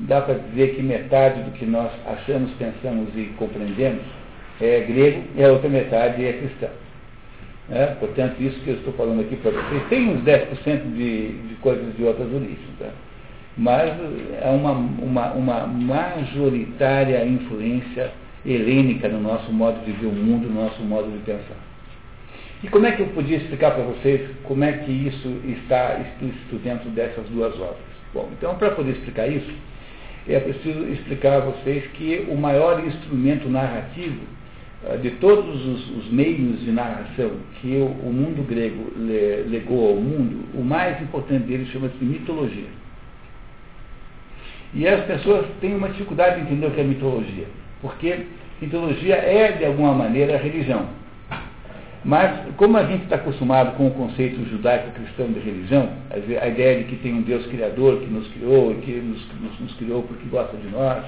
dá 0.08 0.22
para 0.22 0.36
dizer 0.36 0.76
que 0.76 0.82
metade 0.82 1.42
do 1.44 1.52
que 1.52 1.66
nós 1.66 1.92
achamos, 2.06 2.52
pensamos 2.54 3.10
e 3.16 3.34
compreendemos 3.38 4.04
é 4.62 4.82
grego 4.82 5.24
e 5.36 5.44
a 5.44 5.52
outra 5.52 5.70
metade 5.70 6.26
é 6.26 6.34
cristã. 6.34 6.68
É? 7.70 7.88
Portanto, 8.00 8.40
isso 8.40 8.60
que 8.62 8.70
eu 8.70 8.76
estou 8.76 8.94
falando 8.94 9.22
aqui 9.22 9.36
para 9.38 9.52
vocês 9.52 9.84
tem 9.90 10.10
uns 10.10 10.24
10% 10.24 10.94
de, 10.94 11.30
de 11.48 11.56
coisas 11.62 11.96
de 11.96 12.04
outras 12.04 12.32
origens. 12.32 12.60
Tá? 12.80 12.90
Mas 13.58 13.92
é 14.42 14.50
uma, 14.50 14.72
uma, 14.72 15.34
uma 15.34 15.68
majoritária 15.68 17.26
influência 17.26 18.12
helênica 18.46 19.08
no 19.08 19.20
nosso 19.20 19.52
modo 19.52 19.84
de 19.84 19.92
ver 19.94 20.06
o 20.06 20.12
mundo, 20.12 20.48
no 20.48 20.64
nosso 20.64 20.82
modo 20.84 21.10
de 21.10 21.18
pensar. 21.20 21.58
E 22.64 22.68
como 22.68 22.86
é 22.86 22.92
que 22.92 23.02
eu 23.02 23.08
podia 23.08 23.38
explicar 23.38 23.72
para 23.72 23.84
vocês 23.84 24.30
como 24.44 24.64
é 24.64 24.72
que 24.72 24.92
isso 24.92 25.40
está 25.46 26.00
explícito 26.00 26.58
dentro 26.58 26.90
dessas 26.92 27.26
duas 27.30 27.54
obras? 27.56 27.78
Bom, 28.14 28.30
então 28.38 28.56
para 28.56 28.72
poder 28.72 28.92
explicar 28.92 29.28
isso, 29.28 29.52
é 30.28 30.40
preciso 30.40 30.86
explicar 30.88 31.38
a 31.38 31.40
vocês 31.42 31.86
que 31.94 32.28
o 32.30 32.36
maior 32.36 32.84
instrumento 32.86 33.50
narrativo 33.50 34.22
de 35.02 35.12
todos 35.12 35.66
os, 35.66 35.98
os, 35.98 36.12
meios 36.12 36.62
de 36.62 36.72
narração 36.72 37.32
que 37.60 37.76
o, 37.76 37.86
o 37.86 38.14
mundo 38.14 38.46
grego 38.48 38.92
le, 38.96 39.44
legou 39.50 39.90
ao 39.90 39.96
mundo, 39.96 40.46
o 40.54 40.64
mais 40.64 41.02
importante 41.02 41.46
deles 41.46 41.70
chama-se 41.70 42.04
mitologia. 42.04 42.70
E 44.74 44.88
as 44.88 45.04
pessoas 45.06 45.48
têm 45.60 45.76
uma 45.76 45.90
dificuldade 45.90 46.36
de 46.36 46.42
entender 46.42 46.68
o 46.68 46.72
que 46.72 46.82
é 46.82 46.84
mitologia, 46.84 47.48
porque 47.82 48.26
mitologia 48.62 49.16
é, 49.16 49.54
de 49.54 49.66
alguma 49.66 49.94
maneira, 49.94 50.38
religião. 50.38 50.86
Mas, 52.04 52.40
como 52.56 52.78
a 52.78 52.84
gente 52.84 53.06
está 53.06 53.16
acostumado 53.16 53.76
com 53.78 53.88
o 53.88 53.92
conceito 53.92 54.48
judaico-cristão 54.48 55.26
de 55.32 55.40
religião, 55.40 55.90
a 56.12 56.48
ideia 56.48 56.78
de 56.78 56.84
que 56.84 56.98
tem 56.98 57.12
um 57.12 57.24
Deus 57.24 57.48
criador 57.48 58.00
que 58.02 58.06
nos 58.06 58.28
criou 58.28 58.76
que 58.76 58.92
nos, 58.92 59.26
nos, 59.42 59.60
nos 59.60 59.74
criou 59.78 60.04
porque 60.04 60.30
gosta 60.30 60.56
de 60.56 60.68
nós, 60.68 61.04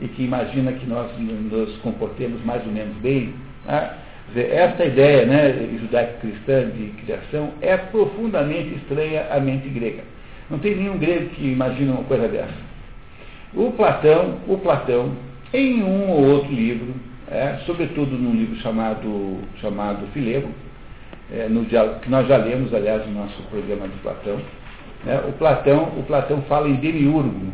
e 0.00 0.08
que 0.08 0.22
imagina 0.22 0.72
que 0.72 0.86
nós 0.86 1.10
nos 1.18 1.76
comportemos 1.78 2.44
mais 2.44 2.64
ou 2.66 2.72
menos 2.72 2.96
bem. 2.98 3.34
Né? 3.66 3.90
Esta 4.34 4.84
ideia 4.84 5.24
né, 5.24 5.78
judaico-cristã 5.80 6.68
de 6.70 6.88
criação 7.02 7.52
é 7.60 7.76
profundamente 7.76 8.74
estranha 8.74 9.26
à 9.30 9.40
mente 9.40 9.68
grega. 9.68 10.02
Não 10.50 10.58
tem 10.58 10.76
nenhum 10.76 10.98
grego 10.98 11.30
que 11.30 11.52
imagine 11.52 11.90
uma 11.90 12.04
coisa 12.04 12.28
dessa. 12.28 12.66
O 13.54 13.70
Platão, 13.72 14.38
o 14.46 14.58
Platão, 14.58 15.12
em 15.52 15.82
um 15.82 16.10
ou 16.10 16.24
outro 16.26 16.52
livro, 16.52 16.94
é, 17.30 17.58
sobretudo 17.64 18.16
num 18.16 18.32
livro 18.32 18.56
chamado, 18.56 19.38
chamado 19.60 20.06
Filebo, 20.12 20.48
é, 21.32 21.48
no, 21.48 21.64
que 21.64 22.10
nós 22.10 22.28
já 22.28 22.36
lemos, 22.36 22.72
aliás, 22.74 23.06
no 23.06 23.14
nosso 23.14 23.42
programa 23.44 23.88
de 23.88 23.96
Platão, 23.98 24.40
né, 25.04 25.20
o 25.28 25.32
Platão, 25.32 25.84
o 25.96 26.02
Platão 26.04 26.42
fala 26.42 26.68
em 26.68 26.74
demiurgo, 26.74 27.52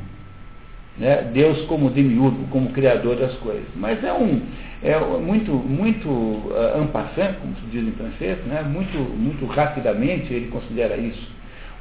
né? 0.98 1.30
Deus 1.32 1.62
como 1.66 1.90
demiurgo, 1.90 2.46
como 2.50 2.70
criador 2.70 3.16
das 3.16 3.34
coisas. 3.36 3.66
Mas 3.74 4.02
é 4.04 4.12
um 4.12 4.42
é 4.82 4.98
muito 4.98 5.52
muito 5.52 6.08
uh, 6.08 6.88
como 7.40 7.54
se 7.56 7.66
diz 7.70 7.86
em 7.86 7.92
francês, 7.92 8.38
né? 8.46 8.62
muito 8.62 8.98
muito 8.98 9.46
rapidamente 9.46 10.32
ele 10.32 10.48
considera 10.48 10.96
isso, 10.96 11.30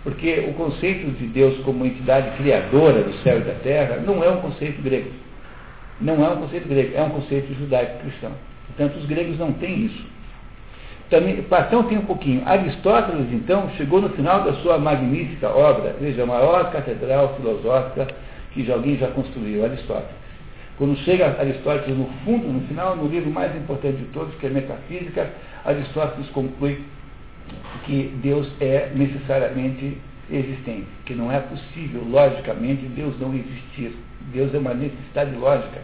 porque 0.03 0.45
o 0.47 0.53
conceito 0.53 1.09
de 1.17 1.25
Deus 1.27 1.57
como 1.63 1.85
entidade 1.85 2.37
criadora 2.37 3.03
do 3.03 3.13
céu 3.23 3.39
e 3.39 3.41
da 3.41 3.53
terra 3.55 3.97
não 4.05 4.23
é 4.23 4.29
um 4.29 4.41
conceito 4.41 4.81
grego. 4.81 5.09
Não 5.99 6.25
é 6.25 6.29
um 6.29 6.37
conceito 6.37 6.67
grego, 6.67 6.95
é 6.95 7.01
um 7.03 7.09
conceito 7.09 7.53
judaico-cristão. 7.53 8.31
Portanto, 8.67 8.97
os 8.97 9.05
gregos 9.05 9.37
não 9.37 9.53
têm 9.53 9.85
isso. 9.85 10.03
Também, 11.11 11.41
Platão 11.43 11.83
tem 11.83 11.97
um 11.97 12.05
pouquinho. 12.05 12.41
Aristóteles, 12.45 13.31
então, 13.31 13.69
chegou 13.77 14.01
no 14.01 14.09
final 14.09 14.43
da 14.43 14.53
sua 14.61 14.79
magnífica 14.79 15.49
obra, 15.49 15.95
veja, 15.99 16.23
a 16.23 16.25
maior 16.25 16.71
catedral 16.71 17.35
filosófica 17.35 18.07
que 18.51 18.69
alguém 18.71 18.97
já 18.97 19.07
construiu, 19.07 19.63
Aristóteles. 19.63 20.21
Quando 20.77 20.97
chega 20.99 21.39
Aristóteles 21.39 21.97
no 21.97 22.05
fundo, 22.25 22.47
no 22.47 22.67
final, 22.67 22.95
no 22.95 23.07
livro 23.07 23.29
mais 23.29 23.55
importante 23.55 23.97
de 23.97 24.05
todos, 24.05 24.33
que 24.35 24.47
é 24.47 24.49
Metafísica, 24.49 25.29
Aristóteles 25.63 26.27
conclui 26.29 26.81
que 27.85 28.11
Deus 28.21 28.49
é 28.59 28.91
necessariamente 28.95 29.97
existente, 30.29 30.87
que 31.05 31.13
não 31.13 31.31
é 31.31 31.39
possível, 31.39 32.03
logicamente, 32.09 32.85
Deus 32.87 33.19
não 33.19 33.33
existir. 33.33 33.95
Deus 34.33 34.53
é 34.53 34.57
uma 34.57 34.73
necessidade 34.73 35.35
lógica. 35.35 35.81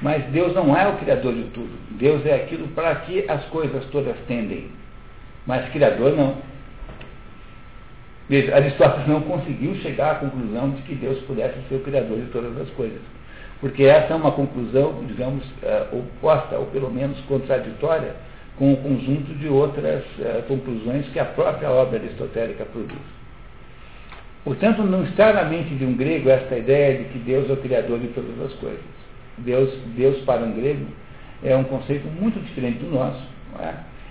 Mas 0.00 0.24
Deus 0.26 0.54
não 0.54 0.76
é 0.76 0.86
o 0.86 0.96
criador 0.98 1.34
de 1.34 1.44
tudo. 1.50 1.70
Deus 1.92 2.24
é 2.24 2.34
aquilo 2.34 2.68
para 2.68 2.94
que 2.96 3.24
as 3.28 3.44
coisas 3.46 3.84
todas 3.86 4.16
tendem. 4.28 4.66
Mas 5.46 5.68
criador 5.70 6.16
não. 6.16 6.36
Veja, 8.28 8.54
Aristóteles 8.54 9.08
não 9.08 9.22
conseguiu 9.22 9.74
chegar 9.76 10.12
à 10.12 10.14
conclusão 10.16 10.70
de 10.70 10.82
que 10.82 10.94
Deus 10.94 11.18
pudesse 11.22 11.56
ser 11.68 11.76
o 11.76 11.80
criador 11.80 12.18
de 12.18 12.26
todas 12.26 12.60
as 12.60 12.68
coisas. 12.70 13.00
Porque 13.60 13.84
essa 13.84 14.12
é 14.12 14.16
uma 14.16 14.32
conclusão, 14.32 15.02
digamos, 15.06 15.44
uh, 15.62 15.98
oposta, 15.98 16.56
ou 16.56 16.66
pelo 16.66 16.90
menos 16.90 17.18
contraditória, 17.22 18.14
com 18.58 18.72
o 18.72 18.76
conjunto 18.76 19.34
de 19.34 19.48
outras 19.48 20.04
uh, 20.18 20.42
conclusões 20.46 21.06
que 21.08 21.18
a 21.18 21.24
própria 21.24 21.70
obra 21.70 21.98
aristotélica 21.98 22.64
produz. 22.66 23.00
Portanto, 24.44 24.82
não 24.82 25.04
está 25.04 25.32
na 25.32 25.44
mente 25.44 25.74
de 25.74 25.84
um 25.84 25.94
grego 25.94 26.28
esta 26.28 26.56
ideia 26.56 26.98
de 26.98 27.04
que 27.04 27.18
Deus 27.18 27.48
é 27.48 27.52
o 27.52 27.56
criador 27.56 27.98
de 27.98 28.08
todas 28.08 28.40
as 28.42 28.52
coisas. 28.58 28.80
Deus, 29.38 29.72
Deus 29.96 30.18
para 30.24 30.42
um 30.42 30.52
grego, 30.52 30.86
é 31.42 31.56
um 31.56 31.64
conceito 31.64 32.06
muito 32.08 32.38
diferente 32.40 32.78
do 32.78 32.90
nosso. 32.90 33.22
É? 33.60 33.74